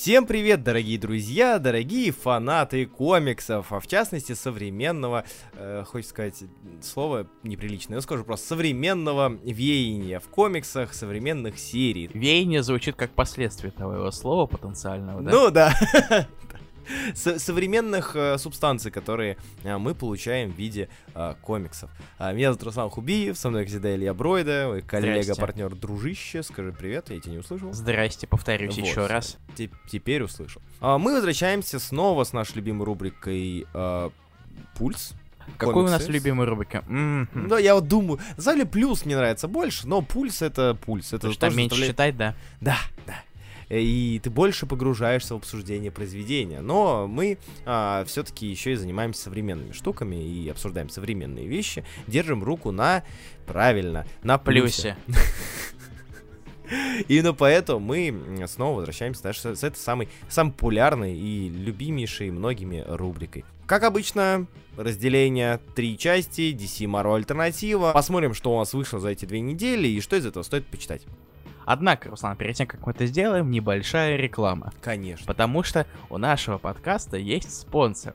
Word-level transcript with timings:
Всем 0.00 0.26
привет, 0.26 0.62
дорогие 0.62 0.96
друзья, 0.96 1.58
дорогие 1.58 2.12
фанаты 2.12 2.86
комиксов, 2.86 3.72
а 3.72 3.80
в 3.80 3.88
частности 3.88 4.32
современного, 4.32 5.24
э, 5.54 5.82
хочется 5.84 6.10
сказать 6.10 6.44
слово 6.80 7.26
неприличное, 7.42 7.96
я 7.96 8.00
скажу 8.00 8.22
просто 8.22 8.46
современного 8.46 9.36
веяния 9.42 10.20
в 10.20 10.28
комиксах, 10.28 10.94
современных 10.94 11.58
серий. 11.58 12.08
Веяние 12.14 12.62
звучит 12.62 12.94
как 12.94 13.10
последствие 13.10 13.72
твоего 13.72 14.12
слова 14.12 14.46
потенциального, 14.46 15.20
да? 15.20 15.30
Ну 15.32 15.50
да. 15.50 15.74
Со- 17.14 17.38
современных 17.38 18.16
э, 18.16 18.38
субстанций, 18.38 18.90
которые 18.90 19.36
э, 19.64 19.76
мы 19.78 19.94
получаем 19.94 20.52
в 20.52 20.56
виде 20.56 20.88
э, 21.14 21.34
комиксов. 21.42 21.90
А, 22.18 22.32
меня 22.32 22.48
зовут 22.48 22.62
Руслан 22.64 22.90
Хубиев, 22.90 23.36
со 23.38 23.50
мной, 23.50 23.62
как 23.62 23.70
всегда, 23.70 23.94
Илья 23.94 24.14
Бройда, 24.14 24.66
мой 24.68 24.82
коллега, 24.82 25.34
партнер, 25.34 25.74
дружище. 25.74 26.42
Скажи 26.42 26.72
привет, 26.72 27.10
я 27.10 27.20
тебя 27.20 27.32
не 27.32 27.38
услышал. 27.38 27.72
Здрасте, 27.72 28.26
повторюсь 28.26 28.76
Вот. 28.76 28.86
еще 28.86 29.06
раз. 29.06 29.36
Те- 29.56 29.70
теперь 29.90 30.22
услышал. 30.22 30.62
А, 30.80 30.98
мы 30.98 31.14
возвращаемся 31.14 31.78
снова 31.78 32.24
с 32.24 32.32
нашей 32.32 32.56
любимой 32.56 32.84
рубрикой 32.86 33.66
э, 33.72 34.10
«Пульс». 34.76 35.12
Какой 35.56 35.82
у 35.84 35.86
нас 35.86 36.02
Комиксы. 36.02 36.12
любимая 36.12 36.46
рубрика? 36.46 36.82
Мгм. 36.88 37.28
Ну, 37.32 37.56
я 37.56 37.74
вот 37.74 37.88
думаю, 37.88 38.20
на 38.36 38.42
самом 38.42 38.58
деле 38.58 38.70
плюс 38.70 39.06
мне 39.06 39.16
нравится 39.16 39.48
больше, 39.48 39.88
но 39.88 40.02
пульс 40.02 40.42
это 40.42 40.74
пульс. 40.74 41.06
Это 41.08 41.16
Потому 41.16 41.32
что 41.32 41.40
там 41.40 41.56
меньше 41.56 41.76
заставляет- 41.76 41.92
читать, 41.94 42.16
да? 42.18 42.34
Да, 42.60 42.76
да. 43.06 43.14
Э, 43.68 43.80
И 43.80 44.20
ты 44.22 44.30
больше 44.30 44.66
погружаешься 44.66 45.34
в 45.34 45.38
обсуждение 45.38 45.90
произведения. 45.90 46.60
Но 46.60 47.06
мы 47.06 47.38
все-таки 48.06 48.46
еще 48.46 48.72
и 48.72 48.76
занимаемся 48.76 49.22
современными 49.22 49.72
штуками 49.72 50.16
и 50.16 50.48
обсуждаем 50.48 50.88
современные 50.88 51.46
вещи. 51.46 51.84
Держим 52.06 52.42
руку 52.44 52.70
на, 52.70 53.04
правильно, 53.46 54.06
на 54.22 54.38
плюсе. 54.38 54.96
Плюсе. 55.06 55.20
Именно 57.08 57.32
поэтому 57.32 57.80
мы 57.80 58.46
снова 58.46 58.76
возвращаемся 58.76 59.22
даже 59.22 59.40
с 59.40 59.64
этой 59.64 59.76
самой, 59.76 60.08
самой 60.28 60.52
популярной 60.52 61.16
и 61.16 61.48
любимейшей 61.48 62.30
многими 62.30 62.84
рубрикой. 62.86 63.44
Как 63.66 63.84
обычно, 63.84 64.46
разделение 64.76 65.60
три 65.74 65.96
части, 65.96 66.54
DC 66.54 66.86
Marvel 66.86 67.16
Альтернатива. 67.16 67.92
Посмотрим, 67.92 68.34
что 68.34 68.54
у 68.54 68.58
нас 68.58 68.72
вышло 68.74 69.00
за 69.00 69.08
эти 69.08 69.24
две 69.24 69.40
недели 69.40 69.88
и 69.88 70.00
что 70.00 70.16
из 70.16 70.26
этого 70.26 70.42
стоит 70.42 70.66
почитать. 70.66 71.02
Однако, 71.70 72.08
Руслан, 72.08 72.34
перед 72.34 72.56
тем, 72.56 72.66
как 72.66 72.86
мы 72.86 72.92
это 72.92 73.04
сделаем, 73.04 73.50
небольшая 73.50 74.16
реклама. 74.16 74.72
Конечно. 74.80 75.26
Потому 75.26 75.62
что 75.62 75.86
у 76.08 76.16
нашего 76.16 76.56
подкаста 76.56 77.18
есть 77.18 77.54
спонсор. 77.54 78.14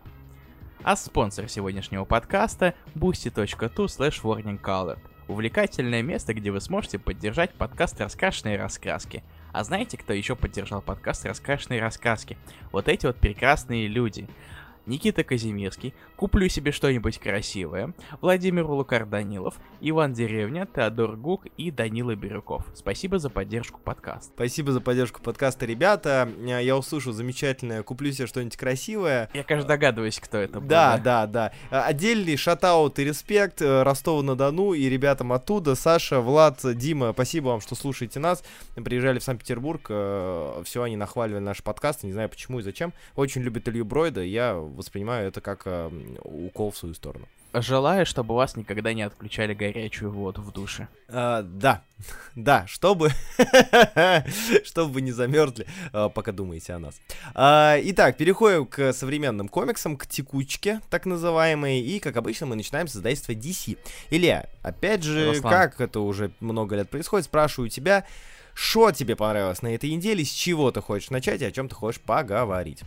А 0.81 0.95
спонсор 0.95 1.47
сегодняшнего 1.47 2.03
подкаста 2.03 2.73
boosty.tu 2.95 3.85
slash 3.85 4.23
warningcolor. 4.23 4.97
Увлекательное 5.27 6.01
место, 6.01 6.33
где 6.33 6.49
вы 6.49 6.61
сможете 6.61 6.97
поддержать 6.97 7.53
подкаст 7.53 8.01
«Раскрашенные 8.01 8.57
раскраски». 8.57 9.23
А 9.51 9.63
знаете, 9.63 9.99
кто 9.99 10.13
еще 10.13 10.35
поддержал 10.35 10.81
подкаст 10.81 11.23
«Раскрашенные 11.23 11.79
раскраски»? 11.79 12.39
Вот 12.71 12.88
эти 12.88 13.05
вот 13.05 13.17
прекрасные 13.17 13.88
люди. 13.88 14.27
Никита 14.85 15.23
Казимирский, 15.23 15.93
«Куплю 16.17 16.49
себе 16.49 16.71
что-нибудь 16.71 17.17
красивое», 17.17 17.93
Владимир 18.21 18.65
Лукар 18.65 19.05
Данилов, 19.05 19.55
Иван 19.79 20.13
Деревня, 20.13 20.67
Теодор 20.73 21.15
Гук 21.15 21.45
и 21.57 21.71
Данила 21.71 22.15
Бирюков. 22.15 22.65
Спасибо 22.75 23.17
за 23.19 23.29
поддержку 23.29 23.79
подкаста. 23.79 24.31
Спасибо 24.35 24.71
за 24.73 24.81
поддержку 24.81 25.21
подкаста, 25.21 25.65
ребята. 25.65 26.29
Э, 26.39 26.59
Я 26.63 26.75
услышу 26.77 27.11
замечательное, 27.13 27.81
куплю 27.83 28.11
себе 28.11 28.27
что-нибудь 28.27 28.57
красивое. 28.57 29.29
Я, 29.33 29.43
конечно, 29.43 29.67
догадываюсь, 29.69 30.19
кто 30.19 30.37
это 30.37 30.59
был. 30.59 30.67
Да, 30.67 30.97
да, 30.97 31.27
да. 31.27 31.53
А, 31.71 31.85
Отдельный 31.85 32.35
шатаут 32.35 32.99
и 32.99 33.05
респект 33.05 33.61
э, 33.61 33.83
Ростову-на-Дону 33.83 34.73
и 34.73 34.89
ребятам 34.89 35.31
оттуда. 35.33 35.75
Саша, 35.75 36.19
Влад, 36.19 36.59
Дима, 36.63 37.13
спасибо 37.13 37.47
вам, 37.47 37.61
что 37.61 37.75
слушаете 37.75 38.19
нас. 38.19 38.43
Приезжали 38.75 39.19
в 39.19 39.23
Санкт-Петербург, 39.23 39.83
все 39.85 40.83
они 40.83 40.97
нахваливали 40.97 41.41
наши 41.41 41.63
подкасты, 41.63 42.07
не 42.07 42.13
знаю 42.13 42.29
почему 42.29 42.59
и 42.59 42.63
зачем. 42.63 42.93
Очень 43.15 43.41
любят 43.43 43.67
Илью 43.69 43.85
Бройда, 43.85 44.21
я 44.21 44.55
воспринимаю 44.73 45.27
это 45.27 45.41
как 45.41 45.63
э, 45.66 45.89
укол 46.23 46.71
в 46.71 46.78
свою 46.78 46.95
сторону. 46.95 47.28
Желаю, 47.53 48.06
чтобы 48.07 48.34
вас 48.34 48.56
никогда 48.56 48.94
не 48.94 49.03
отключали 49.03 49.53
горячую 49.53 50.11
воду 50.11 50.41
в 50.41 50.51
душе. 50.51 50.88
А, 51.07 51.44
да, 51.44 51.84
да, 52.35 52.66
чтобы, 52.66 53.11
чтобы 54.63 54.91
вы 54.91 55.01
не 55.01 55.11
замерзли, 55.11 55.67
а, 55.91 56.09
пока 56.09 56.31
думаете 56.31 56.73
о 56.73 56.79
нас. 56.79 57.00
А, 57.35 57.78
итак, 57.84 58.17
переходим 58.17 58.66
к 58.66 58.91
современным 58.91 59.47
комиксам, 59.50 59.97
к 59.97 60.07
текучке, 60.07 60.81
так 60.90 61.05
называемой, 61.05 61.79
и, 61.79 62.00
как 62.00 62.17
обычно, 62.17 62.47
мы 62.47 62.55
начинаем 62.55 62.88
с 62.88 62.95
издательства 62.95 63.34
DC. 63.34 63.78
Илья, 64.09 64.50
опять 64.63 65.03
же, 65.03 65.28
Руслан. 65.28 65.53
как 65.53 65.79
это 65.79 66.00
уже 66.00 66.31
много 66.40 66.75
лет 66.75 66.90
происходит, 66.90 67.25
спрашиваю 67.25 67.69
тебя, 67.69 68.03
что 68.55 68.91
тебе 68.91 69.16
понравилось 69.16 69.61
на 69.61 69.73
этой 69.75 69.91
неделе, 69.91 70.25
с 70.25 70.31
чего 70.31 70.72
ты 70.72 70.81
хочешь 70.81 71.11
начать 71.11 71.41
и 71.41 71.45
о 71.45 71.51
чем 71.51 71.69
ты 71.69 71.75
хочешь 71.75 72.01
поговорить? 72.01 72.81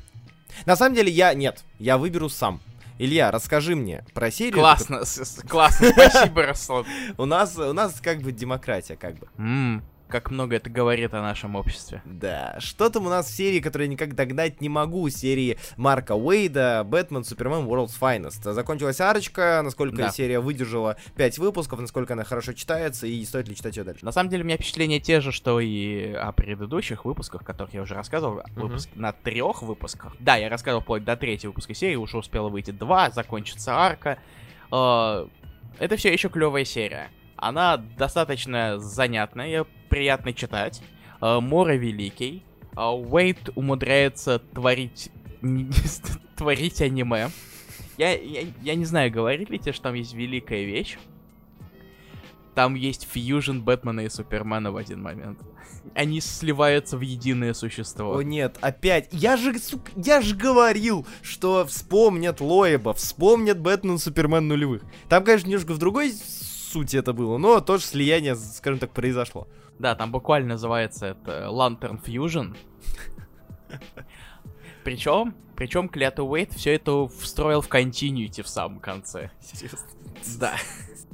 На 0.64 0.76
самом 0.76 0.94
деле, 0.94 1.10
я, 1.10 1.34
нет, 1.34 1.64
я 1.78 1.98
выберу 1.98 2.28
сам. 2.28 2.60
Илья, 2.98 3.30
расскажи 3.30 3.76
мне 3.76 4.04
про 4.14 4.30
серию. 4.30 4.54
Классно, 4.54 5.04
с- 5.04 5.42
классно, 5.46 5.88
спасибо, 5.90 6.46
Руслан. 6.46 6.86
У 7.18 7.26
нас, 7.26 7.56
у 7.58 7.72
нас 7.74 8.00
как 8.00 8.22
бы 8.22 8.32
демократия, 8.32 8.96
как 8.96 9.16
бы. 9.18 9.28
Как 10.08 10.30
много 10.30 10.54
это 10.56 10.70
говорит 10.70 11.14
о 11.14 11.20
нашем 11.20 11.56
обществе. 11.56 12.00
Да, 12.04 12.54
что 12.60 12.88
там 12.90 13.06
у 13.06 13.08
нас 13.10 13.26
в 13.26 13.34
серии, 13.34 13.58
которую 13.60 13.86
я 13.88 13.92
никак 13.92 14.14
догнать 14.14 14.60
не 14.60 14.68
могу, 14.68 15.08
серии 15.08 15.58
Марка 15.76 16.12
Уэйда, 16.14 16.84
Бэтмен, 16.84 17.24
Супермен, 17.24 17.66
World's 17.66 17.94
Finest. 18.00 18.52
Закончилась 18.52 19.00
арочка, 19.00 19.60
насколько 19.64 19.96
Да. 19.96 20.10
серия 20.10 20.38
выдержала 20.38 20.96
5 21.16 21.38
выпусков, 21.38 21.80
насколько 21.80 22.12
она 22.12 22.22
хорошо 22.22 22.52
читается 22.52 23.06
и 23.08 23.24
стоит 23.24 23.48
ли 23.48 23.56
читать 23.56 23.76
ее 23.76 23.82
дальше. 23.82 24.04
На 24.04 24.12
самом 24.12 24.30
деле, 24.30 24.42
у 24.44 24.46
меня 24.46 24.56
впечатления 24.56 25.00
те 25.00 25.20
же, 25.20 25.32
что 25.32 25.58
и 25.58 26.12
о 26.12 26.30
предыдущих 26.30 27.04
выпусках, 27.04 27.44
которых 27.44 27.74
я 27.74 27.82
уже 27.82 27.94
рассказывал. 27.94 28.42
Мгм. 28.52 28.62
Выпуск 28.68 28.88
на 28.94 29.12
трех 29.12 29.62
выпусках. 29.62 30.14
Да, 30.20 30.36
я 30.36 30.48
рассказывал 30.48 30.82
вплоть 30.82 31.04
до 31.04 31.16
третьего 31.16 31.50
выпуска 31.50 31.74
серии, 31.74 31.96
уже 31.96 32.16
успело 32.18 32.48
выйти 32.48 32.70
два, 32.70 33.10
закончится 33.10 33.74
арка. 33.74 34.18
Э, 34.70 35.26
Это 35.78 35.96
все 35.96 36.12
еще 36.12 36.28
клевая 36.28 36.64
серия. 36.64 37.10
Она 37.36 37.76
достаточно 37.76 38.78
занятная, 38.78 39.66
приятно 39.88 40.32
читать. 40.32 40.82
Э, 41.20 41.40
Мора 41.40 41.76
великий. 41.76 42.42
Э, 42.76 42.88
Уэйт 42.88 43.50
умудряется 43.54 44.38
творить... 44.38 45.10
творить 46.36 46.80
аниме. 46.80 47.30
Я, 47.98 48.14
я, 48.14 48.46
я 48.62 48.74
не 48.74 48.84
знаю, 48.84 49.10
говорили 49.10 49.52
ли 49.52 49.58
тебе, 49.58 49.72
что 49.72 49.84
там 49.84 49.94
есть 49.94 50.14
великая 50.14 50.64
вещь. 50.64 50.98
Там 52.54 52.74
есть 52.74 53.06
фьюжн 53.10 53.60
Бэтмена 53.60 54.00
и 54.00 54.08
Супермена 54.08 54.72
в 54.72 54.76
один 54.76 55.02
момент. 55.02 55.38
Они 55.94 56.20
сливаются 56.22 56.96
в 56.96 57.02
единое 57.02 57.52
существо. 57.52 58.16
О 58.16 58.22
нет, 58.22 58.56
опять. 58.62 59.08
Я 59.12 59.36
же, 59.36 59.58
сука, 59.58 59.92
я 59.94 60.22
же 60.22 60.34
говорил, 60.34 61.06
что 61.20 61.66
вспомнят 61.66 62.40
Лоеба, 62.40 62.94
вспомнят 62.94 63.60
Бэтмен, 63.60 63.98
Супермен 63.98 64.48
нулевых. 64.48 64.82
Там, 65.10 65.22
конечно, 65.22 65.48
немножко 65.48 65.74
в 65.74 65.78
другой 65.78 66.14
сути 66.76 66.96
это 66.98 67.14
было, 67.14 67.38
но 67.38 67.60
тоже 67.60 67.84
слияние, 67.84 68.36
скажем 68.36 68.78
так, 68.78 68.92
произошло. 68.92 69.48
Да, 69.78 69.94
там 69.94 70.12
буквально 70.12 70.50
называется 70.50 71.06
это 71.06 71.48
Lantern 71.50 72.02
Fusion. 72.04 72.54
Причем, 74.84 75.34
причем 75.56 75.88
Клято 75.88 76.22
Уэйт 76.22 76.52
все 76.52 76.74
это 76.74 77.08
встроил 77.08 77.62
в 77.62 77.68
континьюти 77.68 78.42
в 78.42 78.48
самом 78.48 78.78
конце. 78.78 79.30
Да. 80.38 80.54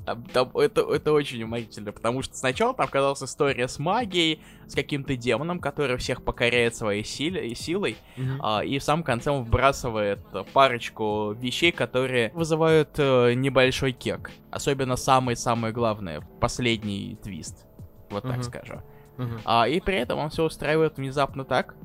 Там- 0.05 0.25
там 0.25 0.51
это, 0.57 0.81
это 0.93 1.13
очень 1.13 1.43
уморительно, 1.45 1.93
потому 1.93 2.23
что 2.23 2.37
сначала 2.37 2.75
там 2.75 2.89
казалась 2.89 3.23
история 3.23 3.69
с 3.69 3.79
магией, 3.79 4.41
с 4.67 4.75
каким-то 4.75 5.17
демоном, 5.17 5.61
который 5.61 5.97
всех 5.97 6.25
покоряет 6.25 6.75
своей 6.75 7.05
силе, 7.05 7.55
силой, 7.55 7.97
а, 8.41 8.65
и 8.65 8.79
в 8.79 8.83
самом 8.83 9.05
конце 9.05 9.31
он 9.31 9.45
вбрасывает 9.45 10.21
парочку 10.53 11.33
вещей, 11.33 11.71
которые 11.73 12.31
вызывают 12.35 12.91
э, 12.99 13.35
небольшой 13.35 13.93
кек. 13.93 14.31
Особенно 14.51 14.97
самое-самое 14.97 15.73
главное, 15.73 16.21
последний 16.41 17.17
твист. 17.23 17.67
Вот 18.11 18.23
так 18.23 18.37
Мгм. 18.39 18.43
скажу. 18.43 18.83
Мгм. 19.19 19.41
А, 19.45 19.69
и 19.69 19.79
при 19.81 19.97
этом 19.99 20.19
он 20.19 20.31
все 20.31 20.45
устраивает 20.45 20.97
внезапно 20.97 21.45
так, 21.45 21.77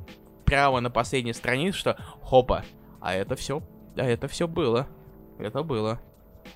прямо 0.45 0.79
на 0.79 0.89
последней 0.89 1.33
странице, 1.33 1.77
что 1.77 1.97
хопа, 2.21 2.63
а 2.99 3.13
это 3.13 3.35
все, 3.35 3.61
а 3.95 4.03
это 4.05 4.27
все 4.27 4.47
было. 4.47 4.87
Это 5.37 5.61
было. 5.61 5.99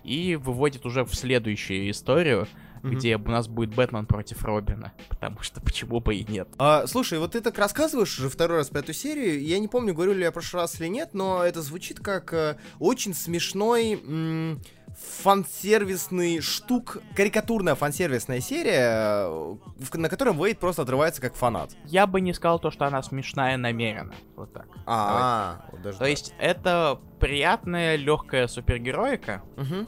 И 0.04 0.36
выводит 0.36 0.86
уже 0.86 1.04
в 1.06 1.14
следующую 1.16 1.90
историю, 1.92 2.48
Мгм. 2.82 2.96
где 2.96 3.16
у 3.18 3.20
нас 3.30 3.48
будет 3.48 3.76
Бэтмен 3.76 4.08
против 4.08 4.44
Робина. 4.44 4.92
Потому 5.10 5.42
что 5.42 5.62
почему 5.62 6.00
бы 6.00 6.16
и 6.16 6.26
нет. 6.32 6.48
А, 6.58 6.88
слушай, 6.88 7.20
вот 7.20 7.34
ты 7.34 7.42
так 7.42 7.58
рассказываешь 7.60 8.18
уже 8.18 8.28
второй 8.30 8.58
раз 8.58 8.70
про 8.70 8.80
эту 8.80 8.92
серию. 8.94 9.40
Я 9.44 9.60
не 9.60 9.68
помню, 9.68 9.94
говорю 9.94 10.14
ли 10.14 10.22
я 10.24 10.32
в 10.32 10.34
прошлый 10.34 10.64
раз 10.64 10.82
или 10.82 10.88
нет, 10.88 11.10
но 11.14 11.44
это 11.44 11.62
звучит 11.62 12.00
как 12.00 12.34
э, 12.34 12.58
очень 12.80 13.14
смешной 13.14 14.02
м, 14.04 14.60
фан-сервисный 14.98 16.42
штук, 16.42 16.98
карикатурная 17.16 17.76
фан-сервисная 17.76 18.40
серия, 18.40 19.28
э, 19.28 19.56
на 19.94 20.10
котором 20.10 20.40
Уэйд 20.40 20.60
просто 20.60 20.82
отрывается 20.82 21.22
как 21.22 21.36
фанат. 21.36 21.72
Я 21.86 22.08
бы 22.08 22.22
не 22.22 22.34
сказал 22.34 22.60
то, 22.60 22.72
что 22.72 22.86
она 22.86 23.02
смешная 23.02 23.58
намеренно. 23.58 24.14
Вот 24.36 24.54
так. 24.54 24.68
А, 24.86 25.66
вот 25.72 25.82
даже 25.82 25.98
То 25.98 26.04
так. 26.04 26.10
есть 26.10 26.34
это 26.40 27.00
приятная, 27.20 27.96
легкая 27.96 28.48
супергероика, 28.48 29.42
Мгм. 29.58 29.88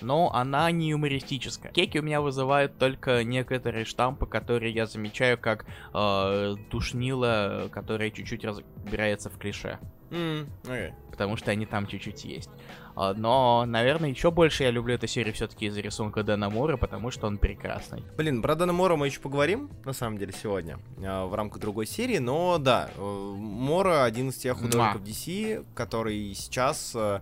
но 0.00 0.32
она 0.34 0.70
не 0.70 0.90
юмористическая. 0.90 1.72
Кеки 1.72 1.98
у 1.98 2.02
меня 2.02 2.20
вызывают 2.20 2.78
только 2.78 3.24
некоторые 3.24 3.84
штампы, 3.84 4.26
которые 4.26 4.72
я 4.72 4.86
замечаю 4.86 5.38
как 5.38 5.64
э, 5.94 6.54
душнила, 6.70 7.68
которая 7.72 8.10
чуть-чуть 8.10 8.44
разбирается 8.44 9.30
в 9.30 9.38
клише. 9.38 9.78
Mm, 10.10 10.48
okay. 10.64 10.92
Потому 11.10 11.36
что 11.36 11.50
они 11.50 11.66
там 11.66 11.86
чуть-чуть 11.86 12.24
есть. 12.24 12.50
А, 12.94 13.12
но, 13.14 13.64
наверное, 13.66 14.10
еще 14.10 14.30
больше 14.30 14.62
я 14.62 14.70
люблю 14.70 14.94
эту 14.94 15.06
серию 15.06 15.34
все-таки 15.34 15.66
из-за 15.66 15.80
рисунка 15.80 16.22
Дэна 16.22 16.48
Мора, 16.48 16.76
потому 16.76 17.10
что 17.10 17.26
он 17.26 17.38
прекрасный. 17.38 18.04
Блин, 18.16 18.40
про 18.40 18.54
Дэна 18.54 18.72
Мора 18.72 18.96
мы 18.96 19.06
еще 19.06 19.20
поговорим, 19.20 19.70
на 19.84 19.92
самом 19.92 20.18
деле, 20.18 20.32
сегодня, 20.32 20.78
а, 21.04 21.26
в 21.26 21.34
рамках 21.34 21.60
другой 21.60 21.86
серии, 21.86 22.18
но 22.18 22.58
да, 22.58 22.90
э, 22.96 23.00
Мора 23.00 24.04
один 24.04 24.30
из 24.30 24.36
тех 24.36 24.56
художников 24.56 25.02
DC, 25.02 25.64
который 25.74 26.34
сейчас, 26.34 26.92
э, 26.94 27.20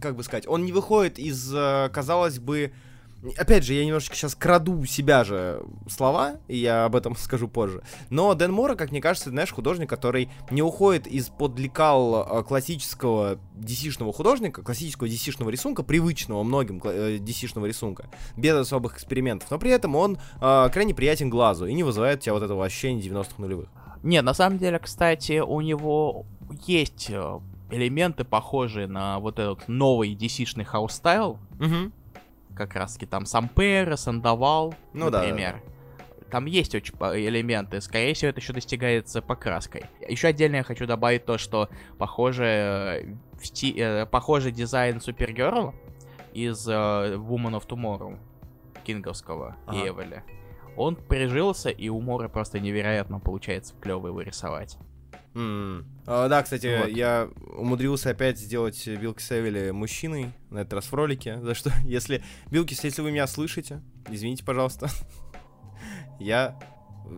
как 0.00 0.16
бы 0.16 0.22
сказать, 0.22 0.46
он 0.46 0.64
не 0.64 0.72
выходит 0.72 1.18
из, 1.18 1.52
э, 1.54 1.88
казалось 1.92 2.38
бы, 2.38 2.72
Опять 3.36 3.64
же, 3.64 3.74
я 3.74 3.84
немножечко 3.84 4.14
сейчас 4.16 4.34
краду 4.34 4.84
себя 4.84 5.24
же 5.24 5.62
слова, 5.88 6.36
и 6.48 6.56
я 6.56 6.84
об 6.84 6.96
этом 6.96 7.16
скажу 7.18 7.48
позже. 7.48 7.82
Но 8.10 8.34
Дэн 8.34 8.52
Мора, 8.52 8.74
как 8.74 8.90
мне 8.90 9.00
кажется, 9.00 9.30
знаешь, 9.30 9.52
художник, 9.52 9.88
который 9.88 10.30
не 10.50 10.62
уходит 10.62 11.06
из-под 11.06 11.58
лекал 11.58 12.26
э, 12.26 12.42
классического 12.44 13.38
DC-шного 13.56 14.12
художника, 14.12 14.62
классического 14.62 15.06
DC-шного 15.06 15.50
рисунка, 15.50 15.82
привычного 15.82 16.42
многим 16.42 16.80
э, 16.84 17.18
DC-шного 17.18 17.66
рисунка, 17.66 18.08
без 18.36 18.54
особых 18.54 18.94
экспериментов. 18.94 19.50
Но 19.50 19.58
при 19.58 19.70
этом 19.70 19.96
он 19.96 20.18
э, 20.40 20.68
крайне 20.72 20.94
приятен 20.94 21.30
глазу 21.30 21.66
и 21.66 21.74
не 21.74 21.82
вызывает 21.82 22.20
у 22.20 22.22
тебя 22.22 22.34
вот 22.34 22.42
этого 22.42 22.64
ощущения 22.64 23.00
90-х 23.00 23.34
нулевых. 23.38 23.68
Не, 24.02 24.22
на 24.22 24.34
самом 24.34 24.58
деле, 24.58 24.78
кстати, 24.78 25.40
у 25.40 25.60
него 25.60 26.26
есть 26.66 27.06
э, 27.10 27.40
элементы, 27.70 28.24
похожие 28.24 28.86
на 28.86 29.18
вот 29.18 29.38
этот 29.38 29.66
новый 29.68 30.14
DC-шный 30.14 30.64
house 30.64 30.98
style. 30.98 31.38
Угу 31.58 31.92
как 32.56 32.74
раз 32.74 32.94
таки 32.94 33.06
там 33.06 33.26
Сампера, 33.26 33.96
Сандавал, 33.96 34.74
ну, 34.92 35.10
например. 35.10 35.54
Да, 35.54 35.60
да. 35.60 36.30
Там 36.30 36.46
есть 36.46 36.74
очень 36.74 36.94
элементы, 36.94 37.80
скорее 37.80 38.12
всего, 38.14 38.30
это 38.30 38.40
еще 38.40 38.52
достигается 38.52 39.22
покраской. 39.22 39.84
Еще 40.08 40.28
отдельно 40.28 40.56
я 40.56 40.62
хочу 40.64 40.86
добавить 40.86 41.24
то, 41.24 41.38
что 41.38 41.68
похоже, 41.98 42.44
э, 42.44 43.14
сти... 43.40 43.74
э, 43.76 44.06
похожий 44.06 44.50
дизайн 44.50 45.00
Супергерл 45.00 45.72
из 46.32 46.66
э, 46.66 46.72
Woman 46.72 47.60
of 47.60 47.68
Tomorrow 47.68 48.18
кинговского 48.84 49.56
ага. 49.66 49.88
Эвеля. 49.88 50.24
Он 50.76 50.96
прижился, 50.96 51.70
и 51.70 51.88
у 51.88 52.00
Мора 52.00 52.28
просто 52.28 52.58
невероятно 52.58 53.20
получается 53.20 53.74
клево 53.80 54.08
его 54.08 54.20
рисовать. 54.20 54.76
Mm. 55.36 55.84
А, 56.06 56.28
да, 56.28 56.42
кстати, 56.42 56.78
вот. 56.80 56.88
я 56.88 57.28
умудрился 57.58 58.10
опять 58.10 58.38
сделать 58.38 58.88
Билки 58.88 59.20
Севили 59.20 59.70
мужчиной, 59.70 60.32
на 60.48 60.60
этот 60.60 60.72
раз 60.72 60.86
в 60.86 60.94
ролике, 60.94 61.38
за 61.42 61.54
что, 61.54 61.70
если... 61.84 62.24
Билкис, 62.50 62.82
если 62.84 63.02
вы 63.02 63.10
меня 63.10 63.26
слышите, 63.26 63.82
извините, 64.08 64.44
пожалуйста, 64.44 64.88
я 66.18 66.58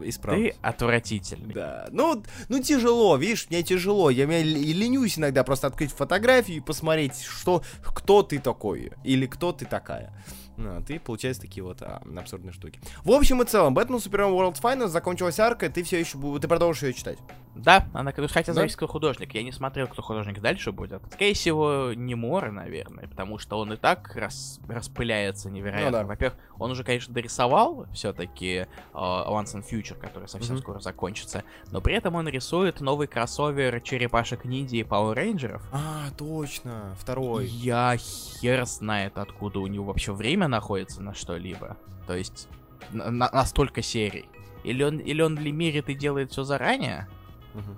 исправлюсь. 0.03 0.53
Ты 0.53 0.59
отвратительный. 0.63 1.55
Да. 1.55 1.87
Ну, 1.93 2.25
ну 2.49 2.61
тяжело, 2.61 3.17
видишь, 3.17 3.47
мне 3.51 3.63
тяжело. 3.63 4.11
Я 4.11 4.27
меня 4.27 4.43
ленюсь 4.43 5.17
иногда 5.17 5.45
просто 5.45 5.69
открыть 5.69 5.93
фотографию 5.93 6.59
и 6.59 6.61
посмотреть, 6.61 7.21
что, 7.21 7.63
кто 7.83 8.25
ты 8.25 8.41
такой 8.41 8.93
или 9.05 9.27
кто 9.27 9.53
ты 9.53 9.65
такая. 9.65 10.13
Ну, 10.57 10.83
ты, 10.83 10.99
получается, 10.99 11.43
такие 11.43 11.63
вот 11.63 11.83
а, 11.83 12.03
абсурдные 12.17 12.53
штуки. 12.53 12.81
В 13.05 13.13
общем 13.13 13.41
и 13.43 13.47
целом, 13.47 13.75
Бэтмен 13.75 14.01
Супермен 14.01 14.33
World 14.33 14.61
Finals 14.61 14.89
закончилась 14.89 15.39
арка, 15.39 15.67
и 15.67 15.69
ты 15.69 15.85
все 15.85 16.01
еще 16.01 16.19
ты 16.41 16.49
продолжишь 16.49 16.83
ее 16.83 16.93
читать. 16.95 17.19
Да, 17.59 17.89
она, 17.93 18.13
хотя 18.13 18.55
да? 18.55 18.87
художник. 18.87 19.35
Я 19.35 19.43
не 19.43 19.53
смотрел, 19.53 19.89
кто 19.89 20.01
художник 20.01 20.41
дальше 20.41 20.73
будет. 20.73 21.03
Скорее 21.13 21.35
всего, 21.35 21.93
не 21.95 22.15
Мор, 22.15 22.51
наверное, 22.51 23.09
потому 23.09 23.39
что 23.39 23.59
он 23.59 23.73
и 23.73 23.77
так 23.77 24.15
рас, 24.15 24.61
распыляется 24.69 25.51
невероятно. 25.51 25.91
Ну, 25.91 26.05
да. 26.05 26.05
Во-первых, 26.05 26.39
он 26.59 26.71
уже, 26.71 26.85
конечно, 26.85 27.13
дорисовал 27.13 27.87
все-таки 27.93 28.67
uh, 28.93 29.29
Once 29.29 29.55
and 29.55 29.65
Future, 29.69 29.99
который 29.99 30.29
совсем 30.29 30.57
mm-hmm. 30.57 30.61
скоро 30.61 30.81
закончится, 30.81 31.45
но 31.71 31.81
при 31.81 31.95
этом 31.95 32.15
он 32.15 32.29
рисует 32.29 32.81
новый 32.81 33.09
кроссовер 33.09 33.81
черепашек 33.81 34.45
ниндзя 34.45 34.77
и 34.77 34.83
Power 34.83 35.15
Рейнджеров. 35.15 35.63
А, 35.73 36.11
точно, 36.17 36.97
второй. 36.99 37.47
Я 37.47 37.97
хер 37.97 38.65
знает, 38.67 39.19
откуда 39.19 39.59
у 39.59 39.67
него 39.67 39.87
вообще 39.87 40.13
время 40.13 40.49
находится 40.49 41.03
на 41.03 41.15
что-либо. 41.15 41.77
То 42.07 42.15
есть 42.15 42.49
на, 42.93 43.11
на 43.11 43.45
столько 43.45 43.83
серий. 43.83 44.27
Или 44.65 44.83
он, 44.83 44.99
или 44.99 45.23
он 45.23 45.39
лимерит 45.39 45.89
и 45.89 45.95
делает 45.95 46.33
все 46.33 46.43
заранее, 46.43 47.09
угу. 47.55 47.77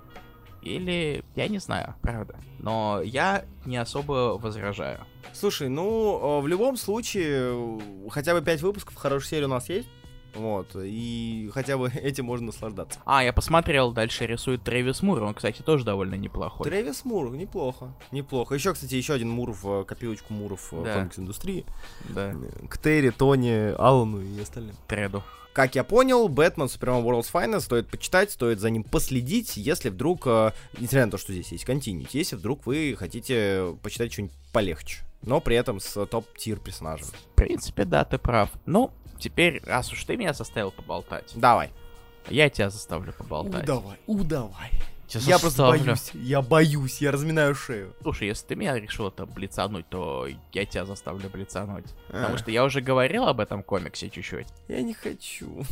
или 0.61 1.23
я 1.35 1.47
не 1.47 1.59
знаю, 1.59 1.95
правда. 2.01 2.35
Но 2.59 3.01
я 3.03 3.45
не 3.65 3.77
особо 3.77 4.37
возражаю. 4.37 4.99
Слушай, 5.33 5.69
ну, 5.69 6.41
в 6.41 6.47
любом 6.47 6.77
случае, 6.77 7.79
хотя 8.09 8.33
бы 8.33 8.41
5 8.41 8.61
выпусков 8.61 8.95
хорошей 8.95 9.27
серии 9.27 9.45
у 9.45 9.49
нас 9.49 9.69
есть. 9.69 9.87
Вот, 10.33 10.75
и 10.75 11.49
хотя 11.53 11.77
бы 11.77 11.89
этим 11.93 12.25
можно 12.25 12.47
наслаждаться. 12.47 12.99
А, 13.05 13.23
я 13.23 13.33
посмотрел, 13.33 13.91
дальше 13.91 14.25
рисует 14.25 14.63
Трэвис 14.63 15.01
Мур, 15.01 15.21
он, 15.23 15.33
кстати, 15.33 15.61
тоже 15.61 15.83
довольно 15.83 16.15
неплохой. 16.15 16.65
Трэвис 16.65 17.03
Мур, 17.05 17.31
неплохо, 17.31 17.93
неплохо. 18.11 18.55
Еще, 18.55 18.73
кстати, 18.73 18.95
еще 18.95 19.13
один 19.13 19.29
Мур 19.29 19.51
в 19.51 19.83
копилочку 19.83 20.33
Муров 20.33 20.69
да. 20.71 20.77
в 20.77 20.93
комикс-индустрии. 20.93 21.65
Да. 22.09 22.33
К 22.69 22.77
Терри, 22.77 23.09
Тони, 23.09 23.73
Аллану 23.77 24.21
и 24.21 24.39
остальным. 24.39 24.75
Треду. 24.87 25.23
Как 25.53 25.75
я 25.75 25.83
понял, 25.83 26.27
Бэтмен 26.29 26.69
Супермен 26.69 27.03
World's 27.03 27.31
Finest 27.31 27.61
стоит 27.61 27.89
почитать, 27.89 28.31
стоит 28.31 28.59
за 28.59 28.69
ним 28.69 28.83
последить, 28.83 29.57
если 29.57 29.89
вдруг, 29.89 30.25
э, 30.25 30.51
несмотря 30.73 31.05
на 31.05 31.11
то, 31.11 31.17
что 31.17 31.33
здесь 31.33 31.51
есть 31.51 31.65
континьюти, 31.65 32.19
если 32.19 32.37
вдруг 32.37 32.65
вы 32.65 32.95
хотите 32.97 33.75
почитать 33.83 34.13
что-нибудь 34.13 34.35
полегче, 34.53 34.99
но 35.21 35.41
при 35.41 35.57
этом 35.57 35.79
с 35.79 36.05
топ-тир 36.05 36.59
персонажем. 36.59 37.07
В 37.07 37.35
принципе, 37.35 37.83
да, 37.83 38.05
ты 38.05 38.17
прав. 38.17 38.49
Ну, 38.65 38.91
Теперь, 39.21 39.61
раз 39.65 39.93
уж 39.93 40.03
ты 40.03 40.17
меня 40.17 40.33
заставил 40.33 40.71
поболтать. 40.71 41.31
Давай. 41.35 41.69
Я 42.27 42.49
тебя 42.49 42.71
заставлю 42.71 43.13
поболтать. 43.13 43.61
У, 44.07 44.23
давай, 44.23 44.71
давай. 45.19 45.29
Я 45.29 45.39
просто 45.39 45.63
боюсь, 45.63 46.11
я 46.13 46.41
боюсь, 46.41 47.01
я 47.01 47.11
разминаю 47.11 47.55
шею. 47.55 47.93
Слушай, 48.01 48.27
если 48.27 48.47
ты 48.47 48.55
меня 48.55 48.79
решил 48.79 49.07
это 49.07 49.25
блицануть, 49.25 49.87
то 49.89 50.27
я 50.53 50.65
тебя 50.65 50.85
заставлю 50.85 51.29
блицануть. 51.29 51.85
А. 52.09 52.13
Потому 52.13 52.37
что 52.37 52.51
я 52.51 52.63
уже 52.63 52.81
говорил 52.81 53.27
об 53.27 53.39
этом 53.39 53.63
комиксе 53.63 54.09
чуть-чуть. 54.09 54.47
Я 54.67 54.81
не 54.81 54.93
хочу. 54.93 55.65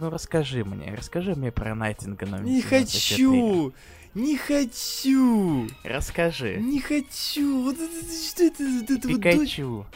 Ну 0.00 0.10
расскажи 0.10 0.64
мне, 0.64 0.94
расскажи 0.94 1.34
мне 1.34 1.52
про 1.52 1.74
Найтинга 1.74 2.26
номер 2.26 2.44
Не 2.44 2.60
хочу! 2.60 3.72
Не 4.14 4.36
хочу! 4.36 5.68
Расскажи. 5.84 6.56
Не 6.56 6.80
хочу! 6.80 7.62
Вот 7.62 7.76
это, 7.76 8.28
что 8.30 8.44
это? 8.44 8.64
Вот 8.64 8.90
это 8.90 9.08
Пикачу. 9.08 9.68
Вот, 9.68 9.86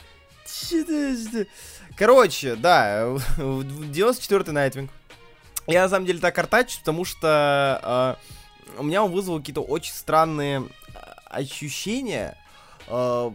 что 0.46 0.76
это? 0.76 1.46
Короче, 1.96 2.54
да, 2.54 3.06
94-й 3.38 4.52
Найтвинг. 4.52 4.90
Я 5.66 5.82
на 5.82 5.88
самом 5.88 6.06
деле 6.06 6.18
так 6.18 6.36
артачу, 6.38 6.78
потому 6.80 7.04
что 7.04 8.18
э, 8.20 8.39
у 8.78 8.82
меня 8.82 9.04
он 9.04 9.12
вызвал 9.12 9.38
какие-то 9.38 9.62
очень 9.62 9.92
странные 9.92 10.64
а, 10.94 11.38
ощущения. 11.38 12.36
Э, 12.88 13.30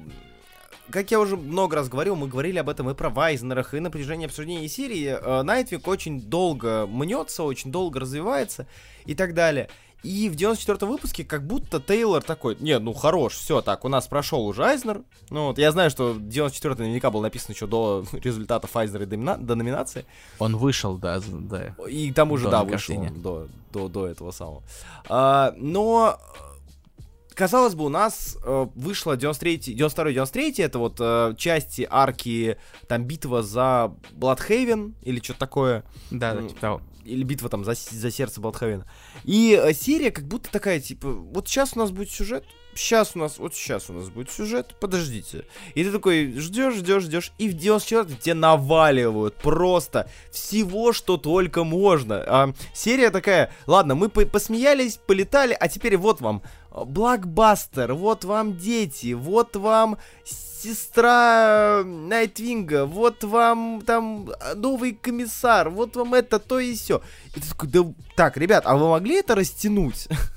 как 0.90 1.12
я 1.12 1.20
уже 1.20 1.36
много 1.36 1.76
раз 1.76 1.90
говорил, 1.90 2.16
мы 2.16 2.28
говорили 2.28 2.60
об 2.60 2.70
этом 2.70 2.90
и 2.90 2.94
про 2.94 3.10
Вайзнерах, 3.10 3.74
и 3.74 3.80
на 3.80 3.90
протяжении 3.90 4.26
обсуждения 4.26 4.68
серии. 4.68 5.18
Э, 5.20 5.42
Найтвик 5.42 5.88
очень 5.88 6.22
долго 6.22 6.86
мнется, 6.88 7.44
очень 7.44 7.72
долго 7.72 8.00
развивается 8.00 8.68
и 9.06 9.16
так 9.16 9.34
далее. 9.34 9.70
И 10.06 10.30
в 10.30 10.36
94 10.36 10.88
выпуске 10.88 11.24
как 11.24 11.48
будто 11.48 11.80
Тейлор 11.80 12.22
такой, 12.22 12.56
не, 12.60 12.78
ну 12.78 12.94
хорош, 12.94 13.34
все, 13.34 13.62
так, 13.62 13.86
у 13.86 13.90
нас 13.90 14.08
прошел 14.08 14.46
уже 14.46 14.64
Айзнер. 14.64 15.02
Ну 15.32 15.48
вот, 15.48 15.58
я 15.58 15.72
знаю, 15.72 15.90
что 15.90 16.16
94 16.16 16.76
наверняка 16.76 17.10
был 17.10 17.22
написан 17.22 17.56
еще 17.56 17.66
до 17.66 18.06
результатов 18.12 18.76
Айзнера 18.76 19.04
и 19.04 19.08
домина... 19.08 19.36
до 19.38 19.56
номинации. 19.56 20.06
Он 20.38 20.56
вышел, 20.58 20.98
да, 20.98 21.20
да. 21.28 21.76
И 21.90 22.12
к 22.12 22.16
тому 22.16 22.38
же, 22.38 22.50
да, 22.50 22.64
вышел 22.64 23.04
до, 23.16 23.48
до, 23.74 23.88
до 23.88 24.08
этого 24.08 24.30
самого. 24.30 24.62
А, 25.10 25.56
но 25.58 26.20
казалось 27.34 27.74
бы, 27.74 27.86
у 27.86 27.90
нас 27.90 28.38
э, 28.44 28.68
вышло 28.76 29.18
93, 29.18 29.58
92 29.74 30.12
93 30.12 30.54
это 30.60 30.78
вот 30.78 30.98
э, 31.00 31.34
части 31.36 31.88
арки, 31.90 32.58
там, 32.88 33.06
битва 33.06 33.42
за 33.42 33.92
Бладхейвен 34.12 34.94
или 35.02 35.20
что-то 35.20 35.40
такое. 35.40 35.84
Да, 36.12 36.36
да, 36.36 36.48
типа 36.48 36.62
того 36.62 36.82
или 37.06 37.24
битва 37.24 37.50
там 37.50 37.64
за, 37.64 37.74
за 37.74 38.12
сердце 38.12 38.42
Балтховена. 38.42 38.86
И 39.24 39.60
э, 39.62 39.74
серия 39.74 40.12
как 40.12 40.26
будто 40.28 40.52
такая, 40.52 40.80
типа, 40.80 41.12
вот 41.12 41.48
сейчас 41.48 41.74
у 41.76 41.80
нас 41.80 41.92
будет 41.92 42.10
сюжет, 42.10 42.44
сейчас 42.76 43.16
у 43.16 43.20
нас, 43.20 43.38
вот 43.38 43.56
сейчас 43.56 43.90
у 43.90 43.94
нас 43.94 44.10
будет 44.10 44.32
сюжет, 44.32 44.76
подождите. 44.80 45.46
И 45.74 45.84
ты 45.84 45.92
такой 45.92 46.34
ждешь, 46.38 46.76
ждешь, 46.76 47.04
ждешь, 47.04 47.32
и 47.38 47.50
в 47.50 47.54
94 47.54 48.20
тебе 48.20 48.34
наваливают 48.34 49.36
просто 49.36 50.10
всего, 50.32 50.94
что 50.94 51.18
только 51.18 51.64
можно. 51.64 52.24
А, 52.28 52.54
серия 52.74 53.10
такая, 53.10 53.52
ладно, 53.66 53.96
мы 53.96 54.10
по 54.10 54.26
посмеялись, 54.26 54.98
полетали, 54.98 55.56
а 55.60 55.68
теперь 55.68 55.98
вот 55.98 56.20
вам 56.22 56.42
блокбастер, 56.72 57.94
вот 57.94 58.26
вам 58.26 58.58
дети, 58.58 59.14
вот 59.14 59.56
вам 59.56 59.98
сестра 60.66 61.84
Найтвинга, 61.86 62.86
вот 62.86 63.24
вам 63.24 63.82
там 63.86 64.30
новый 64.56 64.94
комиссар, 64.94 65.70
вот 65.70 65.96
вам 65.96 66.14
это, 66.14 66.40
то 66.40 66.60
и 66.60 66.74
все. 66.74 67.02
И 67.36 67.40
ты 67.40 67.48
такой, 67.48 67.70
да, 67.70 67.86
так, 68.16 68.38
ребят, 68.38 68.64
а 68.66 68.76
вы 68.76 68.90
могли 68.90 69.16
это 69.16 69.36
растянуть? 69.36 70.08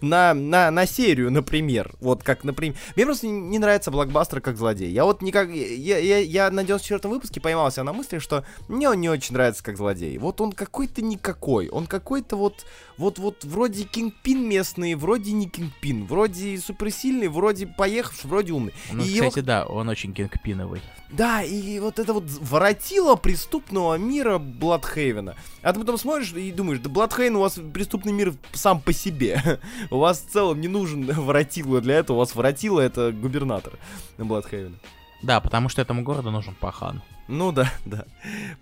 на, 0.00 0.34
на, 0.34 0.70
на 0.70 0.86
серию, 0.86 1.30
например. 1.30 1.92
Вот 2.00 2.22
как, 2.22 2.44
например... 2.44 2.76
Мне 2.96 3.04
просто 3.04 3.26
не, 3.26 3.58
нравится 3.58 3.90
блокбастер 3.90 4.40
как 4.40 4.56
злодей. 4.56 4.90
Я 4.90 5.04
вот 5.04 5.22
никак... 5.22 5.50
Я, 5.50 5.98
я, 5.98 6.18
я 6.18 6.50
на 6.50 6.60
94-м 6.60 7.10
выпуске 7.10 7.40
поймался 7.40 7.82
на 7.82 7.92
мысли, 7.92 8.18
что 8.18 8.44
мне 8.68 8.88
он 8.88 9.00
не 9.00 9.08
очень 9.08 9.34
нравится 9.34 9.62
как 9.62 9.76
злодей. 9.76 10.16
Вот 10.18 10.40
он 10.40 10.52
какой-то 10.52 11.02
никакой. 11.02 11.68
Он 11.68 11.86
какой-то 11.86 12.36
вот... 12.36 12.64
Вот, 12.98 13.18
вот 13.18 13.44
вроде 13.44 13.84
Кингпин 13.84 14.46
местный, 14.46 14.94
вроде 14.94 15.32
не 15.32 15.48
Кингпин. 15.48 16.06
Вроде 16.06 16.58
суперсильный, 16.58 17.28
вроде 17.28 17.66
поехавший, 17.66 18.28
вроде 18.28 18.52
умный. 18.52 18.74
Ну, 18.92 19.02
и 19.02 19.14
кстати, 19.14 19.38
его... 19.38 19.46
да, 19.46 19.66
он 19.66 19.88
очень 19.88 20.12
кингпиновый. 20.12 20.82
Да, 21.10 21.42
и 21.42 21.78
вот 21.78 21.98
это 21.98 22.14
вот 22.14 22.24
воротило 22.26 23.16
преступного 23.16 23.96
мира 23.96 24.38
Бладхейвена. 24.38 25.36
А 25.62 25.72
ты 25.72 25.78
потом 25.78 25.98
смотришь 25.98 26.32
и 26.32 26.50
думаешь, 26.52 26.80
да 26.80 26.88
Бладхейвен 26.88 27.36
у 27.36 27.40
вас 27.40 27.58
преступный 27.72 28.12
мир 28.12 28.34
сам 28.52 28.80
по 28.80 28.92
себе. 28.92 29.60
у 29.90 29.98
вас 29.98 30.20
в 30.20 30.30
целом 30.30 30.60
не 30.60 30.68
нужен 30.68 31.04
воротило 31.12 31.80
для 31.80 31.96
этого, 31.96 32.16
у 32.16 32.20
вас 32.20 32.34
воротило 32.34 32.80
это 32.80 33.12
губернатор 33.12 33.74
Бладхейвена. 34.18 34.76
Да, 35.22 35.40
потому 35.40 35.68
что 35.68 35.80
этому 35.80 36.02
городу 36.02 36.30
нужен 36.30 36.54
пахан. 36.54 37.02
Ну 37.32 37.50
да, 37.50 37.72
да. 37.86 38.04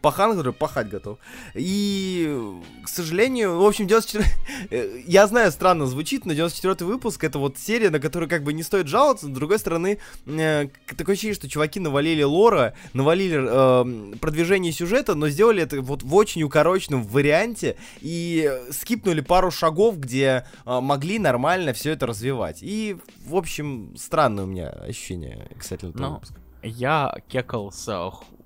Пахан, 0.00 0.30
который 0.30 0.52
пахать 0.52 0.88
готов. 0.88 1.18
И, 1.54 2.40
к 2.84 2.88
сожалению, 2.88 3.58
в 3.58 3.64
общем, 3.66 3.86
94... 3.86 4.24
Э, 4.70 5.00
я 5.06 5.26
знаю, 5.26 5.50
странно 5.50 5.86
звучит, 5.86 6.26
но 6.26 6.34
94 6.34 6.86
выпуск 6.86 7.24
это 7.24 7.38
вот 7.38 7.56
серия, 7.58 7.90
на 7.90 7.98
которую 7.98 8.28
как 8.28 8.44
бы 8.44 8.52
не 8.52 8.62
стоит 8.62 8.88
жаловаться. 8.88 9.26
С 9.26 9.30
другой 9.30 9.58
стороны, 9.58 9.98
э, 10.26 10.68
такое 10.96 11.14
ощущение, 11.14 11.34
что 11.34 11.48
чуваки 11.48 11.80
навалили 11.80 12.22
лора, 12.22 12.74
навалили 12.92 13.38
э, 13.40 14.16
продвижение 14.18 14.72
сюжета, 14.72 15.14
но 15.14 15.28
сделали 15.28 15.62
это 15.62 15.80
вот 15.80 16.02
в 16.02 16.14
очень 16.14 16.42
укороченном 16.42 17.02
варианте 17.04 17.76
и 18.00 18.52
скипнули 18.70 19.22
пару 19.22 19.50
шагов, 19.50 19.98
где 19.98 20.44
э, 20.66 20.80
могли 20.80 21.18
нормально 21.18 21.72
все 21.72 21.92
это 21.92 22.06
развивать. 22.06 22.58
И, 22.60 22.96
в 23.24 23.34
общем, 23.34 23.94
странное 23.96 24.44
у 24.44 24.46
меня 24.46 24.68
ощущение 24.68 25.48
касательно 25.56 25.90
этого 25.90 26.02
Ну, 26.02 26.14
выпуска. 26.14 26.40
Я 26.62 27.16
кекал 27.28 27.72
с 27.72 27.88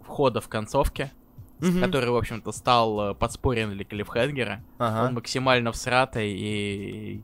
входа 0.04 0.40
в 0.40 0.48
концовке, 0.48 1.12
Мгм. 1.60 1.80
который, 1.80 2.10
в 2.10 2.16
общем-то, 2.16 2.52
стал 2.52 3.10
э, 3.10 3.14
подспорьем 3.14 3.70
для 3.72 3.84
Клиффхенгера. 3.84 4.62
Ага, 4.78 5.08
Он 5.08 5.14
максимально 5.14 5.72
всратый 5.72 6.32
и 6.32 7.22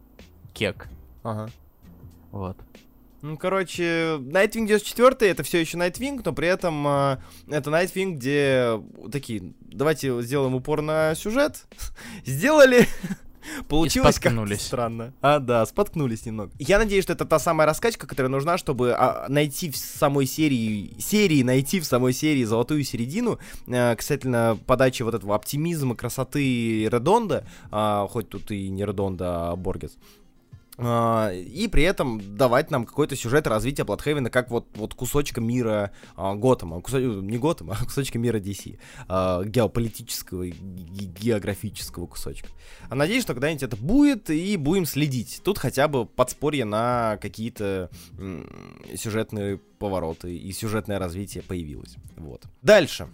кек. 0.55 0.89
ага. 1.23 1.49
Вот. 2.33 2.57
Ну, 3.23 3.37
короче, 3.37 4.17
Nightwing 4.17 4.67
94 4.67 5.31
это 5.31 5.43
все 5.43 5.59
еще 5.61 5.77
Nightwing, 5.77 6.23
но 6.25 6.33
при 6.33 6.49
этом 6.49 6.87
э, 6.89 7.19
это 7.49 7.69
Nightwing, 7.71 8.13
где 8.15 8.81
такие, 9.13 9.53
давайте 9.61 10.23
сделаем 10.23 10.55
упор 10.55 10.81
на 10.81 11.15
сюжет. 11.15 11.67
Сделали. 12.25 12.87
Получилось 13.69 14.19
как 14.19 14.33
странно. 14.59 15.13
А, 15.21 15.39
да, 15.39 15.65
споткнулись 15.67 16.27
немного. 16.27 16.53
Я 16.59 16.79
надеюсь, 16.79 17.05
что 17.05 17.13
это 17.13 17.25
та 17.25 17.39
самая 17.39 17.67
раскачка, 17.67 18.07
которая 18.07 18.31
нужна, 18.31 18.59
чтобы 18.59 18.93
а, 18.93 19.27
найти 19.29 19.71
в 19.71 19.77
самой 19.77 20.27
серии, 20.27 20.95
серии 20.99 21.43
найти 21.43 21.81
в 21.81 21.85
самой 21.85 22.13
серии 22.13 22.45
золотую 22.45 22.85
середину, 22.85 23.39
э, 23.67 23.97
касательно 23.97 24.59
подачи 24.67 25.03
вот 25.03 25.15
этого 25.15 25.35
оптимизма, 25.35 25.95
красоты 25.95 26.89
Редонда, 26.89 27.47
а, 27.71 28.07
хоть 28.09 28.29
тут 28.29 28.51
и 28.51 28.69
не 28.69 28.85
Редонда, 28.85 29.51
а 29.51 29.57
Боргес. 29.57 29.97
А, 30.83 31.31
и 31.33 31.69
при 31.69 31.83
этом 31.83 32.37
давать 32.37 32.71
нам 32.71 32.85
какой-то 32.87 33.17
сюжет 33.17 33.47
развития 33.47 33.85
Бладхейвена 33.85 34.31
как 34.31 34.51
вот, 34.51 34.67
вот 34.75 34.95
кусочка 34.95 35.41
мира 35.41 35.91
а, 36.17 36.35
Готэма, 36.35 36.79
кусо- 36.79 37.21
не 37.23 37.39
Готэма, 37.39 37.77
а 37.81 37.85
кусочка 37.85 38.19
мира 38.19 38.39
DC, 38.39 38.79
а, 39.09 39.45
геополитического 39.45 40.45
и 40.45 40.53
ге- 40.53 41.05
географического 41.07 42.07
кусочка. 42.07 42.49
А 42.89 42.95
надеюсь, 42.95 43.23
что 43.23 43.35
когда-нибудь 43.35 43.63
это 43.63 43.77
будет, 43.77 44.31
и 44.31 44.57
будем 44.57 44.87
следить. 44.87 45.41
Тут 45.45 45.59
хотя 45.59 45.87
бы 45.89 46.07
подспорье 46.07 46.65
на 46.65 47.19
какие-то 47.21 47.91
сюжетные 48.97 49.59
повороты 49.79 50.37
и 50.37 50.53
сюжетное 50.53 50.99
развитие 50.99 51.43
появилось. 51.43 51.97
Вот. 52.17 52.45
Дальше. 52.63 53.09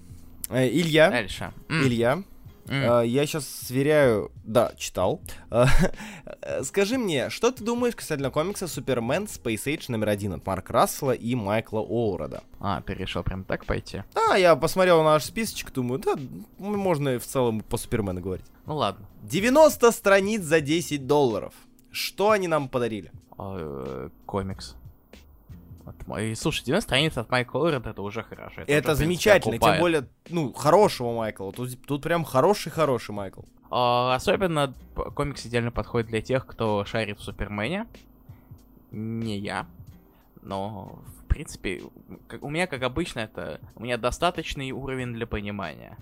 Э, 0.49 0.69
Илья, 0.69 1.11
Дальше. 1.11 1.53
Илья, 1.69 2.23
Э, 2.69 3.03
Я 3.07 3.27
сейчас 3.27 3.49
сверяю, 3.49 4.33
да, 4.45 4.73
читал. 4.77 5.21
Э, 5.51 5.67
Скажи 6.63 6.99
мне, 6.99 7.31
что 7.31 7.51
ты 7.51 7.65
думаешь 7.65 7.95
касательно 7.97 8.31
комикса 8.31 8.67
Супермен 8.69 9.25
Space 9.25 9.65
Age 9.67 9.85
номер 9.89 10.09
один 10.09 10.33
от 10.33 10.47
Марка 10.47 10.73
Рассела 10.73 11.13
и 11.13 11.35
Майкла 11.35 11.81
Оурода? 11.81 12.43
А, 12.61 12.81
ты 12.83 12.95
решил 12.95 13.23
прям 13.23 13.45
так 13.45 13.65
пойти? 13.65 14.03
Да, 14.15 14.37
я 14.37 14.57
посмотрел 14.57 15.03
наш 15.03 15.25
списочек, 15.25 15.73
думаю, 15.73 16.01
да, 16.01 16.15
можно 16.59 17.11
и 17.11 17.19
в 17.19 17.27
целом 17.27 17.61
по 17.61 17.77
Супермену 17.77 18.21
говорить. 18.21 18.47
Ну 18.67 18.77
ладно. 18.77 19.07
90 19.23 19.91
страниц 19.93 20.43
за 20.43 20.61
10 20.61 21.07
долларов. 21.07 21.55
Что 21.91 22.31
они 22.31 22.49
нам 22.49 22.69
подарили? 22.69 23.11
А, 23.39 23.57
э, 23.59 24.09
комикс. 24.27 24.75
От 25.87 26.19
и, 26.21 26.35
слушай, 26.35 26.65
90 26.65 26.89
страниц 26.89 27.17
от 27.17 27.31
Майкла 27.31 27.61
Уоррена 27.61 27.89
это 27.89 28.03
уже 28.03 28.23
хорошо. 28.23 28.63
Это, 28.63 28.63
уже, 28.63 28.81
в 28.81 28.83
принципе, 28.83 28.95
замечательно, 28.95 29.59
тем 29.59 29.79
более, 29.81 30.09
ну, 30.31 30.53
хорошего 30.53 31.15
Майкла. 31.15 31.53
Тут, 31.53 31.81
тут 31.87 32.03
прям 32.03 32.25
хороший-хороший 32.25 33.13
Майкл. 33.13 33.43
А, 33.71 34.15
особенно 34.15 34.75
комикс 35.15 35.47
идеально 35.47 35.71
подходит 35.71 36.09
для 36.09 36.21
тех, 36.21 36.47
кто 36.47 36.85
шарит 36.85 37.19
в 37.19 37.23
Супермене. 37.23 37.87
Не 38.91 39.39
я. 39.39 39.67
Но, 40.43 40.99
в 41.19 41.25
принципе, 41.27 41.83
как- 42.29 42.43
у 42.43 42.49
меня, 42.49 42.67
как 42.67 42.83
обычно, 42.83 43.21
это... 43.21 43.61
У 43.75 43.83
меня 43.83 43.97
достаточный 43.97 44.71
уровень 44.71 45.13
для 45.15 45.27
понимания. 45.27 45.97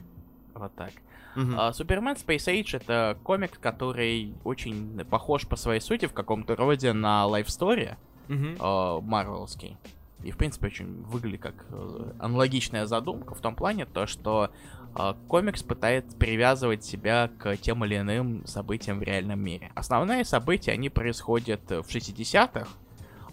Вот 0.55 0.75
так. 0.75 0.93
А, 1.37 1.73
Супермен 1.73 2.15
Space 2.15 2.47
Age 2.47 2.77
это 2.77 3.19
комикс, 3.23 3.59
который 3.59 4.35
очень 4.45 5.05
похож 5.05 5.47
по 5.49 5.57
своей 5.57 5.81
сути 5.81 6.07
в 6.07 6.13
каком-то 6.13 6.55
роде 6.55 6.93
на 6.93 7.25
Life 7.25 7.47
Story 7.47 7.97
Э, 8.29 9.01
марвеловский. 9.03 9.77
И, 10.23 10.31
в 10.31 10.37
принципе, 10.39 10.69
очень 10.69 11.03
выглядит 11.03 11.43
как 11.43 11.55
э, 11.71 12.13
аналогичная 12.19 12.87
задумка 12.87 13.35
в 13.35 13.41
том 13.41 13.55
плане, 13.55 13.85
то, 13.85 14.07
что 14.07 14.51
э, 14.97 15.15
комикс 15.29 15.63
пытается 15.63 16.17
привязывать 16.17 16.83
себя 16.85 17.31
к 17.39 17.57
тем 17.59 17.85
или 17.85 17.99
иным 17.99 18.47
событиям 18.47 18.99
в 19.01 19.03
реальном 19.03 19.41
мире. 19.41 19.71
Основные 19.75 20.25
события, 20.25 20.73
они 20.73 20.89
происходят 20.89 21.61
в 21.69 21.87
60-х, 21.89 22.67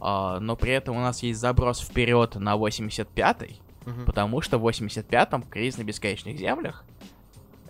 э, 0.01 0.39
но 0.41 0.55
при 0.57 0.73
этом 0.73 0.97
у 0.97 0.99
нас 0.99 1.23
есть 1.23 1.39
заброс 1.39 1.79
вперед 1.79 2.35
на 2.35 2.55
85-й, 2.57 3.61
Мгм. 3.85 4.05
потому 4.05 4.41
что 4.41 4.57
в 4.57 4.67
85-м 4.67 5.43
кризис 5.43 5.77
на 5.77 5.83
бесконечных 5.83 6.37
землях, 6.37 6.83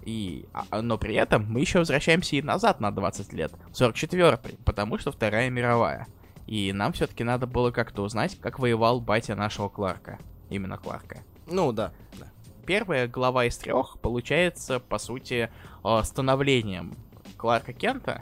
и, 0.04 0.46
а- 0.52 0.66
а- 0.72 0.82
но 0.82 0.98
при 0.98 1.14
этом 1.14 1.46
мы 1.48 1.60
еще 1.60 1.78
возвращаемся 1.80 2.36
и 2.38 2.42
назад 2.42 2.80
на 2.82 2.92
20 2.92 3.34
лет, 3.34 3.52
в 3.70 3.74
44-й, 3.80 4.58
потому 4.66 4.98
что 4.98 5.12
Вторая 5.12 5.52
мировая. 5.52 6.08
И 6.52 6.74
нам 6.74 6.92
все-таки 6.92 7.24
надо 7.24 7.48
было 7.48 7.72
как-то 7.72 8.02
узнать, 8.02 8.38
как 8.42 8.60
воевал 8.60 9.00
батя 9.00 9.36
нашего 9.36 9.70
Кларка. 9.70 10.20
Именно 10.50 10.78
Кларка. 10.78 11.24
Ну, 11.48 11.72
да. 11.72 11.94
да. 12.20 12.28
Первая 12.66 13.08
глава 13.08 13.46
из 13.46 13.58
трех 13.58 13.98
получается, 14.02 14.82
по 14.82 14.98
сути, 14.98 15.50
э, 15.82 16.02
становлением 16.04 16.98
Кларка 17.38 17.72
Кента 17.72 18.22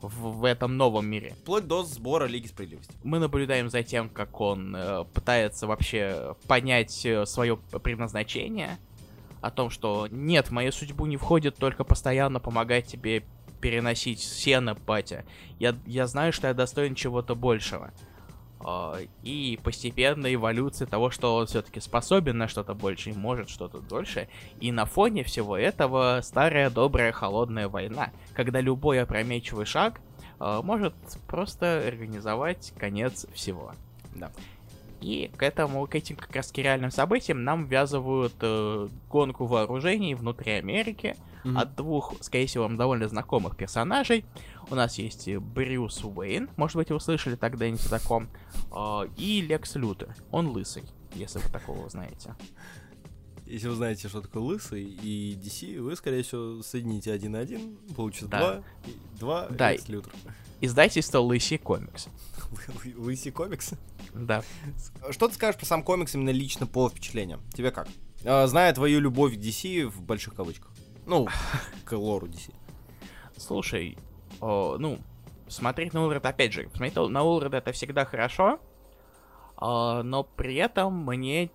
в, 0.00 0.38
в 0.38 0.44
этом 0.44 0.76
новом 0.76 1.08
мире. 1.08 1.34
Вплоть 1.42 1.66
до 1.66 1.82
сбора 1.82 2.26
Лиги 2.26 2.46
Справедливости. 2.46 2.94
Мы 3.02 3.18
наблюдаем 3.18 3.68
за 3.68 3.82
тем, 3.82 4.10
как 4.10 4.40
он 4.40 4.76
э, 4.76 5.04
пытается 5.12 5.66
вообще 5.66 6.36
понять 6.46 7.04
свое 7.24 7.56
предназначение, 7.56 8.78
о 9.40 9.50
том, 9.50 9.70
что 9.70 10.06
нет, 10.08 10.48
в 10.48 10.50
мою 10.52 10.70
судьбу 10.70 11.06
не 11.06 11.16
входит 11.16 11.56
только 11.56 11.84
постоянно 11.84 12.40
помогать 12.40 12.86
тебе 12.86 13.24
переносить 13.60 14.20
сено, 14.20 14.74
батя. 14.74 15.24
Я, 15.58 15.74
я 15.86 16.06
знаю, 16.06 16.32
что 16.32 16.48
я 16.48 16.54
достоин 16.54 16.94
чего-то 16.94 17.34
большего. 17.34 17.92
А, 18.60 18.98
И 19.22 19.58
постепенно 19.62 20.32
эволюция 20.32 20.86
того, 20.86 21.10
что 21.10 21.36
он 21.36 21.46
все-таки 21.46 21.80
способен 21.80 22.38
на 22.38 22.48
что-то 22.48 22.74
больше 22.74 23.10
и 23.10 23.14
может 23.14 23.48
что-то 23.48 23.78
дольше. 23.80 24.28
И 24.60 24.72
на 24.72 24.86
фоне 24.86 25.24
всего 25.24 25.56
этого 25.56 26.20
старая 26.22 26.70
добрая 26.70 27.12
холодная 27.12 27.68
война, 27.68 28.10
когда 28.34 28.60
любой 28.60 29.00
опрометчивый 29.00 29.66
шаг 29.66 30.00
э, 30.40 30.60
может 30.62 30.94
просто 31.26 31.86
организовать 31.86 32.72
конец 32.78 33.26
всего. 33.34 33.72
Да. 34.14 34.30
И 35.00 35.30
к 35.36 35.42
этому, 35.42 35.86
к 35.86 35.94
этим 35.94 36.16
как 36.16 36.34
раз 36.34 36.52
реальным 36.54 36.90
событиям 36.90 37.44
нам 37.44 37.66
ввязывают 37.66 38.34
э, 38.40 38.88
гонку 39.10 39.44
вооружений 39.44 40.14
внутри 40.14 40.52
Америки 40.52 41.16
Мгм. 41.46 41.58
от 41.58 41.74
двух, 41.76 42.14
скорее 42.20 42.46
всего, 42.46 42.64
вам 42.64 42.76
довольно 42.76 43.08
знакомых 43.08 43.56
персонажей. 43.56 44.24
У 44.70 44.74
нас 44.74 44.98
есть 44.98 45.28
э, 45.28 45.38
Брюс 45.38 46.02
Уэйн, 46.04 46.50
может 46.56 46.76
быть, 46.76 46.90
вы 46.90 47.00
слышали 47.00 47.36
тогда-нибудь 47.36 47.84
о 47.86 47.90
таком, 47.90 48.28
э, 48.74 49.08
и 49.16 49.40
Лекс 49.42 49.74
Лютер. 49.76 50.14
Он 50.30 50.48
лысый, 50.48 50.84
если 51.14 51.38
вы 51.38 51.48
такого 51.50 51.88
знаете. 51.88 52.34
Если 53.46 53.68
вы 53.68 53.76
знаете, 53.76 54.08
что 54.08 54.20
такое 54.22 54.42
лысый 54.42 54.82
и 54.84 55.36
DC, 55.40 55.80
вы, 55.80 55.94
скорее 55.94 56.24
всего, 56.24 56.62
соедините 56.62 57.12
один 57.12 57.32
на 57.32 57.38
один, 57.38 57.76
получится 57.94 58.26
Да. 58.26 58.40
два, 58.40 58.62
два 59.18 59.48
Да. 59.50 59.72
Лекс 59.72 59.88
Лютер. 59.88 60.12
Издательство 60.60 61.18
Лысий 61.20 61.58
Комикс. 61.58 62.08
Лы- 62.84 62.94
Лысый 62.96 63.30
комикс. 63.30 63.74
Да. 64.14 64.42
Что 65.10 65.28
ты 65.28 65.34
скажешь 65.34 65.58
про 65.60 65.66
сам 65.66 65.82
комикс 65.84 66.14
именно 66.14 66.30
лично 66.30 66.66
по 66.66 66.88
впечатлениям? 66.88 67.40
Тебе 67.54 67.70
как? 67.70 67.86
А, 68.24 68.46
Зная 68.48 68.72
твою 68.72 68.98
любовь 68.98 69.34
к 69.34 69.38
DC 69.38 69.86
в 69.86 70.00
больших 70.02 70.34
кавычках. 70.34 70.72
Ну, 71.06 71.26
к 71.84 71.92
лору 71.92 72.26
DC. 72.26 72.52
Слушай, 73.36 73.96
о, 74.40 74.76
ну, 74.78 74.98
смотреть 75.48 75.94
на 75.94 76.04
Улред, 76.04 76.24
опять 76.26 76.52
же, 76.52 76.68
смотреть 76.74 76.96
на 76.96 77.22
Улред 77.22 77.54
это 77.54 77.72
всегда 77.72 78.04
хорошо, 78.04 78.58
а, 79.56 80.02
но 80.02 80.24
при 80.24 80.56
этом 80.56 81.04
мне, 81.06 81.50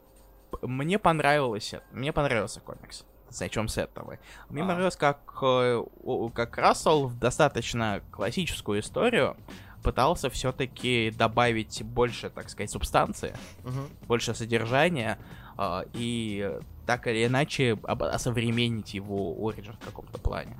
мне 0.61 0.97
понравилось, 0.99 1.73
мне 1.91 2.13
понравился 2.13 2.59
комикс. 2.61 3.05
Зачем 3.29 3.67
с 3.69 3.77
этого? 3.77 4.17
Мне 4.49 4.61
А. 4.63 4.65
понравилось, 4.67 4.97
как, 4.97 5.39
э, 5.41 5.77
о- 6.03 6.29
как 6.29 6.57
Рассел 6.57 7.07
в 7.07 7.17
достаточно 7.17 8.01
классическую 8.11 8.81
историю 8.81 9.37
пытался 9.83 10.29
все-таки 10.29 11.11
добавить 11.17 11.81
больше, 11.81 12.29
так 12.29 12.49
сказать, 12.49 12.69
субстанции, 12.69 13.33
Мгм. 13.63 13.87
больше 14.07 14.33
содержания, 14.35 15.17
а, 15.57 15.85
и 15.93 16.59
так 16.85 17.07
или 17.07 17.25
иначе 17.25 17.77
осовременить 17.83 18.93
его 18.93 19.35
оригин 19.47 19.73
в 19.73 19.85
каком-то 19.85 20.17
плане. 20.19 20.57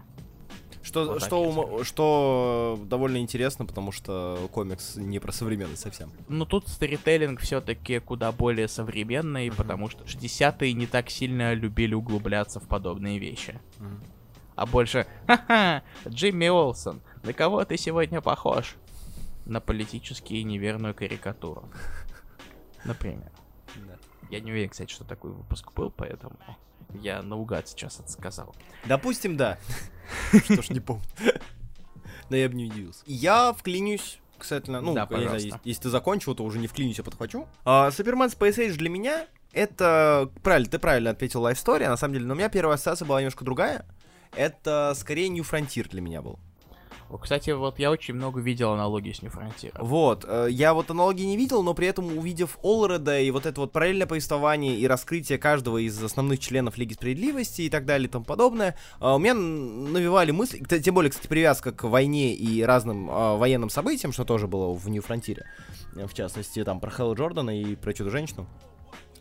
Что, 0.84 1.06
Вот 1.06 1.22
что, 1.24 1.44
я 1.44 1.50
ума- 1.50 1.84
что 1.84 2.80
довольно 2.86 3.18
интересно, 3.18 3.66
потому 3.68 3.92
что 3.92 4.50
комикс 4.52 4.96
не 4.96 5.20
про 5.20 5.32
современность 5.32 5.82
совсем. 5.84 6.12
Но 6.28 6.44
тут 6.46 6.68
сторителлинг 6.68 7.40
все-таки 7.40 8.00
куда 8.00 8.32
более 8.32 8.68
современный, 8.68 9.48
Мгм. 9.50 9.58
потому 9.58 9.90
что 9.90 10.06
60-е 10.08 10.74
не 10.74 10.88
так 10.88 11.10
сильно 11.12 11.54
любили 11.54 11.94
углубляться 11.94 12.60
в 12.60 12.68
подобные 12.68 13.20
вещи. 13.20 13.60
А 14.56 14.66
больше, 14.66 15.06
ха-ха, 15.28 15.84
Джимми 16.08 16.48
Олсон, 16.50 17.02
на 17.24 17.34
кого 17.34 17.64
ты 17.64 17.78
сегодня 17.78 18.20
похож? 18.22 18.76
На 19.46 19.60
политически 19.62 20.34
неверную 20.34 20.94
карикатуру. 20.96 21.64
Например. 22.86 23.32
Да. 24.32 24.38
Я 24.38 24.44
не 24.44 24.52
уверен, 24.52 24.70
кстати, 24.70 24.92
что 24.92 25.04
такой 25.04 25.32
выпуск 25.32 25.72
был, 25.74 25.92
поэтому 25.92 26.38
я 26.96 27.22
наугад 27.22 27.68
сейчас 27.68 28.00
это 28.00 28.12
сказал. 28.12 28.56
Допустим, 28.86 29.38
да. 29.38 29.58
Что 30.46 30.62
ж, 30.62 30.70
не 30.70 30.80
помню. 30.80 31.04
Но 32.30 32.36
я 32.36 32.48
бы 32.50 32.56
не 32.56 32.66
удивился. 32.66 33.04
Я 33.06 33.54
вклинюсь, 33.54 34.20
кстати, 34.38 34.70
ну, 34.70 34.94
Да, 34.94 35.08
я 35.12 35.22
знаю, 35.22 35.34
если, 35.34 35.60
если 35.64 35.84
ты 35.84 35.90
закончил, 35.90 36.34
то 36.34 36.44
уже 36.44 36.60
не 36.60 36.68
вклинюсь, 36.68 37.00
а 37.00 37.04
подхвачу. 37.04 37.48
А, 37.66 37.92
Супермен 37.92 38.28
Space 38.28 38.58
Age 38.58 38.78
для 38.78 38.90
меня 38.90 39.28
это... 39.54 40.32
Правильно, 40.44 40.70
ты 40.70 40.80
правильно 40.80 41.10
ответил 41.10 41.46
Life 41.46 41.64
Story, 41.64 41.88
на 41.88 41.98
самом 41.98 42.14
деле, 42.14 42.26
но 42.26 42.34
у 42.34 42.38
меня 42.38 42.50
первая 42.50 42.76
ассоциация 42.76 43.06
была 43.06 43.20
немножко 43.20 43.44
другая. 43.44 43.86
Это 44.34 44.94
скорее 44.96 45.30
New 45.30 45.44
Frontier 45.44 45.90
для 45.90 46.02
меня 46.02 46.22
был. 46.22 46.40
Кстати, 47.18 47.50
вот 47.52 47.80
я 47.80 47.92
очень 47.92 48.14
много 48.14 48.40
видел 48.42 48.72
аналогий 48.72 49.14
с 49.14 49.22
New 49.22 49.32
Frontier. 49.32 49.72
Вот, 49.80 50.26
э, 50.28 50.48
я 50.50 50.74
вот 50.74 50.90
аналогии 50.92 51.24
не 51.24 51.38
видел, 51.38 51.64
но 51.64 51.74
при 51.74 51.88
этом 51.88 52.18
увидев 52.18 52.58
Олреда 52.64 53.20
и 53.20 53.32
вот 53.32 53.46
это 53.46 53.62
вот 53.62 53.72
параллельное 53.72 54.08
повествование 54.08 54.78
и 54.78 54.88
раскрытие 54.88 55.38
каждого 55.38 55.78
из 55.78 56.02
основных 56.02 56.40
членов 56.40 56.78
Лиги 56.78 56.94
Справедливости 56.94 57.64
и 57.64 57.70
так 57.70 57.86
далее 57.86 58.08
и 58.08 58.12
тому 58.12 58.26
подобное, 58.26 58.76
э, 59.00 59.08
у 59.10 59.18
меня 59.18 59.34
навевали 59.34 60.32
мысли, 60.32 60.64
тем 60.80 60.96
более, 60.96 61.12
кстати, 61.12 61.28
привязка 61.28 61.72
к 61.72 61.84
войне 61.84 62.34
и 62.34 62.62
разным 62.64 63.10
э, 63.10 63.38
военным 63.38 63.70
событиям, 63.70 64.12
что 64.14 64.26
тоже 64.26 64.48
было 64.48 64.74
в 64.74 65.02
Фронтире, 65.02 65.46
э, 65.96 66.08
в 66.08 66.14
частности, 66.14 66.64
там 66.64 66.80
про 66.80 66.92
Хэлла 66.92 67.14
Джордана 67.16 67.60
и 67.60 67.76
про 67.76 67.94
Чудо-женщину. 67.94 68.48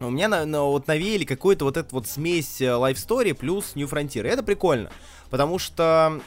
У 0.02 0.08
меня 0.08 0.28
на, 0.28 0.46
на- 0.46 0.62
вот 0.62 0.86
навеяли 0.86 1.24
какую-то 1.24 1.66
вот 1.66 1.76
эту 1.76 1.94
вот 1.94 2.06
смесь 2.06 2.62
Life 2.62 2.94
Story 2.94 3.34
плюс 3.34 3.74
New 3.74 3.86
Frontier. 3.86 4.24
И 4.26 4.28
это 4.30 4.42
прикольно, 4.42 4.90
потому 5.28 5.58
что 5.58 6.22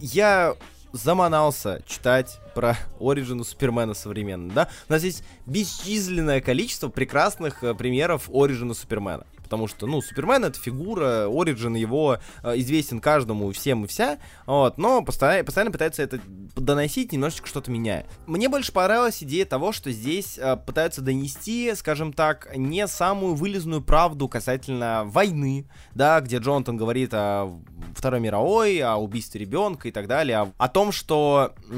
я 0.00 0.56
заманался 0.92 1.82
читать 1.86 2.40
про 2.54 2.76
Ориджину 3.00 3.44
Супермена 3.44 3.94
современно, 3.94 4.52
да? 4.52 4.68
У 4.88 4.92
нас 4.92 5.02
есть 5.02 5.24
бесчисленное 5.46 6.40
количество 6.40 6.88
прекрасных 6.88 7.62
э, 7.64 7.74
примеров 7.74 8.30
Ориджина 8.32 8.74
Супермена. 8.74 9.26
Потому 9.52 9.68
что, 9.68 9.86
ну, 9.86 10.00
Супермен 10.00 10.46
это 10.46 10.58
фигура, 10.58 11.28
Ориджин 11.28 11.74
его 11.74 12.16
э, 12.42 12.58
известен 12.60 13.00
каждому, 13.00 13.52
всем 13.52 13.84
и 13.84 13.86
вся, 13.86 14.18
вот, 14.46 14.78
но 14.78 15.02
постоянно, 15.02 15.44
постоянно 15.44 15.70
пытается 15.70 16.02
это 16.02 16.20
доносить, 16.56 17.12
немножечко 17.12 17.46
что-то 17.46 17.70
меняя. 17.70 18.06
Мне 18.26 18.48
больше 18.48 18.72
понравилась 18.72 19.22
идея 19.22 19.44
того, 19.44 19.72
что 19.72 19.90
здесь 19.90 20.38
э, 20.38 20.56
пытаются 20.56 21.02
донести, 21.02 21.74
скажем 21.74 22.14
так, 22.14 22.50
не 22.56 22.86
самую 22.86 23.34
вылезную 23.34 23.82
правду 23.82 24.26
касательно 24.26 25.02
войны, 25.04 25.66
да, 25.94 26.20
где 26.20 26.38
Джонатан 26.38 26.78
говорит 26.78 27.10
о 27.12 27.60
Второй 27.94 28.20
мировой, 28.20 28.80
о 28.80 28.96
убийстве 28.96 29.40
ребенка 29.40 29.88
и 29.88 29.90
так 29.90 30.06
далее, 30.06 30.38
о, 30.38 30.52
о 30.58 30.68
том, 30.68 30.92
что... 30.92 31.54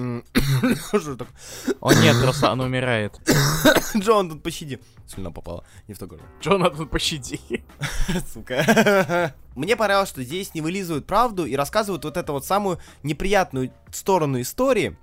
О 1.80 1.92
нет, 1.92 2.16
Руслан 2.24 2.60
умирает. 2.60 3.18
Джонатан, 3.96 4.40
пощади. 4.40 4.80
Слюна 5.06 5.30
попала, 5.30 5.64
не 5.86 5.94
в 5.94 5.98
то 5.98 6.06
горло. 6.06 6.24
Джонатан, 6.40 6.88
пощади. 6.88 7.40
Сука. 8.32 9.34
Мне 9.54 9.76
понравилось, 9.76 10.08
что 10.08 10.22
здесь 10.22 10.54
не 10.54 10.60
вылизывают 10.60 11.06
правду 11.06 11.46
и 11.46 11.54
рассказывают 11.56 12.04
вот 12.04 12.16
эту 12.16 12.32
вот 12.32 12.44
самую 12.44 12.78
неприятную 13.02 13.72
сторону 13.92 14.40
истории. 14.40 14.96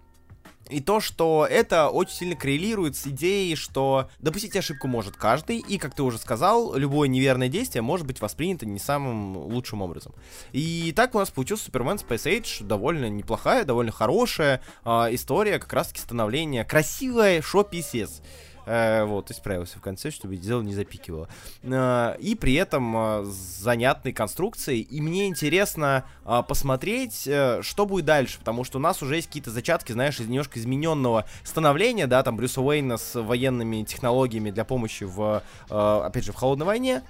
И 0.71 0.79
то, 0.79 1.01
что 1.01 1.45
это 1.49 1.89
очень 1.89 2.15
сильно 2.15 2.35
коррелирует 2.35 2.95
с 2.95 3.05
идеей, 3.05 3.55
что 3.55 4.09
допустить 4.19 4.55
ошибку 4.55 4.87
может 4.87 5.17
каждый, 5.17 5.57
и, 5.57 5.77
как 5.77 5.93
ты 5.93 6.01
уже 6.01 6.17
сказал, 6.17 6.75
любое 6.75 7.09
неверное 7.09 7.49
действие 7.49 7.81
может 7.81 8.07
быть 8.07 8.21
воспринято 8.21 8.65
не 8.65 8.79
самым 8.79 9.35
лучшим 9.35 9.81
образом. 9.81 10.13
И 10.53 10.93
так 10.95 11.13
у 11.13 11.19
нас 11.19 11.29
получился 11.29 11.65
Супермен 11.65 11.97
Space 11.97 12.25
Age, 12.25 12.63
довольно 12.65 13.09
неплохая, 13.09 13.65
довольно 13.65 13.91
хорошая 13.91 14.61
а, 14.85 15.09
история, 15.11 15.59
как 15.59 15.73
раз-таки 15.73 15.99
становления, 15.99 16.63
красивая 16.63 17.41
шо-писец. 17.41 18.21
Э, 18.65 19.05
вот, 19.05 19.31
исправился 19.31 19.79
в 19.79 19.81
конце, 19.81 20.11
чтобы 20.11 20.35
дело 20.37 20.61
не 20.61 20.73
запикивало. 20.75 21.27
Э, 21.63 22.15
и 22.19 22.35
при 22.35 22.53
этом 22.53 22.95
э, 22.95 23.23
занятной 23.25 24.13
конструкцией. 24.13 24.81
И 24.81 25.01
мне 25.01 25.27
интересно 25.27 26.05
посмотреть, 26.47 27.21
что 27.21 27.85
будет 27.85 28.05
дальше, 28.05 28.39
потому 28.39 28.63
что 28.63 28.77
у 28.77 28.81
нас 28.81 29.01
уже 29.01 29.15
есть 29.15 29.27
какие-то 29.27 29.51
зачатки, 29.51 29.91
знаешь, 29.91 30.19
из 30.19 30.27
немножко 30.27 30.59
измененного 30.59 31.25
становления, 31.43 32.07
да, 32.07 32.23
там 32.23 32.37
Брюса 32.37 32.61
Уэйна 32.61 32.97
с 32.97 33.19
военными 33.19 33.83
технологиями 33.83 34.51
для 34.51 34.63
помощи 34.63 35.03
в, 35.03 35.43
опять 35.69 36.25
же, 36.25 36.31
в 36.31 36.35
холодной 36.35 36.65
войне. 36.65 37.01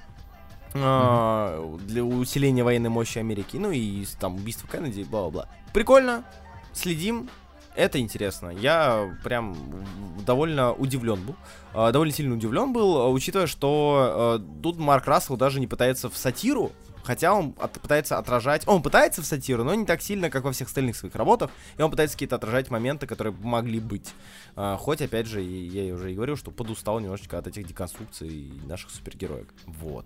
э, 0.73 1.77
Для 1.81 2.03
усиления 2.03 2.63
военной 2.63 2.89
мощи 2.89 3.17
Америки, 3.19 3.57
ну 3.57 3.71
и 3.71 4.05
там 4.19 4.35
убийство 4.35 4.67
Кеннеди, 4.69 5.03
бла-бла-бла. 5.03 5.47
Прикольно, 5.73 6.23
следим, 6.73 7.29
это 7.75 7.99
интересно. 7.99 8.49
Я 8.49 9.17
прям 9.23 9.55
довольно 10.25 10.73
удивлен 10.73 11.25
был. 11.25 11.35
А, 11.73 11.91
довольно 11.91 12.13
сильно 12.13 12.35
удивлен 12.35 12.73
был, 12.73 13.11
учитывая, 13.11 13.47
что 13.47 14.39
э, 14.39 14.61
тут 14.61 14.77
Марк 14.77 15.07
Рассел 15.07 15.37
даже 15.37 15.59
не 15.59 15.67
пытается 15.67 16.09
в 16.09 16.17
сатиру, 16.17 16.71
хотя 17.03 17.33
он 17.33 17.55
от- 17.59 17.79
пытается 17.79 18.17
отражать... 18.17 18.63
Он 18.67 18.81
пытается 18.81 19.21
в 19.21 19.25
сатиру, 19.25 19.63
но 19.63 19.73
не 19.75 19.85
так 19.85 20.01
сильно, 20.01 20.29
как 20.29 20.43
во 20.43 20.51
всех 20.51 20.67
остальных 20.67 20.95
своих 20.95 21.15
работах, 21.15 21.51
и 21.77 21.81
он 21.81 21.91
пытается 21.91 22.15
какие-то 22.15 22.35
отражать 22.35 22.69
моменты, 22.69 23.07
которые 23.07 23.33
могли 23.41 23.79
быть. 23.79 24.13
А, 24.55 24.77
хоть, 24.77 25.01
опять 25.01 25.27
же, 25.27 25.41
я 25.41 25.93
уже 25.93 26.11
и 26.11 26.15
говорил, 26.15 26.35
что 26.37 26.51
подустал 26.51 26.99
немножечко 26.99 27.37
от 27.37 27.47
этих 27.47 27.65
деконструкций 27.67 28.51
наших 28.65 28.89
супергероек. 28.91 29.53
Вот, 29.65 30.05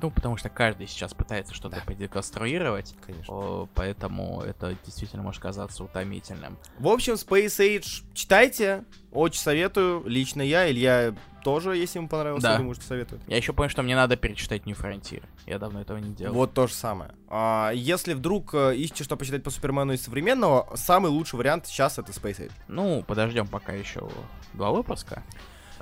Ну, 0.00 0.10
потому 0.10 0.36
что 0.38 0.48
каждый 0.48 0.86
сейчас 0.86 1.12
пытается 1.12 1.52
что-то 1.54 1.76
Да. 1.76 1.82
подеконструировать, 1.84 2.94
конечно. 3.04 3.68
поэтому 3.74 4.40
это 4.42 4.74
действительно 4.84 5.22
может 5.22 5.42
казаться 5.42 5.84
утомительным. 5.84 6.56
В 6.78 6.88
общем, 6.88 7.14
Space 7.14 7.58
Age 7.58 8.04
читайте, 8.14 8.84
очень 9.12 9.40
советую, 9.40 10.02
лично 10.06 10.40
я, 10.42 10.70
Илья 10.70 11.14
тоже, 11.42 11.76
если 11.76 11.98
ему 11.98 12.08
понравился, 12.08 12.46
Да. 12.46 12.52
я 12.52 12.58
думаю, 12.58 12.74
что 12.74 12.84
советует. 12.84 13.22
Я 13.26 13.36
еще 13.36 13.52
понял, 13.52 13.70
что 13.70 13.82
мне 13.82 13.96
надо 13.96 14.16
перечитать 14.16 14.66
New 14.66 14.74
Frontier. 14.76 15.22
Я 15.46 15.58
давно 15.58 15.80
этого 15.80 15.98
не 15.98 16.14
делал. 16.14 16.34
Вот 16.34 16.54
то 16.54 16.66
же 16.66 16.74
самое. 16.74 17.12
А, 17.28 17.70
если 17.74 18.14
вдруг 18.14 18.54
э, 18.54 18.76
ищете, 18.76 19.04
что 19.04 19.16
почитать 19.16 19.42
по 19.42 19.50
Супермену 19.50 19.92
из 19.92 20.02
современного, 20.02 20.68
самый 20.74 21.10
лучший 21.10 21.36
вариант 21.38 21.66
сейчас 21.66 21.98
это 21.98 22.12
Space 22.12 22.38
Age. 22.46 22.52
Ну, 22.68 23.04
подождем 23.06 23.46
пока 23.46 23.72
еще 23.72 24.08
два 24.52 24.70
выпуска. 24.70 25.22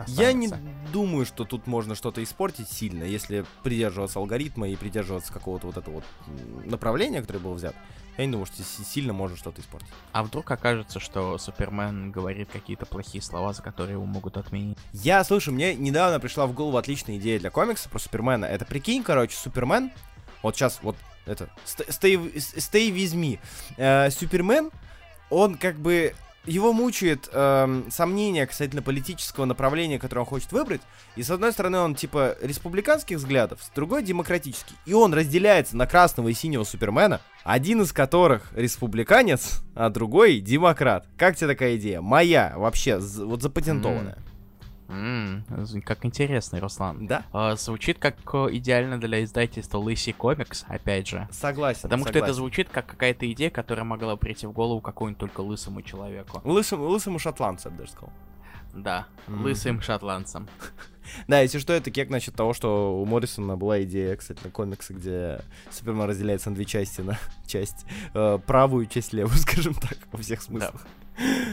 Я 0.06 0.32
не 0.32 0.46
останется. 0.46 0.92
думаю, 0.92 1.26
что 1.26 1.44
тут 1.44 1.66
можно 1.66 1.94
что-то 1.94 2.22
испортить 2.22 2.68
сильно, 2.68 3.04
если 3.04 3.44
придерживаться 3.62 4.18
алгоритма 4.18 4.68
и 4.70 4.76
придерживаться 4.76 5.30
какого-то 5.30 5.66
вот 5.66 5.76
этого 5.76 5.96
вот 5.96 6.04
направления, 6.64 7.20
которое 7.20 7.40
было 7.40 7.52
взято. 7.52 7.76
Я 8.18 8.26
не 8.26 8.32
думаю, 8.32 8.46
что 8.46 8.62
си- 8.62 8.84
сильно 8.84 9.12
можно 9.12 9.36
что-то 9.36 9.60
испортить. 9.60 9.88
А 10.12 10.22
вдруг 10.22 10.50
окажется, 10.50 11.00
что 11.00 11.38
Супермен 11.38 12.10
говорит 12.10 12.50
какие-то 12.52 12.84
плохие 12.86 13.22
слова, 13.22 13.52
за 13.52 13.62
которые 13.62 13.94
его 13.94 14.04
могут 14.04 14.36
отменить? 14.36 14.78
Я, 14.92 15.24
слушай, 15.24 15.50
мне 15.54 15.74
недавно 15.74 16.20
пришла 16.20 16.46
в 16.46 16.52
голову 16.52 16.76
отличная 16.76 17.16
идея 17.16 17.38
для 17.38 17.50
комикса 17.50 17.88
про 17.88 17.98
Супермена. 17.98 18.44
Это 18.44 18.64
прикинь, 18.64 19.02
короче, 19.02 19.36
Супермен. 19.36 19.90
Вот 20.42 20.56
сейчас, 20.56 20.80
вот 20.82 20.96
это. 21.26 21.48
Stay, 21.64 22.34
stay 22.34 22.90
with 22.90 23.14
me. 23.14 23.38
Э, 23.76 24.10
Супермен, 24.10 24.70
он 25.30 25.56
как 25.56 25.76
бы 25.76 26.14
его 26.46 26.72
мучает 26.72 27.28
эм, 27.32 27.90
сомнения 27.90 28.46
касательно 28.46 28.82
политического 28.82 29.44
направления, 29.44 29.98
которое 29.98 30.20
он 30.20 30.26
хочет 30.26 30.52
выбрать. 30.52 30.80
И 31.16 31.22
с 31.22 31.30
одной 31.30 31.52
стороны 31.52 31.78
он 31.78 31.94
типа 31.94 32.36
республиканских 32.40 33.18
взглядов, 33.18 33.62
с 33.62 33.70
другой 33.74 34.02
демократический. 34.02 34.74
И 34.86 34.94
он 34.94 35.12
разделяется 35.12 35.76
на 35.76 35.86
красного 35.86 36.28
и 36.28 36.34
синего 36.34 36.64
Супермена, 36.64 37.20
один 37.44 37.82
из 37.82 37.92
которых 37.92 38.52
республиканец, 38.54 39.62
а 39.74 39.90
другой 39.90 40.40
демократ. 40.40 41.06
Как 41.16 41.36
тебе 41.36 41.48
такая 41.48 41.76
идея? 41.76 42.00
Моя, 42.00 42.54
вообще, 42.56 42.98
вот 42.98 43.42
запатентованная. 43.42 44.16
М, 44.16 44.22
з- 44.90 45.80
как 45.80 46.04
интересно, 46.04 46.60
Руслан. 46.60 47.06
Да? 47.06 47.24
А, 47.32 47.56
звучит 47.56 47.98
как 47.98 48.16
э, 48.34 48.48
идеально 48.52 49.00
для 49.00 49.22
издательства 49.24 49.78
Лысый 49.78 50.12
комикс, 50.12 50.64
опять 50.68 51.08
же. 51.08 51.28
Согласен. 51.30 51.82
Потому 51.82 52.02
что 52.02 52.10
это 52.10 52.18
согласен. 52.18 52.34
звучит 52.34 52.68
как 52.70 52.86
какая-то 52.86 53.30
идея, 53.32 53.50
которая 53.50 53.84
могла 53.84 54.16
прийти 54.16 54.46
в 54.46 54.52
голову 54.52 54.80
какому-нибудь 54.80 55.18
только 55.20 55.40
лысому 55.40 55.82
человеку. 55.82 56.40
Лысому, 56.44 56.86
лысому 56.88 57.18
шотландцу, 57.18 57.68
я 57.68 57.72
бы 57.72 57.78
даже 57.78 57.92
сказал. 57.92 58.12
Да, 58.74 59.06
Мгм. 59.26 59.42
лысым 59.44 59.80
шотландцем. 59.80 60.48
Да, 61.26 61.40
если 61.40 61.58
что, 61.58 61.72
это 61.72 61.90
кек 61.90 62.08
насчет 62.08 62.36
того, 62.36 62.52
что 62.52 63.00
у 63.00 63.04
Моррисона 63.04 63.56
была 63.56 63.82
идея, 63.82 64.14
кстати, 64.14 64.38
на 64.44 64.50
комиксы, 64.50 64.92
где 64.92 65.40
Супермен 65.68 66.04
разделяется 66.08 66.50
на 66.50 66.54
две 66.54 66.64
части, 66.64 67.00
на 67.00 67.18
часть 67.48 67.84
э, 68.14 68.38
правую, 68.46 68.86
часть 68.86 69.12
левую, 69.12 69.36
скажем 69.38 69.74
так, 69.74 69.98
во 70.12 70.18
всех 70.20 70.40
смыслах. 70.40 70.86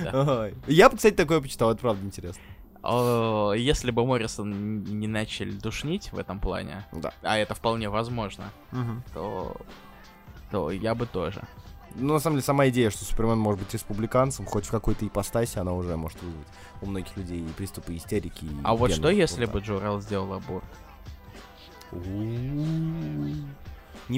Да. 0.03 0.11
Ага. 0.13 0.51
Я 0.67 0.89
бы, 0.91 0.97
кстати, 0.97 1.15
такое 1.15 1.41
почитал, 1.41 1.71
это 1.71 1.81
правда 1.81 2.05
интересно. 2.05 2.41
О, 2.89 3.51
Если 3.53 3.91
бы 3.91 4.05
Моррисон 4.05 4.83
не 4.83 5.07
начали 5.07 5.51
душнить 5.51 6.13
в 6.13 6.17
этом 6.17 6.39
плане, 6.39 6.85
Да. 6.93 7.11
а 7.21 7.37
это 7.37 7.53
вполне 7.53 7.89
возможно, 7.89 8.49
то, 9.13 9.57
то 10.51 10.71
я 10.71 10.95
бы 10.95 11.05
тоже. 11.05 11.41
Ну, 11.95 12.13
на 12.13 12.19
самом 12.19 12.35
деле, 12.37 12.45
сама 12.45 12.67
идея, 12.69 12.89
что 12.89 13.03
Супермен 13.03 13.37
может 13.39 13.59
быть 13.59 13.73
республиканцем, 13.73 14.45
хоть 14.45 14.65
в 14.65 14.71
какой-то 14.71 15.05
ипостаси, 15.05 15.57
она 15.57 15.73
уже 15.73 15.97
может 15.97 16.21
вызвать 16.21 16.47
у 16.81 16.85
многих 16.85 17.17
людей 17.17 17.39
и 17.41 17.47
приступы 17.53 17.95
истерики. 17.97 18.45
и 18.45 18.49
А 18.63 18.73
вот 18.75 18.91
что, 18.91 19.09
если 19.09 19.45
бы 19.45 19.59
Джурал 19.59 19.99
сделал 19.99 20.31
аборт? 20.33 20.63
Не 21.91 23.49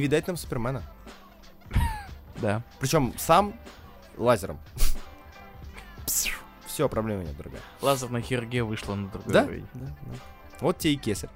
видать 0.01 0.27
нам 0.27 0.37
Супермена. 0.37 0.83
Да. 2.41 2.63
Причем 2.79 3.13
сам 3.17 3.53
лазером. 4.15 4.59
Все, 6.79 6.87
проблемы 6.87 7.25
нет, 7.25 7.35
дорогая. 7.35 7.59
Лазерная 7.81 8.21
хирургия 8.21 8.63
вышла 8.63 8.95
на 8.95 9.09
другой 9.09 9.33
Да? 9.33 9.43
уровень. 9.43 9.67
Да, 9.73 9.85
да. 9.87 10.13
Вот 10.61 10.77
тебе 10.77 10.93
и 10.93 10.95
кесарь. 10.95 11.29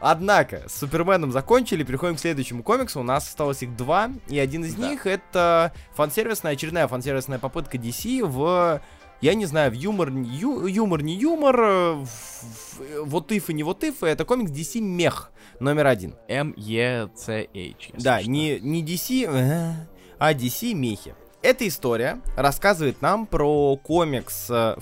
Однако, 0.00 0.64
с 0.68 0.78
Суперменом 0.78 1.30
закончили, 1.30 1.84
переходим 1.84 2.16
к 2.16 2.18
следующему 2.18 2.64
комиксу. 2.64 2.98
У 2.98 3.04
нас 3.04 3.28
осталось 3.28 3.62
их 3.62 3.76
два, 3.76 4.10
и 4.26 4.36
один 4.36 4.64
из 4.64 4.74
Да. 4.74 4.88
них 4.88 5.06
это 5.06 5.72
фансервисная, 5.94 6.54
очередная 6.54 6.88
фансервисная 6.88 7.38
попытка 7.38 7.78
DC 7.78 8.24
в, 8.26 8.80
я 9.20 9.34
не 9.34 9.46
знаю, 9.46 9.70
в 9.70 9.74
юмор, 9.74 10.10
ю- 10.10 10.66
юмор, 10.66 11.02
не 11.02 11.14
юмор, 11.16 11.60
э, 11.60 11.92
в- 11.92 12.04
в- 12.08 13.04
вот 13.04 13.30
if 13.30 13.44
и 13.46 13.52
не 13.52 13.62
вот 13.62 13.84
if, 13.84 14.04
это 14.04 14.24
комикс 14.24 14.50
DC 14.50 14.80
Мех 14.80 15.30
номер 15.60 15.86
один. 15.86 16.16
Если 16.56 17.48
Да, 17.96 18.20
что. 18.20 18.28
не, 18.28 18.58
не 18.58 18.82
DC, 18.82 19.24
э, 19.28 19.72
а 20.18 20.32
DC 20.34 20.74
Мехи. 20.74 21.14
Эта 21.42 21.66
история 21.66 22.20
рассказывает 22.36 23.00
нам 23.00 23.26
про 23.26 23.76
комикс... 23.76 24.50
э, 24.50 24.76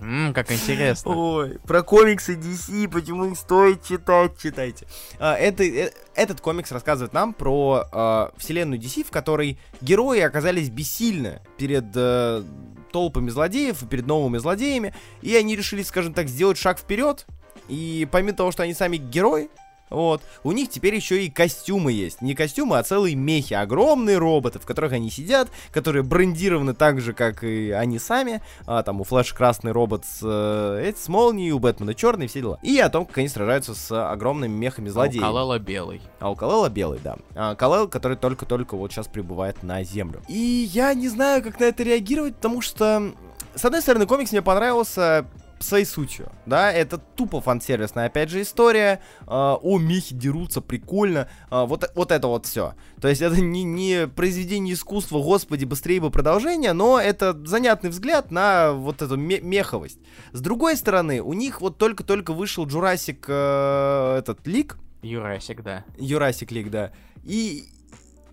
М, 0.00 0.34
как 0.34 0.50
интересно. 0.50 1.12
Ой, 1.14 1.58
про 1.64 1.84
комиксы 1.84 2.34
DC, 2.34 2.88
почему 2.88 3.26
их 3.26 3.38
стоит 3.38 3.84
читать, 3.84 4.32
читайте. 4.42 4.86
А, 5.20 5.36
это, 5.36 5.62
э, 5.62 5.92
этот 6.16 6.40
комикс 6.40 6.72
рассказывает 6.72 7.12
нам 7.12 7.34
про 7.34 7.84
а, 7.92 8.32
вселенную 8.36 8.80
DC, 8.80 9.04
в 9.04 9.12
которой 9.12 9.60
герои 9.80 10.18
оказались 10.18 10.70
бессильны 10.70 11.40
перед 11.56 11.84
э, 11.94 12.42
толпами 12.90 13.30
злодеев 13.30 13.80
и 13.80 13.86
перед 13.86 14.06
новыми 14.06 14.38
злодеями, 14.38 14.92
и 15.22 15.36
они 15.36 15.54
решили, 15.54 15.84
скажем 15.84 16.14
так, 16.14 16.26
сделать 16.26 16.58
шаг 16.58 16.80
вперед. 16.80 17.26
И 17.68 18.08
помимо 18.10 18.36
того, 18.36 18.50
что 18.50 18.64
они 18.64 18.74
сами 18.74 18.96
герои, 18.96 19.50
вот, 19.92 20.22
у 20.42 20.52
них 20.52 20.70
теперь 20.70 20.94
еще 20.94 21.24
и 21.24 21.30
костюмы 21.30 21.92
есть. 21.92 22.22
Не 22.22 22.34
костюмы, 22.34 22.78
а 22.78 22.82
целые 22.82 23.14
мехи. 23.14 23.54
Огромные 23.54 24.18
роботы, 24.18 24.58
в 24.58 24.66
которых 24.66 24.92
они 24.92 25.10
сидят, 25.10 25.48
которые 25.70 26.02
брендированы 26.02 26.74
так 26.74 27.00
же, 27.00 27.12
как 27.12 27.44
и 27.44 27.70
они 27.70 27.98
сами. 27.98 28.42
А, 28.66 28.82
там 28.82 29.00
у 29.00 29.04
Флэша 29.04 29.34
красный 29.34 29.72
робот 29.72 30.04
с, 30.04 30.20
э, 30.22 30.92
с 30.96 31.08
молнией, 31.08 31.52
у 31.52 31.58
Бэтмена 31.58 31.94
черный, 31.94 32.26
все 32.26 32.40
дела. 32.40 32.58
И 32.62 32.78
о 32.78 32.88
том, 32.88 33.06
как 33.06 33.18
они 33.18 33.28
сражаются 33.28 33.74
с 33.74 34.10
огромными 34.10 34.52
мехами 34.52 34.88
А 34.88 34.90
у 34.90 34.92
злодеев. 34.92 35.22
Калала 35.22 35.58
белый. 35.58 36.00
А 36.20 36.30
у 36.30 36.34
Калела 36.34 36.68
белый, 36.68 37.00
да. 37.02 37.16
А 37.34 37.54
Калел, 37.54 37.88
который 37.88 38.16
только-только 38.16 38.76
вот 38.76 38.92
сейчас 38.92 39.08
прибывает 39.08 39.62
на 39.62 39.82
Землю. 39.84 40.22
И 40.28 40.68
я 40.72 40.94
не 40.94 41.08
знаю, 41.08 41.42
как 41.42 41.60
на 41.60 41.64
это 41.64 41.82
реагировать, 41.82 42.36
потому 42.36 42.60
что, 42.60 43.12
с 43.54 43.64
одной 43.64 43.82
стороны, 43.82 44.06
комикс 44.06 44.32
мне 44.32 44.42
понравился 44.42 45.26
своей 45.64 45.84
сутью, 45.84 46.30
да, 46.46 46.72
это 46.72 46.98
тупо 46.98 47.40
фан-сервисная, 47.40 48.06
опять 48.06 48.28
же, 48.28 48.42
история, 48.42 49.00
а, 49.26 49.56
о, 49.56 49.78
мехи 49.78 50.14
дерутся, 50.14 50.60
прикольно, 50.60 51.28
а, 51.50 51.64
вот, 51.66 51.90
вот 51.94 52.12
это 52.12 52.26
вот 52.28 52.46
все. 52.46 52.74
То 53.00 53.08
есть 53.08 53.22
это 53.22 53.40
не, 53.40 53.62
не 53.64 54.06
произведение 54.06 54.74
искусства, 54.74 55.22
господи, 55.22 55.64
быстрее 55.64 56.00
бы 56.00 56.10
продолжение, 56.10 56.72
но 56.72 57.00
это 57.00 57.38
занятный 57.46 57.90
взгляд 57.90 58.30
на 58.30 58.72
вот 58.72 59.02
эту 59.02 59.16
ме- 59.16 59.40
меховость. 59.40 59.98
С 60.32 60.40
другой 60.40 60.76
стороны, 60.76 61.20
у 61.20 61.32
них 61.32 61.60
вот 61.60 61.78
только-только 61.78 62.32
вышел 62.32 62.66
Jurassic 62.66 63.24
э, 63.28 64.18
этот 64.18 64.46
лик, 64.46 64.76
Юрасик, 65.02 65.62
да. 65.62 65.84
Jurassic 65.98 66.48
League, 66.48 66.70
да. 66.70 66.92
И 67.24 67.64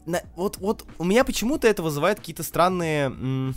на- 0.06 0.22
вот, 0.36 0.58
вот 0.58 0.86
у 0.98 1.04
меня 1.04 1.24
почему-то 1.24 1.68
это 1.68 1.82
вызывает 1.84 2.20
какие-то 2.20 2.44
странные... 2.44 3.54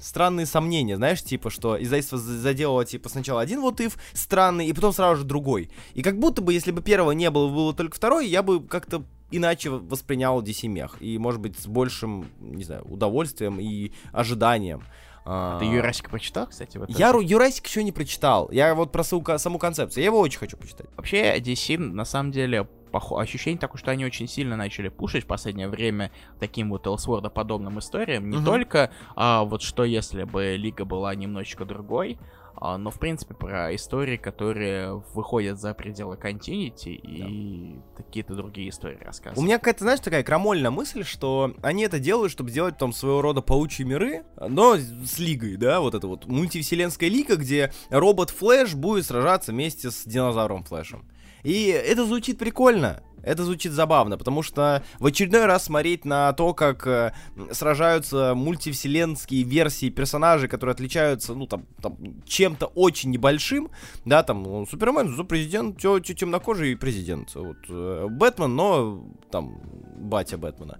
странные 0.00 0.46
сомнения, 0.46 0.96
знаешь, 0.96 1.22
типа, 1.22 1.50
что 1.50 1.80
издательство 1.82 2.18
за- 2.18 2.38
заделало, 2.38 2.84
типа, 2.84 3.08
сначала 3.08 3.40
один 3.40 3.60
вот 3.60 3.80
if 3.80 3.94
странный, 4.12 4.66
и 4.66 4.72
потом 4.72 4.92
сразу 4.92 5.20
же 5.20 5.24
другой. 5.24 5.70
И 5.94 6.02
как 6.02 6.18
будто 6.18 6.42
бы, 6.42 6.52
если 6.52 6.70
бы 6.70 6.82
первого 6.82 7.12
не 7.12 7.30
было, 7.30 7.48
было 7.48 7.72
только 7.74 7.96
второй, 7.96 8.28
я 8.28 8.42
бы 8.42 8.64
как-то 8.64 9.04
иначе 9.30 9.70
воспринял 9.70 10.40
DC 10.42 10.68
мех. 10.68 10.96
И, 11.00 11.18
может 11.18 11.40
быть, 11.40 11.58
с 11.58 11.66
большим, 11.66 12.26
не 12.40 12.64
знаю, 12.64 12.84
удовольствием 12.84 13.58
и 13.60 13.92
ожиданием. 14.12 14.84
А, 15.26 15.58
Ты 15.58 15.64
Юрасик 15.64 16.10
прочитал, 16.10 16.46
кстати? 16.46 16.76
в 16.76 16.84
итоге? 16.84 16.94
Я 16.98 17.08
Юрасик 17.18 17.66
еще 17.66 17.82
не 17.82 17.92
прочитал. 17.92 18.50
Я 18.52 18.74
вот 18.74 18.92
про 18.92 19.02
саму 19.02 19.58
концепцию. 19.58 20.02
Я 20.02 20.06
его 20.10 20.20
очень 20.20 20.38
хочу 20.38 20.56
почитать. 20.56 20.86
Вообще, 20.96 21.38
DC, 21.38 21.78
на 21.78 22.04
самом 22.04 22.30
деле, 22.30 22.68
похо- 22.94 23.20
ощущение 23.20 23.58
такое, 23.58 23.78
что 23.80 23.90
они 23.90 24.04
очень 24.04 24.28
сильно 24.28 24.56
начали 24.56 24.88
пушить 24.88 25.24
в 25.24 25.26
последнее 25.26 25.68
время 25.68 26.12
таким 26.38 26.70
вот 26.70 26.86
Элсворда 26.86 27.28
подобным 27.28 27.78
историям. 27.80 28.30
Не 28.30 28.36
Мгм. 28.36 28.44
только 28.46 28.90
а, 29.16 29.42
вот 29.44 29.62
что 29.62 29.82
если 29.84 30.22
бы 30.24 30.54
Лига 30.56 30.84
была 30.84 31.14
немножечко 31.14 31.64
другой, 31.64 32.18
а, 32.56 32.78
но 32.78 32.90
в 32.92 33.00
принципе 33.00 33.34
про 33.34 33.74
истории, 33.74 34.16
которые 34.16 34.94
выходят 35.12 35.58
за 35.58 35.74
пределы 35.74 36.16
континити 36.16 36.90
и 36.90 37.80
какие-то 37.96 38.34
другие 38.36 38.68
истории 38.68 38.98
У 39.00 39.04
рассказывают. 39.04 39.44
меня 39.44 39.58
какая-то, 39.58 39.82
знаешь, 39.82 39.98
такая 40.00 40.22
крамольная 40.22 40.70
мысль, 40.70 41.02
что 41.02 41.52
они 41.62 41.82
это 41.82 41.98
делают, 41.98 42.30
чтобы 42.30 42.50
сделать 42.50 42.78
там 42.78 42.92
своего 42.92 43.22
рода 43.22 43.40
паучьи 43.42 43.84
миры, 43.84 44.22
но 44.40 44.76
с 44.76 45.18
лигой, 45.18 45.56
да, 45.56 45.80
вот 45.80 45.94
это 45.96 46.06
вот 46.06 46.26
мультивселенская 46.26 47.08
лига, 47.10 47.34
где 47.36 47.72
робот 47.90 48.30
Флэш 48.30 48.74
будет 48.74 49.04
сражаться 49.04 49.50
вместе 49.50 49.90
с 49.90 50.04
динозавром 50.04 50.62
Флэшем. 50.62 51.04
И 51.44 51.66
это 51.66 52.04
звучит 52.04 52.38
прикольно. 52.38 53.02
Это 53.22 53.42
звучит 53.42 53.72
забавно, 53.72 54.18
потому 54.18 54.42
что 54.42 54.82
в 54.98 55.06
очередной 55.06 55.46
раз 55.46 55.64
смотреть 55.64 56.04
на 56.04 56.30
то, 56.34 56.52
как 56.52 56.86
э, 56.86 57.14
сражаются 57.52 58.34
мультивселенские 58.34 59.44
версии 59.44 59.88
персонажей, 59.88 60.46
которые 60.46 60.74
отличаются, 60.74 61.32
ну, 61.34 61.46
там, 61.46 61.64
там 61.80 61.96
чем-то 62.26 62.66
очень 62.66 63.10
небольшим, 63.12 63.70
да, 64.04 64.22
там, 64.22 64.42
ну, 64.42 64.66
Супермен, 64.66 65.10
ну, 65.16 65.24
президент, 65.24 65.78
тё- 65.78 66.00
тё- 66.00 66.12
темнокожий 66.12 66.76
президент, 66.76 67.34
вот, 67.34 67.56
э, 67.70 68.06
Бэтмен, 68.10 68.54
но, 68.54 69.02
там, 69.30 69.58
батя 69.96 70.36
Бэтмена, 70.36 70.78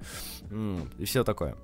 и 0.99 1.05
все 1.07 1.25
такое. 1.25 1.57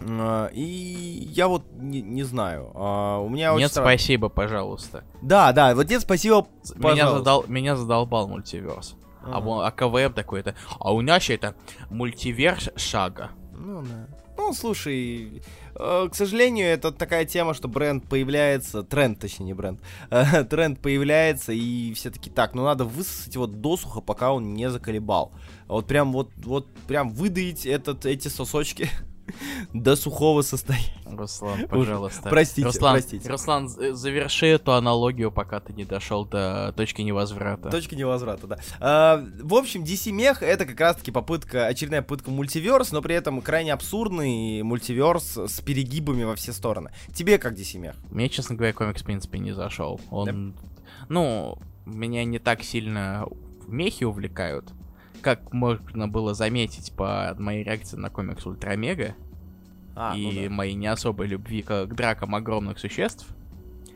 А, 0.00 0.48
И 0.52 0.62
я 0.62 1.48
вот 1.48 1.62
не, 1.76 2.00
не 2.02 2.22
знаю. 2.24 2.70
а, 2.74 3.18
У 3.20 3.28
меня 3.28 3.52
очень 3.54 3.62
Нет, 3.64 3.70
стра- 3.72 3.82
спасибо, 3.82 4.28
пожалуйста. 4.28 5.04
Да, 5.22 5.52
да, 5.52 5.74
вот 5.74 5.88
нет, 5.88 6.02
спасибо. 6.02 6.46
Меня, 6.74 6.82
пожалуйста. 6.82 7.18
задал, 7.18 7.44
меня 7.48 7.76
задолбал 7.76 8.28
мультиверс. 8.28 8.96
А, 9.22 9.38
Ага. 9.38 9.40
вон- 9.40 9.64
а 9.66 9.70
КВМ 9.70 10.12
такой-то. 10.12 10.54
А 10.78 10.92
у 10.92 11.00
нас 11.00 11.30
это 11.30 11.54
мультиверс 11.90 12.70
шага. 12.76 13.30
Ну 13.56 13.82
да. 13.82 14.08
Ну, 14.36 14.52
слушай, 14.52 15.42
э, 15.76 16.08
к 16.10 16.14
сожалению, 16.14 16.66
это 16.66 16.90
такая 16.90 17.24
тема, 17.24 17.54
что 17.54 17.68
бренд 17.68 18.04
появляется, 18.08 18.82
тренд, 18.82 19.20
точнее, 19.20 19.46
не 19.46 19.54
бренд, 19.54 19.80
тренд 20.50 20.80
появляется, 20.80 21.52
и 21.52 21.94
все 21.94 22.10
таки 22.10 22.30
так, 22.30 22.54
ну 22.56 22.64
надо 22.64 22.84
высосать 22.84 23.32
его 23.32 23.46
досуха, 23.46 24.00
пока 24.00 24.32
он 24.32 24.54
не 24.54 24.68
заколебал. 24.70 25.32
А 25.68 25.74
Вот 25.74 25.86
прям 25.86 26.12
вот, 26.12 26.30
вот 26.36 26.66
прям 26.88 27.10
выдаить 27.10 27.64
этот, 27.64 28.04
эти 28.06 28.26
сосочки 28.26 28.88
до 29.72 29.96
сухого 29.96 30.42
состояния. 30.42 30.90
Руслан, 31.06 31.66
пожалуйста. 31.68 32.28
Простите, 32.28 32.66
Руслан, 32.66 32.94
простите. 32.94 33.28
Руслан, 33.28 33.68
заверши 33.68 34.46
эту 34.46 34.72
аналогию, 34.72 35.30
пока 35.30 35.60
ты 35.60 35.72
не 35.72 35.84
дошел 35.84 36.24
до 36.24 36.72
точки 36.76 37.02
невозврата. 37.02 37.70
Точка 37.70 37.96
невозврата, 37.96 38.46
да. 38.46 38.58
А, 38.80 39.24
в 39.40 39.54
общем, 39.54 39.82
DC 39.82 40.10
Мех 40.10 40.42
это 40.42 40.66
как 40.66 40.80
раз-таки 40.80 41.10
попытка, 41.10 41.66
очередная 41.66 42.02
попытка 42.02 42.30
мультиверс, 42.30 42.92
но 42.92 43.02
при 43.02 43.14
этом 43.14 43.40
крайне 43.40 43.72
абсурдный 43.72 44.62
мультиверс 44.62 45.36
с 45.36 45.60
перегибами 45.60 46.24
во 46.24 46.34
все 46.34 46.52
стороны. 46.52 46.90
Тебе 47.12 47.38
как 47.38 47.54
DC 47.54 47.78
Мех? 47.78 47.96
Мне, 48.10 48.28
честно 48.28 48.56
говоря, 48.56 48.72
комикс, 48.72 49.02
в 49.02 49.04
принципе, 49.04 49.38
не 49.38 49.52
зашел. 49.52 50.00
Он, 50.10 50.54
ну, 51.08 51.58
меня 51.84 52.24
не 52.24 52.38
так 52.38 52.62
сильно 52.62 53.26
мехи 53.66 54.04
увлекают, 54.04 54.72
как 55.24 55.52
можно 55.52 56.06
было 56.06 56.34
заметить 56.34 56.92
по 56.94 57.34
моей 57.38 57.64
реакции 57.64 57.96
на 57.96 58.10
комикс 58.10 58.44
Ультрамега 58.46 59.14
А, 59.96 60.14
и 60.16 60.26
ну 60.26 60.42
да. 60.48 60.50
моей 60.50 60.74
не 60.74 60.86
особой 60.86 61.26
любви 61.26 61.62
к, 61.62 61.86
к 61.86 61.94
дракам 61.94 62.34
огромных 62.34 62.78
существ. 62.78 63.26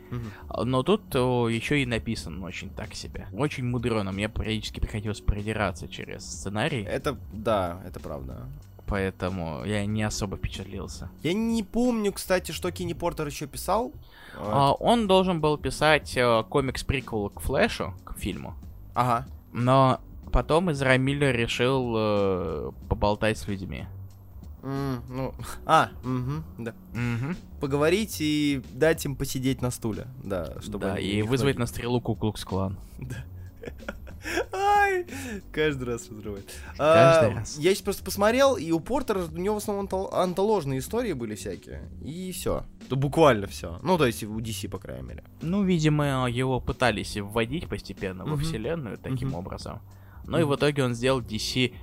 Мгм. 0.09 0.65
Но 0.65 0.81
тут 0.81 1.13
еще 1.13 1.83
и 1.83 1.85
написан 1.85 2.43
очень 2.43 2.71
так 2.71 2.95
себе. 2.95 3.27
Очень 3.31 3.65
мудрено. 3.65 4.11
Мне 4.11 4.27
периодически 4.27 4.79
приходилось 4.79 5.21
продираться 5.21 5.87
через 5.87 6.25
сценарий, 6.25 6.81
Это, 6.83 7.15
да, 7.31 7.79
это 7.85 7.99
правда. 7.99 8.47
поэтому 8.87 9.63
я 9.65 9.85
не 9.85 10.01
особо 10.01 10.37
впечатлился. 10.37 11.11
Я 11.21 11.33
не 11.33 11.61
помню, 11.61 12.11
кстати, 12.11 12.51
что 12.51 12.71
Кенни 12.71 12.93
Портер 12.93 13.27
еще 13.27 13.45
писал. 13.45 13.93
А, 14.35 14.71
он 14.73 15.05
должен 15.07 15.41
был 15.41 15.57
писать 15.59 16.17
э, 16.17 16.43
комикс-приквел 16.49 17.29
к 17.29 17.39
Флэшу, 17.41 17.93
к 18.03 18.17
фильму. 18.17 18.55
Ага. 18.95 19.27
Но 19.53 19.99
потом 20.31 20.71
Изра 20.71 20.97
Миллер 20.97 21.35
решил 21.35 21.93
э, 21.97 22.71
поболтать 22.89 23.37
с 23.37 23.47
людьми. 23.47 23.85
М, 24.63 25.01
ну, 25.09 25.33
а, 25.65 25.89
мгм, 26.03 26.43
да. 26.57 26.73
Мгм. 26.93 27.35
Поговорить 27.61 28.17
и 28.19 28.61
дать 28.73 29.03
им 29.05 29.15
посидеть 29.15 29.61
на 29.61 29.71
стуле, 29.71 30.07
да, 30.23 30.59
чтобы 30.61 30.79
да, 30.87 30.97
и 30.99 31.21
вызвать 31.21 31.55
ходили. 31.55 31.59
на 31.61 31.67
стрелу 31.67 32.01
Куклукс 32.01 32.43
Клан. 32.45 32.77
Ай, 34.51 35.05
каждый 35.53 35.85
раз 35.87 36.09
разрывает. 36.09 36.45
Каждый 36.77 37.31
А, 37.31 37.35
раз. 37.39 37.57
Я 37.57 37.71
сейчас 37.73 37.83
просто 37.83 38.03
посмотрел, 38.03 38.57
и 38.57 38.69
у 38.71 38.79
Портера 38.81 39.19
у 39.23 39.37
него 39.37 39.55
в 39.55 39.57
основном 39.59 39.85
антол- 39.85 40.13
антоложные 40.13 40.79
истории 40.79 41.13
были 41.13 41.35
всякие. 41.35 41.89
И 42.03 42.31
все. 42.33 42.63
буквально 42.89 43.47
все. 43.47 43.79
Ну, 43.81 43.97
то 43.97 44.05
есть 44.05 44.23
у 44.23 44.37
DC, 44.39 44.67
по 44.69 44.77
крайней 44.77 45.07
мере. 45.07 45.23
Ну, 45.41 45.63
видимо, 45.63 46.27
его 46.29 46.59
пытались 46.59 47.15
вводить 47.17 47.69
постепенно 47.69 48.25
во 48.25 48.31
Мгм. 48.35 48.41
вселенную 48.43 48.97
таким 48.97 49.29
Мгм. 49.29 49.37
образом. 49.37 49.79
Ну 50.25 50.39
и 50.39 50.43
в 50.43 50.55
итоге 50.55 50.83
он 50.83 50.93
сделал 50.93 51.21
DC... 51.21 51.73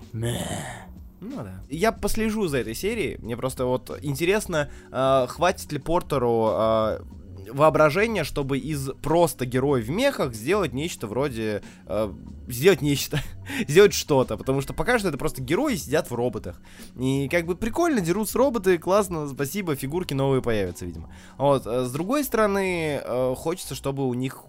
Ну 1.21 1.37
да. 1.37 1.63
Я 1.71 1.93
послежу 1.93 2.47
за 2.47 2.59
этой 2.59 2.75
серией. 2.75 3.17
Мне 3.19 3.37
просто 3.37 3.65
вот 3.65 3.91
интересно, 4.03 4.71
э, 4.93 5.27
хватит 5.29 5.73
ли 5.73 5.79
Портеру 5.79 6.49
э, 6.51 7.01
воображения, 7.53 8.25
чтобы 8.25 8.59
из 8.59 8.91
просто 9.03 9.47
героев 9.47 9.87
в 9.87 9.91
мехах 9.91 10.35
сделать 10.35 10.73
нечто 10.73 11.07
вроде... 11.07 11.63
э, 11.87 12.13
сделать 12.49 12.83
нечто. 12.83 13.21
сделать 13.69 13.95
что-то. 13.95 14.37
Потому 14.37 14.61
что 14.61 14.75
пока 14.75 14.99
что 14.99 15.09
это 15.09 15.19
просто 15.19 15.43
герои 15.43 15.77
сидят 15.77 16.11
в 16.11 16.15
роботах. 16.15 16.61
И 16.99 17.29
как 17.29 17.47
бы 17.47 17.57
прикольно, 17.57 18.01
дерутся 18.01 18.39
роботы, 18.39 18.79
классно, 18.79 19.29
спасибо, 19.29 19.75
фигурки 19.75 20.15
новые 20.15 20.43
появятся, 20.43 20.85
видимо. 20.85 21.13
Вот. 21.39 21.67
э, 21.67 21.85
С 21.85 21.93
другой 21.93 22.25
стороны, 22.25 23.01
э, 23.03 23.35
хочется, 23.37 23.75
чтобы 23.75 24.07
у 24.07 24.15
них 24.15 24.45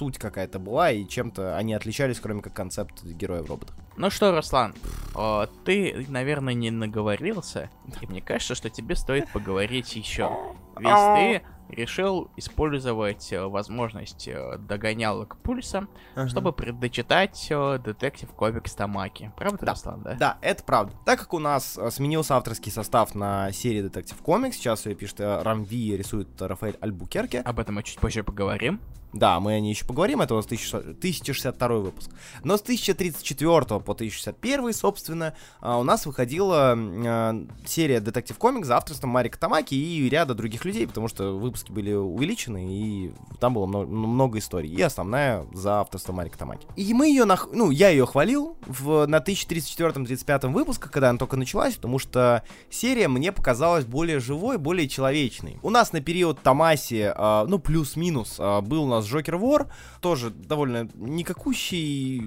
суть 0.00 0.16
какая-то 0.16 0.58
была, 0.58 0.90
и 0.90 1.06
чем-то 1.06 1.58
они 1.58 1.74
отличались, 1.74 2.20
кроме 2.20 2.40
как 2.40 2.54
концепт 2.54 3.04
героя 3.04 3.42
в 3.42 3.50
роботах. 3.50 3.76
Ну 3.98 4.08
что, 4.08 4.34
Руслан, 4.34 4.74
о, 5.14 5.46
ты, 5.66 6.06
наверное, 6.08 6.54
не 6.54 6.70
наговорился, 6.70 7.68
и 8.00 8.06
мне 8.06 8.22
кажется, 8.22 8.54
что 8.54 8.70
тебе 8.70 8.96
стоит 8.96 9.30
поговорить 9.30 9.94
еще. 9.94 10.30
Ведь 10.78 10.88
ты 11.14 11.42
решил 11.70 12.30
использовать 12.36 13.32
э, 13.32 13.44
возможность 13.46 14.28
э, 14.28 14.58
догонялок 14.58 15.36
пульса, 15.38 15.86
чтобы 16.28 16.52
предочитать 16.52 17.46
э, 17.50 17.78
детектив 17.82 18.28
комикс 18.30 18.74
Тамаки. 18.74 19.32
Правда, 19.36 19.66
Да. 19.66 19.72
Руслан, 19.72 20.02
да? 20.02 20.14
Да, 20.14 20.38
это 20.42 20.62
правда. 20.64 20.94
Так 21.04 21.20
как 21.20 21.34
у 21.34 21.38
нас 21.38 21.78
сменился 21.90 22.36
авторский 22.36 22.72
состав 22.72 23.14
на 23.14 23.52
серии 23.52 23.82
Детектив 23.82 24.16
Комикс, 24.22 24.56
сейчас 24.56 24.86
ее 24.86 24.94
пишет 24.94 25.20
Рамви, 25.20 25.96
рисует 25.96 26.28
Рафаэль 26.40 26.76
Альбукерке. 26.80 27.40
Об 27.40 27.58
этом 27.58 27.76
мы 27.76 27.82
чуть 27.82 27.98
позже 27.98 28.22
поговорим. 28.22 28.80
Да, 29.12 29.40
мы 29.40 29.54
о 29.54 29.60
ней 29.60 29.72
еще 29.72 29.84
поговорим, 29.84 30.20
это 30.20 30.34
у 30.34 30.36
нас 30.36 30.46
1000 30.46 30.78
1062 31.00 31.68
выпуск. 31.68 32.10
Но 32.44 32.56
с 32.56 32.62
1034 32.62 33.80
по 33.80 33.92
1061, 33.92 34.72
собственно, 34.72 35.34
а, 35.60 35.78
у 35.78 35.82
нас 35.82 36.06
выходила 36.06 36.74
э, 36.76 37.46
серия 37.66 38.00
Детектив 38.00 38.36
Комикс 38.38 38.68
за 38.68 38.76
авторством 38.76 39.10
Марика 39.10 39.38
Тамаки 39.38 39.74
и 39.74 40.08
ряда 40.08 40.34
других 40.34 40.64
людей, 40.64 40.86
потому 40.86 41.08
что 41.08 41.38
выпуски 41.38 41.72
были 41.72 41.92
увеличены, 41.92 42.66
и 42.68 43.12
там 43.40 43.54
было 43.54 43.66
много, 43.66 43.86
много 43.86 44.38
историй. 44.38 44.70
И 44.70 44.80
основная 44.82 45.46
за 45.52 45.80
авторством 45.80 46.16
Марика 46.16 46.38
Тамаки. 46.38 46.66
И 46.76 46.94
мы 46.94 47.08
ее, 47.08 47.24
нах... 47.24 47.48
ну, 47.52 47.70
я 47.70 47.90
ее 47.90 48.06
хвалил 48.06 48.56
в... 48.66 49.06
на 49.06 49.18
1034-35 49.18 50.48
выпусках, 50.48 50.90
когда 50.90 51.10
она 51.10 51.18
только 51.18 51.36
началась, 51.36 51.74
потому 51.74 51.98
что 51.98 52.44
серия 52.70 53.08
мне 53.08 53.32
показалась 53.32 53.84
более 53.84 54.20
живой, 54.20 54.58
более 54.58 54.88
человечной. 54.88 55.58
У 55.62 55.70
нас 55.70 55.92
на 55.92 56.00
период 56.00 56.40
Тамаси, 56.40 57.12
а, 57.14 57.46
ну, 57.46 57.58
плюс-минус, 57.58 58.36
а, 58.38 58.60
был 58.60 58.84
у 58.84 58.88
нас 58.88 58.99
Джокер 59.06 59.36
Вор, 59.36 59.68
тоже 60.00 60.30
довольно 60.30 60.88
никакущий, 60.94 62.20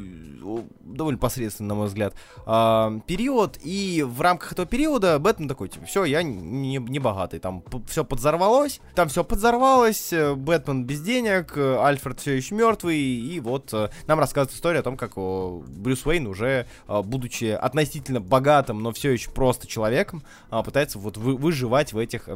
довольно 0.81 1.19
посредственный, 1.19 1.69
на 1.69 1.75
мой 1.75 1.87
взгляд, 1.87 2.15
а, 2.45 2.99
период, 3.07 3.57
и 3.63 4.03
в 4.07 4.21
рамках 4.21 4.53
этого 4.53 4.67
периода 4.67 5.19
Бэтмен 5.19 5.47
такой, 5.47 5.69
типа, 5.69 5.85
все, 5.85 6.05
я 6.05 6.23
не, 6.23 6.77
не 6.77 6.99
богатый, 6.99 7.39
там 7.39 7.63
все 7.87 8.03
подзорвалось, 8.03 8.79
там 8.95 9.09
все 9.09 9.23
подзорвалось, 9.23 10.13
э, 10.13 10.35
Бэтмен 10.35 10.85
без 10.85 11.01
денег, 11.01 11.53
э, 11.57 11.77
Альфред 11.79 12.19
все 12.19 12.33
еще 12.33 12.55
мертвый, 12.55 12.97
и 12.97 13.39
вот 13.39 13.73
э, 13.73 13.89
нам 14.07 14.19
рассказывает 14.19 14.55
история 14.55 14.79
о 14.79 14.83
том, 14.83 14.97
как 14.97 15.13
Брюс 15.15 16.05
Уэйн 16.05 16.27
уже, 16.27 16.67
будучи 16.87 17.45
относительно 17.45 18.21
богатым, 18.21 18.81
но 18.81 18.91
все 18.91 19.11
еще 19.11 19.29
просто 19.31 19.67
человеком, 19.67 20.23
а, 20.49 20.63
пытается 20.63 20.99
вот 20.99 21.17
вы- 21.17 21.37
выживать 21.37 21.93
в 21.93 21.97
этих 21.97 22.29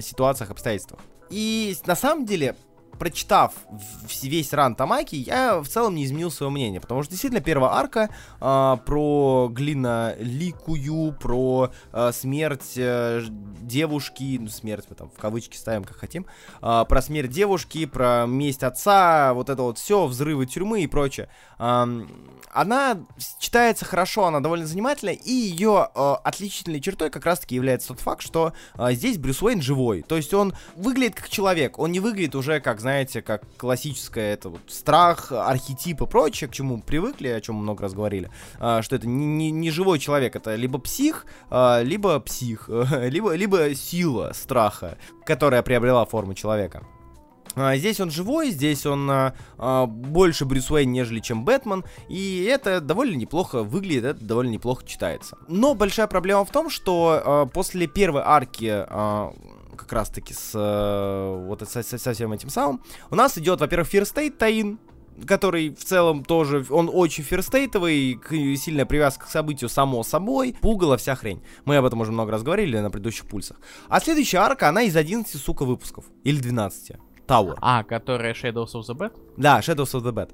ситуациях, 0.00 0.50
обстоятельствах. 0.50 1.00
И 1.30 1.74
на 1.86 1.96
самом 1.96 2.26
деле, 2.26 2.56
прочитав 3.02 3.52
весь 4.22 4.52
ран 4.52 4.76
Тамаки, 4.76 5.16
я 5.16 5.58
в 5.60 5.66
целом 5.66 5.96
не 5.96 6.04
изменил 6.04 6.30
свое 6.30 6.52
мнение, 6.52 6.80
потому 6.80 7.02
что 7.02 7.10
действительно 7.10 7.42
первая 7.42 7.72
арка 7.72 8.10
а, 8.40 8.76
про 8.76 9.48
Глина 9.50 10.14
Ликую, 10.20 11.12
про 11.20 11.72
а, 11.90 12.12
смерть 12.12 12.74
э, 12.76 13.22
девушки, 13.60 14.38
ну 14.40 14.46
смерть 14.46 14.84
мы 14.88 14.94
там 14.94 15.10
в 15.10 15.18
кавычки 15.18 15.56
ставим 15.56 15.82
как 15.82 15.96
хотим, 15.96 16.26
а, 16.60 16.84
про 16.84 17.02
смерть 17.02 17.32
девушки, 17.32 17.86
про 17.86 18.26
месть 18.28 18.62
отца, 18.62 19.34
вот 19.34 19.50
это 19.50 19.62
вот 19.62 19.78
все, 19.78 20.06
взрывы 20.06 20.46
тюрьмы 20.46 20.84
и 20.84 20.86
прочее. 20.86 21.28
Ам, 21.58 22.06
она 22.52 22.98
читается 23.38 23.84
хорошо, 23.84 24.26
она 24.26 24.40
довольно 24.40 24.66
занимательная, 24.66 25.14
и 25.14 25.32
ее 25.32 25.88
э, 25.94 26.14
отличительной 26.22 26.80
чертой 26.80 27.08
как 27.08 27.24
раз-таки 27.24 27.54
является 27.54 27.88
тот 27.88 28.00
факт, 28.00 28.22
что 28.22 28.52
э, 28.74 28.92
здесь 28.92 29.16
Брюс 29.16 29.42
Уэйн 29.42 29.62
живой. 29.62 30.02
То 30.02 30.16
есть 30.16 30.34
он 30.34 30.54
выглядит 30.76 31.14
как 31.14 31.30
человек, 31.30 31.78
он 31.78 31.92
не 31.92 32.00
выглядит 32.00 32.34
уже 32.34 32.60
как, 32.60 32.78
знаете, 32.92 33.22
как 33.22 33.42
классическое 33.56 34.34
это 34.34 34.50
вот 34.50 34.60
страх, 34.68 35.32
архетип 35.32 36.02
и 36.02 36.06
прочее, 36.06 36.48
к 36.48 36.52
чему 36.52 36.78
привыкли, 36.82 37.28
о 37.28 37.40
чем 37.40 37.54
много 37.56 37.82
раз 37.82 37.94
говорили, 37.94 38.30
э, 38.60 38.82
что 38.82 38.96
это 38.96 39.08
не, 39.08 39.24
не- 39.24 39.50
не 39.50 39.70
живой 39.70 39.98
человек, 39.98 40.36
это 40.36 40.54
либо 40.56 40.78
псих, 40.78 41.24
э, 41.50 41.82
либо 41.84 42.20
псих, 42.20 42.68
либо, 43.08 43.34
либо 43.34 43.74
сила 43.74 44.32
страха, 44.34 44.98
которая 45.24 45.62
приобрела 45.62 46.04
форму 46.04 46.34
человека. 46.34 46.82
А, 47.54 47.76
Здесь 47.76 47.98
он 48.00 48.10
живой, 48.10 48.50
здесь 48.50 48.84
он 48.86 49.10
а, 49.10 49.34
а, 49.58 49.86
больше 49.86 50.44
Брюс 50.44 50.70
Уэйн, 50.70 50.92
нежели 50.92 51.20
чем 51.20 51.44
Бэтмен, 51.44 51.84
и 52.08 52.44
это 52.44 52.80
довольно 52.80 53.16
неплохо 53.16 53.62
выглядит, 53.62 54.04
это 54.04 54.24
довольно 54.24 54.50
неплохо 54.50 54.84
читается. 54.86 55.36
Но 55.48 55.74
большая 55.74 56.06
проблема 56.08 56.44
в 56.44 56.50
том, 56.50 56.68
что 56.70 57.22
а, 57.24 57.46
после 57.46 57.86
первой 57.86 58.22
арки, 58.24 58.68
а, 58.70 59.32
как 59.76 59.92
раз 59.92 60.08
таки 60.10 60.34
с 60.34 60.52
а, 60.54 61.46
вот 61.46 61.66
со, 61.68 61.82
со- 61.82 61.98
со 61.98 62.12
всем 62.12 62.32
этим 62.32 62.48
самым, 62.50 62.82
у 63.10 63.14
нас 63.14 63.36
идет, 63.38 63.60
во-первых, 63.60 63.88
State 63.92 64.32
Таин, 64.36 64.78
который 65.26 65.70
в 65.70 65.84
целом 65.84 66.24
тоже, 66.24 66.64
он 66.70 66.90
очень 66.92 67.22
ферстейтовый, 67.24 68.18
сильная 68.56 68.86
привязка 68.86 69.26
к 69.26 69.28
событию 69.28 69.68
само 69.68 70.02
собой, 70.02 70.56
пугало 70.60 70.96
вся 70.96 71.14
хрень. 71.14 71.42
Мы 71.64 71.76
об 71.76 71.84
этом 71.84 72.00
уже 72.00 72.12
много 72.12 72.32
раз 72.32 72.42
говорили 72.42 72.78
на 72.78 72.90
предыдущих 72.90 73.26
пульсах. 73.26 73.58
А 73.88 74.00
следующая 74.00 74.38
арка, 74.38 74.68
она 74.68 74.82
из 74.82 74.96
11, 74.96 75.40
сука, 75.40 75.64
выпусков. 75.64 76.06
Или 76.24 76.40
12. 76.40 76.92
Tower. 77.26 77.56
А, 77.60 77.84
которая 77.84 78.32
Shadows 78.34 78.72
of 78.72 78.82
the 78.88 78.96
Bad? 78.96 79.12
Да, 79.36 79.60
Shadows 79.60 79.92
of 79.94 80.02
the 80.02 80.12
Bad. 80.12 80.30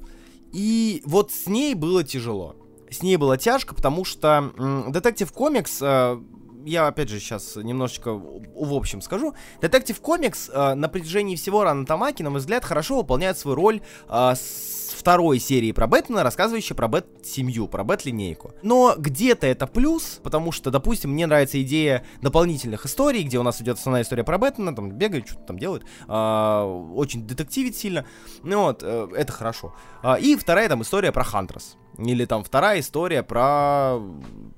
И 0.53 1.03
вот 1.05 1.33
с 1.33 1.47
ней 1.47 1.75
было 1.75 2.03
тяжело. 2.05 2.57
С 2.91 3.03
ней 3.03 3.17
было 3.17 3.37
тяжко, 3.37 3.75
потому 3.75 4.05
что 4.07 4.53
м, 4.57 4.91
Detective 4.93 5.33
Comics, 5.35 5.79
э, 5.83 6.19
я 6.65 6.87
опять 6.87 7.09
же 7.09 7.21
сейчас 7.21 7.57
немножечко 7.57 8.13
в 8.13 8.75
общем 8.75 9.01
скажу, 9.01 9.35
Detective 9.61 10.01
Comics 10.01 10.51
э, 10.53 10.75
на 10.75 10.89
протяжении 10.89 11.37
всего 11.37 11.65
Рана 11.65 11.87
Тамаки, 11.87 12.23
на 12.23 12.31
мой 12.31 12.41
взгляд, 12.41 12.65
хорошо 12.65 12.97
выполняет 12.97 13.39
свою 13.39 13.55
роль 13.55 13.81
э, 14.09 14.35
с 14.35 14.95
второй 14.99 15.39
серии 15.39 15.73
про 15.73 15.87
Бэтмена, 15.87 16.23
рассказывающей 16.23 16.75
про 16.75 16.89
Бэт-семью, 16.89 17.69
про 17.69 17.85
Бэт-линейку. 17.85 18.53
Но 18.63 18.95
где-то 18.99 19.47
это 19.47 19.67
плюс, 19.67 20.21
потому 20.23 20.53
что, 20.53 20.71
допустим, 20.71 21.13
мне 21.13 21.27
нравится 21.27 21.63
идея 21.63 22.05
дополнительных 22.21 22.85
историй, 22.85 23.23
где 23.23 23.39
у 23.39 23.43
нас 23.43 23.61
идет 23.63 23.79
основная 23.79 24.03
история 24.03 24.25
про 24.25 24.37
Бэтмена, 24.37 24.75
там 24.75 24.91
бегает, 24.91 25.27
что-то 25.27 25.45
там 25.45 25.59
делает, 25.59 25.85
а, 26.09 26.65
очень 26.95 27.27
детективит 27.27 27.77
сильно. 27.77 28.05
Ну 28.43 28.65
вот, 28.65 28.83
э, 28.83 29.09
это 29.17 29.33
хорошо. 29.33 29.75
А, 30.03 30.17
и 30.17 30.37
вторая 30.37 30.69
там 30.69 30.83
история 30.83 31.11
про 31.11 31.25
Хантресс. 31.25 31.78
Или 31.99 32.27
там 32.27 32.45
вторая 32.45 32.79
история 32.79 33.25
про, 33.25 33.99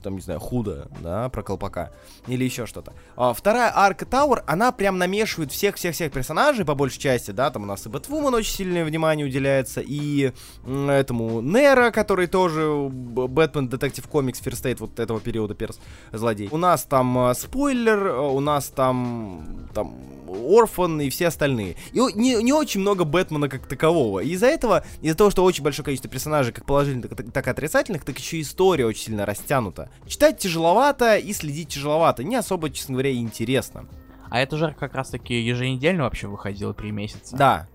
там, 0.02 0.16
не 0.16 0.20
знаю, 0.20 0.40
Худа, 0.40 0.88
да, 1.00 1.28
про 1.30 1.42
колпака. 1.42 1.90
Или 2.26 2.44
еще 2.44 2.66
что-то. 2.66 2.92
А, 3.16 3.32
вторая 3.32 3.72
арка 3.74 4.04
Tower, 4.04 4.44
она 4.46 4.72
прям 4.72 4.98
намешивает 4.98 5.50
всех-всех-всех 5.50 6.12
персонажей, 6.12 6.66
по 6.66 6.74
большей 6.74 7.00
части, 7.00 7.30
да, 7.30 7.50
там 7.50 7.62
у 7.62 7.66
нас 7.66 7.86
и 7.86 7.88
Бэтвумен 7.88 8.34
очень 8.34 8.52
сильное 8.52 8.84
внимание 8.84 9.26
уделяется, 9.26 9.80
и 9.80 10.32
этому 10.66 11.40
Нера, 11.40 11.90
который 11.90 12.26
тоже 12.26 12.88
Бэтмен 12.90 13.68
Детектив 13.68 14.06
Комикс 14.06 14.40
Фирстейт 14.40 14.80
вот 14.80 15.00
этого 15.00 15.18
периода 15.20 15.54
перс 15.54 15.80
злодей. 16.12 16.48
У 16.50 16.58
нас 16.58 16.82
там 16.84 17.30
э, 17.30 17.34
спойлер, 17.34 18.06
э, 18.06 18.20
у 18.20 18.40
нас 18.40 18.68
там, 18.68 19.68
там 19.72 19.94
Орфан 20.30 21.00
и 21.00 21.10
все 21.10 21.28
остальные. 21.28 21.76
И 21.92 21.98
не, 22.14 22.42
не 22.42 22.52
очень 22.52 22.80
много 22.80 23.04
Бэтмена 23.04 23.48
как 23.48 23.66
такового. 23.66 24.20
И 24.20 24.30
из-за 24.30 24.46
этого, 24.46 24.84
из-за 25.02 25.16
того, 25.16 25.30
что 25.30 25.44
очень 25.44 25.64
большое 25.64 25.84
количество 25.84 26.10
персонажей, 26.10 26.52
как 26.52 26.64
положительных, 26.64 27.16
так, 27.16 27.32
так 27.32 27.46
и 27.46 27.50
отрицательных, 27.50 28.04
так 28.04 28.18
еще 28.18 28.40
история 28.40 28.86
очень 28.86 29.06
сильно 29.06 29.26
растянута. 29.26 29.90
Читать 30.06 30.38
тяжеловато 30.38 31.16
и 31.16 31.32
следить 31.32 31.68
тяжеловато. 31.68 32.24
Не 32.24 32.36
особо, 32.36 32.70
честно 32.70 32.94
говоря, 32.94 33.12
интересно. 33.12 33.86
А 34.30 34.40
это 34.40 34.56
же 34.56 34.74
как 34.78 34.94
раз-таки 34.94 35.34
еженедельно 35.40 36.04
вообще 36.04 36.28
выходило 36.28 36.72
три 36.72 36.92
месяца. 36.92 37.36
Да, 37.36 37.68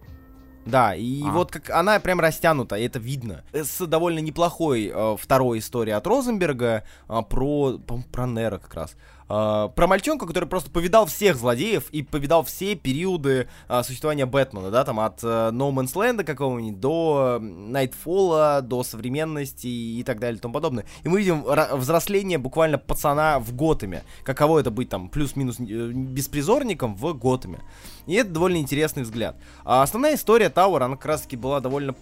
да, 0.65 0.95
и 0.95 1.21
А. 1.23 1.31
вот 1.31 1.51
как 1.51 1.69
она 1.69 1.99
прям 1.99 2.19
растянута, 2.19 2.75
и 2.75 2.85
это 2.85 2.97
видно. 2.97 3.43
С 3.53 3.85
довольно 3.85 4.19
неплохой 4.19 4.91
э, 4.93 5.15
второй 5.19 5.59
историей 5.59 5.95
от 5.95 6.07
Розенберга 6.07 6.83
э, 7.07 7.21
про, 7.29 7.77
про 7.77 8.25
Нера 8.25 8.57
как 8.57 8.73
раз. 8.73 8.95
Э, 9.27 9.69
про 9.75 9.87
мальчонка, 9.87 10.25
который 10.25 10.47
просто 10.47 10.69
повидал 10.69 11.05
всех 11.05 11.37
злодеев 11.37 11.89
и 11.91 12.03
повидал 12.03 12.43
все 12.43 12.75
периоды 12.75 13.47
э, 13.67 13.83
существования 13.83 14.25
Бэтмена, 14.25 14.71
да, 14.71 14.83
там 14.83 14.99
от 14.99 15.23
э, 15.23 15.27
No 15.51 15.71
Man's 15.71 15.93
Land 15.93 16.23
какого-нибудь 16.23 16.79
до 16.79 17.39
Найтфола, 17.41 18.61
до 18.61 18.83
современности 18.83 19.67
и 19.67 20.03
так 20.03 20.19
далее 20.19 20.37
и 20.37 20.41
тому 20.41 20.53
подобное. 20.53 20.85
И 21.03 21.09
мы 21.09 21.19
видим 21.19 21.43
взросление 21.77 22.37
буквально 22.37 22.77
пацана 22.77 23.39
в 23.39 23.55
Готэме. 23.55 24.03
Каково 24.23 24.59
это 24.59 24.71
быть 24.71 24.89
там 24.89 25.09
плюс-минус 25.09 25.59
беспризорником 25.59 26.95
в 26.95 27.13
Готэме. 27.13 27.59
И 28.05 28.13
это 28.13 28.29
довольно 28.29 28.57
интересный 28.57 29.03
взгляд. 29.03 29.35
А 29.63 29.81
основная 29.81 30.15
история 30.15 30.49
Тауэр, 30.49 30.83
она 30.83 30.95
как 30.95 31.05
раз 31.05 31.21
таки 31.21 31.37
была 31.37 31.59
довольно 31.59 31.95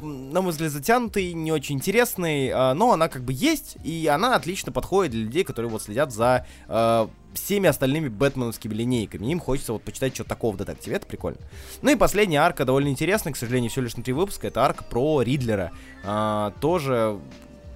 на 0.00 0.42
мой 0.42 0.52
взгляд, 0.52 0.72
затянутой, 0.72 1.32
не 1.32 1.52
очень 1.52 1.76
интересной, 1.76 2.50
а, 2.50 2.74
но 2.74 2.92
она 2.92 3.08
как 3.08 3.22
бы 3.22 3.32
есть, 3.32 3.76
и 3.84 4.06
она 4.06 4.34
отлично 4.34 4.72
подходит 4.72 5.12
для 5.12 5.22
людей, 5.22 5.44
которые 5.44 5.70
вот 5.70 5.82
следят 5.82 6.12
за 6.12 6.46
а, 6.68 7.08
всеми 7.34 7.68
остальными 7.68 8.08
бэтменовскими 8.08 8.74
линейками. 8.74 9.26
Им 9.26 9.40
хочется 9.40 9.72
вот 9.72 9.82
почитать 9.82 10.14
что-то 10.14 10.30
такого 10.30 10.54
в 10.54 10.56
детективе, 10.58 10.96
это 10.96 11.06
прикольно. 11.06 11.38
Ну 11.82 11.90
и 11.90 11.96
последняя 11.96 12.38
арка 12.38 12.64
довольно 12.64 12.88
интересная, 12.88 13.32
к 13.32 13.36
сожалению, 13.36 13.70
всего 13.70 13.84
лишь 13.84 13.96
на 13.96 14.02
три 14.02 14.12
выпуска, 14.12 14.48
это 14.48 14.64
арка 14.64 14.84
про 14.84 15.22
Ридлера. 15.22 15.72
А, 16.04 16.52
тоже 16.60 17.18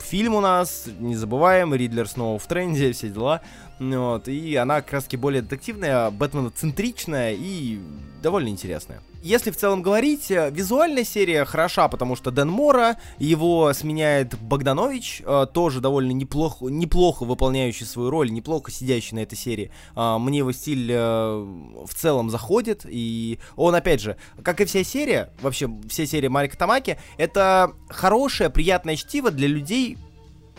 фильм 0.01 0.35
у 0.35 0.41
нас, 0.41 0.87
не 0.99 1.17
забываем, 1.17 1.75
Ридлер 1.75 2.09
снова 2.09 2.39
в 2.39 2.47
тренде, 2.47 2.93
все 2.93 3.09
дела. 3.09 3.41
Ну 3.79 4.13
Вот, 4.13 4.29
и 4.29 4.57
она 4.57 4.83
как 4.83 4.93
раз 4.95 5.05
таки 5.05 5.17
более 5.17 5.43
детективная, 5.43 6.11
Бэтмена-центричная 6.11 7.35
и 7.35 7.81
довольно 8.23 8.49
интересная. 8.49 9.01
Если 9.23 9.51
в 9.51 9.57
целом 9.57 9.83
говорить, 9.83 10.31
э, 10.31 10.51
визуальная 10.51 11.05
серия 11.05 11.45
хороша, 11.45 11.89
потому 11.89 12.17
что 12.17 12.31
Дэн 12.31 12.49
Мора, 12.49 12.97
его 13.19 13.71
сменяет 13.75 14.39
Богданович, 14.41 15.23
э, 15.25 15.47
тоже 15.53 15.81
довольно 15.81 16.13
неплохо, 16.13 16.67
неплохо 16.69 17.25
выполняющий 17.25 17.85
свою 17.85 18.09
роль, 18.09 18.31
неплохо 18.31 18.71
сидящий 18.71 19.15
на 19.15 19.21
этой 19.21 19.37
серии. 19.37 19.71
А, 19.95 20.19
Мне 20.19 20.39
его 20.39 20.53
стиль 20.53 20.91
э, 20.91 20.97
в 20.97 21.95
целом 21.95 22.31
заходит, 22.31 22.87
и 22.89 23.39
он, 23.57 23.75
опять 23.75 24.01
же, 24.01 24.17
как 24.43 24.63
и 24.63 24.65
вся 24.65 24.83
серия, 24.85 25.31
вообще 25.43 25.71
все 25.91 26.07
серии 26.07 26.29
Марика 26.29 26.57
Тамаки, 26.57 26.97
это 27.19 27.75
хорошее, 27.91 28.49
приятное 28.49 28.97
чтиво 28.97 29.31
для 29.31 29.49
людей 29.49 29.99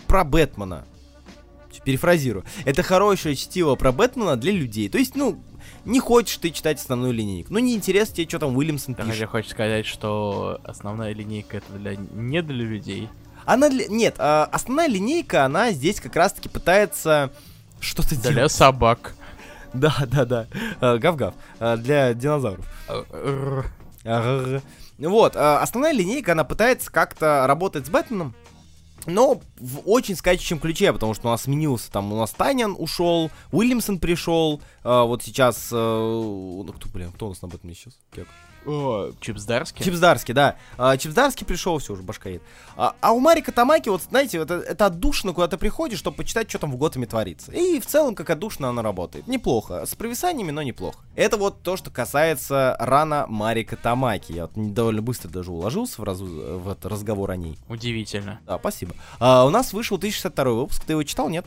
про 0.05 0.23
Бэтмена. 0.23 0.85
Перефразирую. 1.83 2.45
Это 2.65 2.83
хорошее 2.83 3.35
чтиво 3.35 3.73
про 3.75 3.91
Бэтмена 3.91 4.35
для 4.35 4.51
людей. 4.51 4.87
То 4.87 4.99
есть, 4.99 5.15
ну, 5.15 5.41
не 5.85 5.99
хочешь 5.99 6.37
ты 6.37 6.51
читать 6.51 6.79
основную 6.79 7.13
линейку. 7.13 7.51
Ну, 7.53 7.59
не 7.59 7.73
интересно 7.75 8.15
тебе, 8.15 8.27
что 8.29 8.39
там 8.39 8.55
Уильямсон 8.55 8.95
пишет. 8.95 9.11
хотя 9.11 9.27
хочешь 9.27 9.51
сказать, 9.51 9.85
что 9.85 10.59
основная 10.63 11.13
линейка 11.13 11.57
это 11.57 11.73
для 11.73 11.95
не 11.95 12.41
для 12.41 12.55
людей. 12.65 13.09
Она 13.45 13.69
для... 13.69 13.87
Нет, 13.87 14.15
а, 14.19 14.47
основная 14.51 14.87
линейка, 14.87 15.45
она 15.45 15.71
здесь 15.71 15.99
как 15.99 16.15
раз-таки 16.15 16.47
пытается 16.49 17.31
что-то 17.79 18.15
Для 18.21 18.31
делать. 18.33 18.51
собак. 18.51 19.15
Да, 19.73 19.95
да, 20.07 20.25
да. 20.25 20.47
А, 20.79 20.97
Гав-гав. 20.97 21.33
А, 21.59 21.77
Для 21.77 22.13
динозавров. 22.13 22.65
Вот, 24.99 25.35
основная 25.35 25.93
линейка, 25.93 26.33
она 26.33 26.43
пытается 26.43 26.91
как-то 26.91 27.45
работать 27.47 27.87
с 27.87 27.89
Бэтменом, 27.89 28.35
но 29.05 29.41
в 29.57 29.81
очень 29.85 30.15
скачущем 30.15 30.59
ключе, 30.59 30.91
потому 30.93 31.13
что 31.13 31.27
у 31.27 31.31
нас 31.31 31.43
сменился, 31.43 31.91
там, 31.91 32.11
у 32.13 32.17
нас 32.17 32.31
Танян 32.31 32.75
ушел, 32.77 33.31
Уильямсон 33.51 33.99
пришел, 33.99 34.61
а, 34.83 35.03
вот 35.03 35.23
сейчас, 35.23 35.69
э, 35.71 35.75
ну, 35.75 36.71
кто, 36.75 36.89
блин, 36.89 37.11
кто 37.11 37.27
у 37.27 37.29
нас 37.29 37.41
на 37.41 37.47
Бэтмене 37.47 37.75
сейчас? 37.75 37.97
Кек. 38.13 38.27
О, 38.65 39.11
Чипсдарский. 39.19 39.83
Чипсдарский, 39.83 40.33
да. 40.33 40.55
А, 40.77 40.95
Чипсдарский 40.97 41.45
пришел, 41.45 41.77
все 41.79 41.93
уже 41.93 42.03
башка 42.03 42.29
едет. 42.29 42.43
А, 42.77 42.95
а 43.01 43.11
у 43.11 43.19
Марика 43.19 43.51
Тамаки, 43.51 43.89
вот 43.89 44.03
знаете, 44.03 44.39
вот 44.39 44.51
это, 44.51 44.85
отдушно, 44.85 45.33
куда 45.33 45.47
ты 45.47 45.57
приходишь, 45.57 45.99
чтобы 45.99 46.17
почитать, 46.17 46.49
что 46.49 46.59
там 46.59 46.71
в 46.71 46.77
Готэме 46.77 47.07
творится. 47.07 47.51
И 47.51 47.79
в 47.79 47.85
целом, 47.85 48.13
как 48.15 48.29
отдушно 48.29 48.69
она 48.69 48.81
работает. 48.81 49.27
Неплохо. 49.27 49.85
С 49.85 49.95
провисаниями, 49.95 50.51
но 50.51 50.61
неплохо. 50.61 50.99
Это 51.15 51.37
вот 51.37 51.61
то, 51.63 51.75
что 51.77 51.89
касается 51.89 52.75
рана 52.79 53.25
Марика 53.27 53.75
Тамаки. 53.75 54.31
Я 54.33 54.47
вот 54.47 54.73
довольно 54.73 55.01
быстро 55.01 55.29
даже 55.29 55.51
уложился 55.51 56.01
в, 56.01 56.03
разу- 56.05 56.59
в 56.59 56.69
этот 56.69 56.85
разговор 56.85 57.31
о 57.31 57.35
ней. 57.37 57.57
Удивительно. 57.67 58.39
Да, 58.45 58.57
спасибо. 58.59 58.93
А, 59.19 59.45
у 59.45 59.49
нас 59.49 59.73
вышел 59.73 59.97
1062 59.97 60.51
выпуск. 60.53 60.83
Ты 60.85 60.93
его 60.93 61.03
читал, 61.03 61.29
нет? 61.29 61.45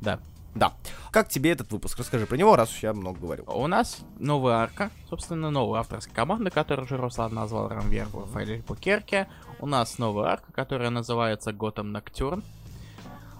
Да. 0.00 0.18
Да. 0.56 0.72
Как 1.10 1.28
тебе 1.28 1.50
этот 1.50 1.70
выпуск? 1.70 1.98
Расскажи 1.98 2.24
про 2.24 2.36
него, 2.36 2.56
раз 2.56 2.72
уж 2.72 2.82
я 2.82 2.94
много 2.94 3.20
говорю. 3.20 3.44
У 3.46 3.66
нас 3.66 3.98
новая 4.18 4.54
арка, 4.54 4.90
собственно, 5.10 5.50
новая 5.50 5.80
авторская 5.80 6.14
команда, 6.14 6.50
которую 6.50 6.86
уже 6.86 6.96
Руслан 6.96 7.34
назвал 7.34 7.68
Рамвер 7.68 8.06
в 8.06 8.20
Рафаэль 8.20 8.62
Букерке. 8.66 9.28
У 9.60 9.66
нас 9.66 9.98
новая 9.98 10.30
арка, 10.30 10.52
которая 10.52 10.88
называется 10.88 11.52
Готэм 11.52 11.92
Ноктюрн. 11.92 12.42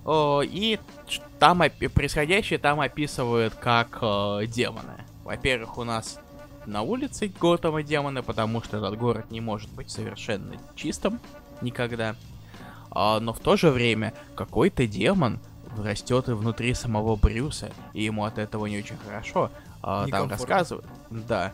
И 0.09 0.79
там 1.39 1.63
происходящее 1.95 2.59
там 2.59 2.81
описывают 2.81 3.55
как 3.55 3.99
э, 4.03 4.47
демоны. 4.47 5.05
Во-первых, 5.25 5.79
у 5.79 5.85
нас 5.85 6.21
на 6.67 6.83
улице 6.83 7.29
Готэма 7.41 7.83
демоны, 7.83 8.23
потому 8.23 8.63
что 8.63 8.77
этот 8.77 8.97
город 8.99 9.31
не 9.31 9.41
может 9.41 9.73
быть 9.73 9.91
совершенно 9.91 10.55
чистым 10.77 11.19
никогда. 11.63 12.15
А, 12.91 13.21
но 13.21 13.33
в 13.33 13.41
то 13.41 13.57
же 13.57 13.71
время 13.71 14.15
какой-то 14.37 14.87
демон 14.87 15.41
растет 15.83 16.29
и 16.29 16.33
внутри 16.33 16.75
самого 16.75 17.17
Брюса, 17.17 17.71
и 17.93 18.03
ему 18.05 18.25
от 18.25 18.39
этого 18.39 18.67
не 18.67 18.79
очень 18.79 18.97
хорошо. 18.99 19.51
А, 19.83 20.07
там 20.09 20.29
рассказывают. 20.29 20.87
Да, 21.11 21.53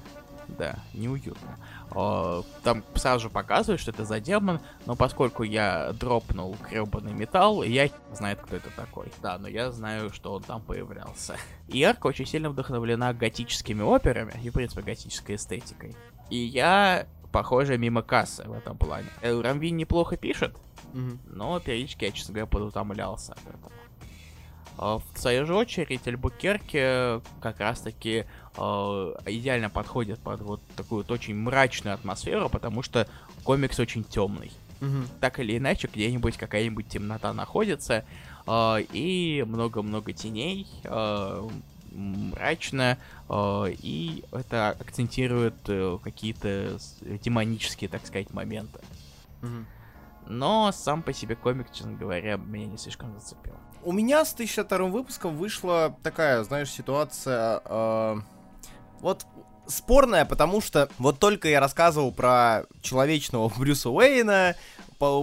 да, 0.49 0.77
неуютно. 0.95 1.59
А, 1.91 2.43
там 2.63 2.85
сразу 2.95 3.25
же 3.25 3.31
показывают, 3.31 3.81
что 3.81 3.91
это 3.91 4.05
за 4.05 4.21
демон, 4.21 4.61
но 4.87 4.97
поскольку 4.97 5.43
я 5.43 5.93
дропнул 5.93 6.57
гребаный 6.69 7.13
металл, 7.13 7.63
я 7.63 7.91
знаю, 8.13 8.37
кто 8.37 8.57
это 8.57 8.71
такой. 8.75 9.13
Да, 9.23 9.39
но 9.39 9.49
я 9.49 9.71
знаю, 9.71 10.13
что 10.13 10.33
он 10.33 10.43
там 10.43 10.63
появлялся. 10.63 11.37
И 11.69 11.83
арка 11.83 12.07
очень 12.07 12.27
сильно 12.27 12.51
вдохновлена 12.51 13.13
готическими 13.13 13.83
операми 13.83 14.35
и, 14.43 14.51
в 14.51 14.53
принципе, 14.53 14.83
готической 14.83 15.37
эстетикой. 15.37 15.97
И 16.31 16.37
я, 16.37 17.07
похоже, 17.31 17.79
мимо 17.79 18.03
кассы 18.03 18.45
в 18.45 18.53
этом 18.53 18.77
плане. 18.77 19.09
Э, 19.21 19.39
Рамвин 19.39 19.77
неплохо 19.77 20.17
пишет, 20.17 20.57
но 21.27 21.61
периодически 21.61 22.05
я, 22.07 22.13
честно 22.13 22.35
говоря, 22.35 22.47
подутомлялся 22.47 23.33
от 23.33 23.41
этого. 23.41 23.73
А 24.79 24.99
В 24.99 25.19
свою 25.19 25.47
же 25.47 25.55
очередь, 25.55 26.07
Альбукерке 26.07 27.21
как 27.41 27.61
раз-таки 27.61 28.25
э, 28.57 28.61
идеально 29.27 29.71
подходит 29.71 30.19
под 30.21 30.41
вот 30.41 30.61
такую 30.77 31.03
вот 31.03 31.11
очень 31.11 31.37
мрачную 31.37 31.95
атмосферу, 31.95 32.49
потому 32.49 32.83
что 32.83 33.07
комикс 33.45 33.79
очень 33.79 34.05
темный. 34.05 34.53
Мгм. 34.81 35.07
Так 35.21 35.39
или 35.41 35.59
иначе, 35.59 35.89
где-нибудь 35.93 36.37
какая-нибудь 36.37 36.89
темнота 36.89 37.33
находится, 37.33 38.05
э, 38.47 38.77
и 38.93 39.45
много-много 39.47 40.13
теней, 40.13 40.67
э, 40.85 41.49
мрачно, 41.93 42.99
э, 43.29 43.65
и 43.79 44.25
это 44.33 44.71
акцентирует 44.71 45.55
э, 45.69 45.99
какие-то 46.03 46.79
демонические, 47.03 47.89
так 47.89 48.07
сказать, 48.07 48.33
моменты. 48.33 48.81
Мгм. 49.43 49.67
Но 50.27 50.73
сам 50.73 51.03
по 51.03 51.13
себе 51.13 51.35
комик, 51.37 51.73
честно 51.73 51.93
говоря, 51.93 52.37
меня 52.37 52.67
не 52.67 52.79
слишком 52.79 53.13
зацепил. 53.13 53.55
У 53.85 53.93
меня 53.93 54.25
с 54.25 54.33
1062 54.33 54.87
выпуском 54.89 55.37
вышла 55.37 55.95
такая, 56.03 56.43
знаешь, 56.45 56.71
ситуация... 56.71 57.61
э, 57.65 58.17
вот 59.01 59.27
спорная, 59.67 60.25
потому 60.25 60.61
что 60.61 60.89
вот 60.99 61.19
только 61.19 61.49
я 61.49 61.59
рассказывал 61.61 62.13
про 62.13 62.65
человечного 62.83 63.51
Брюса 63.59 63.91
Уэйна, 63.91 64.55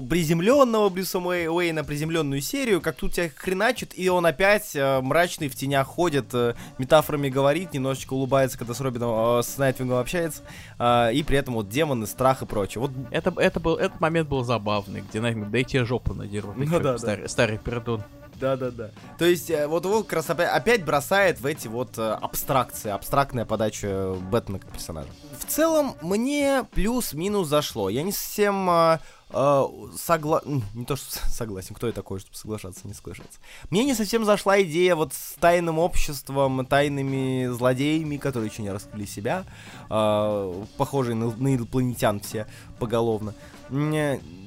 приземленного 0.09 0.89
Брюса 0.89 1.19
Уэй- 1.19 1.47
Уэйна, 1.49 1.85
приземленную 1.85 2.41
серию, 2.41 2.81
как 2.81 2.97
тут 2.97 3.13
тебя 3.13 3.29
хреначит, 3.33 3.97
и 3.97 4.09
он 4.09 4.25
опять 4.25 4.75
э, 4.75 4.99
мрачный 4.99 5.47
в 5.47 5.55
тенях 5.55 5.87
ходит, 5.87 6.33
э, 6.33 6.55
метафорами 6.77 7.29
говорит, 7.29 7.73
немножечко 7.73 8.13
улыбается, 8.13 8.57
когда 8.57 8.73
с 8.73 8.81
Робином, 8.81 9.39
э, 9.39 9.43
с 9.43 9.57
Найтвингом 9.57 9.97
общается, 9.99 10.43
э, 10.79 11.13
и 11.13 11.23
при 11.23 11.37
этом 11.37 11.53
вот 11.53 11.69
демоны, 11.69 12.07
страх 12.07 12.41
и 12.41 12.45
прочее. 12.45 12.81
Вот 12.81 12.91
Это, 13.11 13.33
это 13.37 13.61
был, 13.61 13.77
этот 13.77 14.01
момент 14.01 14.27
был 14.27 14.43
забавный, 14.43 14.99
где 15.01 15.21
Найтвинг, 15.21 15.49
да 15.49 15.63
тебе 15.63 15.85
жопу 15.85 16.13
надерут, 16.13 16.57
Ну 16.57 16.65
да, 16.65 16.79
да. 16.79 16.97
старый, 16.97 17.29
старый 17.29 17.57
пердун. 17.57 18.03
Да-да-да. 18.39 18.91
То 19.17 19.25
есть, 19.25 19.49
э, 19.49 19.67
вот 19.67 19.85
его 19.85 20.03
как 20.03 20.13
раз 20.13 20.29
опять, 20.29 20.49
опять 20.49 20.85
бросает 20.85 21.39
в 21.41 21.45
эти 21.45 21.67
вот 21.67 21.97
э, 21.97 22.11
абстракции, 22.21 22.89
абстрактная 22.89 23.45
подача 23.45 24.15
Бэтмена 24.31 24.59
как 24.59 24.71
персонажа. 24.71 25.09
В 25.37 25.45
целом, 25.45 25.95
мне 26.01 26.65
плюс-минус 26.73 27.47
зашло. 27.47 27.89
Я 27.89 28.03
не 28.03 28.11
совсем 28.11 28.69
э, 28.69 28.73
э, 28.73 28.99
согла... 29.31 30.41
м, 30.45 30.63
Не 30.73 30.85
то, 30.85 30.95
что 30.95 31.05
согласен, 31.29 31.75
кто 31.75 31.87
я 31.87 31.93
такой, 31.93 32.19
чтобы 32.19 32.35
соглашаться, 32.35 32.87
не 32.87 32.93
соглашаться. 32.93 33.39
Мне 33.69 33.83
не 33.85 33.93
совсем 33.93 34.25
зашла 34.25 34.61
идея 34.61 34.95
вот 34.95 35.13
с 35.13 35.35
тайным 35.39 35.79
обществом, 35.79 36.65
тайными 36.65 37.47
злодеями, 37.47 38.17
которые 38.17 38.49
еще 38.51 38.61
не 38.61 38.71
раскрыли 38.71 39.05
себя, 39.05 39.45
э, 39.89 40.63
похожие 40.77 41.15
на, 41.15 41.27
на 41.35 41.55
инопланетян 41.55 42.19
все 42.19 42.47
поголовно. 42.79 43.33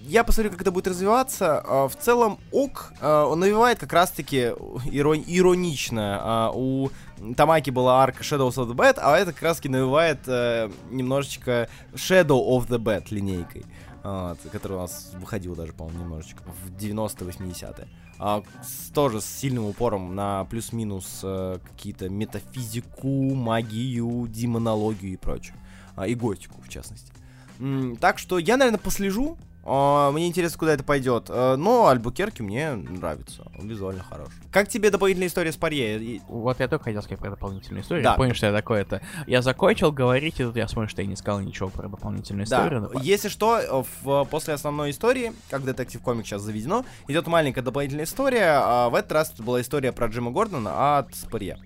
Я 0.05 0.25
посмотрю, 0.25 0.51
как 0.51 0.63
это 0.63 0.73
будет 0.73 0.89
развиваться. 0.89 1.61
А, 1.65 1.87
В 1.89 1.95
целом, 1.97 2.41
ок, 2.51 2.93
а, 3.01 3.25
он 3.27 3.39
навевает 3.39 3.79
как 3.79 3.93
раз-таки 3.93 4.53
ирон- 4.91 5.23
иронично. 5.25 6.19
А, 6.21 6.51
У 6.53 6.91
Тамаки 7.37 7.71
была 7.71 8.03
арка 8.03 8.25
Shadows 8.25 8.55
of 8.57 8.67
the 8.69 8.75
Bad, 8.75 8.99
а 9.01 9.17
это 9.17 9.33
как 9.33 9.43
раз-таки 9.43 9.69
навевает 9.69 10.19
э, 10.27 10.71
немножечко 10.91 11.69
Shadow 11.95 12.45
of 12.49 12.67
the 12.67 12.79
Bad 12.79 13.07
линейкой. 13.11 13.65
А, 14.03 14.31
вот, 14.43 14.51
которая 14.53 14.79
у 14.79 14.83
нас 14.83 15.11
выходила 15.15 15.55
даже, 15.57 15.73
по-моему, 15.73 16.01
немножечко 16.05 16.43
в 16.45 16.71
90-80-е. 16.77 17.89
А, 18.19 18.43
с- 18.63 18.91
тоже 18.93 19.21
с 19.21 19.27
сильным 19.27 19.65
упором 19.67 20.15
на 20.15 20.45
плюс-минус 20.45 21.21
э, 21.23 21.59
какие-то 21.71 22.09
метафизику, 22.09 23.35
магию, 23.35 24.27
демонологию 24.29 25.13
и 25.13 25.17
прочее. 25.17 25.55
А, 25.97 26.07
и 26.07 26.15
готику, 26.15 26.61
в 26.63 26.69
частности. 26.69 27.13
М, 27.59 27.97
так 27.97 28.19
что 28.19 28.39
я, 28.39 28.57
наверное, 28.57 28.79
послежу. 28.81 29.37
А, 29.65 30.11
мне 30.11 30.27
интересно, 30.27 30.59
куда 30.59 30.73
это 30.75 30.83
пойдет. 30.85 31.27
А, 31.29 31.57
но 31.57 31.89
Альбукерки 31.89 32.43
мне 32.43 32.73
нравится. 32.73 33.45
Он 33.59 33.69
визуально 33.69 34.03
хорош. 34.03 34.29
Как 34.51 34.69
тебе 34.69 34.91
дополнительная 34.91 35.29
история 35.29 35.53
с 35.53 35.57
Парье? 35.57 36.21
Вот 36.29 36.59
я 36.61 36.69
только 36.69 36.85
хотел 36.85 37.03
сказать 37.03 37.21
про 37.21 37.31
дополнительную 37.31 37.83
историю. 37.83 38.03
Да. 38.05 38.11
Я 38.13 38.17
понял, 38.17 38.35
что 38.35 38.47
я 38.47 38.53
такое 38.53 38.83
это. 38.83 39.01
Я 39.27 39.41
закончил 39.43 39.93
говорить, 39.93 40.41
и 40.41 40.45
тут 40.45 40.57
я 40.57 40.67
смотрю, 40.67 40.89
что 40.89 41.03
я 41.03 41.09
не 41.09 41.17
сказал 41.17 41.41
ничего 41.41 41.69
про 41.69 41.89
дополнительную 41.89 42.47
Да, 42.47 42.59
историю. 42.59 42.91
но- 42.93 43.01
если 43.01 43.29
что, 43.29 43.87
в, 44.03 44.25
после 44.25 44.55
основной 44.55 44.91
истории, 44.91 45.33
как 45.51 45.65
детектив 45.65 46.01
комик 46.03 46.27
сейчас 46.27 46.43
заведено, 46.43 46.85
идет 47.09 47.27
маленькая 47.27 47.63
дополнительная 47.63 48.05
история. 48.05 48.59
А 48.63 48.89
в 48.89 48.95
этот 48.97 49.13
раз 49.13 49.33
это 49.33 49.43
была 49.43 49.61
история 49.61 49.93
про 49.93 50.09
Джима 50.09 50.31
Гордона 50.33 50.99
от 50.99 51.15
Спарье. 51.15 51.59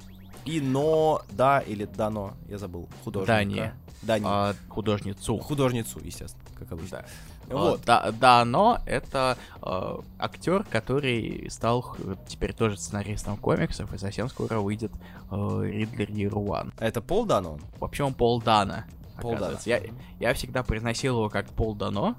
И 0.44 0.60
но, 0.60 1.22
да 1.30 1.58
или 1.60 1.86
дано, 1.86 2.34
я 2.48 2.58
забыл, 2.58 2.88
художника. 3.02 3.72
Да, 4.02 4.18
не. 4.18 4.24
а, 4.28 4.54
художницу. 4.68 5.38
Художницу, 5.38 5.98
естественно, 6.04 6.44
как 6.56 6.70
обычно. 6.70 6.98
Да. 6.98 7.04
Вот. 7.48 7.82
Да, 7.84 8.12
да, 8.12 8.44
но 8.44 8.80
это 8.86 9.38
э, 9.62 9.96
актер, 10.18 10.64
который 10.64 11.48
стал 11.50 11.96
теперь 12.26 12.52
тоже 12.52 12.76
сценаристом 12.76 13.36
комиксов, 13.36 13.92
и 13.92 13.98
совсем 13.98 14.28
скоро 14.28 14.58
выйдет 14.58 14.92
э, 15.30 15.60
Ридлер 15.64 16.32
One. 16.32 16.72
Это 16.78 17.00
Пол 17.00 17.24
Дано? 17.24 17.58
Вообще 17.78 18.04
он 18.04 18.14
Пол 18.14 18.40
Дана. 18.40 18.86
Пол 19.20 19.34
оказывается. 19.34 19.68
Я, 19.68 19.80
я 20.18 20.34
всегда 20.34 20.62
произносил 20.62 21.16
его 21.16 21.28
как 21.28 21.46
Пол 21.48 21.74
Дано, 21.74 22.16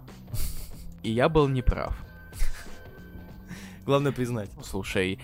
и 1.04 1.12
я 1.12 1.30
был 1.30 1.48
неправ. 1.48 1.98
Главное 3.86 4.12
признать. 4.12 4.50
Слушай, 4.66 5.18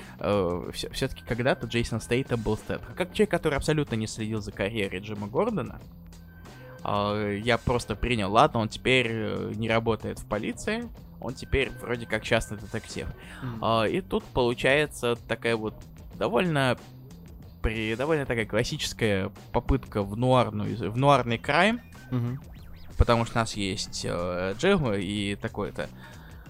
все, 0.72 1.08
таки 1.10 1.22
когда-то 1.28 1.68
Джейсон 1.68 2.00
Стейтем 2.00 2.42
был 2.42 2.56
Стэтхэм. 2.56 2.96
Как 2.96 3.12
человек, 3.12 3.32
который 3.32 3.58
абсолютно 3.58 3.96
не 3.96 4.08
следил 4.08 4.42
за 4.42 4.54
карьерой 4.54 5.02
Джима 5.02 5.28
Гордона, 5.28 5.82
э, 5.82 6.04
я 6.86 7.58
просто 7.58 7.96
принял, 7.96 8.32
ладно, 8.32 8.60
он 8.60 8.70
теперь 8.70 9.08
э, 9.10 9.52
не 9.56 9.70
работает 9.70 10.20
в 10.20 10.26
полиции, 10.28 10.90
он 11.22 11.34
теперь 11.34 11.72
вроде 11.82 12.06
как 12.06 12.24
частный 12.24 12.58
детектив. 12.58 13.08
А, 13.62 13.84
и 13.86 14.02
тут 14.02 14.24
получается 14.26 15.16
такая 15.28 15.56
вот 15.56 15.74
довольно 16.16 16.78
при 17.62 17.96
довольно 17.96 18.26
такая 18.26 18.46
классическая 18.46 19.32
попытка 19.54 20.04
в 20.04 20.18
нуарную 20.18 20.92
в 20.92 20.98
нуарный 20.98 21.38
крайм, 21.38 21.80
Мгм. 22.12 22.42
потому 22.98 23.26
что 23.26 23.40
у 23.40 23.42
нас 23.42 23.54
есть 23.56 24.02
э, 24.04 24.54
Джим 24.60 24.94
и 24.94 25.36
такое-то 25.36 25.88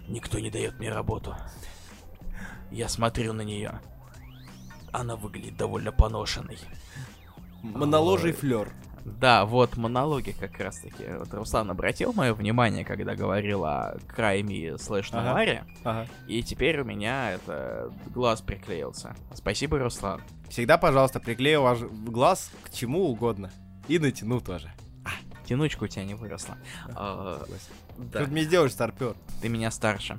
никто 0.07 0.39
не 0.39 0.49
дает 0.49 0.79
мне 0.79 0.91
работу. 0.91 1.35
Я 2.71 2.89
смотрю 2.89 3.33
на 3.33 3.41
нее. 3.41 3.79
Она 4.91 5.15
выглядит 5.15 5.55
довольно 5.57 5.91
поношенной. 5.91 6.57
Моноложий 7.61 8.31
Ой. 8.31 8.35
флер. 8.35 8.69
Да, 9.05 9.45
вот 9.45 9.75
монологи 9.75 10.31
как 10.31 10.57
раз 10.59 10.79
таки. 10.79 11.03
Вот 11.19 11.33
Руслан 11.33 11.69
обратил 11.69 12.13
мое 12.13 12.33
внимание, 12.33 12.85
когда 12.85 13.15
говорил 13.15 13.65
о 13.65 13.97
крайме 14.07 14.77
слэш 14.77 15.09
Ага. 15.11 15.29
нуаре. 15.31 15.65
Ага. 15.83 16.07
И 16.27 16.41
теперь 16.41 16.79
у 16.79 16.85
меня 16.85 17.31
это 17.31 17.91
глаз 18.13 18.41
приклеился. 18.41 19.13
Спасибо, 19.33 19.77
Руслан. 19.79 20.21
Всегда, 20.49 20.77
пожалуйста, 20.77 21.19
приклею 21.19 21.63
ваш 21.63 21.79
глаз 21.79 22.49
к 22.63 22.71
чему 22.71 23.09
угодно. 23.09 23.51
И 23.89 23.99
натяну 23.99 24.39
тоже. 24.39 24.71
Тянучка 25.45 25.83
у 25.83 25.87
тебя 25.87 26.05
не 26.05 26.13
выросла. 26.13 26.55
А, 26.95 27.39
Согласен. 27.41 27.73
да, 27.97 28.19
Что 28.19 28.25
ты 28.27 28.31
мне 28.31 28.43
сделаешь, 28.43 28.71
старпер? 28.71 29.15
ты 29.41 29.49
меня 29.49 29.69
старше. 29.71 30.17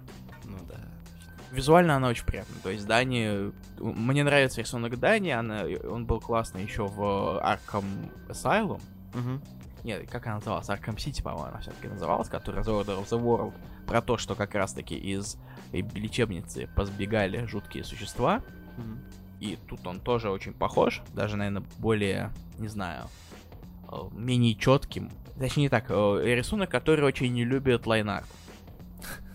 Визуально 1.54 1.96
она 1.96 2.08
очень 2.08 2.26
приятная. 2.26 2.60
То 2.62 2.70
есть 2.70 2.86
Дани... 2.86 3.52
Мне 3.78 4.24
нравится 4.24 4.60
рисунок 4.60 4.98
Дани, 4.98 5.30
она... 5.30 5.62
он 5.88 6.04
был 6.04 6.20
классный 6.20 6.64
еще 6.64 6.86
в 6.86 7.00
Arkham 7.00 7.84
Asylum. 8.28 8.80
Мгм. 9.14 9.40
Нет, 9.84 10.10
как 10.10 10.26
она 10.26 10.36
называлась? 10.36 10.68
Arkham 10.68 10.96
City, 10.96 11.22
по-моему, 11.22 11.48
она 11.48 11.60
все-таки 11.60 11.88
называлась, 11.88 12.28
которая 12.28 12.64
The 12.64 12.82
Order 12.82 13.00
of 13.00 13.08
the 13.08 13.22
World. 13.22 13.54
Про 13.86 14.02
то, 14.02 14.16
что 14.16 14.34
как 14.34 14.54
раз-таки 14.54 14.96
из 14.96 15.36
лечебницы 15.72 16.68
позбегали 16.74 17.46
жуткие 17.46 17.84
существа. 17.84 18.42
Мгм. 18.76 19.04
И 19.40 19.58
тут 19.68 19.86
он 19.86 20.00
тоже 20.00 20.30
очень 20.30 20.54
похож, 20.54 21.02
даже, 21.12 21.36
наверное, 21.36 21.62
более, 21.78 22.30
не 22.58 22.68
знаю, 22.68 23.04
э, 23.88 23.96
менее 24.12 24.54
четким. 24.54 25.10
Точнее 25.38 25.64
не 25.64 25.68
так, 25.68 25.86
э, 25.88 26.20
рисунок, 26.24 26.70
который 26.70 27.04
очень 27.04 27.32
не 27.32 27.44
любит 27.44 27.86
лайнарт. 27.86 28.26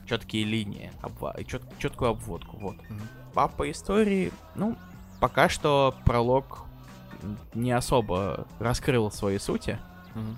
Четкие 0.10 0.44
линии, 0.44 0.92
обва- 1.04 1.42
чет- 1.44 1.62
четкую 1.78 2.12
обводку, 2.12 2.58
вот. 2.58 2.76
Мгм. 2.90 3.02
Папа 3.36 3.70
истории, 3.70 4.32
ну, 4.56 4.76
пока 5.20 5.50
что 5.50 5.94
пролог 6.04 6.64
не 7.54 7.72
особо 7.72 8.48
раскрыл 8.60 9.12
свои 9.12 9.38
сути, 9.38 9.78
Мгм. 10.16 10.36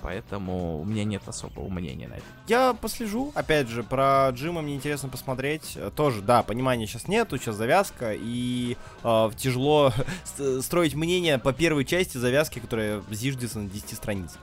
поэтому 0.00 0.80
у 0.80 0.84
меня 0.84 1.04
нет 1.04 1.28
особого 1.28 1.68
мнения 1.68 2.08
на 2.08 2.14
это. 2.14 2.24
Я 2.48 2.72
послежу. 2.74 3.32
Опять 3.34 3.68
же, 3.68 3.82
про 3.82 4.30
Джима 4.30 4.62
мне 4.62 4.76
интересно 4.76 5.08
посмотреть. 5.10 5.76
Тоже, 5.94 6.22
да, 6.22 6.42
понимания 6.42 6.86
сейчас 6.86 7.06
нету, 7.08 7.36
сейчас 7.38 7.56
завязка, 7.56 8.12
и 8.14 8.76
э, 9.04 9.30
тяжело 9.36 9.92
строить 10.62 10.94
мнение 10.94 11.38
по 11.38 11.52
первой 11.52 11.84
части 11.84 12.16
завязки, 12.16 12.60
которая 12.60 13.02
зиждется 13.10 13.58
на 13.58 13.68
10 13.68 13.94
страницах. 13.96 14.40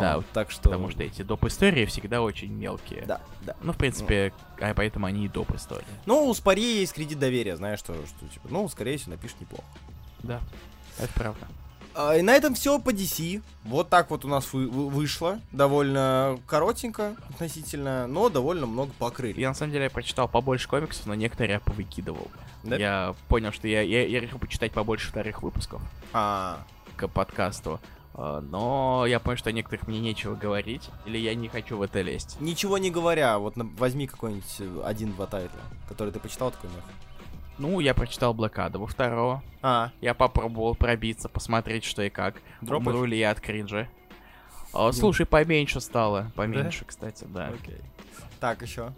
Да, 0.00 0.16
Вот, 0.16 0.26
так 0.32 0.50
что... 0.50 0.62
Потому 0.64 0.90
что 0.90 1.02
эти 1.02 1.22
доп. 1.22 1.44
истории 1.44 1.84
всегда 1.86 2.22
очень 2.22 2.52
мелкие. 2.52 3.04
Да, 3.06 3.20
да. 3.42 3.54
Ну, 3.62 3.72
в 3.72 3.76
принципе, 3.76 4.32
а 4.60 4.72
поэтому 4.74 5.06
они 5.06 5.24
и 5.26 5.28
доп. 5.28 5.54
истории. 5.54 5.84
Ну, 6.06 6.26
у 6.28 6.34
Спари 6.34 6.80
есть 6.80 6.92
кредит 6.94 7.18
доверия, 7.18 7.56
знаешь, 7.56 7.78
что, 7.78 7.94
что 7.94 8.26
типа, 8.28 8.48
ну, 8.50 8.68
скорее 8.68 8.96
всего, 8.98 9.12
напишешь 9.12 9.36
неплохо. 9.40 9.64
Да, 10.22 10.40
это 10.98 11.12
правда. 11.14 11.46
А, 11.96 12.16
И 12.16 12.22
на 12.22 12.32
этом 12.34 12.54
все 12.54 12.80
по 12.80 12.90
DC. 12.90 13.40
Вот 13.64 13.88
так 13.88 14.10
вот 14.10 14.24
у 14.24 14.28
нас 14.28 14.52
вы- 14.52 14.68
вы- 14.68 14.88
вышло. 14.88 15.38
Довольно 15.52 16.38
коротенько 16.48 17.14
относительно, 17.30 18.06
но 18.08 18.28
довольно 18.28 18.66
много 18.66 18.90
покрыли. 18.98 19.40
Я 19.40 19.48
на 19.50 19.54
самом 19.54 19.72
деле 19.72 19.88
прочитал 19.90 20.26
побольше 20.28 20.68
комиксов, 20.68 21.06
но 21.06 21.14
некоторые 21.14 21.54
я 21.54 21.60
повыкидывал. 21.60 22.28
Да? 22.64 22.76
Я 22.76 23.14
понял, 23.28 23.52
что 23.52 23.68
я, 23.68 23.82
я, 23.82 24.06
я 24.06 24.20
решил 24.20 24.38
почитать 24.38 24.72
побольше 24.72 25.08
вторых 25.08 25.42
выпусков 25.42 25.82
А, 26.12 26.64
к 26.96 27.06
подкасту. 27.08 27.78
А, 28.14 28.40
Но 28.40 29.04
я 29.06 29.20
понял, 29.20 29.36
что 29.38 29.50
о 29.50 29.52
некоторых 29.52 29.86
мне 29.86 30.00
нечего 30.00 30.34
говорить, 30.34 30.88
или 31.06 31.18
я 31.18 31.34
не 31.34 31.48
хочу 31.48 31.76
в 31.76 31.82
это 31.82 32.00
лезть. 32.00 32.40
ничего 32.40 32.78
не 32.78 32.90
говоря, 32.90 33.38
вот 33.38 33.54
возьми 33.56 34.06
какой-нибудь 34.06 34.56
э, 34.60 34.82
один-два 34.84 35.26
тайтла, 35.26 35.60
который 35.88 36.12
ты 36.12 36.20
почитал, 36.20 36.50
такой 36.50 36.70
нахуй. 36.70 36.92
Ну, 37.58 37.78
я 37.78 37.94
прочитал 37.94 38.34
Блокаду 38.34 38.84
второго. 38.86 39.42
А, 39.62 39.90
Я 40.00 40.14
попробовал 40.14 40.74
пробиться, 40.74 41.28
посмотреть, 41.28 41.84
что 41.84 42.02
и 42.02 42.10
как. 42.10 42.36
Дропаешь? 42.60 42.96
Умру 42.96 43.04
ли 43.04 43.16
я 43.18 43.30
от 43.30 43.40
кринжа. 43.40 43.88
А, 44.72 44.90
слушай, 44.90 45.24
поменьше 45.24 45.80
стало. 45.80 46.32
Поменьше, 46.34 46.84
кстати, 46.84 47.24
да. 47.28 47.48
окей. 47.48 47.78
Так, 48.40 48.62
еще. 48.62 48.92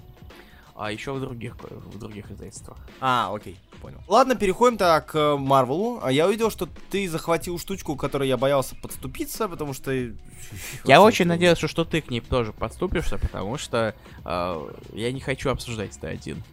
А 0.79 0.93
еще 0.93 1.13
в 1.13 1.21
других, 1.21 1.57
в 1.63 1.99
других 1.99 2.31
издательствах. 2.31 2.77
А, 3.01 3.35
окей, 3.35 3.59
понял. 3.81 3.99
Ладно, 4.09 4.35
переходим 4.35 4.77
так 4.77 5.07
к 5.07 5.37
Марвелу. 5.39 6.01
А 6.03 6.13
Я 6.13 6.27
увидел, 6.27 6.51
что 6.51 6.69
ты 6.91 7.09
захватил 7.09 7.59
штучку, 7.59 7.97
к 7.97 8.01
которой 8.01 8.29
я 8.29 8.37
боялся 8.37 8.77
подступиться, 8.77 9.49
потому 9.49 9.73
что... 9.73 9.93
Я 10.85 11.01
очень 11.01 11.27
надеюсь, 11.27 11.59
что 11.59 11.85
ты 11.85 12.03
к 12.03 12.11
ней 12.11 12.21
тоже 12.21 12.53
подступишься, 12.53 13.19
потому 13.19 13.57
что 13.59 13.95
э, 14.25 14.71
я 14.93 15.13
не 15.13 15.21
хочу 15.21 15.51
обсуждать 15.51 15.97
это 15.97 16.09
один. 16.09 16.45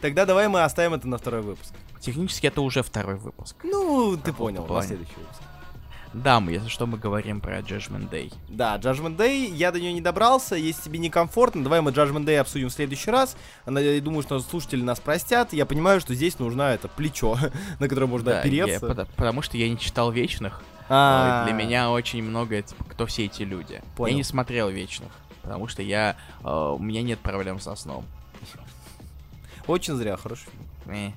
Тогда 0.00 0.24
давай 0.24 0.48
мы 0.48 0.64
оставим 0.64 0.94
это 0.94 1.06
на 1.06 1.18
второй 1.18 1.42
выпуск. 1.42 1.74
Технически 2.00 2.46
это 2.46 2.62
уже 2.62 2.82
второй 2.82 3.16
выпуск. 3.16 3.56
Ну, 3.62 4.16
ты 4.16 4.32
понял, 4.32 4.66
на 4.66 4.82
следующий 4.82 5.14
выпуск. 5.16 5.42
Да, 6.12 6.40
мы, 6.40 6.50
если 6.52 6.68
что, 6.68 6.86
мы 6.86 6.98
говорим 6.98 7.40
про 7.40 7.60
Judgment 7.60 8.10
Day. 8.10 8.32
Да, 8.48 8.78
Judgment 8.78 9.16
Day, 9.16 9.46
я 9.54 9.70
до 9.70 9.78
нее 9.78 9.92
не 9.92 10.00
добрался, 10.00 10.56
если 10.56 10.82
тебе 10.82 10.98
некомфортно, 10.98 11.62
давай 11.62 11.80
мы 11.82 11.92
Judgment 11.92 12.24
Day 12.24 12.36
обсудим 12.38 12.68
в 12.68 12.72
следующий 12.72 13.10
раз. 13.12 13.36
Она- 13.64 13.80
Я 13.80 14.00
думаю, 14.00 14.22
что 14.22 14.40
слушатели 14.40 14.82
нас 14.82 14.98
простят. 14.98 15.52
Я 15.52 15.66
понимаю, 15.66 16.00
что 16.00 16.12
здесь 16.14 16.38
нужна 16.40 16.74
это 16.74 16.88
плечо, 16.88 17.38
на 17.78 17.88
которое 17.88 18.06
можно 18.06 18.30
Да, 18.32 18.34
я- 18.38 18.40
опереться. 18.40 18.86
пода- 18.86 19.06
потому 19.16 19.40
что 19.42 19.56
я 19.56 19.68
не 19.68 19.78
читал 19.78 20.10
Вечных. 20.10 20.62
А, 20.88 21.44
Э, 21.44 21.44
Для 21.46 21.54
меня 21.54 21.90
очень 21.92 22.20
много, 22.24 22.60
типа, 22.60 22.82
кто 22.84 23.06
все 23.06 23.26
эти 23.26 23.42
люди. 23.42 23.80
Понял. 23.96 24.10
Я 24.10 24.16
не 24.16 24.24
смотрел 24.24 24.68
Вечных. 24.68 25.12
потому 25.42 25.68
что 25.68 25.80
я, 25.82 26.16
э, 26.42 26.48
у 26.76 26.78
меня 26.80 27.02
нет 27.02 27.20
проблем 27.20 27.60
со 27.60 27.74
сном. 27.76 28.04
Очень 29.68 29.94
зря, 29.94 30.16
хороший 30.16 30.46
фильм. 30.50 31.14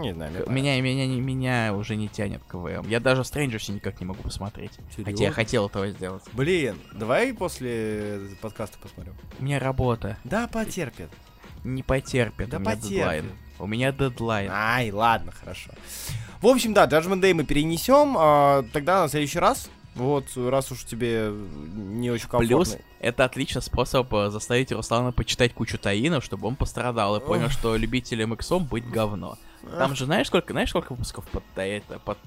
Не 0.00 0.12
знаю, 0.12 0.32
мне 0.46 0.62
Меня, 0.62 0.80
меня, 0.80 1.06
не- 1.06 1.20
меня 1.20 1.74
уже 1.74 1.96
не 1.96 2.08
тянет 2.08 2.42
к 2.42 2.50
КВМ. 2.52 2.88
Я 2.88 3.00
даже 3.00 3.24
Стрэнджерси 3.24 3.72
никак 3.72 4.00
не 4.00 4.06
могу 4.06 4.22
посмотреть. 4.22 4.72
Хотя 4.96 5.24
я 5.24 5.30
хотел 5.32 5.66
этого 5.66 5.88
сделать. 5.90 6.22
Блин, 6.32 6.76
давай 6.92 7.32
после 7.34 8.20
подкаста 8.40 8.78
посмотрим. 8.78 9.14
У 9.38 9.44
меня 9.44 9.58
работа 9.58 10.16
Да, 10.24 10.46
потерпит. 10.48 11.08
не 11.64 11.82
потерпит. 11.82 12.48
Да 12.50 12.56
у 12.56 12.60
меня 12.60 12.70
потерпит. 12.70 12.90
дедлайн. 12.90 13.24
У 13.58 13.66
меня 13.66 13.92
дедлайн. 13.92 14.50
Ай, 14.52 14.90
ладно, 14.90 15.32
хорошо. 15.32 15.70
В 16.40 16.46
общем, 16.46 16.74
да, 16.74 16.86
Judgment 16.86 17.20
Day 17.20 17.32
мы 17.32 17.44
перенесем, 17.44 18.16
а, 18.18 18.64
тогда 18.72 19.02
на 19.02 19.08
следующий 19.08 19.38
раз. 19.38 19.70
Вот, 19.94 20.24
раз 20.36 20.72
уж 20.72 20.84
тебе 20.84 21.30
не 21.74 22.10
очень 22.10 22.24
комфортно. 22.28 22.48
Плюс 22.48 22.76
это 22.98 23.24
отличный 23.24 23.62
способ 23.62 24.12
э, 24.12 24.28
заставить 24.30 24.72
Руслана 24.72 25.12
почитать 25.12 25.54
кучу 25.54 25.78
таинов, 25.78 26.24
чтобы 26.24 26.48
он 26.48 26.56
пострадал 26.56 27.14
и 27.16 27.20
понял, 27.20 27.48
что 27.48 27.76
любителям 27.76 28.34
иксом 28.34 28.64
быть 28.64 28.84
говно. 28.90 29.38
Там 29.78 29.94
же 29.94 30.04
знаешь 30.06 30.26
сколько, 30.28 30.52
знаешь 30.52 30.70
сколько 30.70 30.92
выпусков 30.92 31.24
под 31.26 31.42
это, 31.56 31.98
под 31.98 32.18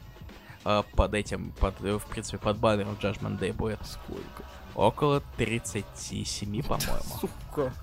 э, 0.65 0.83
под 0.95 1.13
этим, 1.13 1.51
под, 1.59 1.75
э, 1.81 1.97
в 1.97 2.05
принципе, 2.05 2.38
под 2.38 2.57
баннером 2.57 2.97
Judgment 3.01 3.39
Day 3.39 3.53
будет? 3.53 3.79
Сколько? 3.85 4.43
Около 4.75 5.21
37, 5.38 6.61
по-моему. 6.67 7.03
Сука. 7.19 7.73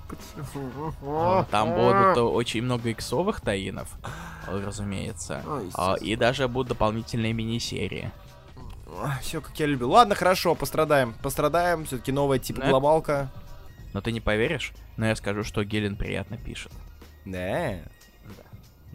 А, 1.03 1.45
Там 1.51 1.75
будут 1.75 2.19
очень 2.19 2.63
много 2.63 2.93
иксовых 2.93 3.41
таинов, 3.41 3.89
разумеется. 4.47 5.43
Ой, 5.47 5.71
А, 5.75 5.95
И 6.01 6.15
даже 6.17 6.47
будут 6.49 6.69
дополнительные 6.69 7.33
мини-серии. 7.33 8.11
Все, 9.23 9.41
как 9.41 9.59
я 9.59 9.67
люблю. 9.67 9.91
Ладно, 9.91 10.15
хорошо, 10.15 10.55
пострадаем. 10.55 11.15
Пострадаем. 11.15 11.85
Все-таки 11.85 12.13
новая 12.13 12.39
типа 12.39 12.61
Да. 12.61 12.71
глобалка. 12.71 13.29
Но 13.93 14.01
ты 14.01 14.13
не 14.13 14.21
поверишь, 14.21 14.73
но 14.97 15.07
я 15.07 15.17
скажу, 15.17 15.43
что 15.43 15.65
Гелен 15.65 15.97
приятно 15.97 16.37
пишет. 16.37 16.73
Да. 17.25 17.79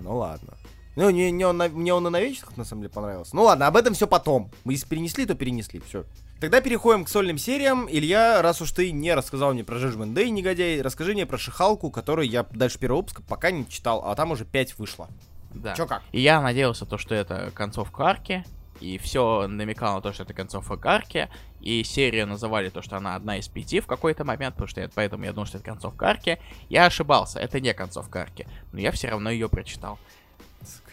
Ну 0.01 0.17
ладно. 0.17 0.53
Ну, 0.95 1.09
не, 1.11 1.31
не 1.31 1.45
он, 1.45 1.57
мне 1.57 1.93
он 1.93 2.07
и 2.07 2.09
на 2.09 2.19
вечерах, 2.19 2.57
на 2.57 2.65
самом 2.65 2.81
деле, 2.81 2.93
понравился. 2.93 3.35
Ну 3.35 3.43
ладно, 3.43 3.67
об 3.67 3.77
этом 3.77 3.93
все 3.93 4.07
потом. 4.07 4.51
Мы 4.63 4.73
если 4.73 4.87
перенесли, 4.87 5.25
то 5.25 5.35
перенесли, 5.35 5.79
все. 5.79 6.03
Тогда 6.39 6.61
переходим 6.61 7.05
к 7.05 7.09
сольным 7.09 7.37
сериям. 7.37 7.87
Илья, 7.89 8.41
раз 8.41 8.61
уж 8.61 8.71
ты 8.71 8.91
не 8.91 9.13
рассказал 9.13 9.53
мне 9.53 9.63
про 9.63 9.77
Judgment 9.77 10.13
Day, 10.13 10.29
негодяй, 10.29 10.81
расскажи 10.81 11.13
мне 11.13 11.25
про 11.25 11.37
Шихалку, 11.37 11.91
которую 11.91 12.29
я 12.29 12.43
дальше 12.51 12.79
первого 12.79 12.99
выпуска 12.99 13.21
пока 13.21 13.51
не 13.51 13.67
читал, 13.67 14.03
а 14.05 14.15
там 14.15 14.31
уже 14.31 14.45
5 14.45 14.77
вышло. 14.77 15.09
Да. 15.53 15.73
Чё 15.75 15.85
как? 15.85 16.01
И 16.11 16.21
я 16.21 16.41
надеялся, 16.41 16.85
то, 16.85 16.97
что 16.97 17.15
это 17.15 17.51
концовка 17.53 18.05
арки, 18.05 18.43
и 18.79 18.97
все 18.97 19.47
намекало 19.47 19.95
на 19.95 20.01
то, 20.01 20.13
что 20.13 20.23
это 20.23 20.33
концовка 20.33 20.89
арки, 20.89 21.29
и 21.61 21.83
серию 21.83 22.27
называли 22.27 22.69
то, 22.69 22.81
что 22.81 22.97
она 22.97 23.15
одна 23.15 23.37
из 23.37 23.47
пяти 23.47 23.79
в 23.79 23.87
какой-то 23.87 24.23
момент, 24.23 24.55
потому 24.55 24.67
что 24.67 24.81
я, 24.81 24.89
поэтому 24.93 25.25
я 25.25 25.33
думал, 25.33 25.45
что 25.45 25.57
это 25.57 25.65
концовка 25.65 26.07
арки. 26.07 26.39
Я 26.69 26.85
ошибался, 26.85 27.39
это 27.39 27.59
не 27.59 27.73
концовка 27.73 28.21
арки, 28.21 28.47
но 28.71 28.79
я 28.79 28.91
все 28.91 29.09
равно 29.09 29.29
ее 29.29 29.49
прочитал. 29.49 29.99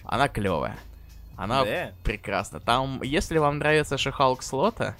Она 0.04 0.28
клевая. 0.28 0.76
Она 1.36 1.64
Да? 1.64 1.92
прекрасна. 2.02 2.60
Там, 2.60 3.02
если 3.02 3.38
вам 3.38 3.58
нравится 3.58 3.98
Шихалк 3.98 4.42
слота, 4.42 4.96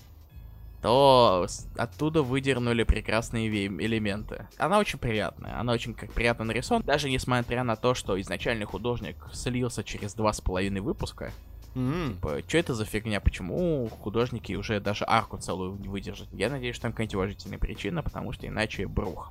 то 0.82 1.46
оттуда 1.76 2.22
выдернули 2.22 2.84
прекрасные 2.84 3.48
элементы. 3.48 4.46
Она 4.58 4.78
очень 4.78 4.98
приятная, 4.98 5.58
она 5.58 5.72
очень 5.72 5.94
как 5.94 6.12
приятно 6.12 6.44
нарисована, 6.44 6.84
даже 6.84 7.08
несмотря 7.10 7.64
на 7.64 7.76
то, 7.76 7.94
что 7.94 8.20
изначальный 8.20 8.66
художник 8.66 9.16
слился 9.32 9.82
через 9.82 10.14
два 10.14 10.32
с 10.32 10.40
половиной 10.40 10.80
выпуска. 10.80 11.32
М, 11.76 12.18
Что 12.48 12.58
это 12.58 12.74
за 12.74 12.86
фигня? 12.86 13.20
Почему 13.20 13.88
художники 14.00 14.54
уже 14.54 14.80
даже 14.80 15.04
арку 15.06 15.36
целую 15.36 15.78
не 15.78 15.88
выдержат? 15.88 16.28
Я 16.32 16.48
надеюсь, 16.48 16.74
что 16.74 16.84
там 16.84 16.92
какая-нибудь 16.92 17.14
уважительная 17.14 17.58
причина, 17.58 18.02
потому 18.02 18.32
что 18.32 18.46
иначе 18.46 18.86
брух. 18.86 19.30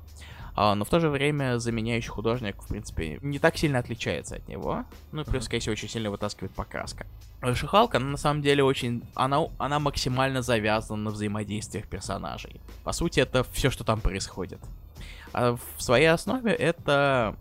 А, 0.54 0.74
но 0.76 0.84
в 0.84 0.88
то 0.88 1.00
же 1.00 1.10
время 1.10 1.58
заменяющий 1.58 2.08
художник, 2.08 2.62
в 2.62 2.68
принципе, 2.68 3.18
не 3.20 3.40
так 3.40 3.58
сильно 3.58 3.80
отличается 3.80 4.36
от 4.36 4.48
него. 4.48 4.84
Ну 5.12 5.22
и 5.22 5.24
плюс, 5.24 5.44
скорее 5.44 5.60
всего, 5.60 5.72
очень 5.72 5.88
сильно 5.88 6.10
вытаскивает 6.10 6.52
покраска. 6.52 7.04
Шихалка, 7.54 7.98
она 7.98 8.06
на 8.06 8.16
самом 8.16 8.42
деле 8.42 8.62
очень... 8.62 9.02
Она, 9.14 9.48
она 9.58 9.80
максимально 9.80 10.40
завязана 10.40 11.02
на 11.02 11.10
взаимодействиях 11.10 11.88
персонажей. 11.88 12.60
По 12.84 12.92
сути, 12.92 13.20
это 13.20 13.44
все, 13.52 13.70
что 13.70 13.82
там 13.82 14.00
происходит. 14.00 14.60
А 15.32 15.56
в 15.56 15.82
своей 15.82 16.06
основе 16.06 16.52
это 16.52 17.36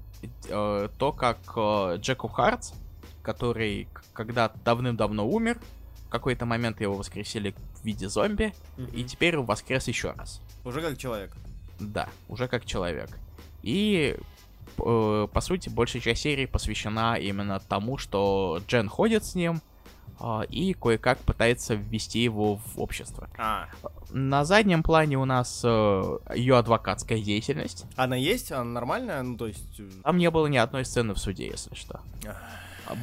э, 0.50 0.90
то, 0.98 1.12
как 1.14 1.38
э, 1.56 1.98
Джеку 2.00 2.28
Хартс, 2.28 2.74
который 3.22 3.88
когда 4.16 4.52
давным-давно 4.64 5.28
умер, 5.28 5.60
в 6.08 6.10
какой-то 6.10 6.46
момент 6.46 6.82
его 6.82 6.96
воскресили 6.96 7.54
в 7.82 7.86
виде 7.86 8.08
зомби, 8.10 8.54
и 8.78 8.82
мгм. 8.82 9.06
теперь 9.06 9.38
он 9.38 9.46
воскрес 9.46 9.88
еще 9.88 10.12
раз. 10.12 10.42
Уже 10.64 10.82
как 10.82 10.98
человек. 10.98 11.32
Да, 11.80 12.08
уже 12.30 12.48
как 12.48 12.66
человек. 12.66 13.10
И, 13.62 14.16
э, 14.78 15.28
по 15.32 15.42
сути, 15.42 15.70
большая 15.70 16.02
часть 16.02 16.22
серии 16.22 16.46
посвящена 16.46 17.16
именно 17.16 17.60
тому, 17.60 17.98
что 17.98 18.62
Джен 18.68 18.88
ходит 18.88 19.26
с 19.26 19.36
ним 19.36 19.62
а, 20.20 20.44
и 20.44 20.74
кое-как 20.74 21.18
пытается 21.20 21.74
ввести 21.76 22.20
его 22.24 22.56
в 22.56 22.80
общество. 22.80 23.28
А, 23.38 23.68
На 24.12 24.46
заднем 24.46 24.82
плане 24.84 25.18
у 25.18 25.26
нас 25.26 25.62
ее 25.64 26.58
адвокатская 26.58 27.20
деятельность. 27.20 27.86
она 27.98 28.16
есть? 28.16 28.52
Она 28.54 28.64
нормальная? 28.64 29.22
Ну, 29.24 29.36
то 29.36 29.48
есть... 29.48 29.80
э, 29.80 29.90
Там 30.04 30.18
не 30.18 30.30
было 30.32 30.48
ни 30.48 30.56
одной 30.58 30.86
сцены 30.86 31.14
в 31.14 31.18
суде, 31.18 31.48
если 31.48 31.76
что. 31.76 32.00
Ах. 32.26 32.38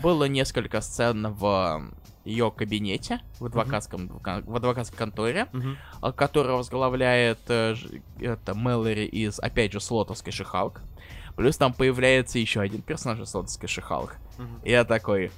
Было 0.03 0.24
несколько 0.24 0.80
сцен 0.80 1.33
в 1.33 1.91
ее 2.24 2.53
кабинете, 2.53 3.20
в 3.41 3.47
адвокатском, 3.47 4.09
в 4.09 4.57
адвокатской 4.57 4.97
конторе, 4.97 5.49
а, 6.01 6.12
которую 6.12 6.57
возглавляет 6.59 7.41
э, 7.49 7.74
это 8.20 8.55
Мэлори 8.55 9.07
из, 9.07 9.41
опять 9.41 9.72
же, 9.72 9.80
Слотовской 9.80 10.33
Шихалк. 10.33 10.83
Плюс 11.37 11.57
там 11.57 11.72
появляется 11.72 12.39
еще 12.39 12.61
один 12.61 12.83
персонаж 12.83 13.20
из 13.20 13.30
Слотовской 13.30 13.68
Шихалк. 13.68 14.16
И 14.64 14.70
я 14.70 14.85
такой, 14.85 15.33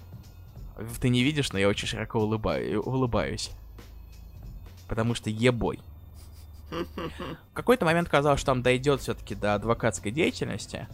ты 1.01 1.09
не 1.09 1.23
видишь, 1.23 1.53
но 1.53 1.59
я 1.59 1.69
очень 1.69 1.89
широко 1.89 2.19
улыбаю, 2.19 2.83
улыбаюсь. 2.83 3.51
Потому 4.89 5.15
что 5.15 5.31
ебой. 5.31 5.81
В 7.53 7.55
какой-то 7.55 7.85
момент 7.85 8.09
казалось, 8.09 8.41
что 8.41 8.53
там 8.53 8.63
дойдет 8.63 9.01
все-таки 9.01 9.35
до 9.35 9.55
адвокатской 9.55 10.11
деятельности, 10.11 10.89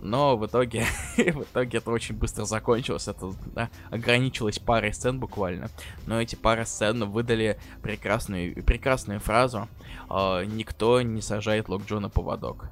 но 0.00 0.36
в 0.36 0.46
итоге, 0.46 0.86
в 1.16 1.42
итоге 1.42 1.78
это 1.78 1.90
очень 1.90 2.14
быстро 2.14 2.44
закончилось, 2.44 3.08
это 3.08 3.32
да, 3.46 3.70
ограничилось 3.90 4.58
парой 4.58 4.92
сцен 4.92 5.18
буквально. 5.18 5.68
Но 6.06 6.20
эти 6.20 6.36
пары 6.36 6.64
сцен 6.66 7.04
выдали 7.10 7.58
прекрасную, 7.82 8.62
прекрасную 8.62 9.20
фразу 9.20 9.68
э, 10.10 10.44
«Никто 10.44 11.02
не 11.02 11.22
сажает 11.22 11.68
Лок 11.68 11.84
Джо 11.86 11.98
на 11.98 12.08
поводок». 12.08 12.66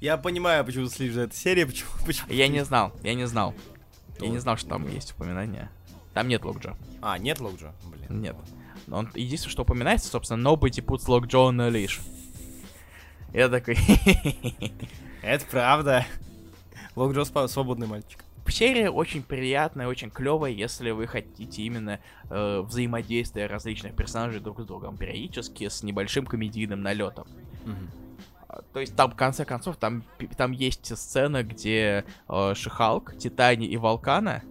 Я 0.00 0.16
понимаю, 0.16 0.64
почему 0.64 0.86
следишь 0.86 1.14
за 1.14 1.22
этой 1.22 1.36
серией, 1.36 1.66
почему... 1.66 1.90
почему 2.06 2.28
Я 2.30 2.48
не 2.48 2.64
знал, 2.64 2.92
я 3.02 3.14
не 3.14 3.26
знал. 3.26 3.54
Я 4.20 4.28
не 4.28 4.34
Вот. 4.34 4.42
знал, 4.42 4.56
что 4.56 4.68
там 4.68 4.88
есть 4.88 5.12
упоминание. 5.12 5.70
Там 6.14 6.28
нет 6.28 6.44
Лок 6.44 6.60
Джо. 6.60 6.74
А, 7.02 7.18
нет 7.18 7.40
Локджа? 7.40 7.72
Блин. 7.84 8.22
Нет. 8.22 8.34
Но 8.34 8.55
он 8.90 9.10
единственное, 9.14 9.52
что 9.52 9.62
упоминается, 9.62 10.08
собственно, 10.08 10.46
nobody 10.48 10.84
puts 10.84 11.06
Lock 11.06 11.26
Joe 11.26 11.50
on 11.50 11.62
a 11.62 11.70
leash. 11.70 12.00
Я 13.32 13.48
такой... 13.48 13.76
Это 15.22 15.44
правда. 15.46 16.06
Локджо 16.94 17.24
свободный 17.48 17.86
мальчик. 17.86 18.24
Серия 18.48 18.90
очень 18.90 19.22
приятная, 19.22 19.88
очень 19.88 20.10
клевая, 20.10 20.52
если 20.52 20.90
вы 20.90 21.06
хотите 21.06 21.62
именно 21.62 22.00
э, 22.30 22.60
взаимодействия 22.60 23.46
различных 23.46 23.94
персонажей 23.94 24.40
друг 24.40 24.60
с 24.60 24.64
другом, 24.64 24.96
периодически 24.96 25.68
с 25.68 25.82
небольшим 25.82 26.26
комедийным 26.26 26.80
налетом. 26.80 27.26
А, 28.48 28.62
То 28.72 28.80
есть 28.80 28.94
там, 28.94 29.10
в 29.10 29.16
конце 29.16 29.44
концов, 29.44 29.76
там, 29.76 30.04
там 30.36 30.52
есть 30.52 30.96
сцена, 30.96 31.42
где 31.42 32.04
э, 32.28 32.54
Шихалк, 32.54 33.16
Титани 33.18 33.66
и 33.66 33.76
Волкана 33.76 34.42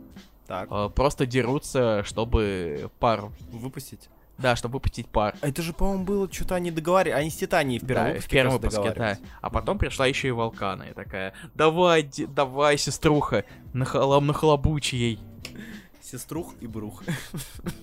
Так, 0.45 0.67
э, 0.69 0.89
просто 0.93 1.25
дерутся, 1.25 2.03
чтобы 2.03 2.91
пар... 2.99 3.31
выпустить. 3.49 4.09
Да, 4.37 4.55
чтобы 4.55 4.73
выпустить 4.73 5.07
пар. 5.07 5.35
А 5.41 5.47
Это 5.47 5.61
же, 5.61 5.71
по-моему, 5.73 6.03
было 6.03 6.31
что-то 6.31 6.55
они 6.55 6.69
договаривались. 6.71 7.21
Они 7.21 7.29
с 7.29 7.35
Титанией 7.35 7.79
в 7.79 7.87
первом 7.87 8.03
Да, 8.03 8.09
выпуске 8.09 8.27
в 8.27 8.31
первом 8.31 8.53
выпуске, 8.57 8.93
да. 8.95 9.17
А 9.41 9.49
потом 9.49 9.77
пришла 9.77 10.07
еще 10.07 10.27
и 10.27 10.31
Волкана, 10.31 10.83
и 10.83 10.93
такая, 10.93 11.33
давай, 11.53 12.03
ди- 12.03 12.25
давай, 12.25 12.77
сеструха, 12.77 13.45
нахалам 13.73 14.27
нахлобучи 14.27 14.95
ей. 14.95 15.19
Сеструх 16.01 16.53
и 16.61 16.67
Брух. 16.67 17.03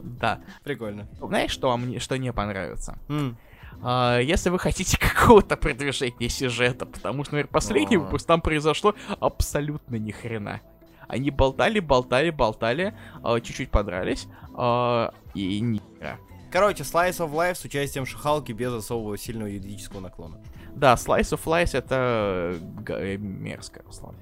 Да. 0.03 0.41
Прикольно. 0.63 1.09
Знаешь, 1.21 1.51
что 1.51 1.69
вам 1.69 1.89
не, 1.89 1.99
что 1.99 2.17
не 2.19 2.33
понравится? 2.33 2.99
М. 3.09 3.37
А, 3.83 4.19
если 4.21 4.51
вы 4.51 4.59
хотите 4.59 4.97
какого-то 5.01 5.57
продвижения 5.57 6.29
сюжета, 6.29 6.87
потому 6.87 7.25
что, 7.25 7.35
например, 7.35 7.49
последний 7.53 7.97
А. 7.97 8.01
выпуск 8.01 8.27
там 8.27 8.41
произошло 8.41 8.95
абсолютно 9.21 9.97
ни 9.97 10.13
хрена. 10.13 10.61
Они 11.09 11.31
болтали, 11.31 11.81
болтали, 11.81 12.31
болтали, 12.31 12.95
а, 13.25 13.41
чуть-чуть 13.41 13.71
подрались, 13.71 14.29
а, 14.55 15.13
и 15.35 15.61
ни 15.61 15.81
хера. 15.99 16.19
Короче, 16.53 16.83
Slice 16.83 17.19
of 17.27 17.33
Life 17.33 17.55
с 17.55 17.65
участием 17.65 18.05
Шихалки 18.07 18.53
без 18.53 18.73
особого 18.73 19.17
сильного 19.17 19.49
юридического 19.49 20.01
наклона. 20.01 20.39
Да, 20.75 20.95
Slice 20.95 21.33
of 21.37 21.45
Life 21.45 21.77
это 21.77 22.57
г- 22.61 22.95
э, 22.95 23.17
мерзко, 23.17 23.83
Руслан. 23.87 24.15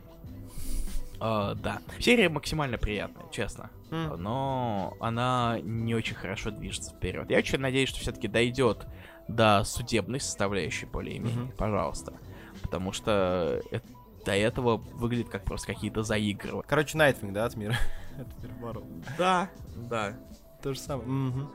А, 1.19 1.55
да. 1.55 1.81
Серия 1.99 2.29
максимально 2.29 2.79
приятная, 2.79 3.27
честно. 3.31 3.71
М. 3.91 4.23
Но 4.23 4.97
она 5.01 5.59
не 5.63 5.95
очень 5.95 6.15
хорошо 6.15 6.51
движется 6.51 6.93
вперед. 6.95 7.29
Я 7.31 7.39
очень 7.39 7.59
надеюсь, 7.59 7.89
что 7.91 7.99
все-таки 8.01 8.29
дойдет 8.29 8.87
до 9.29 9.63
судебной 9.65 10.21
составляющей 10.21 10.87
более-менее, 10.87 11.45
Мгм. 11.45 11.53
пожалуйста. 11.59 12.15
Потому 12.63 12.93
что 12.93 13.61
э- 13.71 13.81
до 14.25 14.33
этого 14.37 14.77
выглядит 14.77 15.29
как 15.29 15.45
просто 15.45 15.67
какие-то 15.69 16.03
заигрывания. 16.03 16.63
Короче, 16.67 16.97
Найтвинг, 16.97 17.33
да, 17.33 17.45
от 17.45 17.57
мира? 17.57 17.77
От 18.19 18.61
мира. 18.61 18.83
Да, 19.19 19.51
да. 19.77 20.15
То 20.63 20.73
же 20.75 20.79
самое. 20.81 21.09
Мгм. 21.09 21.51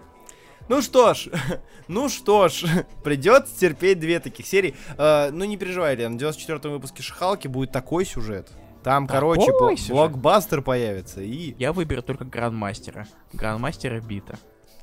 Ну 0.68 0.82
что 0.82 1.13
ж, 1.13 1.28
ну 1.88 2.09
что 2.09 2.47
ж, 2.47 2.66
придется 3.03 3.57
терпеть 3.57 3.99
две 3.99 4.20
таких 4.20 4.45
серии. 4.47 4.76
Э, 4.97 5.30
ну 5.32 5.45
не 5.45 5.57
переживай, 5.57 5.95
Лен, 5.95 6.16
в 6.16 6.18
94 6.18 6.74
выпуске 6.74 7.03
Шихалки 7.03 7.47
будет 7.47 7.72
такой 7.72 8.05
сюжет. 8.05 8.51
Там, 8.84 9.07
Такой 9.07 9.36
короче, 9.36 9.51
бл- 9.51 9.76
сюжет? 9.76 9.91
блокбастер 9.95 10.61
появится 10.61 11.22
и... 11.22 11.55
Я 11.57 11.74
выберу 11.74 12.03
только 12.03 12.24
Грандмастера. 12.24 13.07
Грандмастера 13.34 13.99
бита. 13.99 14.38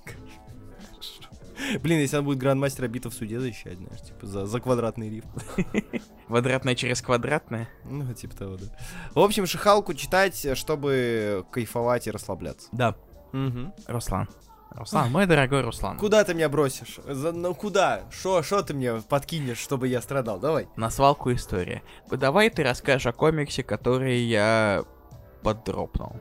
Блин, 1.80 2.00
если 2.00 2.16
он 2.16 2.24
будет 2.24 2.38
грандмастера 2.38 2.88
бита 2.88 3.10
в 3.10 3.14
суде 3.14 3.38
защищать, 3.38 3.78
знаешь, 3.78 4.00
типа 4.02 4.26
за, 4.26 4.46
за 4.46 4.60
квадратный 4.60 5.08
риф. 5.08 5.24
Квадратное 6.26 6.74
через 6.74 7.00
квадратное. 7.00 7.68
Ну, 7.84 8.12
типа 8.12 8.34
того, 8.36 8.56
да. 8.56 8.66
В 9.14 9.20
общем, 9.20 9.46
Шихалку 9.46 9.94
читать, 9.94 10.46
чтобы 10.58 11.44
кайфовать 11.52 12.08
и 12.08 12.10
расслабляться. 12.10 12.68
Да. 12.72 12.96
Руслан. 13.86 14.28
Руслан, 14.74 15.10
мой 15.10 15.26
дорогой 15.26 15.62
Руслан. 15.62 15.98
Куда 15.98 16.24
ты 16.24 16.34
меня 16.34 16.48
бросишь? 16.48 16.98
За- 17.06 17.32
ну 17.32 17.54
куда? 17.54 18.02
Шо, 18.10 18.42
шо 18.42 18.62
ты 18.62 18.74
мне 18.74 18.94
подкинешь, 19.08 19.58
чтобы 19.58 19.88
я 19.88 20.00
страдал? 20.00 20.38
Давай. 20.38 20.68
На 20.76 20.90
свалку 20.90 21.32
история. 21.32 21.82
Давай 22.10 22.50
ты 22.50 22.62
расскажешь 22.62 23.06
о 23.06 23.12
комиксе, 23.12 23.62
который 23.62 24.20
я 24.20 24.84
поддропнул. 25.42 26.16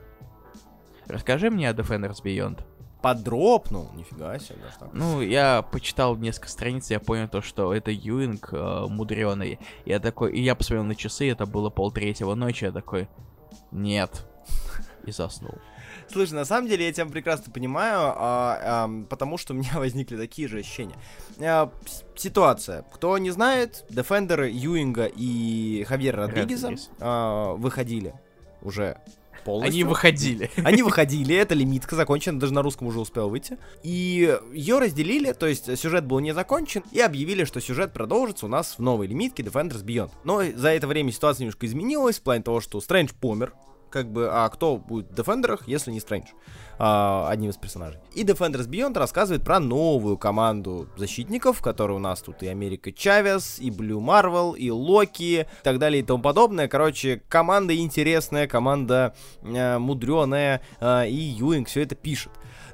Расскажи 1.06 1.50
мне 1.50 1.68
о 1.68 1.72
Defenders 1.72 2.22
Beyond. 2.22 2.64
Подропнул? 3.02 3.90
Нифига 3.94 4.38
себе, 4.38 4.58
даже 4.62 4.78
так. 4.78 4.90
Ну, 4.92 5.20
я 5.20 5.62
почитал 5.62 6.16
несколько 6.16 6.48
страниц, 6.48 6.88
я 6.90 7.00
понял 7.00 7.28
то, 7.28 7.42
что 7.42 7.74
это 7.74 7.90
Юинг 7.90 8.50
э, 8.52 8.86
мудреный. 8.88 9.58
Я 9.84 9.98
такой, 9.98 10.32
и 10.32 10.40
я 10.40 10.54
посмотрел 10.54 10.84
на 10.84 10.94
часы, 10.94 11.28
это 11.28 11.44
было 11.44 11.68
полтретьего 11.68 12.36
ночи, 12.36 12.64
я 12.64 12.70
такой, 12.70 13.08
нет. 13.72 14.24
И 15.04 15.10
заснул. 15.10 15.54
Слушай, 16.12 16.34
на 16.34 16.44
самом 16.44 16.68
деле 16.68 16.86
я 16.86 16.92
тебя 16.92 17.06
прекрасно 17.06 17.52
понимаю, 17.52 18.12
а, 18.14 18.84
ам, 18.84 19.06
потому 19.06 19.38
что 19.38 19.54
у 19.54 19.56
меня 19.56 19.72
возникли 19.74 20.16
такие 20.16 20.48
же 20.48 20.58
ощущения. 20.58 20.94
А, 21.40 21.72
ситуация. 22.16 22.84
Кто 22.92 23.16
не 23.18 23.30
знает, 23.30 23.84
Дефендеры 23.88 24.50
Юинга 24.50 25.06
и 25.06 25.84
Хавьера 25.88 26.26
Родригеза 26.26 26.74
а, 27.00 27.54
выходили 27.54 28.14
уже 28.60 28.98
полностью. 29.44 29.72
Они 29.72 29.84
выходили. 29.84 30.50
Они 30.64 30.82
выходили, 30.82 31.34
эта 31.34 31.54
лимитка 31.54 31.96
закончена, 31.96 32.38
даже 32.38 32.52
на 32.52 32.62
русском 32.62 32.86
уже 32.86 33.00
успел 33.00 33.28
выйти. 33.28 33.58
И 33.82 34.38
ее 34.52 34.78
разделили, 34.78 35.32
то 35.32 35.46
есть 35.46 35.78
сюжет 35.78 36.04
был 36.04 36.20
не 36.20 36.32
закончен, 36.32 36.82
и 36.92 37.00
объявили, 37.00 37.44
что 37.44 37.60
сюжет 37.60 37.92
продолжится 37.92 38.46
у 38.46 38.48
нас 38.48 38.78
в 38.78 38.82
новой 38.82 39.06
лимитке 39.06 39.42
Defenders 39.42 39.84
Beyond. 39.84 40.10
Но 40.24 40.42
за 40.54 40.68
это 40.68 40.86
время 40.86 41.12
ситуация 41.12 41.44
немножко 41.44 41.66
изменилась, 41.66 42.18
в 42.18 42.22
плане 42.22 42.42
того, 42.42 42.60
что 42.60 42.80
Стрэндж 42.80 43.12
помер, 43.20 43.54
как 43.92 44.10
бы, 44.10 44.28
а 44.30 44.48
кто 44.48 44.78
будет 44.78 45.10
в 45.10 45.14
Defender'ах, 45.14 45.62
если 45.66 45.92
не 45.92 46.00
Стрэндж? 46.00 46.28
А, 46.78 47.28
одним 47.28 47.50
из 47.50 47.56
персонажей. 47.56 48.00
И 48.14 48.24
Defenders 48.24 48.68
Beyond 48.68 48.98
рассказывает 48.98 49.44
про 49.44 49.60
новую 49.60 50.18
команду 50.18 50.88
защитников, 50.96 51.60
которые 51.60 51.96
у 51.98 52.00
нас 52.00 52.22
тут 52.22 52.42
и 52.42 52.48
Америка 52.48 52.90
Чавес, 52.90 53.58
и 53.60 53.70
Блю 53.70 54.00
Марвел, 54.00 54.52
и 54.54 54.70
Локи, 54.70 55.22
и 55.42 55.46
так 55.62 55.78
далее 55.78 56.02
и 56.02 56.04
тому 56.04 56.22
подобное. 56.22 56.66
Короче, 56.66 57.22
команда 57.28 57.76
интересная, 57.76 58.48
команда 58.48 59.14
э, 59.42 59.78
мудреная, 59.78 60.62
э, 60.80 61.08
и 61.08 61.14
Юинг 61.14 61.68
все 61.68 61.82
это 61.82 61.94
пишет. 61.94 62.32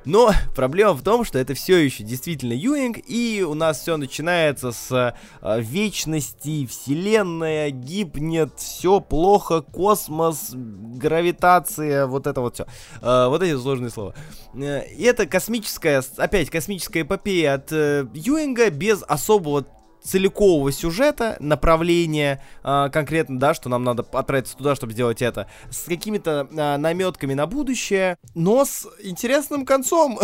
Но 0.09 0.33
проблема 0.57 0.95
в 0.95 1.03
том, 1.03 1.25
что 1.25 1.39
это 1.39 1.53
все 1.55 1.77
еще 1.77 2.03
действительно 2.03 2.55
Юинг, 2.55 2.99
и 3.07 3.45
у 3.47 3.53
нас 3.53 3.81
все 3.81 3.99
начинается 3.99 4.73
с 4.73 4.91
э, 4.91 5.61
вечности, 5.61 6.67
вселенная 6.67 7.71
гибнет, 7.71 8.53
все 8.57 9.01
плохо, 9.01 9.61
космос, 9.61 10.53
гравитация, 10.55 12.07
вот 12.07 12.27
это 12.27 12.41
вот 12.41 12.55
все. 12.55 12.67
вот 13.03 13.43
эти 13.43 13.55
сложные 13.61 13.91
слова. 13.91 14.15
Э, 14.55 14.89
И 14.89 15.03
это 15.03 15.27
космическая, 15.27 16.03
опять 16.17 16.49
космическая 16.49 17.03
эпопея 17.03 17.55
от 17.55 17.71
э, 17.73 18.07
Юинга 18.15 18.71
без 18.71 19.03
особого 19.07 19.67
целикового 20.09 20.73
сюжета, 20.73 21.37
направления 21.39 22.43
а, 22.63 22.89
конкретно, 22.89 23.39
да, 23.39 23.53
что 23.53 23.69
нам 23.69 23.85
надо 23.85 24.07
отправиться 24.13 24.57
туда, 24.57 24.75
чтобы 24.75 24.95
сделать 24.95 25.21
это, 25.21 25.49
с 25.71 25.85
какими-то 25.85 26.49
а, 26.57 26.79
наметками 26.79 27.35
на 27.35 27.47
будущее, 27.47 28.17
но 28.35 28.65
с 28.65 28.89
интересным 29.03 29.67
концом, 29.67 30.19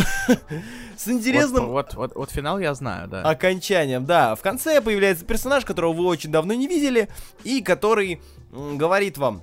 с 0.97 1.09
интересным 1.09 1.69
Вот, 1.69 1.95
вот, 1.95 2.15
вот, 2.15 2.31
финал 2.31 2.59
я 2.59 2.75
знаю, 2.75 3.09
да. 3.09 3.23
окончанием, 3.23 4.07
да. 4.07 4.35
В 4.35 4.41
конце 4.41 4.81
появляется 4.81 5.25
персонаж, 5.25 5.65
которого 5.65 5.93
вы 5.93 6.07
очень 6.07 6.33
давно 6.33 6.55
не 6.55 6.67
видели, 6.67 7.09
и 7.43 7.61
который 7.61 8.23
говорит 8.53 9.19
вам, 9.19 9.43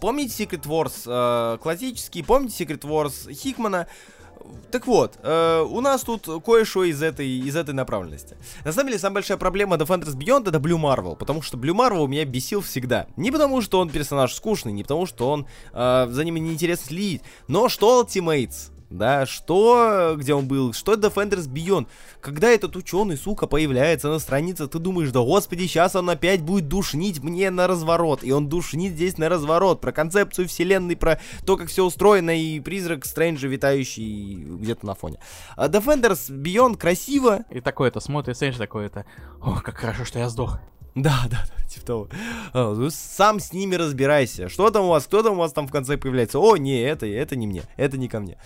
помните 0.00 0.44
Secret 0.44 0.62
Wars 0.66 1.02
э, 1.06 1.58
классический, 1.58 2.22
помните 2.22 2.64
Secret 2.64 2.82
Wars 2.82 3.32
Хикмана? 3.32 3.88
Так 4.70 4.86
вот, 4.86 5.18
э, 5.22 5.66
у 5.68 5.80
нас 5.80 6.02
тут 6.02 6.28
кое-что 6.44 6.84
из 6.84 7.02
этой, 7.02 7.28
из 7.28 7.56
этой 7.56 7.74
направленности. 7.74 8.36
На 8.64 8.72
самом 8.72 8.88
деле, 8.88 9.00
самая 9.00 9.14
большая 9.14 9.36
проблема 9.36 9.76
Defenders 9.76 10.16
Beyond 10.16 10.48
это 10.48 10.58
Blue 10.58 10.80
Marvel, 10.80 11.16
потому 11.16 11.42
что 11.42 11.56
Blue 11.56 11.74
Marvel 11.74 12.06
меня 12.06 12.24
бесил 12.24 12.60
всегда. 12.60 13.06
Не 13.16 13.32
потому, 13.32 13.62
что 13.62 13.80
он 13.80 13.90
персонаж 13.90 14.32
скучный, 14.32 14.72
не 14.72 14.82
потому, 14.82 15.06
что 15.06 15.28
он 15.30 15.46
э, 15.72 16.08
за 16.10 16.24
ним 16.24 16.36
неинтересно 16.36 16.86
следить, 16.86 17.22
но 17.48 17.68
что 17.68 18.02
Ultimates, 18.02 18.70
да, 18.90 19.24
что, 19.24 20.16
где 20.18 20.34
он 20.34 20.48
был, 20.48 20.72
что 20.72 20.94
Defenders 20.94 21.48
Beyond. 21.48 21.86
Когда 22.20 22.48
этот 22.48 22.74
ученый, 22.74 23.16
сука, 23.16 23.46
появляется 23.46 24.08
на 24.08 24.18
странице, 24.18 24.66
ты 24.66 24.78
думаешь, 24.80 25.12
да 25.12 25.20
господи, 25.20 25.66
сейчас 25.66 25.94
он 25.94 26.10
опять 26.10 26.42
будет 26.42 26.66
душнить 26.68 27.22
мне 27.22 27.50
на 27.50 27.68
разворот. 27.68 28.24
И 28.24 28.32
он 28.32 28.48
душнит 28.48 28.94
здесь 28.94 29.16
на 29.16 29.28
разворот, 29.28 29.80
про 29.80 29.92
концепцию 29.92 30.48
вселенной, 30.48 30.96
про 30.96 31.20
то, 31.46 31.56
как 31.56 31.68
все 31.68 31.84
устроено, 31.84 32.36
и 32.36 32.58
призрак 32.58 33.06
Стрэнджа, 33.06 33.46
витающий 33.46 34.34
где-то 34.34 34.84
на 34.84 34.94
фоне. 34.94 35.20
А 35.56 35.68
Defenders 35.68 36.28
Beyond 36.28 36.76
красиво, 36.76 37.44
И 37.50 37.60
такое-то 37.60 38.00
смотрит, 38.00 38.36
Сэндж 38.36 38.58
такое-то, 38.58 39.06
о, 39.40 39.60
как 39.60 39.76
хорошо, 39.76 40.04
что 40.04 40.18
я 40.18 40.28
сдох. 40.28 40.58
Да, 40.94 41.22
да, 41.30 41.44
да, 41.46 41.68
типа 41.68 41.86
того. 41.86 42.08
А, 42.52 42.74
ну, 42.74 42.90
сам 42.90 43.38
с 43.40 43.52
ними 43.52 43.76
разбирайся. 43.76 44.48
Что 44.48 44.70
там 44.70 44.84
у 44.84 44.88
вас, 44.88 45.04
кто 45.04 45.22
там 45.22 45.34
у 45.34 45.36
вас 45.36 45.52
там 45.52 45.68
в 45.68 45.70
конце 45.70 45.96
появляется? 45.96 46.38
О, 46.38 46.56
не, 46.56 46.82
это, 46.82 47.06
это 47.06 47.36
не 47.36 47.46
мне, 47.46 47.62
это 47.76 47.96
не 47.96 48.08
ко 48.08 48.20
мне. 48.20 48.38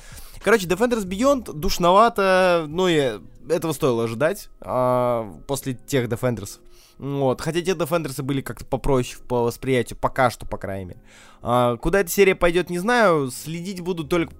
Короче, 0.42 0.66
Defenders 0.66 1.06
Beyond 1.06 1.54
душновато, 1.54 2.66
но 2.68 2.88
и 2.88 3.18
этого 3.48 3.72
стоило 3.72 4.04
ожидать 4.04 4.50
а, 4.60 5.32
после 5.46 5.74
тех 5.86 6.08
Defenders. 6.08 6.60
Вот, 7.04 7.42
хотя 7.42 7.60
те 7.60 7.72
Defenders 7.72 8.22
были 8.22 8.40
как-то 8.40 8.64
попроще 8.64 9.18
по 9.28 9.42
восприятию, 9.42 9.98
пока 10.00 10.30
что, 10.30 10.46
по 10.46 10.56
крайней 10.56 10.86
мере. 10.86 11.02
А, 11.42 11.76
куда 11.76 12.00
эта 12.00 12.08
серия 12.08 12.34
пойдет, 12.34 12.70
не 12.70 12.78
знаю. 12.78 13.30
Следить 13.30 13.82
буду 13.82 14.04
только... 14.04 14.32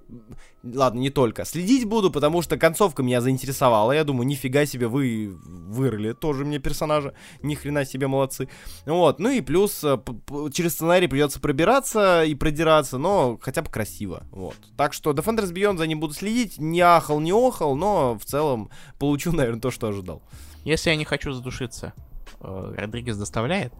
Ладно, 0.63 0.97
не 0.97 1.11
только. 1.11 1.45
Следить 1.45 1.85
буду, 1.85 2.09
потому 2.09 2.41
что 2.41 2.57
концовка 2.57 3.03
меня 3.03 3.21
заинтересовала. 3.21 3.91
Я 3.91 4.03
думаю, 4.03 4.25
нифига 4.25 4.65
себе, 4.65 4.87
вы 4.87 5.37
вырыли 5.45 6.13
тоже 6.13 6.43
мне 6.43 6.57
персонажа. 6.57 7.13
Ни 7.43 7.53
хрена 7.53 7.85
себе 7.85 8.07
молодцы. 8.07 8.49
Вот, 8.87 9.19
ну 9.19 9.29
и 9.29 9.41
плюс 9.41 9.83
э, 9.83 9.99
через 10.51 10.73
сценарий 10.73 11.05
придется 11.05 11.39
пробираться 11.39 12.23
и 12.23 12.33
продираться, 12.33 12.97
но 12.97 13.37
хотя 13.39 13.61
бы 13.61 13.69
красиво. 13.69 14.23
Вот. 14.31 14.57
Так 14.75 14.93
что 14.93 15.11
Defenders 15.11 15.53
Beyond 15.53 15.77
за 15.77 15.85
ним 15.85 15.99
буду 15.99 16.15
следить. 16.15 16.57
Не 16.57 16.81
ахал, 16.81 17.19
не 17.19 17.31
охал, 17.31 17.75
но 17.75 18.17
в 18.17 18.25
целом 18.25 18.71
получу, 18.97 19.31
наверное, 19.35 19.61
то, 19.61 19.69
что 19.69 19.87
ожидал. 19.87 20.23
Если 20.63 20.89
я 20.89 20.95
не 20.95 21.05
хочу 21.05 21.31
задушиться, 21.31 21.93
э, 22.39 22.73
Родригес 22.77 23.17
доставляет? 23.17 23.73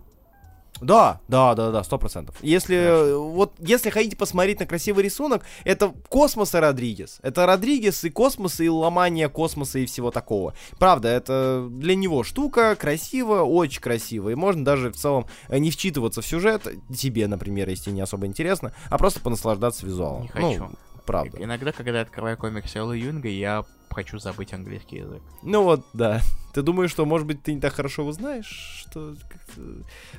Да, 0.82 1.22
да, 1.28 1.56
да, 1.56 1.72
да, 1.72 1.84
сто 1.84 1.98
процентов. 1.98 2.36
Если 2.42 2.76
э, 2.76 3.16
вот 3.16 3.54
если 3.60 3.90
хотите 3.90 4.18
посмотреть 4.18 4.60
на 4.60 4.66
красивый 4.66 5.04
рисунок, 5.04 5.44
это 5.64 5.94
космос 6.10 6.54
и 6.54 6.58
Родригес. 6.58 7.20
Это 7.22 7.46
Родригес 7.46 8.04
и 8.04 8.10
космос 8.10 8.60
и 8.60 8.70
ломание 8.70 9.30
космоса 9.30 9.80
и 9.80 9.86
всего 9.86 10.12
такого. 10.12 10.54
Правда, 10.78 11.08
это 11.08 11.68
для 11.70 11.96
него 11.96 12.24
штука 12.24 12.76
красиво, 12.76 13.44
очень 13.44 13.82
красиво. 13.82 14.30
И 14.30 14.36
можно 14.36 14.66
даже 14.66 14.92
в 14.92 14.98
целом 14.98 15.28
э, 15.48 15.60
не 15.60 15.72
вчитываться 15.72 16.22
в 16.22 16.28
сюжет, 16.28 16.68
тебе, 16.94 17.28
например, 17.28 17.70
если 17.70 17.92
не 17.92 18.02
особо 18.02 18.26
интересно, 18.26 18.74
а 18.90 18.98
просто 18.98 19.22
понаслаждаться 19.22 19.86
визуалом. 19.86 20.24
Не 20.24 20.28
хочу. 20.28 20.64
Ну, 20.64 20.72
правда. 21.06 21.42
Иногда, 21.42 21.72
когда 21.72 22.00
я 22.00 22.02
открываю 22.02 22.38
комикс 22.38 22.76
Элла 22.76 22.94
Юнга, 22.94 23.30
я 23.30 23.64
хочу 23.96 24.20
забыть 24.20 24.54
английский 24.54 24.98
язык. 24.98 25.22
Ну 25.42 25.64
вот, 25.64 25.86
да. 25.94 26.22
Ты 26.54 26.62
думаешь, 26.62 26.92
что, 26.92 27.06
может 27.06 27.26
быть, 27.26 27.42
ты 27.42 27.54
не 27.54 27.62
так 27.62 27.74
хорошо 27.74 28.04
его 28.04 28.12
знаешь? 28.12 28.86
Что. 28.88 29.16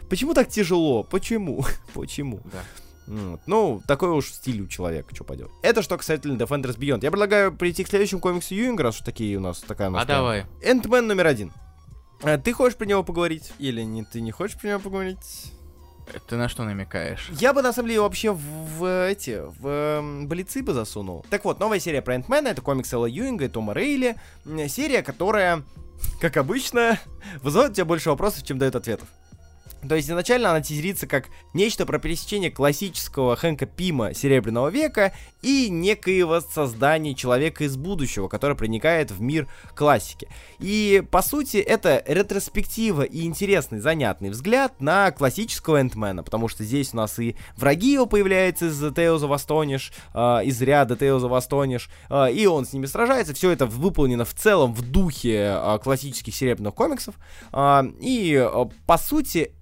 Почему 0.09 0.35
так 0.35 0.49
тяжело? 0.49 1.03
Почему? 1.05 1.65
Почему? 1.95 2.41
Да. 2.53 2.63
Вот. 3.07 3.41
Ну, 3.47 3.83
такой 3.87 4.11
уж 4.11 4.27
стиль 4.33 4.63
у 4.63 4.67
человека, 4.67 5.15
что 5.15 5.23
пойдет. 5.25 5.51
Это 5.63 5.83
что 5.83 5.97
касательно 5.97 6.37
Defenders 6.37 6.77
Beyond. 6.77 7.01
Я 7.03 7.11
предлагаю 7.11 7.53
перейти 7.53 7.85
к 7.85 7.89
следующему 7.89 8.21
комиксу 8.21 8.55
Юинга, 8.55 8.83
раз 8.83 8.97
уж 8.97 9.03
такие 9.03 9.37
у 9.37 9.41
нас 9.41 9.61
такая 9.61 9.89
у 9.89 9.93
нас 9.93 10.03
А 10.03 10.07
давай. 10.07 10.47
Эндмен 10.63 11.07
номер 11.07 11.27
один. 11.27 11.53
А, 12.23 12.39
Ты 12.39 12.53
хочешь 12.53 12.77
про 12.77 12.87
него 12.87 13.05
поговорить? 13.05 13.53
Или 13.59 13.83
не, 13.83 14.03
ты 14.03 14.21
не 14.21 14.33
хочешь 14.33 14.59
про 14.59 14.69
него 14.69 14.81
поговорить? 14.81 15.53
Ты 16.29 16.37
на 16.37 16.49
что 16.49 16.65
намекаешь? 16.65 17.29
Я 17.33 17.53
бы, 17.53 17.63
на 17.63 17.73
самом 17.73 17.89
деле, 17.89 18.01
вообще 18.01 18.33
в, 18.33 18.41
в 18.41 19.09
эти, 19.09 19.43
в 19.43 19.67
э, 19.67 20.23
Блицы 20.27 20.63
бы 20.63 20.73
засунул. 20.73 21.25
Так 21.31 21.45
вот, 21.45 21.61
новая 21.61 21.81
серия 21.81 22.03
про 22.03 22.17
Энтмена, 22.17 22.49
это 22.49 22.63
комикс 22.63 22.93
Элла 22.93 23.07
Юинга 23.07 23.45
и 23.45 23.49
Тома 23.49 23.75
Рейли. 23.75 24.17
Серия, 24.69 25.03
которая, 25.03 25.63
как 26.21 26.37
обычно, 26.37 26.99
вызывает 27.43 27.73
у 27.73 27.75
тебя 27.75 27.85
больше 27.85 28.11
вопросов, 28.11 28.45
чем 28.45 28.59
дает 28.59 28.77
ответов. 28.77 29.09
То 29.89 29.95
есть 29.95 30.09
изначально 30.09 30.51
она 30.51 30.61
тизерится 30.61 31.07
как 31.07 31.29
нечто 31.55 31.87
про 31.87 31.99
пересечение 31.99 32.51
классического 32.51 33.37
Хэнка 33.37 33.67
Пима 33.67 34.15
Серебряного 34.15 34.69
века 34.69 35.13
и 35.43 35.69
некоего 35.69 36.41
создания 36.41 37.15
человека 37.15 37.65
из 37.65 37.77
будущего, 37.77 38.29
который 38.29 38.57
проникает 38.57 39.11
в 39.11 39.21
мир 39.21 39.49
классики. 39.75 40.29
И, 40.59 41.05
по 41.11 41.23
сути, 41.23 41.59
это 41.59 42.03
ретроспектива 42.07 43.03
и 43.03 43.25
интересный, 43.25 43.79
занятный 43.79 44.31
взгляд 44.31 44.81
на 44.81 45.11
классического 45.13 45.81
Энтмена, 45.81 46.23
потому 46.23 46.49
что 46.49 46.65
здесь 46.65 46.93
у 46.93 46.97
нас 46.97 47.19
и 47.19 47.37
враги 47.57 47.93
его 47.93 48.07
появляются 48.07 48.67
из 48.67 48.83
Tales 48.83 49.21
of 49.21 49.31
Astonish, 49.35 49.93
э, 50.15 50.47
из 50.47 50.61
ряда 50.61 50.95
Tales 50.95 51.23
of 51.23 51.39
Astonish, 51.39 51.89
э, 52.11 52.33
и 52.33 52.47
он 52.47 52.67
с 52.67 52.73
ними 52.73 52.87
сражается. 52.87 53.35
Все 53.35 53.51
это 53.51 53.67
выполнено 53.67 54.25
в 54.25 54.35
целом 54.35 54.75
в 54.75 54.83
духе 54.83 55.57
э, 55.57 55.79
классических 55.83 56.35
серебряных 56.35 56.75
комиксов. 56.75 57.15
Э, 57.53 57.83
и, 58.01 58.35
э, 58.35 58.65
по 58.87 58.99
сути, 58.99 59.53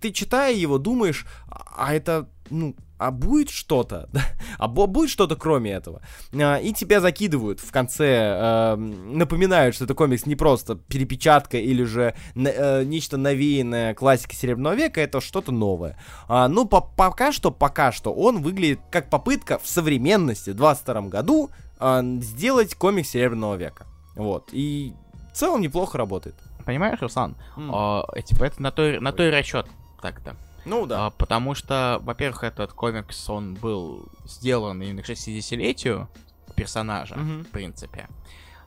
ты 0.00 0.12
читая 0.12 0.54
его, 0.54 0.78
думаешь, 0.78 1.26
а 1.48 1.94
это, 1.94 2.28
ну, 2.50 2.74
а 3.02 3.10
будет 3.10 3.50
что-то? 3.50 4.08
а 4.58 4.68
будет 4.68 5.10
что-то 5.10 5.34
кроме 5.34 5.72
этого? 5.72 6.02
А, 6.32 6.56
и 6.58 6.72
тебя 6.72 7.00
закидывают 7.00 7.58
в 7.60 7.70
конце, 7.72 8.06
э, 8.06 8.76
напоминают, 8.76 9.74
что 9.74 9.84
это 9.84 9.94
комикс 9.94 10.24
не 10.26 10.36
просто 10.36 10.76
перепечатка 10.76 11.58
или 11.58 11.82
же 11.82 12.14
э, 12.34 12.84
нечто 12.84 13.16
навеянное 13.16 13.94
классики 13.94 14.34
Серебряного 14.34 14.74
века, 14.74 15.00
это 15.00 15.20
что-то 15.20 15.50
новое. 15.50 15.98
А, 16.28 16.48
ну, 16.48 16.64
по 16.64 16.80
пока 16.80 17.32
что, 17.32 17.50
пока 17.50 17.90
что 17.90 18.12
он 18.12 18.40
выглядит 18.40 18.80
как 18.90 19.10
попытка 19.10 19.58
в 19.58 19.66
современности, 19.66 20.50
в 20.50 20.54
22 20.54 21.02
году, 21.02 21.50
э, 21.80 22.02
сделать 22.20 22.74
комикс 22.76 23.10
Серебряного 23.10 23.56
века. 23.56 23.86
Вот. 24.14 24.50
И 24.52 24.92
в 25.32 25.36
целом 25.36 25.60
неплохо 25.60 25.98
работает. 25.98 26.36
Понимаешь, 26.64 27.00
Руслан? 27.00 27.34
Mm. 27.56 27.70
А, 27.72 28.20
типа 28.20 28.44
это 28.44 28.62
на 28.62 28.70
той, 28.70 29.00
на 29.00 29.12
той 29.12 29.30
расчет 29.30 29.66
так-то. 30.02 30.36
Ну 30.64 30.86
да. 30.86 31.06
А, 31.06 31.10
потому 31.10 31.54
что, 31.54 31.98
во-первых, 32.02 32.44
этот 32.44 32.72
комикс, 32.72 33.30
он 33.30 33.54
был 33.54 34.08
сделан 34.24 34.82
именно 34.82 35.02
к 35.02 35.08
60-летию 35.08 36.08
персонажа, 36.54 37.14
mm-hmm. 37.14 37.44
в 37.44 37.50
принципе. 37.50 38.08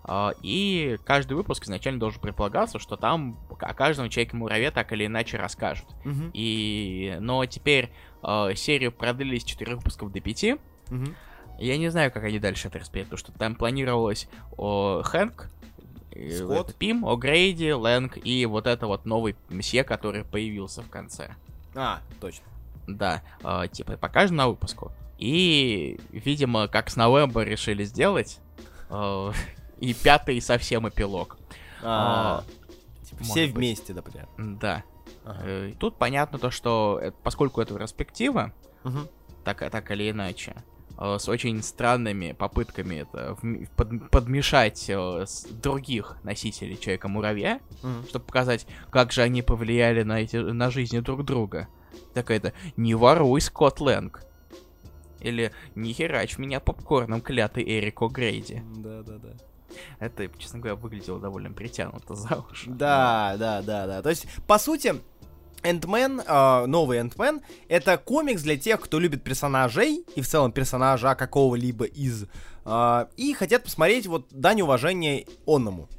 А, 0.03 0.33
и 0.41 0.97
каждый 1.05 1.33
выпуск 1.33 1.65
изначально 1.65 1.99
должен 1.99 2.21
предполагаться, 2.21 2.79
что 2.79 2.95
там 2.95 3.39
о 3.49 3.73
каждом 3.73 4.09
человеке-мураве 4.09 4.71
так 4.71 4.91
или 4.93 5.05
иначе 5.05 5.38
расскажут. 5.38 5.88
Mm-hmm. 6.03 6.31
И... 6.33 7.17
Но 7.19 7.45
теперь 7.45 7.91
а, 8.21 8.53
серию 8.55 8.91
продлили 8.91 9.38
с 9.38 9.43
4 9.43 9.75
выпусков 9.75 10.11
до 10.11 10.19
5. 10.19 10.43
Mm-hmm. 10.43 11.13
Я 11.59 11.77
не 11.77 11.89
знаю, 11.89 12.11
как 12.11 12.23
они 12.23 12.39
дальше 12.39 12.67
это 12.67 12.79
распределят, 12.79 13.09
потому 13.09 13.19
что 13.19 13.31
там 13.31 13.55
планировалось 13.55 14.27
о 14.57 15.01
Хэнк, 15.03 15.49
Скотт. 16.38 16.76
Пим, 16.76 17.05
О'Грейди, 17.05 17.72
Лэнг 17.72 18.18
и 18.24 18.45
вот 18.45 18.68
это 18.68 18.88
вот 18.88 19.05
новый 19.05 19.36
мсье, 19.49 19.84
который 19.84 20.24
появился 20.24 20.82
в 20.82 20.89
конце. 20.89 21.36
А, 21.76 22.01
точно. 22.20 22.45
Да, 22.88 23.22
э, 23.43 23.68
типа 23.72 23.97
по 23.97 24.09
каждому 24.09 24.49
выпуску. 24.49 24.91
И, 25.18 25.99
видимо, 26.11 26.68
как 26.68 26.89
с 26.89 26.95
Новембо 26.95 27.43
решили 27.43 27.84
сделать, 27.84 28.39
э, 28.89 29.32
и 29.80 29.93
пятый 29.93 30.39
совсем 30.41 30.88
эпилог. 30.88 31.38
А, 31.82 32.43
а, 32.43 33.05
типа 33.05 33.24
все 33.24 33.45
быть. 33.45 33.55
вместе, 33.55 33.93
например. 33.93 34.28
Да. 34.38 34.84
Ага. 35.26 35.39
Э, 35.43 35.74
тут 35.80 35.97
понятно 35.97 36.39
то, 36.39 36.51
что 36.51 37.01
поскольку 37.24 37.61
это 37.61 37.78
перспектива, 37.78 38.53
угу. 38.84 38.99
так, 39.43 39.70
так 39.70 39.91
или 39.91 40.11
иначе, 40.11 40.55
Э, 40.55 40.74
с 40.98 41.28
очень 41.28 41.62
странными 41.62 42.32
попытками 42.32 42.96
это 42.96 43.38
под, 43.76 44.10
подмешать 44.10 44.89
э, 44.89 45.26
с 45.26 45.43
других 45.43 46.18
носителей 46.24 46.78
Человека-муравья, 46.78 47.60
mm-hmm. 47.82 48.10
чтобы 48.10 48.26
показать, 48.26 48.66
как 48.89 49.12
же 49.12 49.22
они 49.22 49.41
повлияли 49.41 50.04
на, 50.04 50.22
эти, 50.22 50.38
на 50.38 50.72
жизни 50.72 51.00
друг 51.00 51.26
друга. 51.26 51.68
Так 52.14 52.32
это 52.32 52.54
«Не 52.78 52.96
воруй, 52.96 53.41
Скотт 53.41 53.80
Лэнг». 53.80 54.24
Или 55.20 55.52
«Не 55.76 55.93
херач 55.93 56.38
меня 56.38 56.60
попкорном, 56.60 57.22
клятый 57.22 57.64
Эрико 57.64 58.08
Грейди». 58.08 58.64
Да-да-да. 58.78 59.34
Это, 60.00 60.28
честно 60.38 60.60
говоря, 60.60 60.76
выглядело 60.76 61.20
довольно 61.20 61.52
притянуто 61.52 62.16
за 62.16 62.43
уши. 62.50 62.70
Да, 62.70 63.36
да, 63.38 63.62
да, 63.62 63.88
да. 63.88 64.02
То 64.02 64.10
есть, 64.10 64.28
по 64.48 64.58
сути, 64.58 64.96
Эндмен, 65.66 66.22
э, 66.22 66.66
новый 66.68 66.99
Эндмен, 66.99 67.41
это 67.68 67.97
комикс 67.97 68.43
для 68.43 68.55
тех, 68.55 68.80
кто 68.80 68.99
любит 68.99 69.24
персонажей 69.24 70.05
и 70.16 70.22
в 70.22 70.28
целом 70.28 70.51
персонажа 70.51 71.16
какого-либо 71.16 71.86
из, 71.86 72.26
э, 72.66 73.05
и 73.18 73.34
хотят 73.34 73.63
посмотреть 73.63 74.05
вот 74.05 74.28
дань 74.32 74.61
уважения 74.61 75.26
онному. 75.47 75.89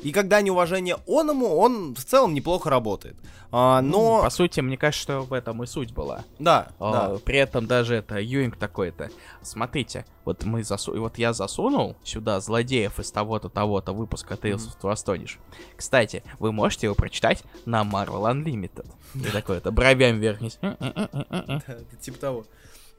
И 0.00 0.12
когда 0.12 0.40
неуважение 0.40 0.96
оному, 1.06 1.56
он 1.56 1.94
в 1.94 2.04
целом 2.04 2.34
неплохо 2.34 2.70
работает. 2.70 3.16
А, 3.50 3.80
но... 3.80 4.18
Ну, 4.18 4.22
по 4.22 4.30
сути, 4.30 4.60
мне 4.60 4.76
кажется, 4.76 5.02
что 5.02 5.20
в 5.22 5.32
этом 5.32 5.62
и 5.62 5.66
суть 5.66 5.92
была. 5.92 6.24
Да, 6.38 6.68
а, 6.78 6.92
да. 6.92 7.18
При 7.24 7.38
этом 7.38 7.66
даже 7.66 7.96
это 7.96 8.20
Юинг 8.20 8.56
такой-то. 8.56 9.10
Смотрите, 9.42 10.04
вот 10.24 10.44
мы 10.44 10.62
засу... 10.62 10.98
вот 11.00 11.18
я 11.18 11.32
засунул 11.32 11.96
сюда 12.04 12.40
злодеев 12.40 12.98
из 13.00 13.10
того-то, 13.10 13.48
того-то 13.48 13.92
выпуска 13.92 14.34
Tales 14.34 14.68
of 14.80 14.92
Astonish. 14.92 15.38
Кстати, 15.76 16.22
вы 16.38 16.52
можете 16.52 16.86
его 16.86 16.94
прочитать 16.94 17.42
на 17.64 17.82
Marvel 17.82 18.30
Unlimited. 18.30 18.86
И 19.14 19.30
такой-то 19.30 19.70
бровям 19.70 20.18
вверх 20.18 20.40
Типа 22.00 22.18
того. 22.18 22.44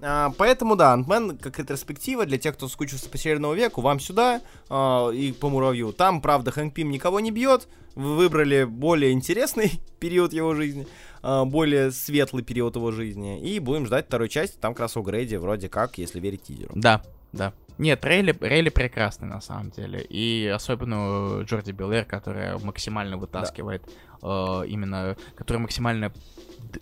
А, 0.01 0.31
поэтому, 0.37 0.75
да, 0.75 0.93
Антмен 0.93 1.37
как 1.37 1.59
ретроспектива 1.59 2.25
для 2.25 2.37
тех, 2.37 2.55
кто 2.55 2.67
скучился 2.67 3.09
по 3.09 3.17
Северному 3.17 3.53
веку, 3.53 3.81
вам 3.81 3.99
сюда 3.99 4.41
а, 4.69 5.09
и 5.09 5.31
по 5.31 5.49
Муравью. 5.49 5.91
Там, 5.91 6.21
правда, 6.21 6.51
Хэнк 6.51 6.73
Пим 6.73 6.89
никого 6.89 7.19
не 7.19 7.31
бьет. 7.31 7.67
Вы 7.95 8.15
выбрали 8.15 8.63
более 8.63 9.11
интересный 9.11 9.81
период 9.99 10.31
его 10.31 10.55
жизни, 10.55 10.87
а, 11.21 11.43
более 11.45 11.91
светлый 11.91 12.43
период 12.43 12.75
его 12.75 12.91
жизни. 12.91 13.41
И 13.41 13.59
будем 13.59 13.85
ждать 13.85 14.07
второй 14.07 14.29
части. 14.29 14.57
Там 14.57 14.73
как 14.73 14.81
раз 14.81 14.97
у 14.97 15.01
Грейди 15.01 15.35
вроде 15.35 15.67
как, 15.69 15.97
если 15.97 16.19
верить 16.19 16.43
тизеру. 16.43 16.71
Да, 16.75 17.03
да. 17.33 17.53
Нет, 17.77 18.03
Рейли, 18.03 18.37
Рейли 18.41 18.69
прекрасный 18.69 19.27
на 19.27 19.39
самом 19.39 19.71
деле. 19.71 20.01
И 20.01 20.51
особенно 20.53 21.43
Джорди 21.43 21.71
Беллер, 21.71 22.03
которая 22.03 22.57
максимально 22.57 23.15
вытаскивает 23.15 23.83
да. 24.21 24.63
э, 24.63 24.67
именно, 24.67 25.15
которая 25.35 25.61
максимально 25.61 26.11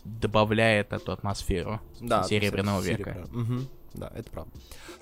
добавляет 0.03 0.93
эту 0.93 1.11
атмосферу 1.11 1.82
да, 1.99 2.23
Серебряного 2.23 2.82
века. 2.82 3.28
Угу. 3.34 3.67
Да, 3.93 4.11
это 4.15 4.30
правда. 4.30 4.51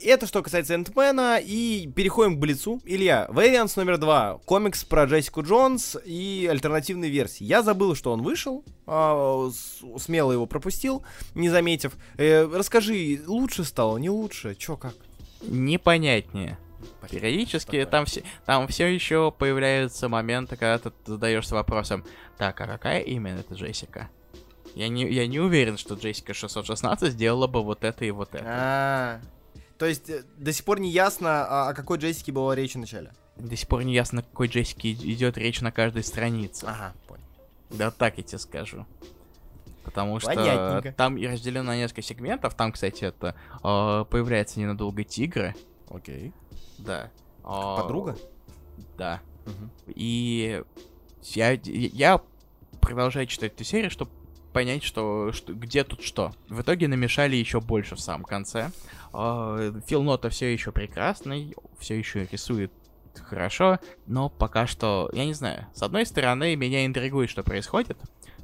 Это 0.02 0.28
что 0.28 0.42
касается 0.42 0.76
Энтмена, 0.76 1.40
и 1.42 1.90
переходим 1.96 2.36
к 2.36 2.40
Блицу. 2.40 2.82
Илья, 2.86 3.28
Варианс 3.30 3.76
номер 3.76 3.98
два. 3.98 4.40
Комикс 4.46 4.84
про 4.84 5.06
Джессику 5.06 5.42
Джонс 5.42 5.98
и 6.06 6.48
альтернативные 6.50 7.10
версии. 7.10 7.44
Я 7.44 7.62
забыл, 7.62 7.96
что 7.96 8.12
он 8.12 8.22
вышел, 8.22 8.64
а, 8.88 9.50
смело 9.98 10.32
его 10.32 10.46
пропустил, 10.46 11.04
не 11.34 11.50
заметив. 11.50 11.94
Э, 12.18 12.46
расскажи, 12.46 13.22
лучше 13.26 13.64
стало, 13.64 13.98
не 13.98 14.10
лучше? 14.10 14.56
Чё, 14.56 14.78
как? 14.78 14.96
Непонятнее. 15.42 16.58
Периодически 17.10 17.88
там 17.90 18.06
все, 18.06 18.24
там 18.46 18.68
все 18.68 18.88
еще 18.88 19.32
появляются 19.32 20.10
моменты, 20.10 20.56
когда 20.56 20.78
ты 20.78 20.92
задаешься 21.06 21.56
вопросом, 21.56 22.04
так, 22.38 22.60
а 22.60 22.68
какая 22.68 23.02
именно 23.02 23.40
это 23.40 23.54
Джессика? 23.56 24.10
Я 24.76 24.90
не, 24.90 25.10
я 25.10 25.26
не 25.26 25.40
уверен, 25.40 25.78
что 25.78 25.96
Джессика 25.96 26.34
616 26.34 27.14
сделала 27.14 27.48
бы 27.48 27.64
вот 27.64 27.86
это 27.86 28.04
и 28.04 28.12
вот 28.12 28.36
это. 28.36 28.46
А, 28.46 29.22
то 29.78 29.86
есть 29.86 30.10
э, 30.10 30.24
до 30.38 30.52
сих 30.52 30.66
пор 30.66 30.82
не 30.82 30.92
ясно, 30.92 31.46
а, 31.48 31.70
о 31.70 31.74
какой 31.74 31.98
Джессике 31.98 32.34
была 32.34 32.54
речь 32.56 32.76
в 32.76 32.80
начале? 32.80 33.14
До 33.38 33.56
сих 33.56 33.70
пор 33.70 33.84
не 33.84 33.94
ясно, 33.94 34.20
о 34.20 34.24
какой 34.24 34.50
Джессике 34.50 34.92
идет 34.92 35.38
речь 35.38 35.62
на 35.62 35.72
каждой 35.72 36.04
странице. 36.04 36.66
Ага, 36.66 36.94
понял. 37.08 37.24
Да 37.70 37.90
так 37.90 38.18
я 38.18 38.24
тебе 38.24 38.38
скажу. 38.38 38.86
Потому 39.86 40.20
что 40.20 40.94
там 40.98 41.18
и 41.18 41.26
разделено 41.26 41.64
на 41.64 41.78
несколько 41.78 42.02
сегментов. 42.02 42.54
Там, 42.56 42.74
кстати, 42.74 43.06
это 43.06 43.36
э, 43.64 44.06
появляется 44.10 44.60
ненадолго 44.60 45.06
тигры. 45.06 45.56
Окей. 45.90 46.34
Да. 46.80 47.12
Э, 47.46 47.78
Подруга? 47.78 48.18
Да. 48.98 49.22
Угу. 49.46 49.94
И 49.96 50.64
я, 51.22 51.52
я 51.52 52.22
продолжаю 52.82 53.28
читать 53.28 53.54
эту 53.54 53.64
серию, 53.64 53.90
чтобы 53.90 54.12
понять, 54.56 54.84
что, 54.84 55.34
что 55.34 55.54
где 55.54 55.84
тут 55.84 56.02
что. 56.02 56.32
В 56.48 56.62
итоге 56.62 56.88
намешали 56.88 57.36
еще 57.36 57.60
больше 57.60 57.96
в 57.96 58.00
самом 58.00 58.24
конце. 58.24 58.72
А, 59.12 59.74
Фил 59.86 60.02
Нота 60.02 60.30
все 60.30 60.52
еще 60.52 60.72
прекрасный, 60.72 61.54
все 61.78 62.00
еще 62.00 62.26
рисует 62.32 62.72
хорошо, 63.16 63.80
но 64.08 64.30
пока 64.30 64.66
что, 64.66 65.10
я 65.12 65.26
не 65.26 65.34
знаю, 65.34 65.68
с 65.74 65.84
одной 65.84 66.06
стороны, 66.06 66.56
меня 66.56 66.86
интригует, 66.86 67.30
что 67.30 67.44
происходит, 67.44 67.98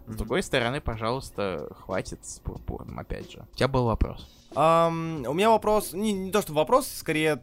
С 0.06 0.16
другой 0.18 0.44
стороны, 0.44 0.82
пожалуйста, 0.82 1.70
хватит 1.80 2.26
с 2.26 2.40
пурпурным, 2.40 3.00
опять 3.00 3.32
же. 3.32 3.46
У 3.54 3.56
тебя 3.56 3.70
был 3.70 3.86
вопрос. 3.86 4.30
Ам, 4.54 5.24
у 5.28 5.34
меня 5.34 5.50
вопрос, 5.50 5.94
не, 5.94 6.12
не 6.12 6.32
то 6.32 6.42
что 6.42 6.54
вопрос, 6.54 6.88
скорее 6.88 7.42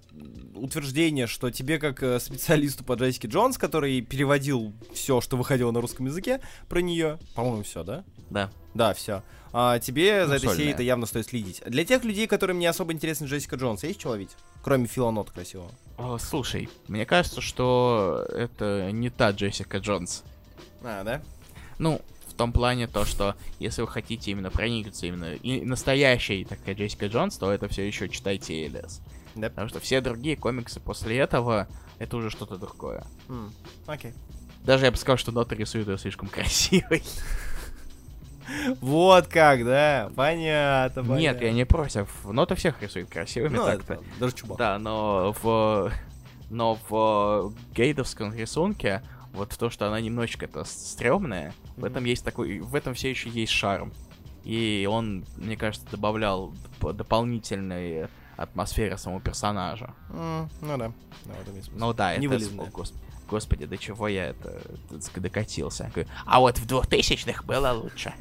утверждение, 0.54 1.26
что 1.26 1.50
тебе 1.50 1.78
как 1.78 2.02
э, 2.02 2.20
специалисту 2.20 2.84
по 2.84 2.94
Джессике 2.94 3.28
Джонс, 3.28 3.56
который 3.56 4.02
переводил 4.02 4.74
все, 4.92 5.20
что 5.20 5.36
выходило 5.36 5.70
на 5.70 5.80
русском 5.80 6.06
языке 6.06 6.40
про 6.68 6.80
нее, 6.80 7.18
по-моему, 7.34 7.62
все, 7.62 7.82
да? 7.82 8.04
Да. 8.28 8.50
Да, 8.74 8.92
все. 8.92 9.22
А, 9.52 9.78
тебе 9.78 10.22
Ну, 10.22 10.28
за 10.28 10.34
этой 10.36 10.50
серией 10.50 10.72
это 10.72 10.82
явно 10.82 11.06
стоит 11.06 11.26
следить. 11.26 11.62
Для 11.64 11.84
тех 11.84 12.04
людей, 12.04 12.26
которым 12.26 12.58
не 12.58 12.66
особо 12.66 12.92
интересна 12.92 13.24
Джессика 13.24 13.56
Джонс, 13.56 13.82
есть 13.84 13.98
что 13.98 14.10
ловить? 14.10 14.30
Кроме 14.62 14.86
Фила 14.86 15.10
Нот 15.10 15.30
красивого. 15.30 15.70
О, 15.96 16.18
слушай, 16.18 16.68
мне 16.88 17.06
кажется, 17.06 17.40
что 17.40 18.26
это 18.30 18.90
не 18.92 19.08
та 19.08 19.30
Джессика 19.30 19.78
Джонс. 19.78 20.24
А, 20.82 21.02
да? 21.02 21.22
Ну, 21.78 22.02
том 22.38 22.52
плане 22.52 22.86
то, 22.86 23.04
что 23.04 23.34
если 23.58 23.82
вы 23.82 23.88
хотите 23.88 24.30
именно 24.30 24.50
проникнуться 24.50 25.06
именно 25.06 25.34
и 25.34 25.60
настоящей 25.60 26.44
такая 26.44 26.74
Джессика 26.74 27.06
Джонс, 27.06 27.36
то 27.36 27.52
это 27.52 27.68
все 27.68 27.86
еще 27.86 28.08
читайте 28.08 28.64
Элис. 28.64 29.02
Да. 29.34 29.50
Потому 29.50 29.68
что 29.68 29.80
все 29.80 30.00
другие 30.00 30.36
комиксы 30.36 30.80
после 30.80 31.18
этого 31.18 31.68
это 31.98 32.16
уже 32.16 32.30
что-то 32.30 32.56
другое. 32.56 33.04
Окей. 33.86 34.14
Даже 34.64 34.86
я 34.86 34.90
бы 34.90 34.96
сказал, 34.96 35.18
что 35.18 35.32
Нота 35.32 35.54
рисует 35.54 35.88
ее 35.88 35.98
слишком 35.98 36.28
красивой. 36.28 37.02
Вот 38.80 39.26
как, 39.26 39.64
да? 39.64 40.10
Понятно, 40.16 41.02
понятно. 41.02 41.20
Нет, 41.20 41.42
я 41.42 41.52
не 41.52 41.66
против. 41.66 42.24
Нота 42.24 42.54
всех 42.54 42.80
рисует 42.82 43.10
красивыми 43.10 43.56
Ну, 43.56 43.66
это 43.66 44.00
даже 44.18 44.34
чубак. 44.34 44.58
Да, 44.58 44.78
но 44.78 45.34
в 45.42 45.92
но 46.50 46.78
в 46.88 47.52
гейдовском 47.74 48.34
рисунке 48.34 49.02
вот 49.32 49.56
то, 49.58 49.70
что 49.70 49.86
она 49.88 50.00
немножечко 50.00 50.46
это 50.46 50.64
стрёмная, 50.64 51.52
в 51.76 51.84
этом 51.84 52.04
есть 52.04 52.24
такой, 52.24 52.60
в 52.60 52.74
этом 52.74 52.94
все 52.94 53.10
еще 53.10 53.28
есть 53.28 53.52
шарм. 53.52 53.92
И 54.44 54.88
он, 54.90 55.24
мне 55.36 55.56
кажется, 55.56 55.86
добавлял 55.90 56.52
доп- 56.80 56.92
дополнительной 56.94 58.08
атмосферы 58.36 58.96
самого 58.96 59.20
персонажа. 59.20 59.94
М, 60.10 60.48
Ну 60.62 60.76
да. 60.78 60.92
Да, 61.26 61.34
есть 61.54 61.66
смысл. 61.66 61.70
Ну 61.84 61.92
да, 61.92 62.12
это... 62.12 62.22
Невылизанная. 62.22 62.66
о, 62.66 62.70
гос- 62.70 62.94
Господи, 63.28 63.66
до 63.66 63.76
чего 63.76 64.08
я 64.08 64.26
это 64.26 64.62
докатился. 65.16 65.92
А 66.24 66.40
вот 66.40 66.56
в 66.58 66.66
2000-х 66.66 67.42
было 67.44 67.72
лучше. 67.72 68.14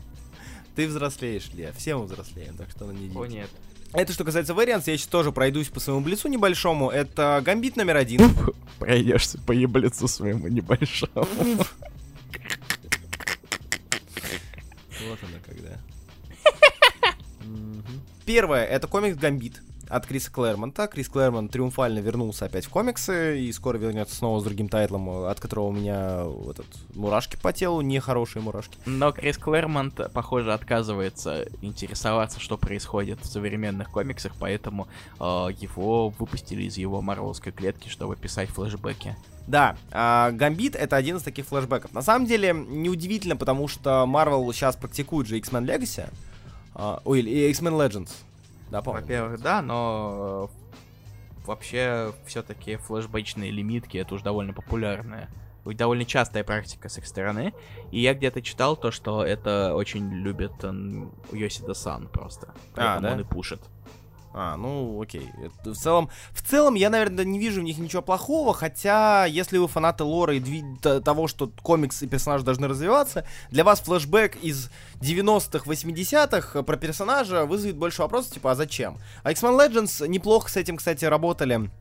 Ты 0.76 0.88
взрослеешь, 0.88 1.49
Лия. 1.53 1.72
Все 1.72 1.95
мы 1.97 2.03
взрослеем, 2.05 2.55
так 2.58 2.70
что 2.70 2.91
не 2.91 3.10
О 3.16 3.26
нет. 3.26 3.49
Это 3.93 4.13
что 4.13 4.23
касается 4.23 4.53
Variants, 4.53 4.83
я 4.85 4.97
сейчас 4.97 5.07
тоже 5.07 5.31
пройдусь 5.31 5.69
по 5.69 5.79
своему 5.79 6.01
блицу 6.01 6.27
небольшому. 6.27 6.89
Это 6.89 7.41
гамбит 7.43 7.75
номер 7.77 7.97
один. 7.97 8.21
Пройдешься 8.79 9.39
по 9.39 9.51
еблицу 9.51 10.07
своему 10.07 10.47
небольшому. 10.47 11.25
Вот 15.07 15.19
она 15.21 15.39
когда. 15.45 15.79
Первое, 18.25 18.65
это 18.65 18.88
комикс 18.88 19.17
Гамбит 19.17 19.61
от 19.89 20.05
Криса 20.05 20.31
Клэрмонта. 20.31 20.88
Крис 20.88 21.09
Клэрмонт 21.09 21.51
триумфально 21.51 21.99
вернулся 21.99 22.45
опять 22.45 22.65
в 22.65 22.69
комиксы 22.69 23.41
и 23.41 23.51
скоро 23.51 23.77
вернется 23.77 24.15
снова 24.15 24.39
с 24.39 24.43
другим 24.43 24.69
тайтлом, 24.69 25.09
от 25.25 25.39
которого 25.39 25.67
у 25.67 25.71
меня 25.71 26.23
вот 26.23 26.59
этот 26.59 26.95
мурашки 26.95 27.38
по 27.41 27.53
телу, 27.53 27.81
нехорошие 27.81 28.41
мурашки. 28.41 28.77
Но 28.85 29.11
Крис 29.11 29.38
Клэрмонт, 29.38 30.11
похоже, 30.13 30.53
отказывается 30.53 31.45
интересоваться, 31.61 32.39
что 32.39 32.57
происходит 32.57 33.19
в 33.21 33.25
современных 33.25 33.89
комиксах, 33.89 34.33
поэтому 34.39 34.88
э, 35.19 35.23
его 35.59 36.09
выпустили 36.09 36.63
из 36.63 36.77
его 36.77 37.01
марвелской 37.01 37.51
клетки, 37.51 37.89
чтобы 37.89 38.15
писать 38.15 38.49
флешбеки. 38.49 39.15
Да, 39.47 39.77
а, 39.91 40.31
Гамбит 40.31 40.75
это 40.75 40.97
один 40.97 41.17
из 41.17 41.23
таких 41.23 41.45
флешбеков. 41.45 41.93
На 41.93 42.01
самом 42.01 42.25
деле, 42.27 42.53
неудивительно, 42.53 43.38
потому 43.38 43.69
что 43.69 44.05
Marvel 44.07 44.51
сейчас 44.53 44.75
практикует 44.75 45.27
же 45.27 45.38
X-Men 45.38 45.65
Legacy. 45.65 46.09
а, 46.75 47.01
ой, 47.05 47.21
или 47.21 47.49
X-Men 47.49 47.73
Legends. 47.73 48.09
Да. 48.70 48.82
Во-первых, 48.82 49.41
да, 49.41 49.61
но 49.61 50.49
э, 50.51 51.45
вообще 51.45 52.13
все-таки 52.26 52.76
флешбэчные 52.78 53.51
лимитки 53.51 53.97
это 53.97 54.15
уж 54.15 54.22
довольно 54.22 54.53
популярная, 54.53 55.30
довольно 55.65 56.05
частая 56.05 56.43
практика 56.43 56.89
с 56.89 56.97
их 56.97 57.07
стороны. 57.07 57.53
И 57.91 57.99
я 57.99 58.13
где-то 58.13 58.41
читал 58.41 58.76
то, 58.76 58.91
что 58.91 59.24
это 59.24 59.74
очень 59.76 60.11
любит 60.11 60.53
Йосида 61.32 61.74
Сан 61.74 62.07
просто. 62.07 62.53
Поэтому 62.76 63.01
да? 63.01 63.13
он 63.13 63.20
и 63.22 63.24
пушит. 63.24 63.61
А, 64.39 64.55
ну, 64.55 65.01
окей. 65.01 65.31
Это 65.43 65.73
в 65.73 65.77
целом, 65.77 66.11
в 66.31 66.47
целом, 66.47 66.75
я, 66.75 66.91
наверное, 66.91 67.25
не 67.25 67.39
вижу 67.39 67.61
в 67.61 67.63
них 67.63 67.79
ничего 67.79 68.03
плохого, 68.03 68.53
хотя, 68.53 69.25
если 69.25 69.57
вы 69.57 69.67
фанаты 69.67 70.03
лора 70.03 70.35
и 70.35 70.39
дви- 70.39 71.01
того, 71.01 71.27
что 71.27 71.51
комикс 71.63 72.03
и 72.03 72.07
персонажи 72.07 72.45
должны 72.45 72.67
развиваться, 72.67 73.25
для 73.49 73.63
вас 73.63 73.79
флешбэк 73.81 74.35
из 74.43 74.69
90-х, 75.01 75.67
80-х 75.67 76.61
про 76.61 76.77
персонажа 76.77 77.45
вызовет 77.45 77.77
больше 77.77 78.03
вопросов, 78.03 78.33
типа, 78.33 78.51
а 78.51 78.55
зачем? 78.55 78.99
А 79.23 79.31
X-Men 79.31 79.57
Legends 79.57 80.07
неплохо 80.07 80.51
с 80.51 80.55
этим, 80.55 80.77
кстати, 80.77 81.03
работали. 81.05 81.71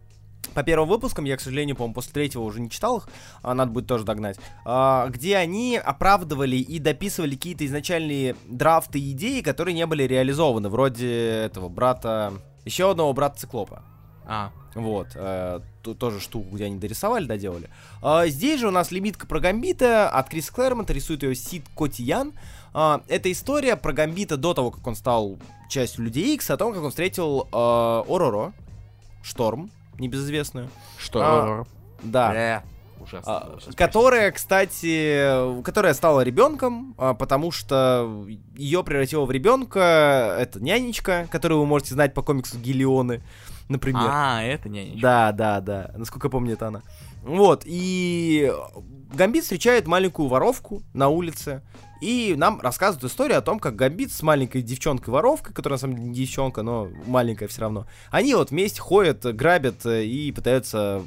По 0.55 0.63
первым 0.63 0.89
выпускам, 0.89 1.25
я, 1.25 1.37
к 1.37 1.41
сожалению, 1.41 1.77
по-моему, 1.77 1.95
после 1.95 2.13
третьего 2.13 2.43
уже 2.43 2.61
не 2.61 2.71
читал 2.71 2.99
их, 2.99 3.09
а, 3.43 3.55
надо 3.55 3.73
будет 3.73 3.87
тоже 3.87 4.05
догнать, 4.05 4.39
а, 4.65 5.09
где 5.09 5.37
они 5.37 5.77
оправдывали 5.77 6.57
и 6.57 6.79
дописывали 6.79 7.35
какие-то 7.35 7.67
изначальные 7.67 8.37
драфты 8.47 8.99
и 8.99 9.13
идеи, 9.13 9.41
которые 9.43 9.75
не 9.75 9.87
были 9.87 10.05
реализованы, 10.05 10.69
вроде 10.69 11.09
этого 11.09 11.69
брата, 11.69 12.33
еще 12.65 12.91
одного 12.91 13.13
брата 13.13 13.41
Циклопа. 13.41 13.83
А, 14.27 14.51
Вот, 14.75 15.09
э, 15.15 15.61
тоже 15.99 16.21
штуку, 16.21 16.55
где 16.55 16.65
они 16.67 16.79
дорисовали, 16.79 17.25
доделали. 17.27 17.71
А, 18.03 18.27
здесь 18.27 18.61
же 18.61 18.69
у 18.69 18.71
нас 18.71 18.91
лимитка 18.91 19.27
про 19.27 19.41
Гамбита 19.41 20.11
от 20.11 20.29
Криса 20.29 20.53
Клэрмонта, 20.53 20.93
рисует 20.93 21.23
ее 21.23 21.35
Сид 21.35 21.65
Котиян. 21.75 22.33
А, 22.75 23.01
это 23.09 23.33
история 23.33 23.77
про 23.77 23.93
Гамбита 23.95 24.37
до 24.37 24.53
того, 24.53 24.71
как 24.71 24.87
он 24.87 24.95
стал 24.95 25.39
частью 25.71 26.05
Людей 26.05 26.35
Икс, 26.35 26.51
о 26.51 26.59
том, 26.59 26.75
как 26.75 26.83
он 26.83 26.91
встретил 26.91 27.49
э, 27.51 27.57
Ороро, 27.57 28.53
Шторм, 29.23 29.71
небезызвестную. 29.99 30.69
что? 30.99 31.21
А, 31.23 31.65
Да. 32.03 32.31
Бля, 32.31 32.65
ужасно. 33.01 33.33
А, 33.33 33.59
которая, 33.75 34.31
кстати, 34.33 35.63
которая 35.63 35.95
стала 35.95 36.21
ребенком, 36.23 36.95
а, 36.99 37.15
потому 37.15 37.51
что 37.53 38.27
ее 38.57 38.85
превратила 38.85 39.25
в 39.25 39.31
ребенка 39.31 40.37
это 40.39 40.61
нянечка, 40.63 41.27
которую 41.31 41.61
вы 41.61 41.67
можете 41.67 41.95
знать 41.95 42.15
по 42.15 42.23
комиксу 42.23 42.59
Гелионы, 42.59 43.23
например. 43.69 44.03
А, 44.07 44.43
это 44.43 44.69
не 44.69 44.85
ничего. 44.85 45.01
Да, 45.01 45.33
да, 45.33 45.61
да. 45.61 45.91
Насколько 45.97 46.27
я 46.27 46.31
помню, 46.31 46.53
это 46.55 46.69
она. 46.69 46.83
Вот, 47.23 47.63
и 47.65 48.53
Гамбит 49.15 49.43
встречает 49.43 49.87
маленькую 49.87 50.29
воровку 50.29 50.83
на 50.93 51.09
улице. 51.09 51.63
И 52.01 52.35
нам 52.37 52.61
рассказывают 52.61 53.11
историю 53.11 53.39
о 53.39 53.43
том, 53.43 53.59
как 53.59 53.77
Гамбит 53.77 54.13
с 54.13 54.23
маленькой 54.23 54.63
девчонкой-воровкой, 54.63 55.55
которая 55.55 55.77
на 55.77 55.81
самом 55.81 55.97
деле 55.97 56.09
не 56.09 56.15
девчонка, 56.15 56.63
но 56.63 56.89
маленькая 57.07 57.49
все 57.49 57.63
равно, 57.63 57.87
они 58.11 58.35
вот 58.35 58.51
вместе 58.51 58.81
ходят, 58.81 59.25
грабят 59.35 59.87
э, 59.87 60.05
и 60.05 60.33
пытаются 60.33 61.03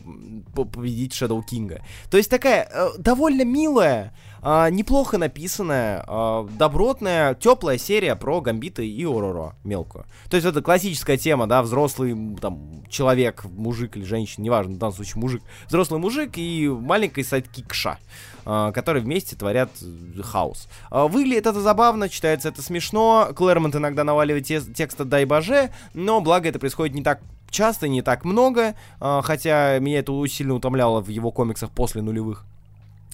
победить 0.55 1.13
Shadow 1.13 1.43
King 1.43 1.68
а. 1.68 1.81
То 2.09 2.17
есть 2.17 2.29
такая 2.29 2.69
э, 2.71 2.89
довольно 2.97 3.43
милая, 3.43 4.13
а, 4.41 4.69
неплохо 4.69 5.17
написанная, 5.17 6.03
а, 6.07 6.47
добротная, 6.57 7.35
теплая 7.35 7.77
серия 7.77 8.15
про 8.15 8.41
Гамбита 8.41 8.81
и 8.81 9.05
Ороро 9.05 9.55
мелкую. 9.63 10.05
То 10.29 10.37
есть 10.37 10.47
это 10.47 10.61
классическая 10.61 11.17
тема, 11.17 11.47
да, 11.47 11.61
взрослый 11.61 12.15
там 12.41 12.83
человек, 12.89 13.45
мужик 13.45 13.97
или 13.97 14.03
женщина, 14.03 14.43
неважно, 14.43 14.75
в 14.75 14.77
данном 14.77 14.95
случае 14.95 15.21
мужик, 15.21 15.41
взрослый 15.67 15.99
мужик 15.99 16.31
и 16.35 16.67
маленькая 16.67 17.23
sidekick 17.23 17.73
ша, 17.73 17.97
а, 18.45 18.71
которые 18.71 19.03
вместе 19.03 19.35
творят 19.35 19.69
э, 19.81 20.21
хаос. 20.21 20.67
А, 20.89 21.07
Выглядит 21.07 21.47
это 21.47 21.61
забавно, 21.61 22.09
читается 22.09 22.49
это 22.49 22.61
смешно, 22.61 23.29
Клэрмонт 23.35 23.75
иногда 23.75 24.03
наваливает 24.03 24.45
те- 24.45 24.61
текста 24.61 25.05
дай 25.05 25.25
боже, 25.25 25.69
но 25.93 26.21
благо 26.21 26.47
это 26.49 26.59
происходит 26.59 26.95
не 26.95 27.03
так 27.03 27.19
часто, 27.49 27.87
не 27.87 28.01
так 28.01 28.25
много, 28.25 28.75
а, 28.99 29.21
хотя 29.21 29.79
меня 29.79 29.99
это 29.99 30.25
сильно 30.27 30.53
утомляло 30.53 31.01
в 31.01 31.09
его 31.09 31.31
комиксах 31.31 31.71
после 31.71 32.01
нулевых. 32.01 32.45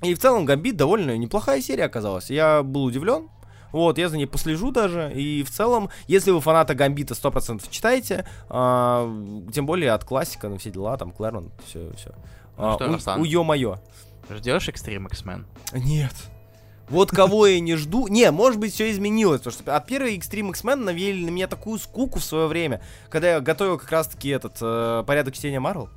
И 0.02 0.14
в 0.14 0.20
целом 0.20 0.46
Гамбит 0.46 0.76
довольно 0.76 1.18
неплохая 1.18 1.62
серия 1.62 1.86
оказалась. 1.86 2.30
Я 2.30 2.64
был 2.64 2.84
удивлен. 2.84 3.30
Вот, 3.72 3.98
я 3.98 4.08
за 4.08 4.18
ней 4.18 4.26
послежу 4.26 4.72
даже. 4.72 5.12
И 5.14 5.43
в 5.43 5.52
целом, 5.52 5.89
если 6.08 6.32
вы 6.32 6.39
фаната 6.39 6.76
Гамбита 6.76 7.14
100% 7.14 7.62
читаете, 7.70 8.26
а, 8.48 9.06
тем 9.54 9.66
более 9.66 9.91
от 9.91 10.06
классика, 10.06 10.48
на 10.48 10.58
все 10.58 10.72
дела, 10.72 10.96
там, 10.98 11.12
Клэрмонт, 11.12 11.52
все, 11.66 11.91
все. 11.98 12.14
Ну 12.58 12.76
что, 12.76 12.88
Руслан? 12.88 13.20
у 13.20 13.26
ё-моё. 13.26 13.80
Ждешь 14.30 14.70
Extreme 14.70 15.08
X-Men? 15.08 15.46
Нет. 15.74 16.14
Вот 16.88 17.10
кого 17.10 17.48
я 17.48 17.60
не 17.60 17.76
жду. 17.76 18.08
Не, 18.08 18.32
может 18.32 18.60
быть, 18.60 18.74
все 18.74 18.91
изменилось. 18.91 19.41
Потому 19.41 19.54
что 19.62 19.76
от 19.76 19.86
первой 19.88 20.18
Extreme 20.18 20.52
X-Men 20.52 20.76
навели 20.76 21.26
на 21.26 21.30
меня 21.30 21.48
такую 21.48 21.80
скуку 21.80 22.20
в 22.20 22.24
свое 22.24 22.48
время, 22.48 22.82
когда 23.10 23.32
я 23.34 23.39
готовил 23.41 23.78
как 23.78 23.91
раз-таки 23.91 24.30
этот 24.30 24.58
э, 24.62 25.04
порядок 25.06 25.34
чтения 25.34 25.60
Марвел. 25.60 25.89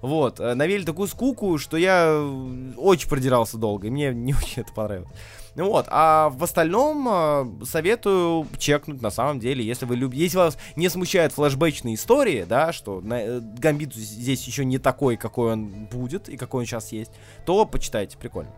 Вот, 0.00 0.40
э, 0.40 0.54
навели 0.54 0.84
такую 0.84 1.08
скуку, 1.08 1.58
что 1.58 1.76
я 1.76 2.06
э, 2.08 2.72
очень 2.76 3.08
продирался 3.08 3.56
долго, 3.56 3.86
и 3.86 3.90
мне 3.90 4.12
не 4.14 4.34
очень 4.42 4.62
это 4.62 4.72
понравилось. 4.72 5.10
Ну 5.54 5.70
вот, 5.70 5.86
а 5.88 6.28
в 6.30 6.44
остальном 6.44 7.08
э, 7.10 7.64
советую 7.64 8.46
чекнуть 8.58 9.02
на 9.02 9.10
самом 9.10 9.40
деле, 9.40 9.64
если 9.64 9.86
вы 9.86 9.96
любите, 9.96 10.22
если 10.22 10.36
вас 10.36 10.58
не 10.76 10.88
смущают 10.88 11.32
флешбэчные 11.32 11.96
истории, 11.96 12.46
да, 12.48 12.72
что 12.72 13.00
на, 13.00 13.40
Гамбит 13.40 13.92
здесь 13.92 14.46
еще 14.46 14.64
не 14.64 14.78
такой, 14.78 15.16
какой 15.16 15.54
он 15.54 15.66
будет 15.86 16.28
и 16.28 16.36
какой 16.36 16.60
он 16.60 16.66
сейчас 16.66 16.92
есть, 16.92 17.10
то 17.44 17.64
почитайте, 17.66 18.16
прикольно. 18.16 18.52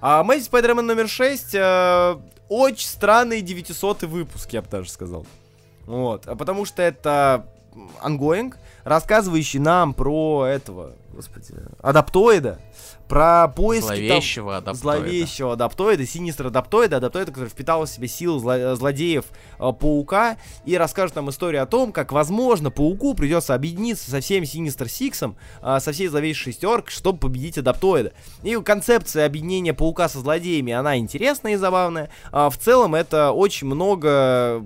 А 0.00 0.22
Amazing 0.22 0.50
Spider-Man 0.50 0.82
номер 0.82 1.08
6 1.08 1.54
э, 1.54 2.16
очень 2.48 2.86
странный 2.86 3.42
900 3.42 4.04
выпуск, 4.04 4.50
я 4.54 4.62
бы 4.62 4.68
даже 4.70 4.88
сказал. 4.88 5.26
Вот, 5.84 6.26
а 6.26 6.36
потому 6.36 6.64
что 6.64 6.80
это 6.80 7.46
ongoing, 8.02 8.54
рассказывающий 8.86 9.58
нам 9.58 9.94
про 9.94 10.46
этого, 10.46 10.92
господи, 11.12 11.54
адаптоида, 11.82 12.60
про 13.08 13.48
поиски... 13.48 13.86
Зловещего 13.86 14.52
там, 14.52 14.58
адаптоида. 14.58 14.78
Зловещего 14.78 15.52
адаптоида, 15.54 16.06
синистра 16.06 16.48
адаптоида, 16.48 16.96
адаптоида, 16.98 17.32
который 17.32 17.48
впитал 17.48 17.84
в 17.84 17.88
себя 17.88 18.06
силу 18.06 18.40
зло- 18.40 18.76
злодеев 18.76 19.24
э, 19.58 19.72
Паука, 19.72 20.36
и 20.64 20.76
расскажет 20.76 21.16
нам 21.16 21.30
историю 21.30 21.64
о 21.64 21.66
том, 21.66 21.92
как, 21.92 22.12
возможно, 22.12 22.70
Пауку 22.70 23.14
придется 23.14 23.54
объединиться 23.54 24.08
со 24.08 24.20
всем 24.20 24.44
Синистр 24.44 24.88
Сиксом, 24.88 25.36
э, 25.62 25.78
со 25.80 25.90
всей 25.90 26.06
зловещей 26.06 26.52
шестеркой, 26.52 26.92
чтобы 26.92 27.18
победить 27.18 27.58
адаптоида. 27.58 28.12
И 28.44 28.54
концепция 28.62 29.26
объединения 29.26 29.74
Паука 29.74 30.08
со 30.08 30.20
злодеями, 30.20 30.72
она 30.72 30.96
интересная 30.96 31.54
и 31.54 31.56
забавная. 31.56 32.08
А 32.30 32.50
в 32.50 32.56
целом 32.56 32.94
это 32.94 33.32
очень 33.32 33.66
много 33.66 34.64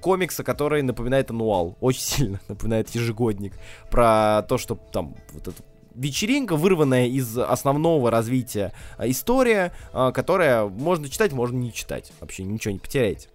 комикса, 0.00 0.44
который 0.44 0.82
напоминает 0.82 1.30
ануал. 1.30 1.76
Очень 1.80 2.02
сильно 2.02 2.40
напоминает 2.48 2.90
ежегодник. 2.90 3.54
Про 3.90 4.44
то, 4.48 4.58
что 4.58 4.74
там 4.74 5.14
вот 5.32 5.48
эту 5.48 5.62
вечеринка, 5.94 6.56
вырванная 6.56 7.06
из 7.06 7.36
основного 7.36 8.10
развития 8.10 8.72
а, 8.96 9.08
история, 9.08 9.72
а, 9.92 10.12
которая 10.12 10.66
можно 10.66 11.08
читать, 11.08 11.32
можно 11.32 11.56
не 11.56 11.72
читать. 11.72 12.12
Вообще 12.20 12.42
ничего 12.44 12.72
не 12.72 12.78
потеряете. 12.78 13.28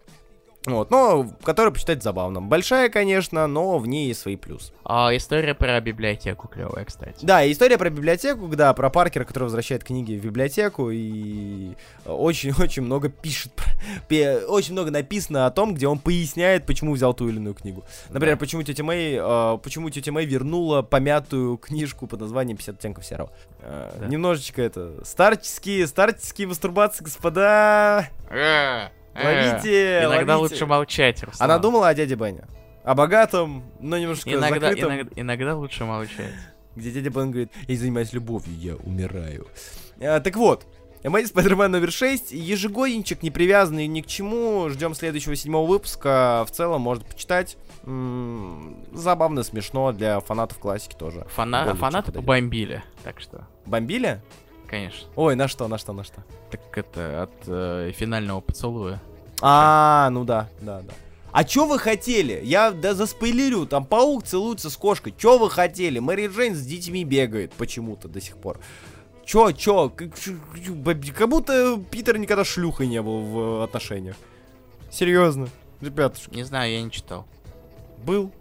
Вот, 0.65 0.89
но 0.89 1.29
которая 1.43 1.71
почитать 1.71 2.01
забавно. 2.01 2.41
Большая, 2.41 2.89
конечно, 2.89 3.45
но 3.47 3.77
в 3.77 3.87
ней 3.87 4.07
есть 4.07 4.21
свои 4.21 4.35
плюсы. 4.35 4.73
А 4.83 5.15
история 5.15 5.53
про 5.53 5.79
библиотеку 5.79 6.47
клевая, 6.47 6.85
кстати. 6.85 7.23
Да, 7.23 7.49
история 7.49 7.77
про 7.77 7.89
библиотеку, 7.89 8.47
да, 8.47 8.73
про 8.73 8.89
Паркера, 8.89 9.25
который 9.25 9.45
возвращает 9.45 9.83
книги 9.83 10.17
в 10.17 10.23
библиотеку 10.23 10.89
и 10.91 11.73
очень-очень 12.05 12.81
много 12.83 13.09
пишет, 13.09 13.51
очень 14.09 14.73
много 14.73 14.91
написано 14.91 15.45
о 15.45 15.51
том, 15.51 15.75
где 15.75 15.87
он 15.87 15.99
поясняет, 15.99 16.65
почему 16.65 16.93
взял 16.93 17.13
ту 17.13 17.29
или 17.29 17.37
иную 17.37 17.53
книгу. 17.55 17.83
Например, 18.09 18.35
да. 18.35 18.39
почему 18.39 18.63
тетя 18.63 18.83
Мэй, 18.83 19.17
э, 19.19 19.57
почему 19.63 19.89
тетя 19.89 20.11
Мэй 20.11 20.25
вернула 20.25 20.81
помятую 20.81 21.57
книжку 21.57 22.07
под 22.07 22.21
названием 22.21 22.57
«50 22.57 22.71
оттенков 22.71 23.05
серого». 23.05 23.31
Э, 23.59 23.91
да. 23.99 24.07
Немножечко 24.07 24.61
это 24.61 25.03
старческие, 25.03 25.87
старческие 25.87 26.47
мастурбации, 26.47 27.03
господа. 27.03 28.09
Э. 29.15 29.51
Ловите, 29.53 29.99
Иногда 30.03 30.37
ловите. 30.37 30.53
лучше 30.55 30.65
молчать, 30.65 31.23
Руслан. 31.23 31.49
Она 31.51 31.59
думала 31.59 31.87
о 31.87 31.93
дяде 31.93 32.15
Бене. 32.15 32.45
О 32.83 32.93
богатом, 32.93 33.63
но 33.79 33.97
немножко 33.97 34.31
иногда, 34.31 34.67
закрытом. 34.69 34.91
Иногда, 34.93 35.11
иногда 35.21 35.55
лучше 35.55 35.85
молчать. 35.85 36.33
Где 36.75 36.91
дядя 36.91 37.09
Бен 37.09 37.31
говорит, 37.31 37.51
я 37.67 37.77
занимаюсь 37.77 38.11
любовью, 38.13 38.53
я 38.57 38.75
умираю. 38.75 39.47
А, 40.01 40.19
так 40.19 40.35
вот, 40.35 40.67
Amazing 41.03 41.33
Spider-Man 41.33 41.67
номер 41.69 41.91
6. 41.91 42.31
Ежегодничек, 42.31 43.23
не 43.23 43.31
привязанный 43.31 43.87
ни 43.87 44.01
к 44.01 44.07
чему. 44.07 44.69
Ждем 44.69 44.93
следующего 44.93 45.35
седьмого 45.35 45.65
выпуска. 45.67 46.43
В 46.47 46.51
целом, 46.51 46.81
можно 46.81 47.05
почитать. 47.05 47.57
М-м, 47.83 48.85
забавно, 48.91 49.43
смешно 49.43 49.91
для 49.91 50.19
фанатов 50.19 50.57
классики 50.59 50.95
тоже. 50.95 51.25
Фана- 51.35 51.75
фанаты 51.75 52.11
побомбили, 52.11 52.83
так 53.03 53.19
что. 53.19 53.47
Бомбили? 53.65 54.21
Конечно. 54.67 55.07
Ой, 55.15 55.35
на 55.35 55.47
что, 55.47 55.67
на 55.67 55.77
что, 55.77 55.93
на 55.93 56.03
что? 56.03 56.23
Так 56.49 56.77
это 56.77 57.23
от 57.23 57.33
э, 57.47 57.91
финального 57.95 58.41
поцелуя. 58.41 59.01
А, 59.41 60.09
ну 60.11 60.23
да, 60.23 60.49
да, 60.61 60.81
да. 60.81 60.93
А 61.31 61.43
чё 61.43 61.65
вы 61.65 61.79
хотели? 61.79 62.39
Я 62.43 62.71
да 62.71 62.93
заспойлерю, 62.93 63.65
там 63.65 63.85
паук 63.85 64.23
целуется 64.23 64.69
с 64.69 64.77
кошкой. 64.77 65.13
Чё 65.17 65.37
вы 65.37 65.49
хотели? 65.49 65.99
Мэри 65.99 66.27
Джейн 66.27 66.55
с 66.55 66.61
детьми 66.61 67.03
бегает 67.03 67.51
почему-то 67.53 68.07
до 68.07 68.21
сих 68.21 68.37
пор. 68.37 68.59
Чё, 69.25 69.51
чё? 69.51 69.89
Как, 69.89 71.29
будто 71.29 71.77
Питер 71.91 72.17
никогда 72.17 72.45
шлюхой 72.45 72.87
не 72.87 73.01
был 73.01 73.19
в 73.19 73.63
отношениях. 73.63 74.15
Серьезно, 74.89 75.49
ребят. 75.81 76.17
Не 76.31 76.43
знаю, 76.43 76.71
я 76.71 76.81
не 76.81 76.89
читал. 76.89 77.27
Был. 78.05 78.31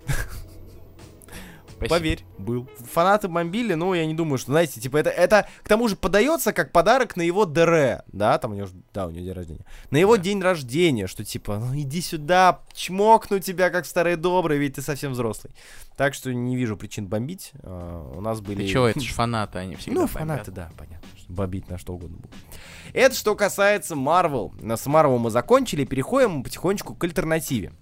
Спасибо. 1.87 1.99
Поверь, 1.99 2.24
был. 2.39 2.68
Фанаты 2.93 3.28
бомбили, 3.28 3.74
ну, 3.74 3.95
я 3.95 4.07
не 4.07 4.14
думаю, 4.14 4.39
что, 4.39 4.53
знаете, 4.53 4.80
типа, 4.80 4.99
это, 4.99 5.11
это 5.11 5.47
к 5.62 5.68
тому 5.68 5.89
же 5.89 5.97
подается 5.97 6.53
как 6.53 6.72
подарок 6.72 7.16
на 7.16 7.22
его 7.22 7.45
ДР, 7.45 8.03
да, 8.09 8.39
там 8.39 8.53
у 8.53 8.55
него, 8.55 8.68
да, 8.93 9.07
у 9.07 9.11
него 9.11 9.24
день 9.24 9.32
рождения. 9.32 9.64
На 9.91 9.97
его 9.97 10.16
да. 10.16 10.22
день 10.22 10.41
рождения, 10.41 11.07
что 11.07 11.24
типа, 11.24 11.59
ну, 11.59 11.78
иди 11.78 12.01
сюда, 12.01 12.61
чмокну 12.72 13.39
тебя, 13.41 13.70
как 13.70 13.87
старый 13.87 14.16
добрый, 14.16 14.59
ведь 14.59 14.74
ты 14.74 14.82
совсем 14.82 15.12
взрослый. 15.12 15.53
Так 15.97 16.14
что 16.14 16.32
не 16.32 16.57
вижу 16.57 16.76
причин 16.76 17.07
бомбить. 17.07 17.53
Uh, 17.62 18.16
у 18.16 18.20
нас 18.20 18.41
были... 18.41 18.62
Ты 18.62 18.68
чего, 18.68 18.87
это 18.87 19.01
же 19.01 19.12
фанаты, 19.14 19.59
они 19.59 19.76
всегда 19.76 20.01
Ну, 20.01 20.07
фанаты, 20.07 20.51
да, 20.51 20.70
понятно. 20.76 21.07
Бомбить 21.28 21.68
на 21.68 21.78
что 21.78 21.95
угодно 21.95 22.18
будет. 22.18 22.35
Это 22.93 23.14
что 23.14 23.35
касается 23.35 23.95
Marvel. 23.95 24.53
С 24.76 24.87
Marvel 24.87 25.18
мы 25.18 25.30
закончили, 25.30 25.85
переходим 25.85 26.43
потихонечку 26.43 26.95
к 26.95 27.05
альтернативе. 27.05 27.72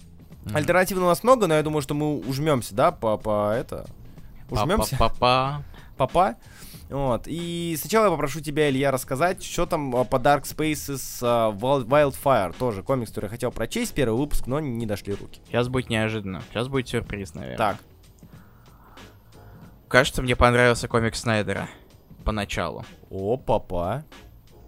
Mm-hmm. 0.45 0.57
Альтернатив 0.57 0.99
у 0.99 1.01
нас 1.01 1.23
много, 1.23 1.47
но 1.47 1.55
я 1.55 1.63
думаю, 1.63 1.83
что 1.83 1.95
мы 1.95 2.19
ужмемся, 2.19 2.75
да, 2.75 2.91
по, 2.91 3.17
по 3.17 3.53
это. 3.53 3.87
Ужмемся. 4.51 4.97
Папа. 4.99 5.63
Папа. 5.97 6.37
Вот. 6.93 7.23
И 7.27 7.77
сначала 7.81 8.07
я 8.07 8.11
попрошу 8.11 8.41
тебя, 8.41 8.69
Илья, 8.69 8.91
рассказать, 8.91 9.43
что 9.43 9.67
там 9.67 9.97
а, 9.97 10.05
по 10.05 10.17
Dark 10.17 10.43
Spaces 10.43 11.23
uh, 11.23 11.57
Wildfire. 11.57 12.55
Тоже 12.59 12.83
комикс, 12.83 13.11
который 13.11 13.27
я 13.27 13.31
хотел 13.31 13.51
прочесть, 13.51 13.95
первый 13.95 14.19
выпуск, 14.19 14.47
но 14.47 14.61
не 14.61 14.85
дошли 14.85 15.15
руки. 15.15 15.41
Сейчас 15.47 15.69
будет 15.69 15.89
неожиданно. 15.89 16.43
Сейчас 16.51 16.69
будет 16.69 16.89
сюрприз, 16.89 17.35
наверное. 17.35 17.57
Так. 17.57 17.77
Кажется, 19.89 20.23
мне 20.23 20.37
понравился 20.37 20.87
комикс 20.87 21.21
Снайдера. 21.21 21.69
Поначалу. 22.25 22.85
О, 23.11 23.37
папа. 23.37 24.05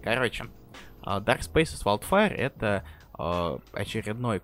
Короче, 0.03 0.45
а, 1.01 1.19
Dark 1.19 1.41
Spaces 1.41 1.83
Wildfire 1.83 2.33
это 2.33 2.83
очередной 3.71 4.41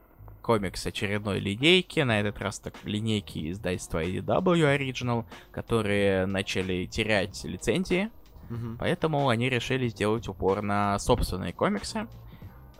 комикс 0.52 0.86
очередной 0.86 1.39
линейки, 1.39 2.02
на 2.02 2.20
этот 2.20 2.38
раз 2.39 2.60
так 2.60 2.74
линейки 2.84 3.52
издательства 3.52 4.04
IDW 4.04 4.78
Original, 4.78 5.24
которые 5.49 6.26
начали 6.26 6.86
терять 6.88 7.41
лицензии, 7.45 8.12
mm-hmm. 8.49 8.76
поэтому 8.78 9.30
они 9.30 9.47
решили 9.47 9.88
сделать 9.88 10.28
упор 10.28 10.62
на 10.62 10.99
собственные 10.99 11.54
комиксы, 11.54 12.06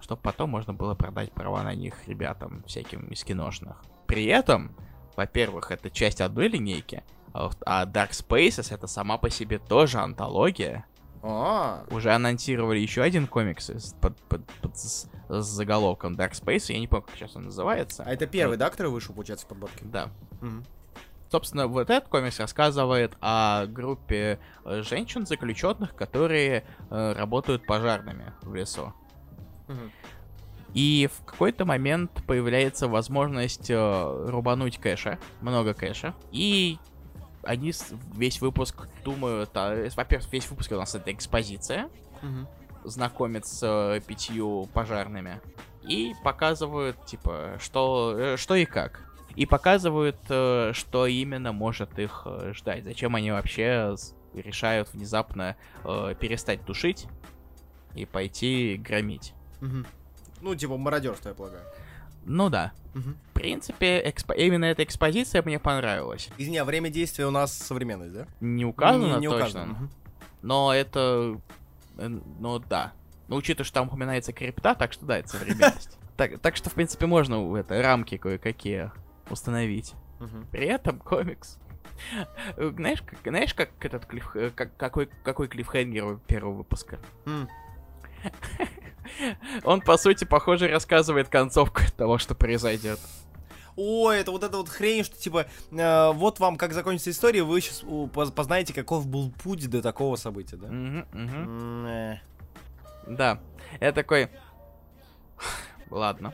чтобы 0.02 0.22
потом 0.22 0.50
можно 0.50 0.74
было 0.74 0.96
продать 0.96 1.32
права 1.32 1.64
на 1.64 1.74
них 1.74 1.94
ребятам 2.08 2.62
всяким 2.68 3.06
из 3.08 3.24
киношных. 3.24 3.82
При 4.06 4.26
этом, 4.26 4.76
во-первых, 5.16 5.72
это 5.72 5.90
часть 5.90 6.20
одной 6.20 6.50
линейки, 6.50 7.06
а 7.34 7.86
Dark 7.86 8.10
Spaces 8.10 8.76
это 8.76 8.88
сама 8.88 9.18
по 9.18 9.30
себе 9.30 9.60
тоже 9.60 10.00
антология, 10.00 10.86
а. 11.24 11.86
Уже 11.92 12.14
анонсировали 12.14 12.80
еще 12.80 13.02
один 13.02 13.28
комикс 13.28 13.94
под, 14.02 14.18
под, 14.24 14.46
под, 14.62 14.78
с, 14.78 15.10
с 15.30 15.46
заголовком 15.46 16.14
Dark 16.16 16.32
Space. 16.32 16.72
Я 16.74 16.80
не 16.80 16.88
помню, 16.88 17.06
как 17.06 17.16
сейчас 17.16 17.36
он 17.36 17.46
называется. 17.46 18.04
А 18.06 18.12
это 18.12 18.28
первый, 18.28 18.58
да, 18.58 18.70
который 18.70 18.92
вышел, 18.92 19.14
получается, 19.14 19.46
в 19.46 19.50
подборке? 19.50 19.86
Да. 19.86 20.10
Угу. 20.42 20.64
Собственно, 21.32 21.68
вот 21.68 21.90
этот 21.90 22.10
комикс 22.10 22.40
рассказывает 22.40 23.14
о 23.22 23.66
группе 23.66 24.40
э, 24.66 24.82
женщин, 24.82 25.26
заключенных, 25.26 25.96
которые 25.96 26.66
э, 26.90 27.14
работают 27.14 27.66
пожарными 27.66 28.34
в 28.42 28.54
лесу. 28.54 28.94
Угу. 29.70 29.92
И 30.74 31.10
в 31.12 31.26
какой-то 31.26 31.66
момент 31.66 32.12
появляется 32.28 32.88
возможность 32.88 33.70
э, 33.70 34.26
рубануть 34.28 34.78
кэша, 34.78 35.20
много 35.42 35.74
кэша, 35.74 36.16
и 36.32 36.78
они 37.44 37.74
весь 38.14 38.42
выпуск 38.42 38.88
думают, 39.04 39.50
а, 39.56 39.90
во-первых, 39.96 40.32
весь 40.32 40.50
выпуск 40.50 40.72
у 40.72 40.76
нас 40.76 40.96
это 40.96 41.12
экспозиция, 41.12 41.90
угу. 42.22 42.48
знакомят 42.84 43.46
с 43.46 43.62
э, 43.64 44.02
пятью 44.06 44.68
пожарными 44.74 45.42
и 45.84 46.14
показывают, 46.24 47.04
типа, 47.06 47.58
что, 47.60 48.16
э, 48.18 48.38
что 48.38 48.56
и 48.56 48.66
как. 48.66 49.08
И 49.36 49.46
показывают, 49.46 50.18
э, 50.30 50.72
что 50.74 51.08
именно 51.08 51.52
может 51.52 51.98
их 51.98 52.28
ждать. 52.54 52.84
Зачем 52.84 53.16
они 53.16 53.32
вообще 53.32 53.96
решают 54.34 54.94
внезапно 54.94 55.58
перестать 55.84 56.64
тушить 56.64 57.08
и 57.96 58.06
пойти 58.06 58.78
громить. 58.78 59.34
Угу. 59.62 59.86
Ну, 60.42 60.56
типа 60.56 60.78
мародерство, 60.78 61.30
я 61.30 61.36
полагаю. 61.36 61.64
Ну 62.26 62.50
да. 62.50 62.74
Угу. 62.94 63.10
В 63.30 63.34
принципе, 63.34 64.02
экспо... 64.06 64.34
именно 64.34 64.66
эта 64.66 64.84
экспозиция 64.84 65.42
мне 65.44 65.60
понравилась. 65.60 66.30
Извини, 66.38 66.58
а 66.58 66.66
время 66.66 66.90
действия 66.90 67.26
у 67.26 67.32
нас 67.32 67.54
современность, 67.58 68.14
да? 68.14 68.28
Не 68.40 68.66
указано 68.66 69.16
не, 69.16 69.22
не 69.22 69.30
точно. 69.30 69.46
Указано. 69.46 69.74
Угу. 69.74 69.90
Но 70.44 70.74
это... 70.74 71.40
Ну 71.98 72.60
да. 72.60 72.94
Но 73.28 73.36
учитывая, 73.36 73.66
что 73.66 73.76
там 73.76 73.88
упоминается 73.88 74.34
крипта, 74.34 74.76
так 74.76 74.94
что 74.94 75.06
да, 75.06 75.20
это 75.20 75.30
современность. 75.30 75.98
Так, 76.18 76.40
так 76.40 76.56
что, 76.56 76.70
в 76.70 76.74
принципе, 76.74 77.08
можно 77.08 77.58
это 77.58 77.82
рамки 77.82 78.18
кое-какие 78.18 78.92
установить. 79.32 79.96
При 80.52 80.68
этом 80.68 81.00
комикс 81.00 81.58
Э, 82.58 82.72
Знаешь, 82.76 83.02
как, 83.02 83.20
знаешь, 83.24 83.54
как 83.54 83.70
этот 83.80 84.06
клиф, 84.06 84.36
э, 84.36 84.52
как, 84.54 84.76
какой, 84.78 85.10
какой 85.24 85.48
клиффхенгер 85.48 86.20
первого 86.28 86.58
выпуска? 86.58 87.00
Он, 89.64 89.82
по 89.82 89.98
сути, 89.98 90.24
похоже, 90.26 90.68
рассказывает 90.68 91.28
концовку 91.30 91.82
того, 91.98 92.18
что 92.18 92.36
произойдет. 92.36 93.00
Ой, 93.78 94.20
это 94.20 94.32
вот 94.32 94.44
эта 94.44 94.58
вот 94.58 94.68
хрень, 94.70 95.04
что 95.04 95.18
типа, 95.18 95.46
э, 95.72 96.12
вот 96.12 96.40
вам 96.40 96.58
как 96.58 96.74
закончится 96.74 97.10
история, 97.12 97.44
вы 97.44 97.62
сейчас 97.62 97.84
познаете, 98.32 98.74
каков 98.74 99.08
был 99.08 99.32
путь 99.32 99.70
до 99.70 99.82
такого 99.82 100.18
события, 100.18 100.58
да? 100.58 100.68
М, 100.68 101.86
э. 101.88 102.20
Да. 103.08 103.40
Я 103.80 103.92
такой... 103.94 104.30
Ладно. 105.90 106.34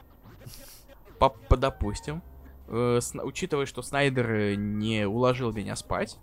Подопустим. 1.20 2.22
Э, 2.68 2.97
сн- 3.01 3.24
Учитывая, 3.24 3.65
что 3.65 3.82
Снайдер 3.82 4.30
э, 4.32 4.55
не 4.55 5.07
уложил 5.07 5.51
меня 5.53 5.76
спать, 5.76 6.18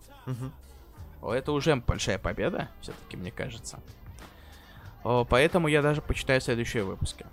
о, 1.22 1.32
это 1.32 1.52
уже 1.52 1.74
большая 1.76 2.18
победа, 2.18 2.68
все-таки, 2.80 3.16
мне 3.16 3.30
кажется. 3.30 3.80
О, 5.04 5.24
Поэтому 5.24 5.68
я 5.68 5.82
даже 5.82 6.00
почитаю 6.02 6.40
следующие 6.40 6.82
выпуски. 6.84 7.24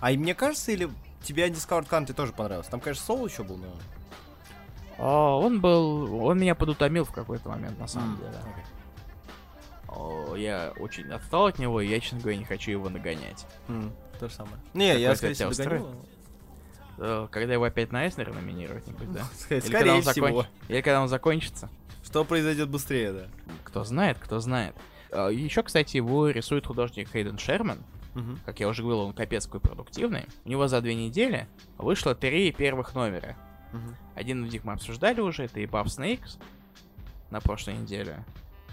А 0.00 0.10
и 0.10 0.16
мне 0.18 0.34
кажется, 0.34 0.72
или 0.72 0.90
тебе 1.22 1.48
Discovered 1.48 1.88
Country 1.88 2.12
тоже 2.12 2.32
понравился? 2.32 2.70
Там, 2.70 2.80
конечно, 2.80 3.04
Соул 3.04 3.26
еще 3.26 3.44
был, 3.44 3.56
но... 3.56 3.68
О, 4.98 5.40
Он 5.40 5.60
был... 5.60 6.24
Он 6.24 6.38
меня 6.38 6.54
подутомил 6.54 7.04
в 7.04 7.12
какой-то 7.12 7.48
момент, 7.48 7.78
на 7.78 7.86
самом 7.86 8.14
М, 8.14 8.16
деле. 8.18 8.30
окей. 8.40 8.64
О, 9.88 10.34
Я 10.36 10.72
очень 10.78 11.10
отстал 11.12 11.46
от 11.46 11.58
него, 11.58 11.80
и 11.80 11.86
я, 11.88 12.00
честно 12.00 12.18
говоря, 12.20 12.36
не 12.38 12.44
хочу 12.44 12.70
его 12.70 12.88
нагонять. 12.88 13.46
М, 13.68 13.92
То 14.18 14.28
же 14.28 14.34
самое. 14.34 14.56
Не, 14.74 14.98
я, 14.98 15.14
Какой 15.14 15.34
скорее 15.34 15.34
всего, 15.50 15.64
догоню. 15.64 15.96
Э, 16.98 17.28
Когда 17.30 17.54
его 17.54 17.64
опять 17.64 17.90
на 17.92 18.06
Эснер 18.06 18.32
номинировать 18.34 18.86
нибудь, 18.86 19.12
да? 19.12 19.20
Ск- 19.34 19.54
Или 19.56 19.60
когда, 19.60 19.78
Скорее 19.78 19.92
он 19.94 20.02
всего. 20.02 20.26
закон- 20.28 20.46
Или 20.68 20.80
когда 20.80 21.02
он 21.02 21.08
закончится? 21.08 21.68
Что 22.04 22.24
произойдет 22.24 22.68
быстрее, 22.68 23.12
да? 23.12 23.26
Кто 23.64 23.84
знает, 23.84 24.18
кто 24.20 24.40
знает. 24.40 24.74
Еще, 25.12 25.62
кстати, 25.62 25.96
его 25.96 26.28
рисует 26.28 26.66
художник 26.66 27.10
Хейден 27.10 27.38
Шерман. 27.38 27.78
Мгм. 28.14 28.38
Как 28.44 28.60
я 28.60 28.68
уже 28.68 28.82
говорил, 28.82 29.00
он 29.00 29.12
капец 29.12 29.46
какой 29.46 29.60
продуктивный. 29.60 30.24
У 30.44 30.48
него 30.48 30.68
за 30.68 30.80
две 30.80 30.94
недели 30.94 31.46
вышло 31.78 32.14
три 32.14 32.52
первых 32.52 32.94
номера. 32.94 33.36
Мгм. 33.72 33.96
Один 34.14 34.44
из 34.44 34.52
них 34.52 34.64
мы 34.64 34.74
обсуждали 34.74 35.20
уже, 35.20 35.44
это 35.44 35.60
и 35.60 35.66
Buff 35.66 35.86
Snakes 35.86 36.38
на 37.30 37.40
прошлой 37.40 37.74
неделе, 37.74 38.24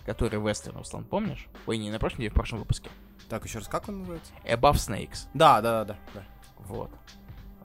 который 0.06 0.40
Вестерн 0.40 0.78
Руслан, 0.78 1.06
помнишь? 1.06 1.48
Ой, 1.68 1.78
не 1.78 1.92
на 1.92 2.00
прошлой 2.00 2.20
неделе, 2.20 2.32
в 2.32 2.36
прошлом 2.36 2.60
выпуске. 2.60 2.90
Так, 3.30 3.46
еще 3.46 3.60
раз, 3.60 3.68
как 3.68 3.88
он 3.88 4.00
называется? 4.00 4.34
Above 4.44 4.74
Snakes. 4.74 5.28
Да, 5.34 5.62
да, 5.62 5.86
да, 5.86 5.98
да. 6.14 6.24
Вот. 6.58 6.92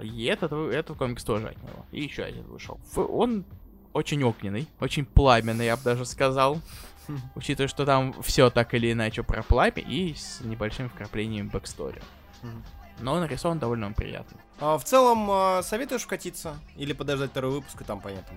И 0.01 0.25
этот, 0.25 0.53
этот 0.53 0.97
комикс 0.97 1.25
тоже 1.25 1.49
от 1.49 1.57
него. 1.62 1.85
И 1.91 2.03
еще 2.03 2.22
один 2.22 2.45
вышел. 2.45 2.79
Он 2.97 3.45
очень 3.93 4.22
огненный, 4.22 4.68
очень 4.81 5.05
пламенный, 5.07 5.66
я 5.66 5.77
бы 5.77 5.83
даже 5.83 6.05
сказал. 6.05 6.59
Учитывая, 7.34 7.68
что 7.68 7.84
там 7.86 8.14
все 8.22 8.50
так 8.50 8.74
или 8.74 8.92
иначе 8.92 9.22
про 9.22 9.42
пламя 9.42 9.72
и 9.82 10.14
с 10.14 10.40
небольшим 10.40 10.88
вкраплением 10.88 11.48
backstory. 11.49 12.03
Но 13.00 13.18
нарисован 13.18 13.59
довольно 13.59 13.92
приятно. 13.92 14.38
А, 14.61 14.78
в 14.78 14.84
целом, 14.84 15.26
а, 15.30 15.62
советуешь 15.62 16.02
вкатиться? 16.02 16.57
Или 16.76 16.92
подождать 16.92 17.30
второй 17.30 17.50
выпуск, 17.52 17.80
и 17.80 17.84
там 17.84 18.00
понятно. 18.00 18.36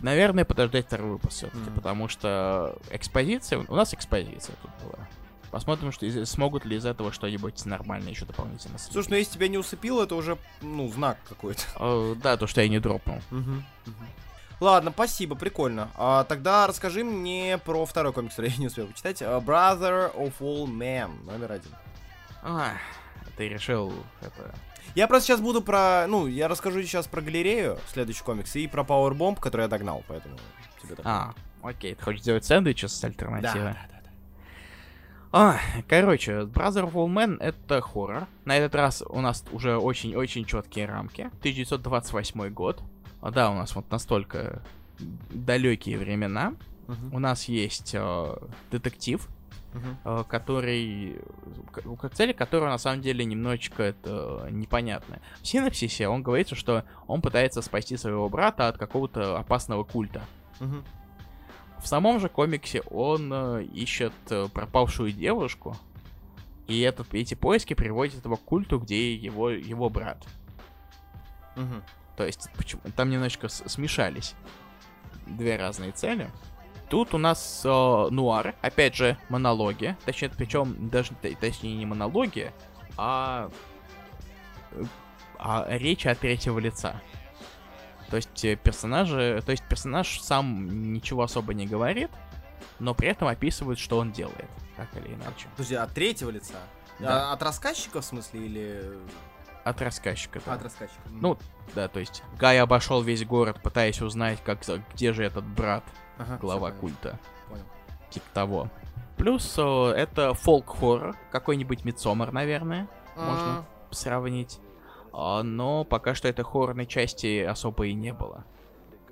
Наверное, 0.00 0.44
подождать 0.44 0.86
второй 0.86 1.12
выпуск 1.12 1.32
все-таки, 1.36 1.58
Мгм. 1.64 1.74
потому 1.74 2.08
что 2.08 2.78
экспозиция... 2.90 3.64
У 3.66 3.74
нас 3.74 3.92
экспозиция 3.94 4.54
тут 4.62 4.70
была. 4.84 5.08
Посмотрим, 5.50 5.92
что 5.92 6.04
из- 6.06 6.28
смогут 6.30 6.64
ли 6.64 6.76
из 6.76 6.84
этого 6.84 7.12
что-нибудь 7.12 7.64
нормальное 7.64 8.10
еще 8.10 8.24
дополнительно 8.26 8.76
Слушай, 8.78 8.92
слепить. 8.92 9.10
ну 9.10 9.16
если 9.16 9.32
тебя 9.34 9.48
не 9.48 9.58
усыпило, 9.58 10.02
это 10.04 10.14
уже, 10.14 10.36
ну, 10.62 10.88
знак 10.88 11.16
какой-то. 11.28 11.62
Э, 11.78 12.14
Да, 12.20 12.36
то, 12.36 12.46
что 12.46 12.60
я 12.60 12.68
не 12.68 12.80
дропнул. 12.80 13.18
Ладно, 14.60 14.90
спасибо, 14.92 15.34
прикольно. 15.34 15.90
А, 15.96 16.24
тогда 16.24 16.66
расскажи 16.66 17.04
мне 17.04 17.58
про 17.58 17.84
второй 17.86 18.12
комикс, 18.12 18.34
который 18.34 18.50
я 18.50 18.56
не 18.56 18.66
успел 18.68 18.86
почитать. 18.86 19.20
А, 19.22 19.40
Brother 19.40 20.14
of 20.14 20.34
All 20.40 20.66
Men, 20.66 21.24
номер 21.24 21.52
один. 21.52 21.72
А, 22.42 22.72
ты 23.36 23.48
решил 23.48 23.92
это... 24.20 24.54
Я 24.94 25.08
просто 25.08 25.26
сейчас 25.26 25.40
буду 25.40 25.60
про, 25.60 26.06
ну, 26.06 26.26
я 26.26 26.46
расскажу 26.46 26.82
сейчас 26.82 27.06
про 27.08 27.20
галерею, 27.20 27.78
следующий 27.92 28.22
комикс, 28.22 28.54
и 28.54 28.68
про 28.68 28.82
Powerbomb, 28.82 29.40
который 29.40 29.62
я 29.62 29.68
догнал, 29.68 30.04
поэтому 30.06 30.36
тебе 30.80 30.94
так. 30.94 31.04
А, 31.04 31.34
окей, 31.62 31.94
ты 31.94 32.02
хочешь 32.04 32.22
сделать 32.22 32.44
сэндвичи 32.44 32.86
с 32.86 33.00
да, 33.00 33.08
альтернативой? 33.08 33.72
да, 33.72 33.72
да, 33.72 33.88
да. 33.88 34.10
А, 35.32 35.58
короче, 35.88 36.42
Brother 36.42 36.88
of 36.88 36.92
All 36.92 37.08
Men 37.08 37.38
это 37.40 37.80
хоррор. 37.80 38.28
На 38.44 38.56
этот 38.56 38.76
раз 38.76 39.02
у 39.02 39.20
нас 39.20 39.44
уже 39.50 39.76
очень-очень 39.76 40.44
четкие 40.44 40.86
рамки. 40.86 41.22
1928 41.22 42.50
год. 42.50 42.80
А, 43.24 43.30
да, 43.30 43.50
у 43.50 43.54
нас 43.54 43.74
вот 43.74 43.90
настолько 43.90 44.60
далекие 45.30 45.96
времена. 45.96 46.52
Мгм, 46.86 47.14
У 47.14 47.18
нас 47.18 47.44
есть 47.46 47.94
э, 47.94 48.36
детектив, 48.70 49.26
э, 50.04 50.24
который... 50.28 51.16
цели 52.12 52.34
которого 52.34 52.68
на 52.68 52.76
самом 52.76 53.00
деле 53.00 53.24
немножечко 53.24 53.82
это 53.82 54.46
непонятно. 54.50 55.20
В 55.40 55.46
синопсисе 55.46 56.06
он 56.06 56.22
говорится, 56.22 56.54
что 56.54 56.84
он 57.06 57.22
пытается 57.22 57.62
спасти 57.62 57.96
своего 57.96 58.28
брата 58.28 58.68
от 58.68 58.76
какого-то 58.76 59.38
опасного 59.38 59.84
культа. 59.84 60.20
Мгм. 60.60 60.84
В 61.82 61.86
самом 61.86 62.20
же 62.20 62.28
комиксе 62.28 62.82
он 62.90 63.32
э, 63.32 63.64
ищет 63.72 64.12
э, 64.28 64.48
пропавшую 64.52 65.12
девушку, 65.12 65.78
и 66.66 66.78
этот, 66.80 67.14
эти 67.14 67.32
поиски 67.32 67.72
приводят 67.72 68.22
его 68.22 68.36
к 68.36 68.42
культу, 68.42 68.78
где 68.78 69.14
его, 69.14 69.48
его 69.48 69.88
брат. 69.88 70.22
Мгм. 71.56 71.82
То 72.16 72.24
есть 72.24 72.48
почему, 72.56 72.82
там 72.96 73.10
немножечко 73.10 73.48
смешались 73.48 74.34
две 75.26 75.56
разные 75.56 75.92
цели. 75.92 76.30
Тут 76.90 77.14
у 77.14 77.18
нас 77.18 77.62
э, 77.64 77.68
нуар, 77.68 78.54
опять 78.60 78.94
же, 78.94 79.16
монологи. 79.28 79.96
Точнее, 80.04 80.28
причем 80.28 80.90
даже 80.90 81.12
точнее 81.40 81.76
не 81.76 81.86
монологи, 81.86 82.52
а, 82.96 83.50
а 85.38 85.66
речь 85.70 86.06
от 86.06 86.18
третьего 86.20 86.58
лица. 86.58 87.00
То 88.10 88.16
есть 88.16 88.44
э, 88.44 88.56
персонажи, 88.56 89.42
то 89.44 89.50
есть 89.50 89.64
персонаж 89.66 90.20
сам 90.20 90.92
ничего 90.92 91.22
особо 91.22 91.54
не 91.54 91.66
говорит, 91.66 92.10
но 92.78 92.94
при 92.94 93.08
этом 93.08 93.28
описывает, 93.28 93.78
что 93.78 93.98
он 93.98 94.12
делает, 94.12 94.48
так 94.76 94.88
или 94.96 95.14
иначе. 95.14 95.48
Подожди, 95.56 95.74
от 95.74 95.92
третьего 95.92 96.30
лица? 96.30 96.58
Да. 97.00 97.30
А, 97.30 97.32
от 97.32 97.42
рассказчика, 97.42 98.00
в 98.00 98.04
смысле, 98.04 98.46
или... 98.46 98.98
От 99.64 99.80
рассказчика. 99.82 100.40
да. 100.44 100.54
От 100.54 100.62
рассказчика. 100.62 101.00
Ну, 101.10 101.38
да, 101.74 101.88
то 101.88 101.98
есть 102.00 102.22
Гай 102.38 102.58
обошел 102.60 103.02
весь 103.02 103.24
город, 103.24 103.60
пытаясь 103.62 104.00
узнать, 104.02 104.40
как, 104.44 104.60
где 104.94 105.12
же 105.12 105.24
этот 105.24 105.44
брат, 105.44 105.84
Ага, 106.18 106.36
глава 106.38 106.68
понятно. 106.68 106.80
культа. 106.80 107.18
Понял. 107.48 107.64
Типа 108.10 108.26
того. 108.34 108.68
Плюс 109.16 109.58
о, 109.58 109.90
это 109.92 110.34
фолк-хоррор, 110.34 111.16
какой-нибудь 111.30 111.84
Мидсомер, 111.84 112.32
наверное, 112.32 112.88
можно 113.16 113.58
А, 113.58 113.64
сравнить. 113.90 114.58
А, 115.12 115.42
но 115.42 115.84
пока 115.84 116.14
что 116.14 116.28
этой 116.28 116.44
хоррорной 116.44 116.86
части 116.86 117.40
особо 117.42 117.86
и 117.86 117.94
не 117.94 118.12
было. 118.12 118.44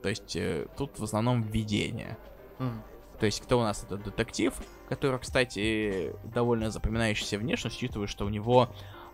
То 0.03 0.09
есть 0.09 0.35
э, 0.37 0.67
тут 0.77 0.99
в 0.99 1.05
основном 1.05 1.43
введение. 1.43 2.19
мгм. 2.59 2.83
То 3.21 3.27
есть 3.27 3.41
кто 3.41 3.61
у 3.61 3.63
нас 3.63 3.85
этот 3.85 4.03
детектив, 4.03 4.53
который, 4.89 5.21
кстати, 5.21 6.13
довольно 6.25 6.71
запоминающийся 6.73 7.39
внешность, 7.39 7.77
учитывая, 7.77 8.09
что 8.09 8.27
у 8.27 8.29
него 8.29 8.69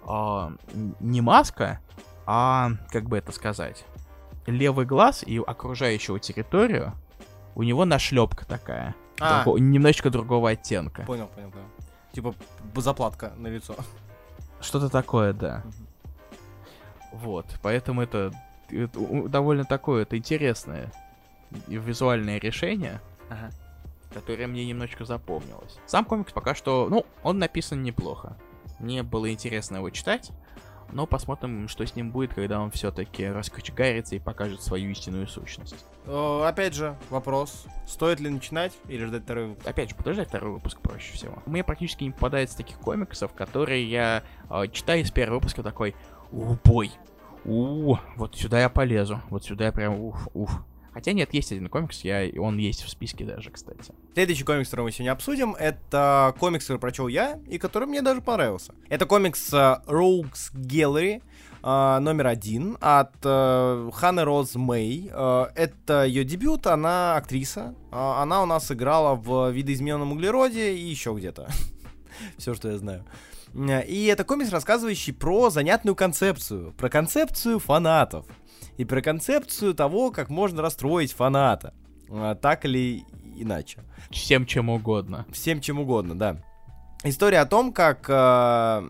н- 0.06 0.94
не 1.00 1.20
маска, 1.20 1.80
а, 2.26 2.70
как 2.90 3.04
бы 3.08 3.16
это 3.18 3.32
сказать, 3.32 3.84
левый 4.46 4.86
глаз 4.86 5.22
и 5.22 5.38
окружающую 5.38 6.18
территорию 6.18 6.92
у 7.54 7.62
него 7.62 7.84
нашлепка 7.84 8.46
такая. 8.46 8.94
А. 9.20 9.42
Друго- 9.44 9.58
немножечко 9.58 10.10
другого 10.10 10.50
оттенка. 10.50 11.02
Понял, 11.02 11.26
понял, 11.26 11.50
понял. 11.50 11.66
Типа 12.12 12.34
заплатка 12.76 13.32
на 13.36 13.48
лицо. 13.48 13.74
Что-то 14.60 14.88
такое, 14.88 15.32
да. 15.32 15.62
Мгм. 15.64 15.74
Вот, 17.12 17.46
поэтому 17.62 18.02
это, 18.02 18.32
это 18.70 19.28
довольно 19.28 19.64
такое, 19.64 20.02
это 20.02 20.16
интересное 20.16 20.92
визуальное 21.66 22.38
решение, 22.38 23.00
Ага. 23.30 23.50
которое 24.12 24.46
мне 24.46 24.66
немножечко 24.66 25.04
запомнилось. 25.04 25.78
Сам 25.86 26.04
комикс 26.04 26.32
пока 26.32 26.54
что, 26.54 26.88
ну, 26.90 27.06
он 27.22 27.38
написан 27.38 27.82
неплохо. 27.82 28.36
Мне 28.78 29.02
было 29.02 29.30
интересно 29.32 29.76
его 29.76 29.90
читать, 29.90 30.30
но 30.92 31.06
посмотрим, 31.06 31.68
что 31.68 31.86
с 31.86 31.94
ним 31.94 32.10
будет, 32.10 32.32
когда 32.32 32.60
он 32.60 32.70
все-таки 32.70 33.26
раскочегарится 33.26 34.16
и 34.16 34.18
покажет 34.18 34.62
свою 34.62 34.90
истинную 34.90 35.26
сущность. 35.26 35.84
Э, 36.06 36.44
Опять 36.46 36.74
же, 36.74 36.96
вопрос. 37.10 37.66
Стоит 37.86 38.20
ли 38.20 38.30
начинать 38.30 38.72
или 38.88 39.04
ждать 39.04 39.24
второй 39.24 39.48
выпуск? 39.48 39.68
Опять 39.68 39.90
же, 39.90 39.96
подождать 39.96 40.28
второй 40.28 40.52
выпуск 40.52 40.80
проще 40.80 41.12
всего. 41.12 41.42
Мне 41.46 41.62
практически 41.62 42.04
не 42.04 42.10
попадается 42.10 42.56
таких 42.56 42.78
комиксов, 42.78 43.32
которые 43.34 43.88
я 43.88 44.22
э, 44.50 44.68
читаю 44.72 45.04
с 45.04 45.10
первого 45.10 45.36
выпуска 45.36 45.62
такой, 45.62 45.94
у, 46.32 46.56
бой, 46.64 46.90
у, 47.44 47.96
вот 48.16 48.36
сюда 48.36 48.60
я 48.60 48.68
полезу, 48.68 49.20
вот 49.30 49.44
сюда 49.44 49.66
я 49.66 49.72
прям, 49.72 49.98
уф, 50.00 50.28
уф. 50.34 50.62
Хотя 50.98 51.12
нет, 51.12 51.32
есть 51.32 51.52
один 51.52 51.68
комикс, 51.68 52.00
я, 52.00 52.28
он 52.40 52.58
есть 52.58 52.82
в 52.82 52.88
списке 52.88 53.24
даже, 53.24 53.50
кстати. 53.50 53.94
Следующий 54.14 54.42
комикс, 54.42 54.68
который 54.68 54.86
мы 54.86 54.90
сегодня 54.90 55.12
обсудим, 55.12 55.54
это 55.54 56.34
комикс, 56.40 56.64
который 56.64 56.80
прочел 56.80 57.06
я, 57.06 57.38
и 57.46 57.56
который 57.56 57.86
мне 57.86 58.02
даже 58.02 58.20
понравился. 58.20 58.74
Это 58.88 59.06
комикс 59.06 59.52
э, 59.52 59.76
Rogues 59.86 60.52
Gallery. 60.52 61.22
э, 61.62 61.98
номер 62.00 62.26
один 62.26 62.76
от 62.80 63.14
э, 63.22 63.90
Ханны 63.94 64.24
Роз 64.24 64.56
Мэй. 64.56 65.06
Это 65.06 66.04
ее 66.04 66.24
дебют, 66.24 66.66
она 66.66 67.14
актриса. 67.14 67.76
Она 67.92 68.42
у 68.42 68.46
нас 68.46 68.72
играла 68.72 69.14
в 69.14 69.52
«Видоизмененном 69.52 70.10
углероде» 70.10 70.74
и 70.74 70.80
еще 70.80 71.14
где-то. 71.14 71.48
Все, 72.38 72.54
что 72.54 72.72
я 72.72 72.78
знаю. 72.78 73.04
И 73.86 74.08
это 74.12 74.24
комикс, 74.24 74.50
рассказывающий 74.50 75.12
про 75.12 75.50
занятную 75.50 75.94
концепцию. 75.94 76.72
Про 76.72 76.88
концепцию 76.88 77.60
фанатов. 77.60 78.26
И 78.78 78.84
про 78.84 79.02
концепцию 79.02 79.74
того, 79.74 80.10
как 80.10 80.30
можно 80.30 80.62
расстроить 80.62 81.12
фаната. 81.12 81.74
Э, 82.08 82.34
так 82.40 82.64
или 82.64 83.04
иначе. 83.36 83.84
Всем 84.10 84.46
чем 84.46 84.70
угодно. 84.70 85.26
Всем 85.32 85.60
чем 85.60 85.80
угодно, 85.80 86.18
да. 86.18 86.36
История 87.04 87.40
о 87.40 87.46
том, 87.46 87.72
как 87.72 88.06
э, 88.08 88.82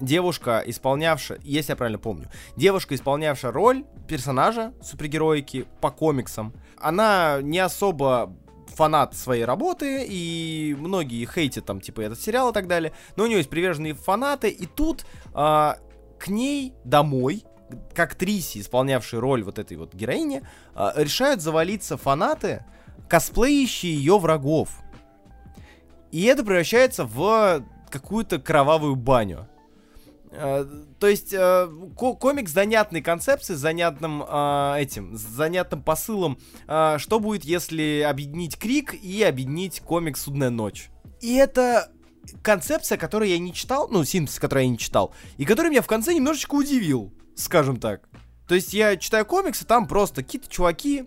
девушка, 0.00 0.62
исполнявшая, 0.66 1.38
если 1.42 1.72
я 1.72 1.76
правильно 1.76 1.98
помню, 1.98 2.28
девушка, 2.56 2.94
исполнявшая 2.94 3.52
роль 3.52 3.84
персонажа 4.06 4.72
супергероики 4.82 5.66
по 5.80 5.90
комиксам, 5.90 6.52
она 6.78 7.38
не 7.42 7.58
особо 7.58 8.34
фанат 8.68 9.16
своей 9.16 9.44
работы, 9.44 10.06
и 10.08 10.76
многие 10.78 11.26
хейтят 11.26 11.64
там, 11.64 11.80
типа, 11.80 12.02
этот 12.02 12.20
сериал 12.20 12.50
и 12.50 12.52
так 12.52 12.66
далее, 12.66 12.92
но 13.16 13.24
у 13.24 13.26
нее 13.26 13.38
есть 13.38 13.50
приверженные 13.50 13.94
фанаты, 13.94 14.50
и 14.50 14.66
тут 14.66 15.04
э, 15.34 15.72
к 16.18 16.28
ней 16.28 16.74
домой, 16.84 17.44
к 17.94 17.98
актрисе, 17.98 18.60
исполнявшей 18.60 19.18
роль 19.18 19.42
вот 19.42 19.58
этой 19.58 19.76
вот 19.76 19.94
героини, 19.94 20.42
э, 20.74 20.90
решают 20.96 21.40
завалиться 21.40 21.96
фанаты, 21.96 22.64
косплеящие 23.08 23.94
ее 23.94 24.18
врагов. 24.18 24.70
И 26.10 26.24
это 26.24 26.44
превращается 26.44 27.04
в 27.04 27.64
какую-то 27.90 28.38
кровавую 28.38 28.96
баню. 28.96 29.48
Э, 30.30 30.66
то 30.98 31.06
есть 31.06 31.32
э, 31.32 31.68
комик 31.96 32.48
с 32.48 32.52
занятной 32.52 33.02
концепцией, 33.02 33.56
с 33.56 33.60
занятным 33.60 34.22
этим, 34.22 35.16
занятным 35.16 35.82
посылом, 35.82 36.38
что 36.66 37.20
будет, 37.20 37.44
если 37.44 38.06
объединить 38.08 38.58
Крик 38.58 38.94
и 38.94 39.22
объединить 39.22 39.80
комик 39.80 40.16
Судная 40.16 40.50
ночь. 40.50 40.90
И 41.20 41.34
это 41.34 41.90
концепция, 42.42 42.98
которую 42.98 43.30
я 43.30 43.38
не 43.38 43.52
читал, 43.52 43.88
ну, 43.88 44.04
синтез, 44.04 44.38
который 44.38 44.64
я 44.64 44.70
не 44.70 44.78
читал, 44.78 45.14
и 45.36 45.44
который 45.44 45.70
меня 45.70 45.82
в 45.82 45.86
конце 45.86 46.14
немножечко 46.14 46.54
удивил, 46.54 47.12
скажем 47.38 47.78
так. 47.78 48.08
То 48.46 48.54
есть 48.54 48.72
я 48.72 48.96
читаю 48.96 49.26
комиксы, 49.26 49.64
там 49.64 49.86
просто 49.86 50.22
какие-то 50.22 50.48
чуваки, 50.48 51.06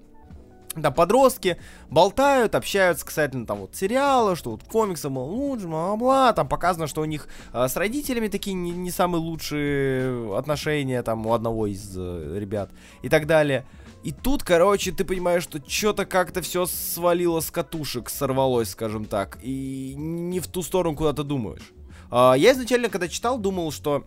да, 0.75 0.91
подростки 0.91 1.57
болтают, 1.89 2.55
общаются 2.55 3.05
касательно 3.05 3.45
там 3.45 3.59
вот 3.59 3.75
сериала, 3.75 4.35
что 4.35 4.51
вот 4.51 4.63
комиксы, 4.63 5.09
мол, 5.09 5.29
лучше, 5.29 5.67
бла-бла, 5.67 6.31
там 6.33 6.47
показано, 6.47 6.87
что 6.87 7.01
у 7.01 7.05
них 7.05 7.27
э, 7.51 7.67
с 7.67 7.75
родителями 7.75 8.29
такие 8.29 8.53
не, 8.53 8.71
не 8.71 8.91
самые 8.91 9.21
лучшие 9.21 10.37
отношения 10.37 11.03
там 11.03 11.25
у 11.25 11.33
одного 11.33 11.67
из 11.67 11.93
э, 11.97 12.37
ребят 12.39 12.71
и 13.01 13.09
так 13.09 13.27
далее. 13.27 13.65
И 14.03 14.11
тут, 14.11 14.43
короче, 14.43 14.91
ты 14.91 15.03
понимаешь, 15.03 15.43
что 15.43 15.59
что-то 15.67 16.05
как-то 16.05 16.41
все 16.41 16.65
свалило 16.65 17.39
с 17.39 17.51
катушек, 17.51 18.09
сорвалось, 18.09 18.69
скажем 18.69 19.05
так, 19.05 19.37
и 19.43 19.93
не 19.95 20.39
в 20.39 20.47
ту 20.47 20.63
сторону, 20.63 20.95
куда 20.95 21.11
ты 21.11 21.23
думаешь. 21.23 21.73
Э, 22.11 22.33
я 22.37 22.53
изначально, 22.53 22.89
когда 22.89 23.09
читал, 23.09 23.37
думал, 23.37 23.71
что 23.71 24.05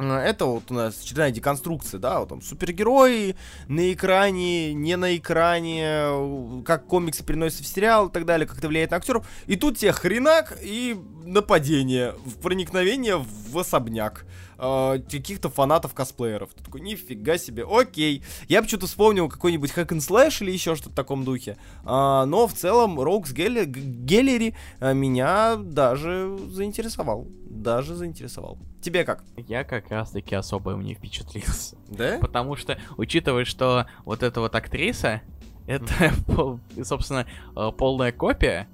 это 0.00 0.46
вот 0.46 0.70
у 0.70 0.74
нас 0.74 1.00
очередная 1.00 1.30
деконструкция, 1.30 1.98
да, 2.00 2.20
вот 2.20 2.28
там 2.30 2.42
супергерои 2.42 3.36
на 3.68 3.92
экране, 3.92 4.72
не 4.72 4.96
на 4.96 5.16
экране, 5.16 6.62
как 6.64 6.86
комиксы 6.86 7.24
переносятся 7.24 7.64
в 7.64 7.66
сериал 7.66 8.08
и 8.08 8.12
так 8.12 8.24
далее, 8.24 8.46
как 8.46 8.58
это 8.58 8.68
влияет 8.68 8.90
на 8.90 8.96
актеров. 8.96 9.26
И 9.46 9.56
тут 9.56 9.78
тебе 9.78 9.92
хренак 9.92 10.58
и 10.62 10.98
нападение, 11.24 12.14
проникновение 12.42 13.16
в 13.16 13.58
особняк 13.58 14.24
э, 14.60 14.98
каких-то 15.10 15.48
фанатов-косплееров. 15.48 16.52
Ты 16.54 16.62
такой, 16.62 16.80
нифига 16.80 17.38
себе, 17.38 17.64
окей. 17.68 18.22
Я 18.48 18.62
бы 18.62 18.68
что-то 18.68 18.86
вспомнил 18.86 19.28
какой-нибудь 19.28 19.72
hack 19.72 19.88
and 19.88 19.98
slash 19.98 20.42
или 20.42 20.52
еще 20.52 20.76
что-то 20.76 20.90
в 20.90 20.94
таком 20.94 21.24
духе. 21.24 21.56
А, 21.84 22.26
но 22.26 22.46
в 22.46 22.52
целом 22.52 23.00
Rogues 23.00 23.34
Gallery 23.34 24.54
а, 24.78 24.92
меня 24.92 25.56
даже 25.56 26.38
заинтересовал. 26.48 27.26
Даже 27.48 27.94
заинтересовал. 27.94 28.58
Тебе 28.80 29.04
как? 29.04 29.24
Я 29.36 29.64
как 29.64 29.90
раз-таки 29.90 30.34
особо 30.34 30.72
им 30.72 30.82
не 30.82 30.94
впечатлился. 30.94 31.76
Да? 31.88 32.18
Потому 32.20 32.56
что, 32.56 32.78
учитывая, 32.96 33.44
что 33.44 33.86
вот 34.04 34.22
эта 34.22 34.40
вот 34.40 34.54
актриса, 34.54 35.22
это, 35.66 36.12
собственно, 36.84 37.26
э, 37.56 37.70
полная 37.76 38.12
копия, 38.12 38.68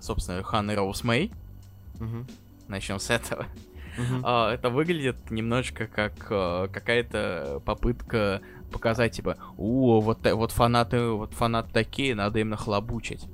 собственно, 0.00 0.42
Ханны 0.42 0.74
Роуз 0.74 1.04
Мэй. 1.04 1.32
Начнем 2.68 2.98
с 2.98 3.10
этого. 3.10 3.46
Uh, 3.98 4.48
это 4.50 4.70
выглядит 4.70 5.30
немножечко 5.30 5.86
как 5.86 6.14
uh, 6.30 6.68
какая-то 6.68 7.60
попытка 7.64 8.40
показать, 8.72 9.12
типа, 9.12 9.36
о, 9.58 10.00
вот, 10.00 10.26
вот 10.26 10.50
фанаты, 10.50 11.10
вот 11.10 11.34
фанаты 11.34 11.70
такие, 11.72 12.14
надо 12.14 12.38
им 12.38 12.48
нахлобучить. 12.48 13.24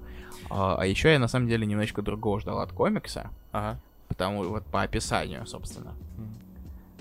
Uh, 0.50 0.76
а 0.78 0.86
еще 0.86 1.12
я 1.12 1.18
на 1.18 1.28
самом 1.28 1.48
деле 1.48 1.66
немножечко 1.66 2.02
другого 2.02 2.40
ждал 2.40 2.60
от 2.60 2.72
комикса. 2.72 3.30
Uh-huh. 3.52 3.76
Потому 4.08 4.44
вот 4.44 4.64
по 4.66 4.82
описанию, 4.82 5.46
собственно. 5.46 5.94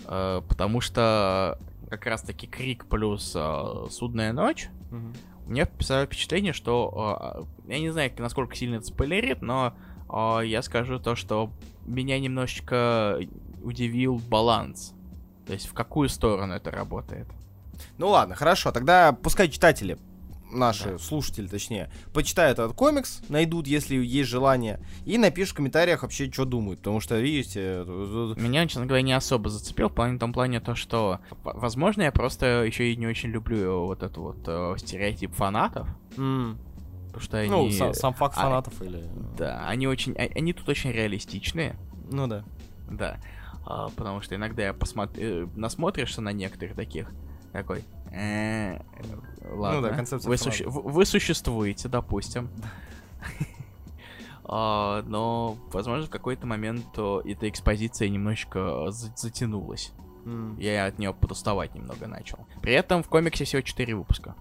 Uh, 0.05 0.43
потому 0.47 0.81
что 0.81 1.57
как 1.89 2.05
раз-таки 2.05 2.47
Крик 2.47 2.85
плюс 2.85 3.35
uh, 3.35 3.89
Судная 3.89 4.33
ночь. 4.33 4.69
Uh-huh. 4.91 5.15
У 5.47 5.51
меня 5.51 5.65
впечатление, 5.65 6.53
что 6.53 7.47
uh, 7.65 7.71
я 7.71 7.79
не 7.79 7.89
знаю, 7.89 8.11
насколько 8.17 8.55
сильно 8.55 8.75
это 8.75 8.85
спойлерит, 8.85 9.41
но 9.41 9.73
uh, 10.09 10.45
я 10.45 10.61
скажу 10.61 10.99
то, 10.99 11.15
что 11.15 11.49
меня 11.85 12.19
немножечко 12.19 13.19
удивил 13.67 14.21
баланс. 14.29 14.93
То 15.45 15.53
есть 15.53 15.67
в 15.67 15.73
какую 15.73 16.09
сторону 16.09 16.53
это 16.53 16.71
работает. 16.71 17.27
Ну 17.97 18.09
ладно, 18.09 18.35
хорошо, 18.35 18.71
тогда 18.71 19.13
пускай 19.13 19.49
читатели 19.49 19.97
наши 20.51 20.91
да. 20.91 20.97
слушатели, 20.97 21.47
точнее, 21.47 21.89
почитают 22.13 22.59
этот 22.59 22.73
комикс, 22.73 23.21
найдут, 23.29 23.67
если 23.67 23.95
есть 23.95 24.29
желание, 24.29 24.79
и 25.05 25.17
напишут 25.17 25.53
в 25.53 25.57
комментариях 25.57 26.03
вообще, 26.03 26.31
что 26.31 26.45
думают, 26.45 26.79
потому 26.79 26.99
что, 26.99 27.19
видите... 27.19 27.83
Меня, 28.37 28.65
честно 28.67 28.85
говоря, 28.85 29.01
не 29.01 29.13
особо 29.13 29.49
зацепил, 29.49 29.89
в 29.89 30.17
том 30.17 30.33
плане 30.33 30.59
то, 30.59 30.75
что, 30.75 31.19
возможно, 31.43 32.03
я 32.03 32.11
просто 32.11 32.63
еще 32.63 32.91
и 32.91 32.95
не 32.95 33.07
очень 33.07 33.29
люблю 33.29 33.85
вот 33.85 34.03
этот 34.03 34.17
вот 34.17 34.37
э, 34.47 34.75
стереотип 34.77 35.33
фанатов. 35.33 35.87
Mm. 36.15 36.57
Потому 37.07 37.23
что 37.23 37.37
они... 37.37 37.49
Ну, 37.49 37.71
сам, 37.71 37.93
сам 37.93 38.13
факт 38.13 38.35
а, 38.37 38.43
фанатов 38.43 38.81
или... 38.81 39.03
Да, 39.37 39.67
они 39.67 39.87
очень... 39.87 40.13
А, 40.13 40.29
они 40.35 40.53
тут 40.53 40.69
очень 40.69 40.91
реалистичные. 40.91 41.75
Ну 42.09 42.27
да. 42.27 42.43
Да. 42.89 43.19
А, 43.69 43.89
потому 43.89 44.21
что 44.21 44.35
иногда 44.35 44.63
я 44.63 44.73
посмотрю, 44.73 45.45
э, 45.45 45.47
насмотришься 45.55 46.21
на 46.21 46.31
некоторых 46.31 46.73
таких, 46.73 47.11
такой, 47.51 47.83
э, 48.13 48.79
ладно, 49.51 49.81
ну, 49.81 49.87
да, 49.89 49.93
концепция 49.93 50.29
вы, 50.29 50.37
суще... 50.37 50.63
вы 50.69 51.05
существуете, 51.05 51.89
допустим. 51.89 52.49
Uh, 54.45 55.01
но, 55.07 55.57
возможно, 55.73 56.05
в 56.05 56.09
какой-то 56.09 56.47
момент 56.47 56.85
uh, 56.95 57.29
эта 57.29 57.49
экспозиция 57.49 58.07
немножечко 58.07 58.89
затянулась. 58.89 59.91
Mm. 60.23 60.61
Я 60.61 60.85
от 60.85 60.97
нее 60.97 61.13
подуставать 61.13 61.75
немного 61.75 62.07
начал. 62.07 62.47
При 62.61 62.71
этом 62.71 63.03
в 63.03 63.09
комиксе 63.09 63.43
всего 63.43 63.61
4 63.61 63.95
выпуска. 63.95 64.35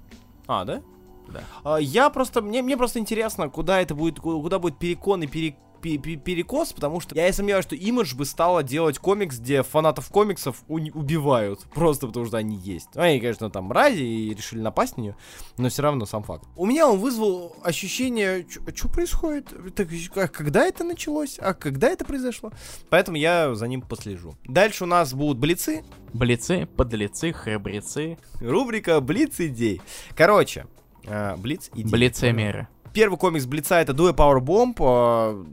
А, 0.47 0.65
да? 0.65 0.83
Да. 1.27 1.43
Uh, 1.65 1.83
я 1.83 2.11
просто, 2.11 2.43
мне, 2.43 2.63
мне 2.63 2.77
просто 2.77 3.01
интересно, 3.01 3.49
куда 3.49 3.81
это 3.81 3.97
будет, 3.97 4.21
куда 4.21 4.61
будет 4.61 4.79
перекон 4.79 5.25
и 5.25 5.27
пере, 5.27 5.57
перекос, 5.97 6.73
потому 6.73 7.01
что 7.01 7.15
я 7.15 7.29
и 7.29 7.33
сомневаюсь, 7.33 7.65
что 7.65 7.77
Image 7.77 8.17
бы 8.17 8.25
стала 8.25 8.63
делать 8.63 8.99
комикс, 8.99 9.39
где 9.39 9.63
фанатов 9.63 10.09
комиксов 10.09 10.63
убивают, 10.69 11.61
просто 11.75 12.07
потому 12.07 12.27
что 12.27 12.37
они 12.37 12.57
есть. 12.57 12.89
Ну, 12.95 13.03
они, 13.03 13.21
конечно, 13.21 13.51
там 13.51 13.65
мрази 13.65 14.03
и 14.03 14.35
решили 14.35 14.61
напасть 14.61 14.97
на 14.97 15.03
нее, 15.03 15.17
но 15.57 15.69
все 15.69 15.83
равно 15.83 16.07
сам 16.07 16.23
факт. 16.23 16.45
У 16.57 16.67
меня 16.67 16.89
он 16.89 16.99
вызвал 16.99 17.57
ощущение, 17.63 18.47
что 18.75 18.89
происходит, 18.89 19.53
так, 19.75 19.89
а 20.17 20.29
когда 20.29 20.67
это 20.67 20.85
началось, 20.85 21.39
а 21.39 21.55
когда 21.55 21.89
это 21.89 22.05
произошло, 22.05 22.53
поэтому 22.91 23.17
я 23.17 23.55
за 23.55 23.69
ним 23.69 23.83
послежу. 23.83 24.37
Дальше 24.45 24.85
у 24.85 24.87
нас 24.87 25.15
будут 25.15 25.39
блицы. 25.39 25.85
Блицы, 26.13 26.67
подлецы, 26.77 27.33
храбрецы. 27.33 28.19
Рубрика 28.41 29.01
Блиц 29.01 29.39
идей. 29.41 29.83
Короче, 30.15 30.67
э, 31.05 31.37
Блиц 31.37 31.71
идей. 31.75 31.91
Блицемеры 31.91 32.69
первый 32.97 33.19
комикс 33.19 33.45
Блица 33.45 33.75
это 33.75 33.93
Дуэ 33.93 34.13
Power 34.13 34.41
Bomb, 34.41 34.75
а, 34.81 35.45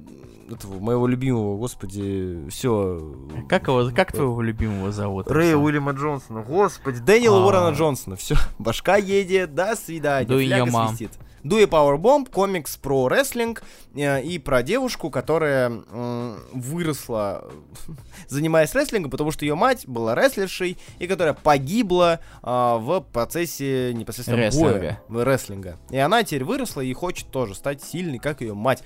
этого 0.50 0.80
моего 0.80 1.08
любимого, 1.08 1.58
господи, 1.58 2.48
все. 2.50 3.16
Как 3.50 3.68
его, 3.68 3.90
как 3.96 4.12
твоего 4.12 4.42
любимого 4.42 4.92
зовут? 4.92 5.30
Рэя 5.30 5.56
Уильяма 5.56 5.92
Джонсона, 5.92 6.42
господи, 6.42 7.00
Дэниела 7.00 7.38
а. 7.38 7.46
Уоррена 7.46 7.76
Джонсона, 7.76 8.16
все, 8.16 8.36
башка 8.60 8.98
едет, 8.98 9.54
до 9.56 9.76
свидания, 9.76 10.28
Дуэ 10.28 10.46
фляга 10.46 10.88
свистит. 10.88 11.12
Дуэ 11.44 11.66
Powerbomb, 11.66 12.30
комикс 12.30 12.78
про 12.78 13.10
рестлинг 13.10 13.64
э, 13.96 14.24
и 14.24 14.40
про 14.40 14.64
девушку, 14.64 15.10
которая 15.10 15.72
э, 15.72 16.38
выросла, 16.54 17.52
занимаясь 18.30 18.74
рестлингом, 18.74 19.12
потому 19.12 19.32
что 19.32 19.44
ее 19.44 19.56
мать 19.56 19.86
была 19.86 20.16
рестлершей 20.16 20.78
и 21.00 21.08
которая 21.08 21.34
погибла 21.34 22.22
э, 22.42 22.48
в 22.48 23.02
процессе 23.12 23.94
непосредственно 23.94 24.38
рестлинга. 24.38 25.00
боя, 25.10 25.26
рестлинга. 25.26 25.78
И 25.90 25.98
она 25.98 26.24
теперь 26.24 26.46
выросла 26.46 26.82
и 26.82 26.94
хочет 26.94 27.28
тоже 27.28 27.56
стать 27.56 27.84
сильной, 27.84 28.20
как 28.20 28.40
ее 28.40 28.54
мать. 28.54 28.82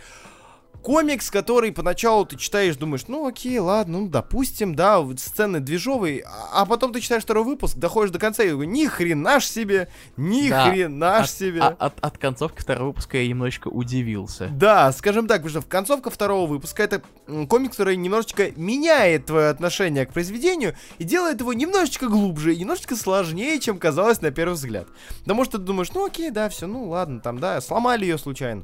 Комикс, 0.84 1.32
который 1.32 1.72
поначалу 1.72 2.26
ты 2.26 2.38
читаешь, 2.38 2.76
думаешь, 2.76 3.08
ну 3.08 3.26
окей, 3.28 3.58
ладно, 3.60 4.00
ну 4.00 4.08
допустим, 4.08 4.76
да, 4.76 5.04
сцены 5.18 5.60
движовые, 5.60 6.24
а, 6.26 6.62
а 6.62 6.66
потом 6.66 6.94
ты 6.94 7.02
читаешь 7.02 7.24
второй 7.24 7.44
выпуск, 7.44 7.78
доходишь 7.78 8.12
до 8.12 8.20
конца 8.20 8.44
и 8.44 8.50
говоришь, 8.52 8.72
ни 8.74 8.86
хрена 8.86 9.40
ж 9.40 9.46
себе, 9.46 9.90
ни 10.18 10.50
Да, 10.50 10.70
хрена 10.70 11.20
ж 11.20 11.24
от, 11.24 11.30
себе. 11.32 11.62
а- 11.62 11.76
от, 11.80 11.94
от 12.00 12.18
концовки 12.18 12.62
второго 12.62 12.90
выпуска 12.90 13.18
я 13.18 13.28
немножечко 13.28 13.68
удивился. 13.70 14.50
Да, 14.52 14.92
скажем 14.92 15.28
так, 15.28 15.38
потому 15.38 15.50
что 15.50 15.62
в 15.62 15.68
концовка 15.68 16.10
второго 16.10 16.48
выпуска 16.48 16.84
это 16.84 17.02
комикс, 17.50 17.72
который 17.76 17.98
немножечко 17.98 18.52
меняет 18.56 19.26
твое 19.26 19.50
отношение 19.50 20.06
к 20.06 20.14
произведению 20.14 20.76
и 21.00 21.04
делает 21.04 21.40
его 21.40 21.54
немножечко 21.54 22.08
глубже 22.08 22.56
немножечко 22.68 22.96
сложнее, 22.96 23.60
чем 23.60 23.78
казалось 23.80 24.22
на 24.22 24.32
первый 24.32 24.54
взгляд. 24.54 24.88
Потому 25.22 25.46
что 25.46 25.58
ты 25.58 25.64
думаешь, 25.64 25.92
ну 25.94 26.06
окей, 26.06 26.32
да, 26.32 26.50
все, 26.50 26.68
ну 26.68 26.90
ладно, 26.90 27.20
там, 27.20 27.40
да, 27.40 27.62
сломали 27.62 28.04
ее 28.06 28.18
случайно. 28.18 28.64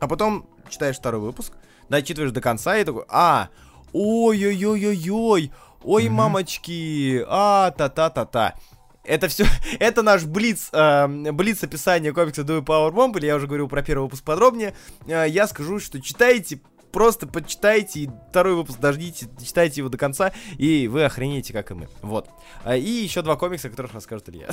А 0.00 0.06
потом 0.08 0.48
читаешь 0.70 0.96
второй 0.96 1.20
выпуск, 1.20 1.54
дочитываешь 1.88 2.32
до 2.32 2.40
конца 2.40 2.76
и 2.76 2.84
такой, 2.84 3.04
а, 3.08 3.48
ой-ой-ой-ой-ой, 3.92 5.52
ой, 5.82 6.08
мамочки, 6.08 7.24
а, 7.26 7.70
та-та-та-та. 7.72 8.54
Это 9.04 9.28
все, 9.28 9.46
это 9.80 10.02
наш 10.02 10.24
блиц, 10.24 10.68
э, 10.72 11.32
блиц 11.32 11.64
описание 11.64 12.12
комикса 12.12 12.42
Do 12.42 12.62
Power 12.62 12.92
Bomb, 12.92 13.18
или 13.18 13.26
я 13.26 13.36
уже 13.36 13.46
говорил 13.46 13.68
про 13.68 13.82
первый 13.82 14.04
выпуск 14.04 14.22
подробнее. 14.22 14.74
Э, 15.06 15.24
я 15.26 15.46
скажу, 15.46 15.80
что 15.80 16.00
читайте, 16.00 16.60
просто 16.92 17.26
почитайте, 17.26 18.00
и 18.00 18.10
второй 18.30 18.54
выпуск 18.54 18.78
дождите, 18.78 19.28
читайте 19.42 19.80
его 19.80 19.88
до 19.88 19.98
конца, 19.98 20.32
и 20.56 20.88
вы 20.88 21.04
охренеете, 21.04 21.52
как 21.52 21.70
и 21.70 21.74
мы. 21.74 21.88
Вот. 22.02 22.28
А, 22.64 22.76
и 22.76 22.88
еще 22.88 23.22
два 23.22 23.36
комикса, 23.36 23.68
о 23.68 23.70
которых 23.70 23.94
расскажет 23.94 24.28
Илья. 24.28 24.48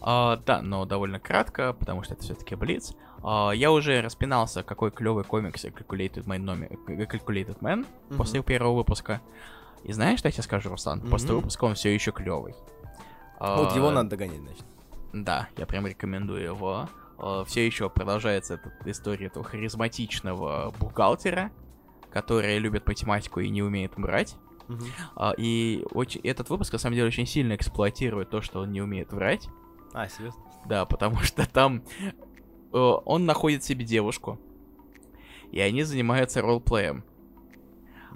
А, 0.00 0.36
да, 0.46 0.62
но 0.62 0.84
довольно 0.84 1.18
кратко, 1.18 1.72
потому 1.72 2.04
что 2.04 2.14
это 2.14 2.22
все-таки 2.22 2.54
Блиц. 2.54 2.92
А, 3.22 3.50
я 3.52 3.70
уже 3.72 4.00
распинался, 4.00 4.62
какой 4.62 4.90
клевый 4.90 5.24
комикс 5.24 5.64
Calculated 5.64 6.24
Man, 6.24 6.38
номер, 6.38 6.68
Calculated 6.86 7.58
Man 7.60 7.86
после 8.16 8.42
первого 8.42 8.76
выпуска. 8.76 9.20
И 9.84 9.92
знаешь, 9.92 10.18
что 10.18 10.28
я 10.28 10.32
тебе 10.32 10.42
скажу, 10.42 10.70
Руслан? 10.70 11.00
После 11.00 11.28
Мгм. 11.28 11.36
выпуска 11.36 11.64
он 11.64 11.74
все 11.74 11.94
еще 11.94 12.10
клевый. 12.12 12.54
Вот 13.40 13.72
его 13.72 13.90
надо 13.90 14.10
догонять, 14.10 14.40
значит. 14.40 14.64
Да, 15.12 15.48
я 15.56 15.66
прям 15.66 15.86
рекомендую 15.86 16.42
его. 16.42 16.88
Все 17.46 17.66
еще 17.66 17.88
продолжается 17.88 18.54
эта 18.54 18.72
история 18.90 19.26
этого 19.26 19.44
харизматичного 19.44 20.72
бухгалтера, 20.78 21.50
который 22.10 22.58
любит 22.58 22.86
математику 22.86 23.40
и 23.40 23.48
не 23.48 23.62
умеет 23.62 23.96
врать. 23.96 24.36
А, 25.16 25.32
И 25.38 25.84
очень, 25.92 26.20
этот 26.22 26.50
выпуск, 26.50 26.72
на 26.74 26.78
самом 26.78 26.94
деле, 26.96 27.06
очень 27.08 27.26
сильно 27.26 27.54
эксплуатирует 27.54 28.30
то, 28.30 28.42
что 28.42 28.60
он 28.60 28.72
не 28.72 28.82
умеет 28.82 29.12
врать. 29.12 29.48
А, 29.94 30.08
серьезно? 30.08 30.42
Да, 30.66 30.84
потому 30.84 31.16
что 31.20 31.48
там 31.50 31.82
э, 32.00 32.12
он 32.72 33.26
находит 33.26 33.64
себе 33.64 33.84
девушку, 33.84 34.38
и 35.50 35.60
они 35.60 35.82
занимаются 35.82 36.42
ролплеем. 36.42 37.04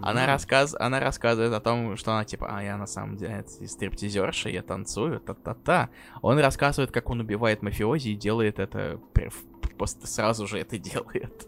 Она, 0.01 0.27
рассказ... 0.27 0.74
она 0.79 1.01
рассказывает 1.01 1.53
о 1.53 1.61
том, 1.61 1.97
что 1.97 2.12
она 2.12 2.24
типа, 2.24 2.49
а 2.51 2.62
я 2.62 2.77
на 2.77 2.87
самом 2.87 3.16
деле 3.16 3.45
стриптизерша, 3.47 4.49
я 4.49 4.62
танцую, 4.62 5.20
та-та-та. 5.20 5.91
Он 6.23 6.39
рассказывает, 6.39 6.91
как 6.91 7.11
он 7.11 7.20
убивает 7.20 7.62
мафиози 7.62 8.09
и 8.09 8.16
делает 8.16 8.59
это, 8.59 9.01
просто 9.77 10.07
сразу 10.07 10.47
же 10.47 10.59
это 10.59 10.79
делает. 10.79 11.47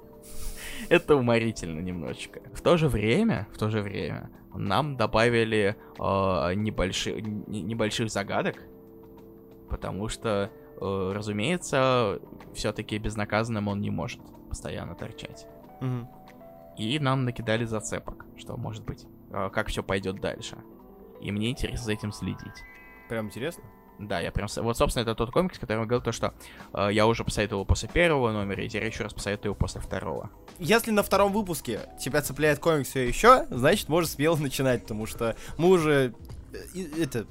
Это 0.88 1.16
уморительно 1.16 1.80
немножечко. 1.80 2.40
В 2.52 2.60
то 2.60 2.76
же 2.76 2.88
время, 2.88 3.48
в 3.52 3.58
то 3.58 3.70
же 3.70 3.80
время, 3.80 4.30
нам 4.54 4.96
добавили 4.96 5.76
э, 5.98 6.02
небольши- 6.54 7.20
небольших 7.20 8.10
загадок, 8.10 8.56
потому 9.68 10.08
что, 10.08 10.50
э, 10.52 10.63
разумеется, 10.80 12.20
все-таки 12.54 12.98
безнаказанным 12.98 13.68
он 13.68 13.80
не 13.80 13.90
может 13.90 14.20
постоянно 14.48 14.94
торчать. 14.94 15.46
Мгм. 15.80 16.08
И 16.78 16.98
нам 16.98 17.24
накидали 17.24 17.64
зацепок, 17.64 18.26
что 18.36 18.56
может 18.56 18.84
быть, 18.84 19.06
э, 19.30 19.50
как 19.52 19.68
все 19.68 19.82
пойдет 19.82 20.20
дальше. 20.20 20.58
И 21.20 21.30
мне 21.30 21.50
интересно 21.50 21.84
за 21.84 21.92
этим 21.92 22.12
следить. 22.12 22.62
Прям 23.08 23.26
интересно? 23.26 23.64
Да, 23.98 24.18
я 24.18 24.32
прям... 24.32 24.48
Вот, 24.56 24.76
собственно, 24.76 25.02
это 25.02 25.14
тот 25.14 25.30
комикс, 25.30 25.58
который 25.58 25.84
говорил, 25.84 26.02
то, 26.02 26.10
что 26.10 26.34
э, 26.72 26.88
я 26.90 27.06
уже 27.06 27.22
посоветовал 27.22 27.60
его 27.60 27.64
после 27.64 27.88
первого 27.88 28.32
номера, 28.32 28.64
и 28.64 28.68
теперь 28.68 28.86
еще 28.86 29.04
раз 29.04 29.14
посоветую 29.14 29.50
его 29.50 29.54
после 29.54 29.80
второго. 29.80 30.30
Если 30.58 30.90
на 30.90 31.02
втором 31.04 31.32
выпуске 31.32 31.80
тебя 32.00 32.20
цепляет 32.20 32.58
комикс 32.58 32.88
все 32.90 33.06
еще, 33.06 33.46
значит, 33.50 33.88
можешь 33.88 34.10
смело 34.10 34.36
начинать, 34.36 34.82
потому 34.82 35.06
что 35.06 35.36
мы 35.58 35.68
уже 35.68 36.14
э, 36.52 36.80
это 36.98 37.26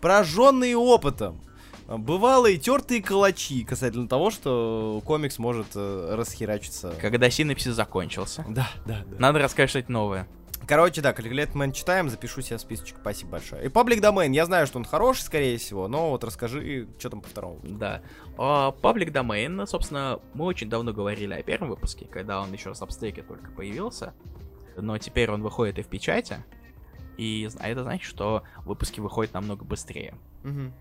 пораженные 0.00 0.76
опытом. 0.76 1.40
Бывалые 1.88 2.58
тертые 2.58 3.00
калачи 3.00 3.64
касательно 3.64 4.08
того, 4.08 4.30
что 4.30 5.00
комикс 5.04 5.38
может 5.38 5.68
э, 5.76 6.14
расхерачиться. 6.16 6.94
Когда 7.00 7.30
синапсис 7.30 7.74
закончился. 7.74 8.44
Да, 8.48 8.68
да, 8.84 9.04
да. 9.06 9.16
Надо 9.18 9.38
рассказать 9.38 9.70
что-то 9.70 9.92
новое. 9.92 10.28
Короче, 10.66 11.00
да, 11.00 11.12
Calculate 11.12 11.52
Man 11.52 11.70
читаем, 11.70 12.08
запишу 12.08 12.40
себе 12.40 12.58
списочек, 12.58 12.96
спасибо 13.00 13.32
большое. 13.32 13.64
И 13.64 13.68
Public 13.68 14.00
Domain, 14.00 14.34
я 14.34 14.46
знаю, 14.46 14.66
что 14.66 14.78
он 14.78 14.84
хороший, 14.84 15.20
скорее 15.20 15.58
всего, 15.58 15.86
но 15.86 16.10
вот 16.10 16.24
расскажи, 16.24 16.88
что 16.98 17.10
там 17.10 17.20
по 17.20 17.28
второму. 17.28 17.60
Да. 17.62 18.02
А, 18.36 18.74
Public 18.82 19.12
Domain, 19.12 19.64
собственно, 19.66 20.18
мы 20.34 20.44
очень 20.44 20.68
давно 20.68 20.92
говорили 20.92 21.34
о 21.34 21.42
первом 21.44 21.68
выпуске, 21.68 22.06
когда 22.06 22.40
он 22.40 22.52
еще 22.52 22.74
в 22.74 22.82
Substack 22.82 23.22
только 23.22 23.52
появился. 23.52 24.12
Но 24.76 24.98
теперь 24.98 25.30
он 25.30 25.42
выходит 25.42 25.78
и 25.78 25.82
в 25.82 25.86
печати. 25.86 26.44
И 27.16 27.48
а 27.60 27.68
это 27.68 27.84
значит, 27.84 28.04
что 28.04 28.42
выпуски 28.64 28.98
выходят 28.98 29.34
намного 29.34 29.64
быстрее. 29.64 30.14
Мгм. 30.42 30.74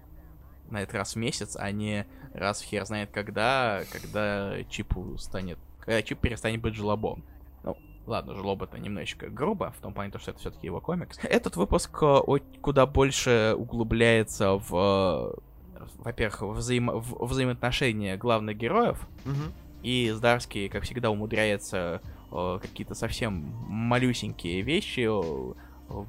На 0.70 0.82
этот 0.82 0.96
раз 0.96 1.14
в 1.14 1.18
месяц, 1.18 1.56
а 1.60 1.72
не 1.72 2.06
раз 2.34 2.62
в 2.62 2.66
хер 2.66 2.86
знает 2.86 3.10
когда, 3.12 3.82
когда 3.92 4.64
чипу 4.70 5.18
станет... 5.18 5.58
Когда 5.80 6.02
чип 6.02 6.20
перестанет 6.20 6.62
быть 6.62 6.76
жлобом. 6.76 7.24
Ну, 7.64 7.78
ладно, 8.08 8.34
жлоб 8.34 8.64
это 8.64 8.80
немножечко 8.80 9.30
грубо, 9.30 9.72
в 9.78 9.82
том 9.82 9.94
плане, 9.94 10.12
то, 10.12 10.20
что 10.20 10.32
это 10.32 10.40
все-таки 10.40 10.66
его 10.68 10.82
комикс. 10.82 11.20
Этот 11.24 11.56
выпуск 11.56 11.98
э, 12.02 12.20
куда 12.62 12.86
больше 12.88 13.54
углубляется 13.58 14.54
в... 14.58 15.36
э, 15.76 15.80
Во-первых, 16.00 16.42
взаимо- 16.58 17.00
в 17.00 17.26
взаимоотношения 17.28 18.18
главных 18.18 18.58
героев, 18.58 19.08
Мгм. 19.26 19.54
и 19.84 20.10
Здарский, 20.12 20.70
как 20.70 20.84
всегда, 20.84 21.12
умудряется 21.12 22.02
э, 22.32 22.60
какие-то 22.62 22.96
совсем 22.96 23.34
малюсенькие 23.68 24.62
вещи 24.62 25.08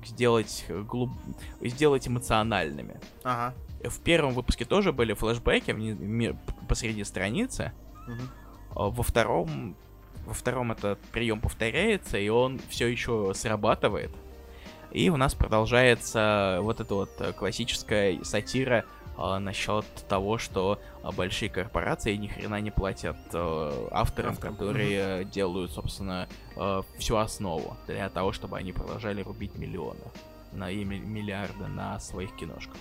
сделать, 0.05 0.67
глуб... 0.69 1.11
сделать 1.61 2.09
эмоциональными. 2.09 3.01
Ага. 3.25 3.55
В 3.85 4.01
первом 4.01 4.35
выпуске 4.35 4.65
тоже 4.65 4.93
были 4.93 5.13
флешбеки 5.13 5.73
посреди 6.69 7.05
страницы. 7.05 7.73
А 8.71 8.89
Во 8.89 9.03
втором, 9.03 9.77
во 10.27 10.35
втором 10.35 10.73
этот 10.73 10.99
прием 11.13 11.41
повторяется, 11.41 12.19
и 12.19 12.29
он 12.29 12.61
все 12.69 12.87
еще 12.87 13.33
срабатывает. 13.35 14.11
И 14.93 15.11
у 15.11 15.17
нас 15.17 15.35
продолжается 15.35 16.61
вот 16.63 16.81
эта 16.81 16.95
вот 16.95 17.11
э, 17.19 17.33
классическая 17.33 18.23
сатира 18.23 18.85
а, 19.19 19.39
насчет 19.39 19.85
того, 20.09 20.39
что 20.39 20.79
большие 21.17 21.51
корпорации 21.51 22.15
ни 22.17 22.29
хрена 22.29 22.61
не 22.61 22.71
платят 22.71 23.17
э, 23.33 23.89
авторам, 23.91 24.33
Авторам, 24.33 24.37
которые 24.37 25.23
э, 25.23 25.25
делают, 25.25 25.73
собственно, 25.73 26.29
э, 26.57 26.83
всю 26.99 27.17
основу 27.17 27.77
для 27.87 28.09
того, 28.09 28.33
чтобы 28.33 28.57
они 28.59 28.73
продолжали 28.73 29.23
рубить 29.23 29.55
миллионы 29.57 30.01
на 30.53 30.71
и 30.71 30.85
ми- 30.85 30.99
миллиарды 31.01 31.67
на 31.67 32.01
своих 32.01 32.35
киношках. 32.37 32.77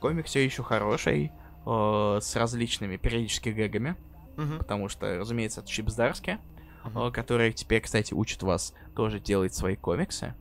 Комик 0.00 0.26
все 0.26 0.44
еще 0.44 0.62
хороший, 0.62 1.30
э, 1.66 2.18
с 2.20 2.36
различными 2.36 2.96
периодически 2.96 3.50
гэгами, 3.50 3.94
Мгм. 4.36 4.58
потому 4.58 4.88
что, 4.88 5.18
разумеется, 5.18 5.60
это 5.60 5.68
Чипсдарски, 5.70 6.38
Мгм. 6.84 6.98
э, 6.98 7.10
который 7.12 7.52
теперь, 7.52 7.82
кстати, 7.82 8.14
учит 8.14 8.42
вас 8.42 8.74
тоже 8.96 9.20
делать 9.20 9.54
свои 9.54 9.76
комиксы. 9.76 10.34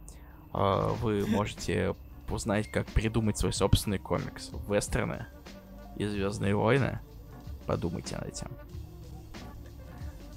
Э, 0.53 0.89
Вы 1.01 1.25
можете 1.27 1.95
узнать, 2.29 2.71
как 2.71 2.87
придумать 2.87 3.37
свой 3.37 3.53
собственный 3.53 3.97
комикс. 3.99 4.51
Вестерны 4.67 5.25
и 5.97 6.05
Звездные 6.05 6.55
войны. 6.55 6.99
Подумайте 7.67 8.15
над 8.15 8.27
этим. 8.29 8.47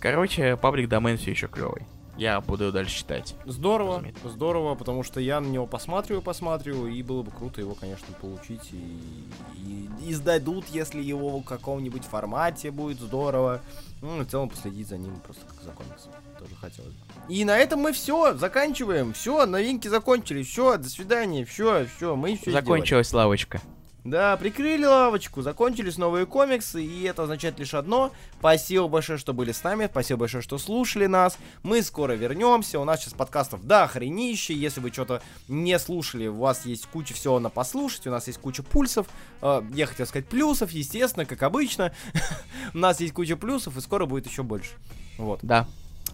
Короче, 0.00 0.56
паблик 0.56 0.88
домен 0.88 1.16
все 1.16 1.30
еще 1.30 1.46
клевый. 1.48 1.82
Я 2.22 2.40
буду 2.40 2.70
дальше 2.70 2.98
читать. 2.98 3.34
Здорово, 3.46 3.94
Разумеется. 3.96 4.28
здорово, 4.28 4.76
потому 4.76 5.02
что 5.02 5.18
я 5.18 5.40
на 5.40 5.48
него 5.48 5.66
посматриваю, 5.66 6.22
посматриваю, 6.22 6.92
и 6.92 7.02
было 7.02 7.24
бы 7.24 7.32
круто 7.32 7.60
его, 7.60 7.74
конечно, 7.74 8.06
получить 8.20 8.72
и, 8.72 9.28
и 9.56 9.88
издадут, 10.12 10.66
если 10.68 11.02
его 11.02 11.40
в 11.40 11.42
каком-нибудь 11.42 12.04
формате 12.04 12.70
будет 12.70 13.00
здорово. 13.00 13.60
Ну, 14.02 14.20
в 14.20 14.26
целом 14.26 14.50
последить 14.50 14.86
за 14.86 14.98
ним 14.98 15.16
просто 15.18 15.44
как 15.46 15.62
за 15.64 15.72
комиксом. 15.72 16.12
Тоже 16.38 16.54
хотелось 16.60 16.92
бы. 16.92 17.00
И 17.28 17.44
на 17.44 17.58
этом 17.58 17.80
мы 17.80 17.92
все, 17.92 18.34
заканчиваем. 18.34 19.14
Все, 19.14 19.44
новинки 19.44 19.88
закончились. 19.88 20.46
Все, 20.46 20.76
до 20.76 20.88
свидания. 20.88 21.44
Все, 21.44 21.88
все, 21.96 22.14
мы 22.14 22.36
все 22.36 22.52
Закончилась 22.52 23.12
лавочка. 23.12 23.60
Да, 24.04 24.36
прикрыли 24.36 24.84
лавочку, 24.84 25.42
закончились 25.42 25.96
новые 25.96 26.26
комиксы, 26.26 26.84
и 26.84 27.02
это 27.04 27.22
означает 27.22 27.60
лишь 27.60 27.72
одно. 27.72 28.10
Спасибо 28.40 28.88
большое, 28.88 29.16
что 29.16 29.32
были 29.32 29.52
с 29.52 29.62
нами, 29.62 29.86
спасибо 29.88 30.20
большое, 30.20 30.42
что 30.42 30.58
слушали 30.58 31.06
нас. 31.06 31.38
Мы 31.62 31.82
скоро 31.82 32.14
вернемся, 32.14 32.80
у 32.80 32.84
нас 32.84 33.00
сейчас 33.00 33.14
подкастов 33.14 33.64
до 33.64 33.86
хренище. 33.86 34.54
Если 34.54 34.80
вы 34.80 34.90
что-то 34.90 35.22
не 35.46 35.78
слушали, 35.78 36.26
у 36.26 36.34
вас 36.34 36.66
есть 36.66 36.86
куча 36.86 37.14
всего 37.14 37.38
на 37.38 37.48
послушать, 37.48 38.08
у 38.08 38.10
нас 38.10 38.26
есть 38.26 38.40
куча 38.40 38.64
пульсов. 38.64 39.06
Э, 39.40 39.62
Я 39.72 39.86
хотел 39.86 40.06
сказать 40.06 40.26
плюсов, 40.26 40.72
естественно, 40.72 41.24
как 41.24 41.42
обычно. 41.44 41.92
У 42.74 42.78
нас 42.78 43.00
есть 43.00 43.14
куча 43.14 43.36
плюсов, 43.36 43.76
и 43.76 43.80
скоро 43.80 44.06
будет 44.06 44.26
еще 44.26 44.42
больше. 44.42 44.70
Вот. 45.16 45.38
Да. 45.42 45.68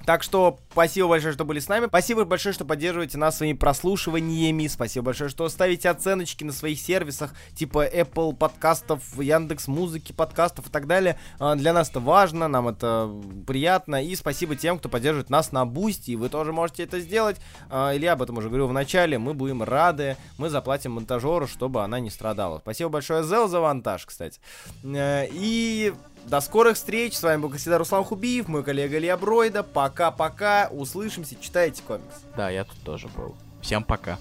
Так 0.04 0.22
что 0.22 0.58
спасибо 0.72 1.08
большое, 1.08 1.34
что 1.34 1.44
были 1.44 1.60
с 1.60 1.68
нами. 1.68 1.86
Спасибо 1.86 2.24
большое, 2.24 2.52
что 2.54 2.64
поддерживаете 2.64 3.18
нас 3.18 3.36
своими 3.36 3.56
прослушиваниями. 3.56 4.66
Спасибо 4.66 5.06
большое, 5.06 5.28
что 5.28 5.48
ставите 5.48 5.90
оценочки 5.90 6.44
на 6.44 6.52
своих 6.52 6.80
сервисах, 6.80 7.34
типа 7.54 7.86
Apple 7.86 8.34
подкастов, 8.34 9.02
Яндекс 9.20 9.68
Музыки 9.68 10.12
подкастов 10.12 10.68
и 10.68 10.70
так 10.70 10.86
далее. 10.86 11.18
А, 11.38 11.56
для 11.56 11.72
нас 11.72 11.90
это 11.90 12.00
важно, 12.00 12.48
нам 12.48 12.68
это 12.68 13.10
приятно. 13.46 14.02
И 14.02 14.14
спасибо 14.16 14.56
тем, 14.56 14.78
кто 14.78 14.88
поддерживает 14.88 15.30
нас 15.30 15.52
на 15.52 15.66
Бусти. 15.66 16.14
Вы 16.14 16.28
тоже 16.28 16.52
можете 16.52 16.84
это 16.84 17.00
сделать. 17.00 17.36
А, 17.68 17.94
Илья 17.94 18.12
об 18.12 18.22
этом 18.22 18.38
уже 18.38 18.48
говорил 18.48 18.68
в 18.68 18.72
начале. 18.72 19.18
Мы 19.18 19.34
будем 19.34 19.62
рады. 19.62 20.16
Мы 20.38 20.48
заплатим 20.48 20.92
монтажеру, 20.92 21.46
чтобы 21.46 21.84
она 21.84 22.00
не 22.00 22.10
страдала. 22.10 22.60
Спасибо 22.60 22.90
большое, 22.90 23.24
Зел, 23.24 23.48
за 23.48 23.60
монтаж, 23.60 24.06
кстати. 24.06 24.40
Э, 24.84 25.26
и 25.30 25.92
до 26.28 26.40
скорых 26.40 26.76
встреч. 26.76 27.16
С 27.16 27.22
вами 27.22 27.40
был, 27.40 27.50
как 27.50 27.58
всегда, 27.58 27.78
Руслан 27.78 28.04
Хубиев, 28.04 28.48
мой 28.48 28.62
коллега 28.62 28.98
Илья 28.98 29.16
Бройда. 29.16 29.62
Пока-пока. 29.62 30.68
Услышимся. 30.70 31.36
Читайте 31.40 31.82
комикс. 31.86 32.22
Да, 32.36 32.50
я 32.50 32.64
тут 32.64 32.78
тоже 32.84 33.08
был. 33.08 33.34
Всем 33.60 33.82
пока. 33.82 34.18